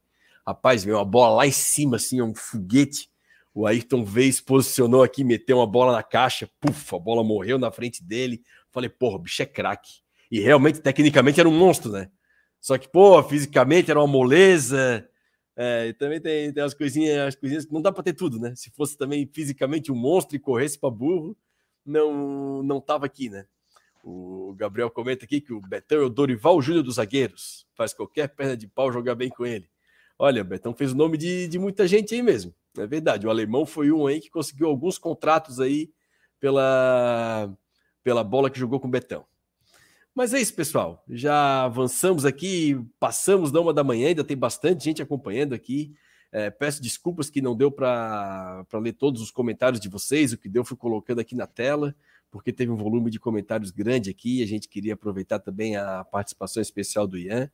Rapaz, 0.47 0.84
veio 0.84 0.97
uma 0.97 1.05
bola 1.05 1.38
lá 1.38 1.47
em 1.47 1.51
cima, 1.51 1.95
assim, 1.95 2.22
um 2.22 2.35
foguete. 2.35 3.09
O 3.53 3.65
Ayrton 3.65 4.03
veio, 4.03 4.31
se 4.31 4.43
posicionou 4.43 5.01
aqui, 5.01 5.23
meteu 5.23 5.57
uma 5.57 5.65
bola 5.65 5.93
na 5.93 6.03
caixa. 6.03 6.49
Puf, 6.59 6.93
a 6.95 6.99
bola 6.99 7.23
morreu 7.23 7.57
na 7.57 7.72
frente 7.72 8.03
dele. 8.03 8.43
Falei, 8.69 8.89
porra, 8.89 9.15
o 9.15 9.19
bicho 9.19 9.41
é 9.41 9.45
craque. 9.45 10.01
E 10.30 10.39
realmente, 10.39 10.81
tecnicamente, 10.81 11.39
era 11.39 11.47
um 11.47 11.57
monstro, 11.57 11.91
né? 11.91 12.11
Só 12.59 12.77
que, 12.77 12.88
pô, 12.89 13.23
fisicamente 13.23 13.89
era 13.89 13.99
uma 13.99 14.07
moleza. 14.07 15.07
É, 15.55 15.88
e 15.88 15.93
também 15.93 16.19
tem, 16.19 16.51
tem 16.51 16.63
as 16.63 16.73
coisinhas, 16.73 17.30
as 17.30 17.35
coisinhas 17.35 17.65
que 17.65 17.73
não 17.73 17.81
dá 17.81 17.91
para 17.91 18.03
ter 18.03 18.13
tudo, 18.13 18.39
né? 18.39 18.53
Se 18.55 18.69
fosse 18.72 18.97
também 18.97 19.30
fisicamente 19.34 19.91
um 19.91 19.95
monstro 19.95 20.35
e 20.35 20.39
corresse 20.39 20.77
para 20.77 20.89
burro, 20.89 21.38
não 21.85 22.61
não 22.61 22.80
estava 22.80 23.05
aqui, 23.05 23.30
né? 23.30 23.45
O 24.03 24.53
Gabriel 24.55 24.91
comenta 24.91 25.26
aqui 25.26 25.39
que 25.39 25.53
o 25.53 25.61
Betão 25.61 25.99
é 25.99 26.05
o 26.05 26.09
Dorival 26.09 26.61
Júnior 26.61 26.84
dos 26.84 26.95
zagueiros. 26.95 27.65
Faz 27.73 27.93
qualquer 27.93 28.27
perna 28.35 28.57
de 28.57 28.67
pau 28.67 28.91
jogar 28.91 29.15
bem 29.15 29.30
com 29.30 29.45
ele. 29.45 29.69
Olha, 30.17 30.43
Betão 30.43 30.73
fez 30.73 30.93
o 30.93 30.95
nome 30.95 31.17
de, 31.17 31.47
de 31.47 31.59
muita 31.59 31.87
gente 31.87 32.13
aí 32.15 32.21
mesmo. 32.21 32.53
É 32.77 32.87
verdade. 32.87 33.27
O 33.27 33.29
alemão 33.29 33.65
foi 33.65 33.91
um 33.91 34.07
aí 34.07 34.19
que 34.19 34.29
conseguiu 34.29 34.67
alguns 34.67 34.97
contratos 34.97 35.59
aí 35.59 35.91
pela, 36.39 37.53
pela 38.03 38.23
bola 38.23 38.49
que 38.49 38.59
jogou 38.59 38.79
com 38.79 38.87
o 38.87 38.91
Betão. 38.91 39.25
Mas 40.13 40.33
é 40.33 40.39
isso, 40.39 40.53
pessoal. 40.53 41.03
Já 41.09 41.63
avançamos 41.65 42.25
aqui, 42.25 42.79
passamos 42.99 43.51
da 43.51 43.59
uma 43.59 43.73
da 43.73 43.83
manhã, 43.83 44.07
ainda 44.07 44.23
tem 44.23 44.37
bastante 44.37 44.85
gente 44.85 45.01
acompanhando 45.01 45.53
aqui. 45.53 45.93
É, 46.31 46.49
peço 46.49 46.81
desculpas 46.81 47.29
que 47.29 47.41
não 47.41 47.55
deu 47.55 47.69
para 47.69 48.65
ler 48.73 48.93
todos 48.93 49.21
os 49.21 49.31
comentários 49.31 49.79
de 49.79 49.89
vocês, 49.89 50.31
o 50.31 50.37
que 50.37 50.49
deu 50.49 50.63
fui 50.63 50.77
colocando 50.77 51.19
aqui 51.19 51.35
na 51.35 51.47
tela, 51.47 51.95
porque 52.29 52.51
teve 52.51 52.71
um 52.71 52.75
volume 52.77 53.09
de 53.09 53.19
comentários 53.19 53.71
grande 53.71 54.09
aqui, 54.09 54.43
a 54.43 54.45
gente 54.45 54.67
queria 54.67 54.93
aproveitar 54.93 55.39
também 55.39 55.77
a 55.77 56.03
participação 56.03 56.61
especial 56.61 57.07
do 57.07 57.17
Ian, 57.17 57.49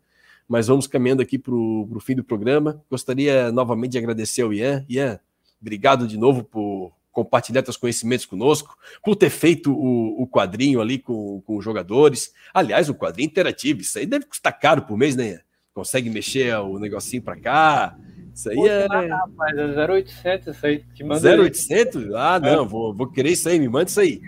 mas 0.51 0.67
vamos 0.67 0.85
caminhando 0.85 1.21
aqui 1.21 1.39
para 1.39 1.55
o 1.55 1.99
fim 2.01 2.13
do 2.13 2.25
programa. 2.25 2.83
Gostaria 2.89 3.53
novamente 3.53 3.93
de 3.93 3.97
agradecer 3.97 4.41
ao 4.41 4.53
Ian. 4.53 4.85
Ian, 4.89 5.17
obrigado 5.61 6.05
de 6.05 6.17
novo 6.17 6.43
por 6.43 6.91
compartilhar 7.09 7.63
seus 7.63 7.77
conhecimentos 7.77 8.25
conosco, 8.25 8.77
por 9.01 9.15
ter 9.15 9.29
feito 9.29 9.71
o, 9.71 10.21
o 10.21 10.27
quadrinho 10.27 10.81
ali 10.81 10.99
com, 10.99 11.41
com 11.45 11.55
os 11.55 11.63
jogadores. 11.63 12.33
Aliás, 12.53 12.89
o 12.89 12.93
quadrinho 12.93 13.27
interativo, 13.27 13.79
isso 13.79 13.97
aí 13.97 14.05
deve 14.05 14.25
custar 14.25 14.59
caro 14.59 14.81
por 14.81 14.97
mês, 14.97 15.15
né, 15.15 15.29
Ian? 15.29 15.39
Consegue 15.73 16.09
mexer 16.09 16.53
o 16.57 16.77
negocinho 16.77 17.23
para 17.23 17.39
cá, 17.39 17.97
isso 18.35 18.49
aí 18.49 18.55
Pô, 18.57 18.67
é. 18.67 18.87
rapaz, 19.07 19.57
é 19.57 19.89
0800 19.89 20.53
isso 20.53 20.65
aí. 20.65 20.83
Te 20.93 21.01
manda 21.05 21.41
0800? 21.43 22.13
Ah, 22.13 22.41
não, 22.41 22.65
é. 22.65 22.67
vou, 22.67 22.93
vou 22.93 23.07
querer 23.07 23.31
isso 23.31 23.47
aí, 23.47 23.57
me 23.57 23.69
manda 23.69 23.89
isso 23.89 24.01
aí. 24.01 24.19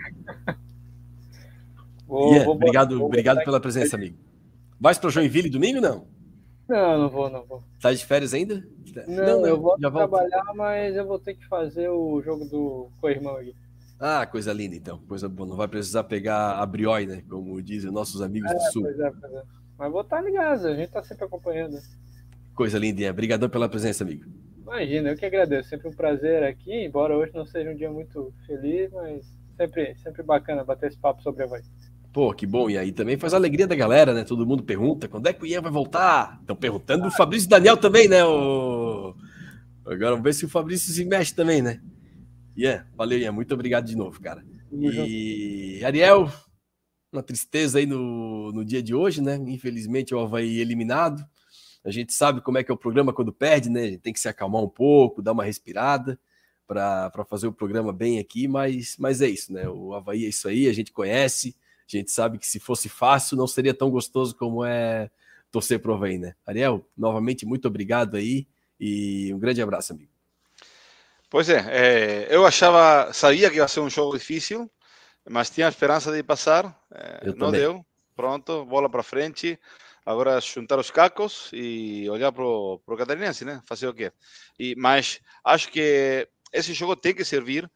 Vou, 2.06 2.28
yeah, 2.28 2.44
vou, 2.44 2.54
obrigado 2.54 2.98
vou, 2.98 3.06
obrigado 3.06 3.42
pela 3.42 3.58
presença, 3.58 3.96
amigo. 3.96 4.16
Vai 4.78 4.94
para 4.94 5.10
Joinville 5.10 5.48
domingo 5.48 5.80
não? 5.80 6.06
Não, 6.68 6.98
não 6.98 7.08
vou, 7.10 7.30
não 7.30 7.44
vou. 7.44 7.62
Tá 7.80 7.92
de 7.92 8.04
férias 8.04 8.32
ainda? 8.32 8.66
Não, 9.06 9.40
não 9.40 9.46
eu 9.46 9.60
vou 9.60 9.76
trabalhar, 9.78 10.44
volto. 10.44 10.56
mas 10.56 10.96
eu 10.96 11.06
vou 11.06 11.18
ter 11.18 11.34
que 11.34 11.46
fazer 11.46 11.88
o 11.88 12.22
jogo 12.22 12.44
do 12.46 12.88
co-irmão 13.00 13.36
aqui. 13.36 13.54
Ah, 14.00 14.26
coisa 14.26 14.52
linda, 14.52 14.74
então. 14.74 14.98
Coisa 15.08 15.28
boa. 15.28 15.48
Não 15.48 15.56
vai 15.56 15.68
precisar 15.68 16.04
pegar 16.04 16.58
a 16.58 16.66
brioi, 16.66 17.06
né? 17.06 17.22
Como 17.28 17.60
dizem 17.62 17.90
nossos 17.90 18.20
amigos 18.20 18.50
é, 18.50 18.54
do 18.54 18.60
Sul. 18.72 18.82
Pois 18.82 19.00
é, 19.00 19.10
pois 19.10 19.32
é. 19.32 19.42
Mas 19.78 19.92
vou 19.92 20.00
estar 20.00 20.20
ligado, 20.20 20.66
a 20.66 20.74
gente 20.74 20.90
tá 20.90 21.02
sempre 21.02 21.24
acompanhando. 21.24 21.78
Coisa 22.54 22.78
linda, 22.78 23.10
Obrigadão 23.10 23.48
pela 23.48 23.68
presença, 23.68 24.04
amigo. 24.04 24.24
Imagina, 24.62 25.10
eu 25.10 25.16
que 25.16 25.26
agradeço. 25.26 25.68
Sempre 25.68 25.88
um 25.88 25.92
prazer 25.92 26.42
aqui, 26.42 26.84
embora 26.84 27.16
hoje 27.16 27.32
não 27.34 27.44
seja 27.44 27.70
um 27.70 27.74
dia 27.74 27.90
muito 27.90 28.32
feliz, 28.46 28.90
mas 28.92 29.26
sempre, 29.56 29.94
sempre 29.96 30.22
bacana 30.22 30.64
bater 30.64 30.88
esse 30.88 30.98
papo 30.98 31.22
sobre 31.22 31.42
a 31.42 31.46
voz. 31.46 31.70
Pô, 32.14 32.32
que 32.32 32.46
bom. 32.46 32.70
E 32.70 32.78
aí 32.78 32.92
também 32.92 33.18
faz 33.18 33.34
a 33.34 33.36
alegria 33.36 33.66
da 33.66 33.74
galera, 33.74 34.14
né? 34.14 34.22
Todo 34.22 34.46
mundo 34.46 34.62
pergunta 34.62 35.08
quando 35.08 35.26
é 35.26 35.32
que 35.32 35.42
o 35.42 35.46
Ian 35.46 35.60
vai 35.60 35.72
voltar. 35.72 36.38
Estão 36.40 36.54
perguntando 36.54 37.08
o 37.08 37.10
Fabrício 37.10 37.46
e 37.46 37.48
Daniel 37.48 37.76
também, 37.76 38.06
né? 38.06 38.24
O... 38.24 39.16
Agora 39.84 40.10
vamos 40.10 40.22
ver 40.22 40.32
se 40.32 40.44
o 40.44 40.48
Fabrício 40.48 40.92
se 40.92 41.04
mexe 41.04 41.34
também, 41.34 41.60
né? 41.60 41.82
Ian, 42.56 42.86
valeu, 42.94 43.18
Ian. 43.18 43.32
Muito 43.32 43.52
obrigado 43.52 43.86
de 43.86 43.96
novo, 43.96 44.20
cara. 44.20 44.44
E 44.72 45.84
Ariel, 45.84 46.32
uma 47.12 47.20
tristeza 47.20 47.80
aí 47.80 47.86
no, 47.86 48.52
no 48.52 48.64
dia 48.64 48.80
de 48.80 48.94
hoje, 48.94 49.20
né? 49.20 49.34
Infelizmente 49.48 50.14
o 50.14 50.20
Havaí 50.20 50.60
eliminado. 50.60 51.20
A 51.84 51.90
gente 51.90 52.12
sabe 52.12 52.40
como 52.40 52.58
é 52.58 52.62
que 52.62 52.70
é 52.70 52.74
o 52.74 52.78
programa 52.78 53.12
quando 53.12 53.32
perde, 53.32 53.68
né? 53.68 53.82
A 53.82 53.88
gente 53.88 54.00
tem 54.00 54.12
que 54.12 54.20
se 54.20 54.28
acalmar 54.28 54.62
um 54.62 54.68
pouco, 54.68 55.20
dar 55.20 55.32
uma 55.32 55.44
respirada 55.44 56.16
para 56.64 57.10
fazer 57.28 57.48
o 57.48 57.52
programa 57.52 57.92
bem 57.92 58.20
aqui, 58.20 58.46
mas, 58.46 58.94
mas 59.00 59.20
é 59.20 59.28
isso, 59.28 59.52
né? 59.52 59.68
O 59.68 59.92
Havaí 59.94 60.24
é 60.24 60.28
isso 60.28 60.46
aí, 60.46 60.68
a 60.68 60.72
gente 60.72 60.92
conhece, 60.92 61.56
a 61.92 61.96
gente 61.96 62.10
sabe 62.10 62.38
que 62.38 62.46
se 62.46 62.58
fosse 62.58 62.88
fácil 62.88 63.36
não 63.36 63.46
seria 63.46 63.74
tão 63.74 63.90
gostoso 63.90 64.34
como 64.34 64.64
é 64.64 65.10
torcer 65.50 65.78
pro 65.78 65.94
Havaí, 65.94 66.18
né? 66.18 66.34
Ariel, 66.46 66.84
novamente, 66.96 67.46
muito 67.46 67.68
obrigado 67.68 68.16
aí 68.16 68.46
e 68.78 69.32
um 69.32 69.38
grande 69.38 69.62
abraço, 69.62 69.92
amigo. 69.92 70.10
Pois 71.30 71.48
é, 71.48 71.64
é 71.70 72.26
eu 72.30 72.44
achava, 72.46 73.12
sabia 73.12 73.50
que 73.50 73.56
ia 73.56 73.68
ser 73.68 73.80
um 73.80 73.90
jogo 73.90 74.18
difícil, 74.18 74.70
mas 75.28 75.50
tinha 75.50 75.66
a 75.66 75.70
esperança 75.70 76.12
de 76.12 76.22
passar, 76.22 76.76
é, 76.90 77.26
não 77.26 77.46
também. 77.46 77.60
deu, 77.60 77.86
pronto, 78.16 78.64
bola 78.64 78.88
para 78.88 79.02
frente, 79.02 79.58
agora 80.04 80.40
juntar 80.40 80.78
os 80.78 80.90
cacos 80.90 81.50
e 81.52 82.08
olhar 82.10 82.30
para 82.32 82.44
o 82.44 82.80
catarinense, 82.96 83.44
né? 83.44 83.62
Fazer 83.66 83.86
o 83.88 83.94
quê? 83.94 84.12
E, 84.58 84.74
mas 84.76 85.20
acho 85.44 85.70
que 85.70 86.28
esse 86.52 86.72
jogo 86.72 86.94
tem 86.94 87.14
que 87.14 87.24
servir 87.24 87.70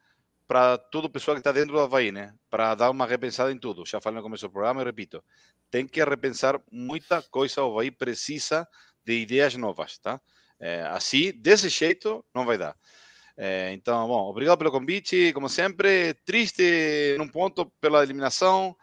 para 0.49 0.79
todo 0.79 1.05
o 1.05 1.09
pessoal 1.09 1.35
que 1.35 1.41
está 1.41 1.51
dentro 1.51 1.73
do 1.73 1.79
Havaí, 1.79 2.11
né? 2.11 2.33
Para 2.49 2.73
dar 2.73 2.89
uma 2.89 3.05
repensada 3.05 3.51
em 3.51 3.59
tudo. 3.59 3.85
Já 3.85 4.01
falei 4.01 4.17
no 4.17 4.23
começo 4.23 4.47
do 4.47 4.51
programa 4.51 4.81
e 4.81 4.83
repito. 4.83 5.23
tem 5.69 5.85
que 5.85 6.03
repensar 6.03 6.59
muita 6.71 7.21
coisa. 7.21 7.63
O 7.63 7.69
Havaí 7.69 7.91
precisa 7.91 8.67
de 9.05 9.13
ideias 9.19 9.53
novas, 9.53 9.99
tá? 9.99 10.19
É, 10.59 10.81
assim, 10.87 11.31
desse 11.33 11.69
jeito, 11.69 12.25
não 12.33 12.47
vai 12.47 12.57
dar. 12.57 12.75
É, 13.37 13.71
então, 13.73 14.07
bom, 14.07 14.27
obrigado 14.27 14.57
pelo 14.57 14.71
convite, 14.71 15.31
como 15.33 15.47
sempre. 15.47 16.15
Triste 16.25 17.15
num 17.19 17.27
ponto 17.27 17.71
pela 17.79 18.01
eliminação, 18.01 18.75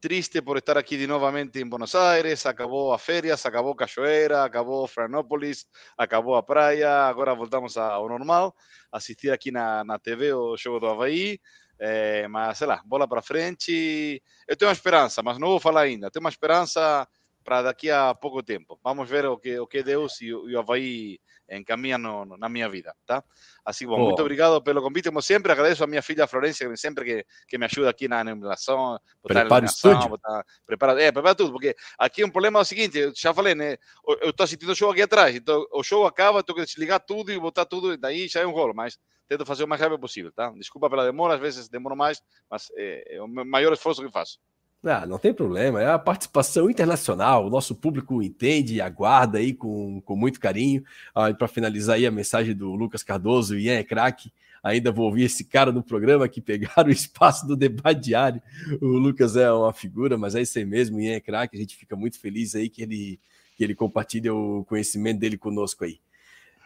triste 0.00 0.40
por 0.40 0.56
estar 0.56 0.78
aqui 0.78 0.96
de 0.96 1.06
novamente 1.06 1.60
em 1.60 1.68
Buenos 1.68 1.94
Aires. 1.94 2.46
Acabou 2.46 2.92
a 2.92 2.98
férias, 2.98 3.44
acabou 3.44 3.74
Cachoeira, 3.74 4.44
acabou 4.44 4.86
Florianópolis, 4.86 5.66
acabou 5.96 6.36
a 6.36 6.42
praia. 6.42 6.90
Agora 7.06 7.34
voltamos 7.34 7.76
ao 7.76 8.08
normal. 8.08 8.54
Assistir 8.92 9.30
aqui 9.30 9.50
na, 9.50 9.84
na 9.84 9.98
TV 9.98 10.32
o 10.32 10.56
jogo 10.56 10.80
do 10.80 10.86
Havaí. 10.88 11.40
É, 11.80 12.26
mas, 12.28 12.58
sei 12.58 12.66
lá, 12.66 12.82
bola 12.84 13.06
para 13.06 13.22
frente. 13.22 14.22
Eu 14.46 14.56
tenho 14.56 14.68
uma 14.68 14.74
esperança, 14.74 15.22
mas 15.22 15.38
não 15.38 15.48
vou 15.48 15.60
falar 15.60 15.82
ainda. 15.82 16.10
Tenho 16.10 16.24
uma 16.24 16.30
esperança 16.30 17.06
para 17.48 17.62
daqui 17.62 17.90
a 17.90 18.14
pouco 18.14 18.42
tempo. 18.42 18.78
Vamos 18.84 19.08
ver 19.08 19.24
o 19.24 19.38
que, 19.38 19.58
o 19.58 19.66
que 19.66 19.82
Deus 19.82 20.20
e, 20.20 20.34
o 20.34 20.58
Havaí 20.58 21.18
encaminham 21.50 21.98
no, 21.98 22.36
na 22.36 22.46
minha 22.46 22.68
vida, 22.68 22.94
tá? 23.06 23.24
Assim, 23.64 23.86
bom, 23.86 23.94
oh. 23.94 24.04
muito 24.04 24.20
obrigado 24.20 24.62
pelo 24.62 24.82
convite, 24.82 25.08
como 25.08 25.22
sempre. 25.22 25.50
Agradeço 25.50 25.82
a 25.82 25.86
minha 25.86 26.02
filha 26.02 26.26
Florência, 26.26 26.68
que 26.68 26.76
sempre 26.76 27.06
que, 27.06 27.26
que 27.48 27.56
me 27.56 27.64
ajuda 27.64 27.88
aqui 27.88 28.06
na 28.06 28.20
animação. 28.20 29.00
Prepara 29.22 29.64
o. 29.64 30.08
Botar, 30.10 30.44
prepara, 30.66 31.02
é, 31.02 31.10
prepara 31.10 31.34
tudo, 31.34 31.52
porque 31.52 31.74
aqui 31.98 32.22
um 32.22 32.28
problema 32.28 32.58
é 32.58 32.62
o 32.62 32.66
seguinte, 32.66 33.12
já 33.16 33.32
falei, 33.32 33.54
né? 33.54 33.78
Eu 34.20 34.28
estou 34.28 34.44
assistindo 34.44 34.68
o 34.68 34.76
show 34.76 34.90
aqui 34.90 35.00
atrás, 35.00 35.34
então 35.34 35.66
o 35.72 35.82
show 35.82 36.06
acaba, 36.06 36.42
tenho 36.42 36.58
que 36.58 36.66
desligar 36.66 37.00
tudo 37.00 37.32
e 37.32 37.40
botar 37.40 37.64
tudo, 37.64 37.96
daí 37.96 38.28
já 38.28 38.40
é 38.40 38.46
um 38.46 38.52
rolo, 38.52 38.74
mas 38.74 38.98
tento 39.26 39.46
fazer 39.46 39.64
o 39.64 39.68
mais 39.68 39.80
rápido 39.80 39.98
possível, 39.98 40.30
tá? 40.32 40.50
Desculpa 40.50 40.90
pela 40.90 41.06
demora, 41.06 41.36
às 41.36 41.40
vezes 41.40 41.66
demoro 41.66 41.96
mais, 41.96 42.20
mas 42.50 42.70
é, 42.76 43.16
é 43.16 43.22
o 43.22 43.26
maior 43.26 43.72
esforço 43.72 44.04
que 44.04 44.12
faço. 44.12 44.38
Ah, 44.84 45.04
não 45.04 45.18
tem 45.18 45.34
problema, 45.34 45.82
é 45.82 45.90
a 45.90 45.98
participação 45.98 46.70
internacional, 46.70 47.44
o 47.44 47.50
nosso 47.50 47.74
público 47.74 48.22
entende 48.22 48.76
e 48.76 48.80
aguarda 48.80 49.38
aí 49.38 49.52
com, 49.52 50.00
com 50.02 50.14
muito 50.14 50.38
carinho. 50.38 50.84
Ah, 51.12 51.34
Para 51.34 51.48
finalizar 51.48 51.96
aí 51.96 52.06
a 52.06 52.12
mensagem 52.12 52.54
do 52.54 52.72
Lucas 52.74 53.02
Cardoso, 53.02 53.58
Ian 53.58 53.74
é 53.74 53.82
craque, 53.82 54.32
ainda 54.62 54.92
vou 54.92 55.06
ouvir 55.06 55.24
esse 55.24 55.42
cara 55.42 55.72
no 55.72 55.82
programa 55.82 56.28
que 56.28 56.40
pegaram 56.40 56.88
o 56.90 56.92
espaço 56.92 57.44
do 57.46 57.56
debate 57.56 58.00
diário. 58.00 58.40
O 58.80 58.86
Lucas 58.86 59.34
é 59.36 59.50
uma 59.50 59.72
figura, 59.72 60.16
mas 60.16 60.36
é 60.36 60.42
isso 60.42 60.56
aí 60.58 60.64
mesmo, 60.64 61.00
Ian 61.00 61.14
é 61.14 61.20
craque, 61.20 61.56
a 61.56 61.60
gente 61.60 61.76
fica 61.76 61.96
muito 61.96 62.20
feliz 62.20 62.54
aí 62.54 62.68
que 62.68 62.82
ele, 62.82 63.18
que 63.56 63.64
ele 63.64 63.74
compartilha 63.74 64.32
o 64.32 64.64
conhecimento 64.64 65.18
dele 65.18 65.36
conosco 65.36 65.84
aí. 65.84 65.98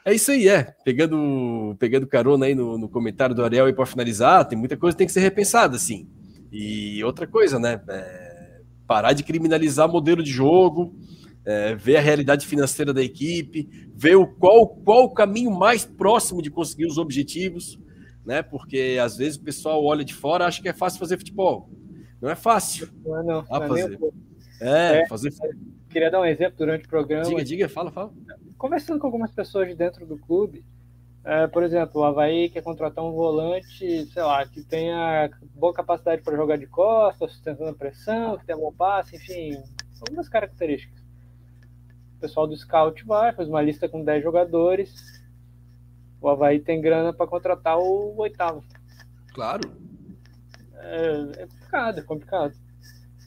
É 0.04 0.12
isso 0.12 0.32
aí, 0.32 0.48
é. 0.48 0.64
Pegando, 0.84 1.76
pegando 1.78 2.06
carona 2.06 2.44
aí 2.44 2.54
no, 2.54 2.76
no 2.76 2.88
comentário 2.88 3.34
do 3.34 3.42
Ariel 3.42 3.68
e 3.68 3.72
para 3.72 3.86
finalizar, 3.86 4.44
tem 4.46 4.58
muita 4.58 4.76
coisa 4.76 4.94
que 4.94 4.98
tem 4.98 5.06
que 5.06 5.12
ser 5.12 5.20
repensada, 5.20 5.76
assim. 5.76 6.06
E 6.52 7.02
outra 7.02 7.26
coisa, 7.26 7.58
né? 7.58 7.80
É 7.88 8.42
parar 8.92 9.14
de 9.14 9.22
criminalizar 9.22 9.88
modelo 9.88 10.22
de 10.22 10.30
jogo, 10.30 10.94
é, 11.46 11.74
ver 11.74 11.96
a 11.96 12.00
realidade 12.00 12.46
financeira 12.46 12.92
da 12.92 13.02
equipe, 13.02 13.66
ver 13.94 14.16
o 14.16 14.26
qual, 14.26 14.68
qual 14.68 15.04
o 15.04 15.14
caminho 15.14 15.50
mais 15.50 15.82
próximo 15.84 16.42
de 16.42 16.50
conseguir 16.50 16.84
os 16.84 16.98
objetivos, 16.98 17.78
né? 18.22 18.42
Porque 18.42 18.98
às 19.02 19.16
vezes 19.16 19.36
o 19.38 19.42
pessoal 19.42 19.82
olha 19.82 20.04
de 20.04 20.12
fora 20.12 20.44
e 20.44 20.46
acha 20.48 20.60
que 20.60 20.68
é 20.68 20.74
fácil 20.74 20.98
fazer 20.98 21.16
futebol. 21.16 21.70
Não 22.20 22.28
é 22.28 22.36
fácil. 22.36 22.88
Não, 23.02 23.18
é 23.18 23.22
não, 23.22 23.44
não 23.48 23.62
é 23.62 23.68
fazer. 23.68 23.98
É, 24.60 25.00
é, 25.00 25.08
fazer. 25.08 25.32
Queria 25.88 26.10
dar 26.10 26.20
um 26.20 26.26
exemplo 26.26 26.58
durante 26.58 26.84
o 26.84 26.88
programa. 26.88 27.24
Diga, 27.24 27.44
diga, 27.44 27.68
fala, 27.70 27.90
fala. 27.90 28.12
Conversando 28.58 29.00
com 29.00 29.06
algumas 29.06 29.32
pessoas 29.32 29.68
de 29.68 29.74
dentro 29.74 30.06
do 30.06 30.18
clube, 30.18 30.64
é, 31.24 31.46
por 31.46 31.62
exemplo, 31.62 32.00
o 32.00 32.04
Havaí 32.04 32.50
quer 32.50 32.62
contratar 32.62 33.04
um 33.04 33.12
volante, 33.12 34.06
sei 34.06 34.22
lá, 34.22 34.44
que 34.44 34.62
tenha 34.64 35.30
boa 35.54 35.72
capacidade 35.72 36.20
para 36.22 36.36
jogar 36.36 36.58
de 36.58 36.66
costas, 36.66 37.30
sustentando 37.32 37.70
a 37.70 37.74
pressão, 37.74 38.36
que 38.36 38.44
tenha 38.44 38.58
bom 38.58 38.72
passe, 38.72 39.14
enfim, 39.14 39.56
algumas 40.00 40.28
características. 40.28 41.00
O 42.16 42.20
pessoal 42.20 42.46
do 42.48 42.56
Scout 42.56 43.04
vai, 43.04 43.32
faz 43.32 43.48
uma 43.48 43.62
lista 43.62 43.88
com 43.88 44.04
10 44.04 44.22
jogadores. 44.22 45.22
O 46.20 46.28
Havaí 46.28 46.58
tem 46.58 46.80
grana 46.80 47.12
para 47.12 47.26
contratar 47.26 47.78
o 47.78 48.16
oitavo. 48.16 48.64
Claro. 49.32 49.70
É, 50.74 51.42
é 51.42 51.46
complicado, 51.46 51.98
é 51.98 52.02
complicado. 52.02 52.54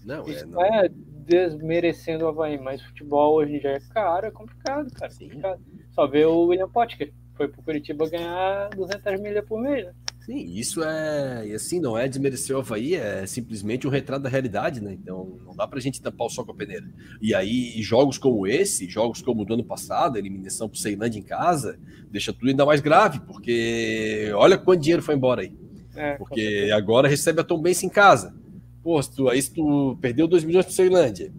Não, 0.04 0.24
Isso 0.28 0.44
é, 0.44 0.48
não. 0.48 0.62
é 0.62 0.90
desmerecendo 0.90 2.26
o 2.26 2.28
Havaí, 2.28 2.58
mas 2.58 2.82
futebol 2.82 3.36
hoje 3.36 3.56
em 3.56 3.60
dia 3.60 3.72
é 3.72 3.80
caro, 3.94 4.28
é 4.28 4.32
complicado, 4.32 4.92
cara. 4.92 5.12
É 5.12 5.18
complicado. 5.18 5.62
Só 5.92 6.06
ver 6.06 6.26
o 6.28 6.48
William 6.48 6.70
Potker 6.70 7.14
foi 7.36 7.48
pro 7.48 7.62
Curitiba 7.62 8.10
ganhar 8.10 8.70
200 8.70 9.22
milhas 9.22 9.45
por 9.45 9.62
mês, 9.62 9.86
né? 9.86 9.94
Sim, 10.26 10.44
isso 10.56 10.84
é, 10.84 11.48
e 11.48 11.53
assim, 11.53 11.80
não 11.80 11.95
é 11.95 12.07
desmerecer 12.07 12.56
o 12.56 12.60
Havaí, 12.60 12.95
é 12.95 13.28
simplesmente 13.28 13.86
um 13.86 13.91
retrato 13.91 14.24
da 14.24 14.30
realidade, 14.30 14.82
né? 14.82 14.94
Então, 14.94 15.38
não 15.45 15.56
dá 15.56 15.68
pra 15.68 15.80
gente 15.80 16.02
tampar 16.02 16.26
o 16.26 16.30
sol 16.32 16.44
com 16.44 16.52
a 16.52 16.56
peneira. 16.56 16.88
E 17.22 17.36
aí, 17.36 17.80
jogos 17.84 18.18
como 18.18 18.48
esse, 18.48 18.90
jogos 18.90 19.22
como 19.22 19.44
o 19.44 19.45
do 19.45 19.53
ano 19.53 19.64
passado, 19.64 20.16
a 20.16 20.20
eliminação 20.20 20.68
pro 20.68 20.80
Ceilândia 20.80 21.20
em 21.20 21.24
casa, 21.24 21.78
deixa 22.10 22.34
tudo 22.34 22.49
ainda 22.49 22.66
mais 22.66 22.82
grave, 22.82 23.20
porque 23.20 24.32
olha 24.34 24.57
quanto 24.57 24.82
dinheiro 24.82 25.03
foi 25.03 25.14
embora 25.14 25.41
aí. 25.41 25.56
É, 25.95 26.16
porque 26.16 26.72
agora 26.74 27.07
recebe 27.07 27.41
a 27.41 27.44
Tom 27.44 27.62
Bense 27.62 27.86
em 27.86 27.90
casa. 27.90 28.36
Pô, 28.82 29.02
se 29.02 29.16
tu, 29.16 29.30
aí 29.30 29.40
se 29.40 29.53
tu 29.53 29.95
perdeu 30.02 30.28
2 30.28 30.44
milhões 30.44 30.66
pro 30.66 30.74
Ceilândia, 30.74 31.32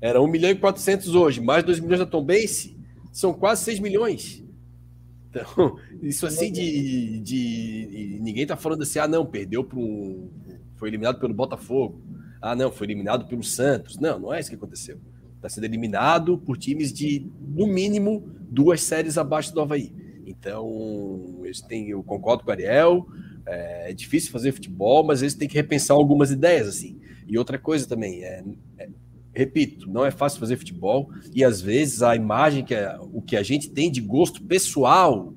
era 0.00 0.22
1 0.22 0.28
milhão 0.28 0.50
e 0.50 0.54
400 0.54 1.12
hoje, 1.16 1.40
mais 1.40 1.64
2 1.64 1.80
milhões 1.80 1.98
da 1.98 2.06
Tom 2.06 2.22
Bense, 2.22 2.78
são 3.12 3.34
quase 3.34 3.64
6 3.64 3.80
milhões. 3.80 4.44
Então, 5.40 5.78
isso 6.02 6.26
assim 6.26 6.52
de, 6.52 7.20
de, 7.20 8.18
ninguém 8.20 8.46
tá 8.46 8.56
falando 8.56 8.82
assim, 8.82 8.98
ah, 8.98 9.08
não, 9.08 9.24
perdeu 9.24 9.64
para 9.64 9.78
um. 9.78 10.30
Foi 10.76 10.88
eliminado 10.88 11.18
pelo 11.18 11.34
Botafogo. 11.34 12.00
Ah, 12.40 12.54
não, 12.54 12.70
foi 12.70 12.86
eliminado 12.86 13.26
pelo 13.26 13.42
Santos. 13.42 13.98
Não, 13.98 14.18
não 14.18 14.32
é 14.32 14.40
isso 14.40 14.50
que 14.50 14.56
aconteceu. 14.56 14.98
Está 15.36 15.48
sendo 15.48 15.64
eliminado 15.64 16.38
por 16.38 16.56
times 16.56 16.92
de, 16.92 17.26
no 17.40 17.66
mínimo, 17.66 18.28
duas 18.50 18.82
séries 18.82 19.18
abaixo 19.18 19.52
do 19.52 19.60
Havaí. 19.60 19.92
Então, 20.26 21.40
eles 21.44 21.60
têm, 21.60 21.88
eu 21.88 22.02
concordo 22.02 22.44
com 22.44 22.50
o 22.50 22.52
Ariel, 22.52 23.06
é, 23.46 23.90
é 23.90 23.94
difícil 23.94 24.30
fazer 24.30 24.52
futebol, 24.52 25.04
mas 25.04 25.22
eles 25.22 25.34
têm 25.34 25.48
que 25.48 25.54
repensar 25.54 25.94
algumas 25.94 26.30
ideias, 26.30 26.68
assim. 26.68 27.00
E 27.26 27.38
outra 27.38 27.58
coisa 27.58 27.86
também, 27.86 28.22
é, 28.24 28.44
é 28.78 28.88
repito, 29.38 29.88
não 29.88 30.04
é 30.04 30.10
fácil 30.10 30.40
fazer 30.40 30.56
futebol 30.56 31.10
e 31.32 31.44
às 31.44 31.60
vezes 31.60 32.02
a 32.02 32.16
imagem 32.16 32.64
que 32.64 32.74
é, 32.74 32.98
o 33.12 33.22
que 33.22 33.36
a 33.36 33.42
gente 33.44 33.70
tem 33.70 33.88
de 33.88 34.00
gosto 34.00 34.42
pessoal, 34.42 35.32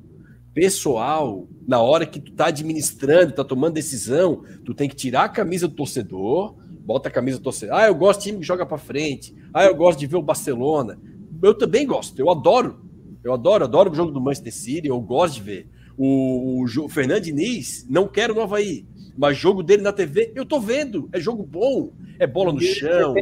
pessoal, 0.56 1.48
na 1.68 1.80
hora 1.80 2.08
que 2.08 2.20
tu 2.20 2.32
tá 2.32 2.48
administrando, 2.48 3.32
tá 3.32 3.44
tomando 3.44 3.76
decisão, 3.76 4.44
tu 4.66 4.74
tem 4.74 4.90
que 4.90 4.96
tirar 4.96 5.26
a 5.26 5.30
camisa 5.30 5.68
do 5.68 5.76
torcedor, 5.76 6.56
bota 6.84 7.10
a 7.10 7.12
camisa 7.12 7.38
do 7.38 7.44
torcedor. 7.44 7.76
Ah, 7.76 7.86
eu 7.86 7.94
gosto 7.94 8.22
de 8.22 8.26
time 8.26 8.40
que 8.40 8.46
joga 8.46 8.66
para 8.66 8.80
frente. 8.80 9.36
Ah, 9.54 9.66
eu 9.66 9.76
gosto 9.76 10.00
de 10.00 10.08
ver 10.08 10.18
o 10.18 10.22
Barcelona. 10.24 11.00
Eu 11.44 11.54
também 11.54 11.86
gosto, 11.86 12.18
eu 12.20 12.32
adoro. 12.32 12.82
Eu 13.24 13.34
adoro, 13.34 13.66
adoro 13.66 13.92
o 13.92 13.96
jogo 13.96 14.12
do 14.12 14.20
Manchester 14.20 14.52
City, 14.52 14.88
eu 14.88 15.00
gosto 15.00 15.36
de 15.36 15.42
ver. 15.42 15.70
O, 15.96 16.64
o, 16.64 16.86
o 16.86 16.90
Fernando 16.90 17.22
Diniz 17.22 17.86
não 17.88 18.08
quero 18.08 18.34
no 18.34 18.42
Havaí, 18.42 18.84
mas 19.16 19.38
jogo 19.38 19.62
dele 19.62 19.84
na 19.84 19.94
TV 19.94 20.32
eu 20.34 20.44
tô 20.44 20.60
vendo. 20.60 21.08
É 21.14 21.20
jogo 21.20 21.44
bom, 21.44 21.94
é 22.18 22.26
bola 22.26 22.52
no 22.52 22.60
chão 22.60 23.14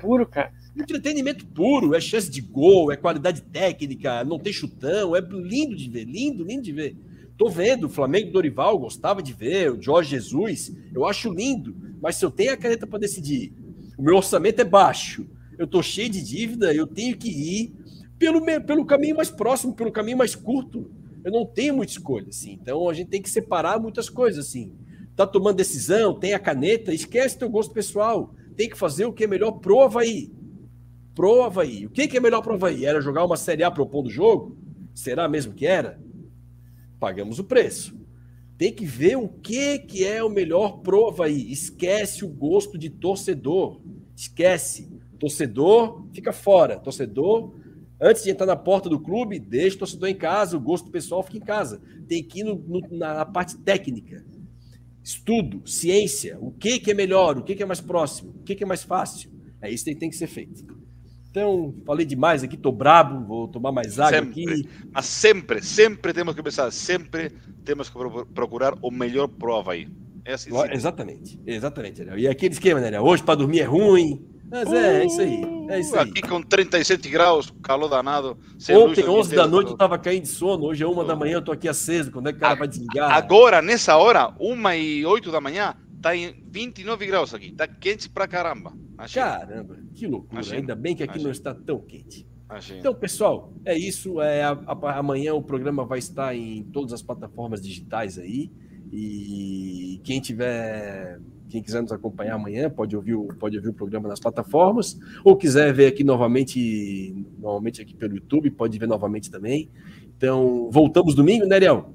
puro, 0.00 0.26
cara. 0.26 0.52
Entretenimento 0.76 1.46
puro, 1.46 1.94
é 1.94 2.00
chance 2.00 2.30
de 2.30 2.40
gol, 2.40 2.90
é 2.90 2.96
qualidade 2.96 3.42
técnica, 3.42 4.24
não 4.24 4.38
tem 4.38 4.52
chutão, 4.52 5.14
é 5.14 5.20
lindo 5.20 5.76
de 5.76 5.88
ver, 5.90 6.04
lindo, 6.04 6.44
lindo 6.44 6.62
de 6.62 6.72
ver. 6.72 6.96
Tô 7.36 7.48
vendo, 7.48 7.84
o 7.84 7.88
Flamengo 7.88 8.32
Dorival, 8.32 8.78
gostava 8.78 9.22
de 9.22 9.32
ver, 9.32 9.72
o 9.72 9.80
Jorge 9.80 10.10
Jesus, 10.10 10.72
eu 10.94 11.04
acho 11.04 11.32
lindo, 11.32 11.74
mas 12.00 12.16
se 12.16 12.24
eu 12.24 12.30
tenho 12.30 12.52
a 12.52 12.56
caneta 12.56 12.86
para 12.86 12.98
decidir, 12.98 13.52
o 13.96 14.02
meu 14.02 14.16
orçamento 14.16 14.60
é 14.60 14.64
baixo, 14.64 15.26
eu 15.58 15.66
tô 15.66 15.82
cheio 15.82 16.08
de 16.08 16.22
dívida, 16.22 16.72
eu 16.74 16.86
tenho 16.86 17.16
que 17.16 17.28
ir 17.28 17.74
pelo, 18.18 18.42
pelo 18.62 18.84
caminho 18.84 19.16
mais 19.16 19.30
próximo, 19.30 19.74
pelo 19.74 19.92
caminho 19.92 20.18
mais 20.18 20.34
curto. 20.34 20.90
Eu 21.22 21.30
não 21.30 21.44
tenho 21.44 21.74
muita 21.76 21.92
escolha, 21.92 22.28
assim. 22.28 22.52
Então 22.52 22.88
a 22.88 22.94
gente 22.94 23.08
tem 23.08 23.20
que 23.20 23.28
separar 23.28 23.78
muitas 23.78 24.08
coisas, 24.08 24.46
assim. 24.46 24.72
Tá 25.14 25.26
tomando 25.26 25.56
decisão, 25.56 26.18
tem 26.18 26.32
a 26.32 26.38
caneta, 26.38 26.94
esquece 26.94 27.38
teu 27.38 27.50
gosto 27.50 27.74
pessoal 27.74 28.34
tem 28.60 28.68
que 28.68 28.76
fazer 28.76 29.06
o 29.06 29.12
que 29.14 29.24
é 29.24 29.26
melhor 29.26 29.52
pro 29.52 29.80
Havaí. 29.80 30.30
Pro 31.14 31.44
Havaí. 31.44 31.86
O 31.86 31.88
que, 31.88 32.14
é 32.14 32.20
melhor 32.20 32.42
pro 32.42 32.52
Havaí? 32.52 32.84
Era 32.84 33.00
jogar 33.00 33.24
uma 33.24 33.38
Série 33.38 33.64
A 33.64 33.70
propondo 33.70 34.08
o 34.08 34.10
jogo? 34.10 34.54
Será 34.92 35.26
mesmo 35.26 35.54
que 35.54 35.66
era? 35.66 35.98
Pagamos 36.98 37.38
o 37.38 37.44
preço. 37.44 37.98
Tem 38.58 38.70
que 38.70 38.84
ver 38.84 39.16
o 39.16 39.30
que, 39.30 39.78
que 39.78 40.04
é 40.04 40.22
o 40.22 40.28
melhor 40.28 40.82
pro 40.82 41.08
Havaí. 41.08 41.50
Esquece 41.50 42.22
o 42.22 42.28
gosto 42.28 42.76
de 42.76 42.90
torcedor. 42.90 43.80
Esquece. 44.14 44.92
Torcedor 45.18 46.06
fica 46.12 46.30
fora. 46.30 46.78
Torcedor, 46.78 47.54
antes 47.98 48.24
de 48.24 48.30
entrar 48.30 48.44
na 48.44 48.56
porta 48.56 48.90
do 48.90 49.00
clube, 49.00 49.38
deixa 49.38 49.76
o 49.76 49.78
torcedor 49.78 50.10
em 50.10 50.16
casa. 50.16 50.58
O 50.58 50.60
gosto 50.60 50.90
pessoal 50.90 51.22
fica 51.22 51.38
em 51.38 51.40
casa. 51.40 51.80
Tem 52.06 52.22
que 52.22 52.40
ir 52.40 52.44
no, 52.44 52.56
no, 52.56 52.82
na 52.90 53.24
parte 53.24 53.56
técnica 53.56 54.22
estudo, 55.10 55.62
ciência, 55.66 56.38
o 56.40 56.50
que, 56.50 56.78
que 56.78 56.90
é 56.90 56.94
melhor, 56.94 57.38
o 57.38 57.42
que, 57.42 57.54
que 57.54 57.62
é 57.62 57.66
mais 57.66 57.80
próximo, 57.80 58.34
o 58.40 58.42
que, 58.42 58.54
que 58.54 58.64
é 58.64 58.66
mais 58.66 58.82
fácil. 58.82 59.30
É 59.60 59.70
isso 59.70 59.84
que 59.84 59.94
tem 59.94 60.10
que 60.10 60.16
ser 60.16 60.26
feito. 60.26 60.64
Então, 61.30 61.74
falei 61.86 62.04
demais 62.04 62.42
aqui, 62.42 62.56
tô 62.56 62.72
brabo, 62.72 63.24
vou 63.24 63.46
tomar 63.46 63.70
mais 63.70 64.00
água 64.00 64.18
sempre, 64.18 64.52
aqui. 64.52 64.68
Mas 64.92 65.06
sempre, 65.06 65.62
sempre 65.62 66.12
temos 66.12 66.34
que 66.34 66.42
pensar, 66.42 66.70
sempre 66.72 67.30
temos 67.64 67.88
que 67.88 67.96
procurar 68.34 68.74
o 68.82 68.90
melhor 68.90 69.28
prova 69.28 69.72
aí. 69.72 69.86
É 70.24 70.34
assim, 70.34 70.50
exatamente, 70.72 71.40
exatamente. 71.46 72.02
E 72.16 72.26
aquele 72.26 72.54
esquema, 72.54 72.80
né? 72.80 73.00
Hoje 73.00 73.22
para 73.22 73.36
dormir 73.36 73.60
é 73.60 73.64
ruim, 73.64 74.29
Mas 74.50 74.72
é, 74.72 75.02
é 75.02 75.06
isso 75.06 75.20
aí. 75.20 75.42
É 75.68 75.80
isso 75.80 75.96
aí. 75.96 76.10
Aqui 76.10 76.22
com 76.22 76.42
37 76.42 77.08
graus, 77.08 77.52
calor 77.62 77.88
danado. 77.88 78.36
Ontem, 78.70 79.08
11 79.08 79.34
da 79.36 79.46
noite, 79.46 79.70
eu 79.70 79.76
tava 79.76 79.96
caindo 79.98 80.24
de 80.24 80.28
sono. 80.28 80.64
Hoje 80.64 80.82
é 80.82 80.86
uma 80.86 81.04
da 81.04 81.14
manhã, 81.14 81.34
eu 81.34 81.42
tô 81.42 81.52
aqui 81.52 81.68
aceso. 81.68 82.10
Quando 82.10 82.28
é 82.28 82.32
que 82.32 82.38
o 82.38 82.40
cara 82.40 82.56
vai 82.56 82.66
desligar? 82.66 83.12
Agora, 83.12 83.62
nessa 83.62 83.96
hora, 83.96 84.34
uma 84.40 84.76
e 84.76 85.06
8 85.06 85.30
da 85.30 85.40
manhã, 85.40 85.74
tá 86.02 86.16
em 86.16 86.34
29 86.50 87.06
graus 87.06 87.32
aqui. 87.32 87.52
Tá 87.52 87.68
quente 87.68 88.08
pra 88.08 88.26
caramba. 88.26 88.72
Imagina. 88.94 89.24
Caramba, 89.24 89.78
que 89.94 90.06
loucura. 90.06 90.34
Imagina. 90.34 90.56
Ainda 90.56 90.74
bem 90.74 90.96
que 90.96 91.02
aqui 91.04 91.12
Imagina. 91.12 91.24
não 91.24 91.32
está 91.32 91.54
tão 91.54 91.80
quente. 91.80 92.26
Então, 92.76 92.92
pessoal, 92.92 93.52
é 93.64 93.78
isso. 93.78 94.20
É, 94.20 94.42
a, 94.42 94.50
a, 94.50 94.98
amanhã 94.98 95.34
o 95.34 95.42
programa 95.42 95.84
vai 95.84 96.00
estar 96.00 96.34
em 96.34 96.64
todas 96.64 96.92
as 96.92 97.00
plataformas 97.00 97.62
digitais 97.62 98.18
aí. 98.18 98.50
E 98.92 100.00
quem 100.02 100.20
tiver, 100.20 101.20
quem 101.48 101.62
quiser 101.62 101.82
nos 101.82 101.92
acompanhar 101.92 102.34
amanhã, 102.34 102.68
pode 102.68 102.96
ouvir 102.96 103.14
o, 103.14 103.28
pode 103.38 103.56
ouvir 103.56 103.68
o 103.68 103.74
programa 103.74 104.08
nas 104.08 104.18
plataformas, 104.18 104.98
ou 105.24 105.36
quiser 105.36 105.72
ver 105.72 105.86
aqui 105.86 106.02
novamente, 106.02 107.26
novamente 107.38 107.80
aqui 107.80 107.94
pelo 107.94 108.14
YouTube, 108.14 108.50
pode 108.50 108.78
ver 108.78 108.86
novamente 108.86 109.30
também. 109.30 109.70
Então, 110.16 110.68
voltamos 110.70 111.14
domingo, 111.14 111.46
né, 111.46 111.56
Ariel? 111.56 111.94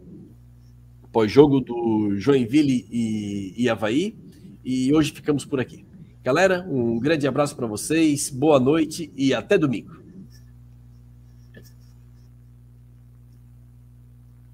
Pós-jogo 1.11 1.61
do 1.61 2.15
Joinville 2.17 2.85
e, 2.89 3.53
e 3.57 3.69
Havaí. 3.69 4.15
E 4.63 4.91
hoje 4.93 5.11
ficamos 5.11 5.45
por 5.45 5.59
aqui. 5.59 5.85
Galera, 6.23 6.65
um 6.67 6.99
grande 6.99 7.27
abraço 7.27 7.55
para 7.55 7.67
vocês, 7.67 8.31
boa 8.31 8.59
noite 8.59 9.13
e 9.15 9.31
até 9.31 9.59
domingo. 9.59 10.04